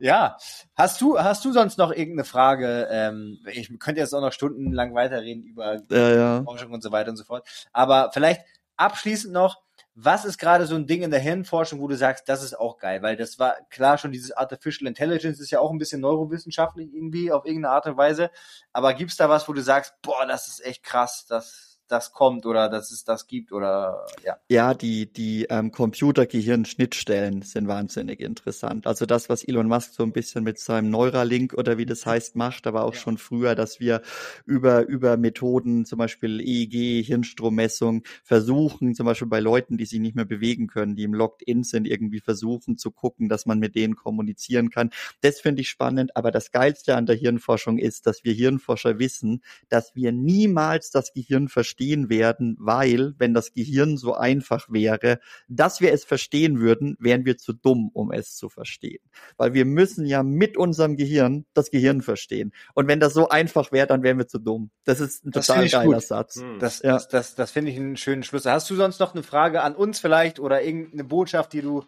Ja. 0.00 0.36
Hast 0.74 1.00
du, 1.00 1.18
hast 1.18 1.44
du 1.44 1.52
sonst 1.52 1.78
noch 1.78 1.90
irgendeine 1.90 2.24
Frage? 2.24 2.88
Ähm, 2.90 3.38
ich 3.50 3.70
könnte 3.78 4.00
jetzt 4.00 4.14
auch 4.14 4.20
noch 4.20 4.32
stundenlang 4.32 4.94
weiterreden 4.94 5.44
über 5.44 5.80
ja, 5.90 6.10
ja. 6.10 6.42
Forschung 6.42 6.72
und 6.72 6.82
so 6.82 6.92
weiter 6.92 7.10
und 7.10 7.16
so 7.16 7.24
fort. 7.24 7.46
Aber 7.72 8.10
vielleicht 8.12 8.42
abschließend 8.76 9.32
noch, 9.32 9.62
was 9.98 10.26
ist 10.26 10.36
gerade 10.36 10.66
so 10.66 10.74
ein 10.74 10.86
Ding 10.86 11.02
in 11.02 11.10
der 11.10 11.20
Hirnforschung, 11.20 11.80
wo 11.80 11.88
du 11.88 11.96
sagst, 11.96 12.28
das 12.28 12.42
ist 12.42 12.58
auch 12.58 12.76
geil? 12.76 13.00
Weil 13.00 13.16
das 13.16 13.38
war 13.38 13.56
klar 13.70 13.96
schon, 13.96 14.12
dieses 14.12 14.30
Artificial 14.30 14.86
Intelligence 14.86 15.40
ist 15.40 15.50
ja 15.50 15.60
auch 15.60 15.70
ein 15.70 15.78
bisschen 15.78 16.02
neurowissenschaftlich 16.02 16.92
irgendwie 16.92 17.32
auf 17.32 17.46
irgendeine 17.46 17.74
Art 17.74 17.86
und 17.86 17.96
Weise. 17.96 18.30
Aber 18.74 18.92
gibt's 18.92 19.16
da 19.16 19.30
was, 19.30 19.48
wo 19.48 19.54
du 19.54 19.62
sagst, 19.62 19.94
boah, 20.02 20.26
das 20.26 20.48
ist 20.48 20.64
echt 20.64 20.82
krass, 20.82 21.24
das 21.26 21.75
das 21.88 22.12
kommt 22.12 22.46
oder 22.46 22.68
dass 22.68 22.90
es 22.90 23.04
das 23.04 23.26
gibt 23.26 23.52
oder 23.52 24.06
ja. 24.24 24.36
Ja, 24.48 24.74
die, 24.74 25.12
die 25.12 25.46
ähm, 25.50 25.70
Computer-Gehirn-Schnittstellen 25.70 27.42
sind 27.42 27.68
wahnsinnig 27.68 28.20
interessant. 28.20 28.86
Also 28.86 29.06
das, 29.06 29.28
was 29.28 29.44
Elon 29.44 29.68
Musk 29.68 29.92
so 29.92 30.02
ein 30.02 30.12
bisschen 30.12 30.44
mit 30.44 30.58
seinem 30.58 30.90
Neuralink 30.90 31.54
oder 31.54 31.78
wie 31.78 31.86
das 31.86 32.04
heißt 32.06 32.36
macht, 32.36 32.66
aber 32.66 32.84
auch 32.84 32.94
ja. 32.94 33.00
schon 33.00 33.18
früher, 33.18 33.54
dass 33.54 33.80
wir 33.80 34.02
über, 34.44 34.86
über 34.86 35.16
Methoden, 35.16 35.84
zum 35.84 35.98
Beispiel 35.98 36.40
EEG, 36.40 37.04
Hirnstrommessung, 37.04 38.02
versuchen, 38.24 38.94
zum 38.94 39.06
Beispiel 39.06 39.28
bei 39.28 39.40
Leuten, 39.40 39.78
die 39.78 39.86
sich 39.86 40.00
nicht 40.00 40.16
mehr 40.16 40.24
bewegen 40.24 40.66
können, 40.66 40.96
die 40.96 41.04
im 41.04 41.14
Locked-In 41.14 41.62
sind, 41.62 41.86
irgendwie 41.86 42.20
versuchen 42.20 42.78
zu 42.78 42.90
gucken, 42.90 43.28
dass 43.28 43.46
man 43.46 43.58
mit 43.58 43.74
denen 43.74 43.96
kommunizieren 43.96 44.70
kann. 44.70 44.90
Das 45.20 45.40
finde 45.40 45.62
ich 45.62 45.68
spannend, 45.68 46.16
aber 46.16 46.30
das 46.30 46.50
Geilste 46.50 46.96
an 46.96 47.06
der 47.06 47.16
Hirnforschung 47.16 47.78
ist, 47.78 48.06
dass 48.06 48.24
wir 48.24 48.32
Hirnforscher 48.32 48.98
wissen, 48.98 49.42
dass 49.68 49.94
wir 49.94 50.12
niemals 50.12 50.90
das 50.90 51.12
Gehirn 51.12 51.48
verstehen 51.48 51.75
verstehen 51.76 52.08
werden, 52.08 52.56
weil, 52.58 53.14
wenn 53.18 53.34
das 53.34 53.52
Gehirn 53.52 53.96
so 53.98 54.14
einfach 54.14 54.66
wäre, 54.70 55.20
dass 55.48 55.80
wir 55.80 55.92
es 55.92 56.04
verstehen 56.04 56.58
würden, 56.58 56.96
wären 56.98 57.26
wir 57.26 57.36
zu 57.36 57.52
dumm, 57.52 57.90
um 57.92 58.12
es 58.12 58.34
zu 58.34 58.48
verstehen. 58.48 59.00
Weil 59.36 59.52
wir 59.52 59.66
müssen 59.66 60.06
ja 60.06 60.22
mit 60.22 60.56
unserem 60.56 60.96
Gehirn 60.96 61.44
das 61.52 61.70
Gehirn 61.70 62.00
verstehen. 62.00 62.52
Und 62.74 62.88
wenn 62.88 62.98
das 62.98 63.12
so 63.12 63.28
einfach 63.28 63.72
wäre, 63.72 63.86
dann 63.86 64.02
wären 64.02 64.16
wir 64.16 64.26
zu 64.26 64.38
dumm. 64.38 64.70
Das 64.84 65.00
ist 65.00 65.24
ein 65.26 65.32
das 65.32 65.46
total 65.46 65.68
geiler 65.68 65.94
gut. 65.94 66.02
Satz. 66.02 66.36
Hm. 66.36 66.58
Das, 66.58 66.80
ja. 66.82 66.94
das, 66.94 67.08
das, 67.08 67.34
das 67.34 67.50
finde 67.50 67.72
ich 67.72 67.76
einen 67.76 67.96
schönen 67.96 68.22
Schluss. 68.22 68.46
Hast 68.46 68.70
du 68.70 68.74
sonst 68.74 68.98
noch 68.98 69.12
eine 69.12 69.22
Frage 69.22 69.62
an 69.62 69.74
uns 69.74 70.00
vielleicht 70.00 70.40
oder 70.40 70.62
irgendeine 70.62 71.04
Botschaft, 71.04 71.52
die 71.52 71.60
du, 71.60 71.84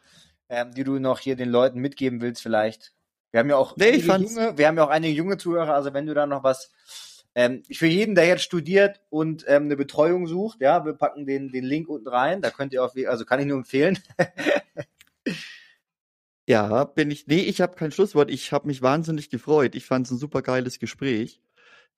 ähm, 0.50 0.74
die 0.74 0.84
du 0.84 0.98
noch 0.98 1.18
hier 1.18 1.36
den 1.36 1.48
Leuten 1.48 1.80
mitgeben 1.80 2.20
willst 2.20 2.42
vielleicht? 2.42 2.92
Wir 3.30 3.40
haben 3.40 3.50
ja 3.50 3.56
auch 3.56 3.76
nee, 3.76 3.96
junge, 3.96 4.56
wir 4.56 4.66
haben 4.66 4.76
ja 4.76 4.84
auch 4.84 4.90
einige 4.90 5.14
junge 5.14 5.36
Zuhörer, 5.36 5.74
also 5.74 5.92
wenn 5.92 6.06
du 6.06 6.14
da 6.14 6.26
noch 6.26 6.44
was 6.44 6.70
ähm, 7.34 7.62
für 7.70 7.86
jeden, 7.86 8.14
der 8.14 8.26
jetzt 8.26 8.42
studiert 8.42 9.00
und 9.10 9.44
ähm, 9.46 9.64
eine 9.64 9.76
Betreuung 9.76 10.26
sucht, 10.26 10.60
ja, 10.60 10.84
wir 10.84 10.94
packen 10.94 11.26
den, 11.26 11.50
den 11.50 11.64
Link 11.64 11.88
unten 11.88 12.08
rein. 12.08 12.42
Da 12.42 12.50
könnt 12.50 12.72
ihr 12.72 12.82
auf, 12.82 12.94
also 13.06 13.24
kann 13.24 13.40
ich 13.40 13.46
nur 13.46 13.58
empfehlen. 13.58 13.98
ja, 16.48 16.84
bin 16.84 17.10
ich. 17.10 17.26
Nee, 17.26 17.40
ich 17.40 17.60
habe 17.60 17.76
kein 17.76 17.92
Schlusswort. 17.92 18.30
Ich 18.30 18.52
habe 18.52 18.66
mich 18.66 18.82
wahnsinnig 18.82 19.30
gefreut. 19.30 19.74
Ich 19.74 19.86
fand 19.86 20.06
es 20.06 20.12
ein 20.12 20.18
super 20.18 20.42
geiles 20.42 20.78
Gespräch. 20.78 21.40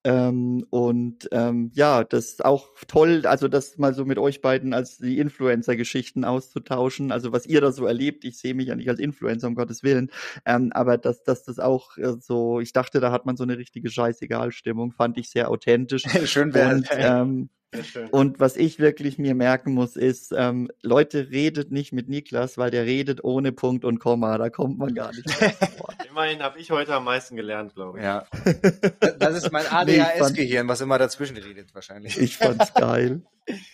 Ähm, 0.02 0.64
und 0.70 1.28
ähm, 1.30 1.70
ja, 1.74 2.04
das 2.04 2.26
ist 2.26 2.44
auch 2.44 2.70
toll, 2.88 3.26
also 3.26 3.48
das 3.48 3.76
mal 3.76 3.92
so 3.92 4.06
mit 4.06 4.18
euch 4.18 4.40
beiden 4.40 4.72
als 4.72 4.96
die 4.96 5.18
Influencer-Geschichten 5.18 6.24
auszutauschen. 6.24 7.12
Also 7.12 7.32
was 7.32 7.44
ihr 7.46 7.60
da 7.60 7.70
so 7.70 7.84
erlebt, 7.84 8.24
ich 8.24 8.38
sehe 8.38 8.54
mich 8.54 8.68
ja 8.68 8.76
nicht 8.76 8.88
als 8.88 8.98
Influencer, 8.98 9.46
um 9.48 9.54
Gottes 9.54 9.82
Willen. 9.82 10.10
Ähm, 10.46 10.72
aber 10.72 10.96
dass, 10.96 11.22
dass 11.22 11.44
das 11.44 11.58
auch 11.58 11.98
äh, 11.98 12.14
so, 12.18 12.60
ich 12.60 12.72
dachte, 12.72 13.00
da 13.00 13.12
hat 13.12 13.26
man 13.26 13.36
so 13.36 13.42
eine 13.42 13.58
richtige 13.58 13.90
Scheißegal-Stimmung, 13.90 14.92
fand 14.92 15.18
ich 15.18 15.28
sehr 15.28 15.50
authentisch. 15.50 16.04
Schön 16.24 16.54
wäre. 16.54 16.82
Ähm, 16.92 17.50
und 18.10 18.40
was 18.40 18.56
ich 18.56 18.78
wirklich 18.78 19.18
mir 19.18 19.34
merken 19.34 19.74
muss, 19.74 19.96
ist, 19.96 20.32
ähm, 20.36 20.70
Leute, 20.82 21.30
redet 21.30 21.70
nicht 21.70 21.92
mit 21.92 22.08
Niklas, 22.08 22.58
weil 22.58 22.70
der 22.70 22.84
redet 22.84 23.22
ohne 23.22 23.52
Punkt 23.52 23.84
und 23.84 24.00
Komma. 24.00 24.38
Da 24.38 24.50
kommt 24.50 24.78
man 24.78 24.94
gar 24.94 25.12
nicht 25.12 25.40
mehr 25.40 25.54
Immerhin 26.10 26.42
habe 26.42 26.58
ich 26.58 26.70
heute 26.70 26.94
am 26.94 27.04
meisten 27.04 27.36
gelernt, 27.36 27.74
glaube 27.74 27.98
ich. 27.98 28.04
Ja. 28.04 28.26
Das 29.18 29.36
ist 29.36 29.52
mein 29.52 29.66
ADHS-Gehirn, 29.66 30.66
was 30.66 30.80
immer 30.80 30.98
dazwischen 30.98 31.36
redet, 31.36 31.74
wahrscheinlich. 31.74 32.18
Ich 32.18 32.38
fand's 32.38 32.72
geil. 32.74 33.22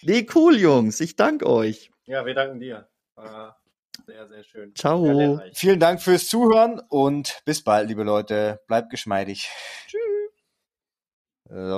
Nee, 0.02 0.26
cool, 0.34 0.56
Jungs. 0.56 1.00
Ich 1.00 1.16
danke 1.16 1.46
euch. 1.46 1.90
Ja, 2.06 2.26
wir 2.26 2.34
danken 2.34 2.60
dir. 2.60 2.88
War 3.14 3.58
sehr, 4.06 4.26
sehr 4.26 4.44
schön. 4.44 4.74
Ciao. 4.74 5.04
Sehr 5.04 5.50
Vielen 5.54 5.80
Dank 5.80 6.02
fürs 6.02 6.28
Zuhören 6.28 6.80
und 6.88 7.40
bis 7.44 7.62
bald, 7.62 7.88
liebe 7.88 8.02
Leute. 8.02 8.60
Bleibt 8.66 8.90
geschmeidig. 8.90 9.48
Tschüss. 9.86 10.00
So. 11.48 11.76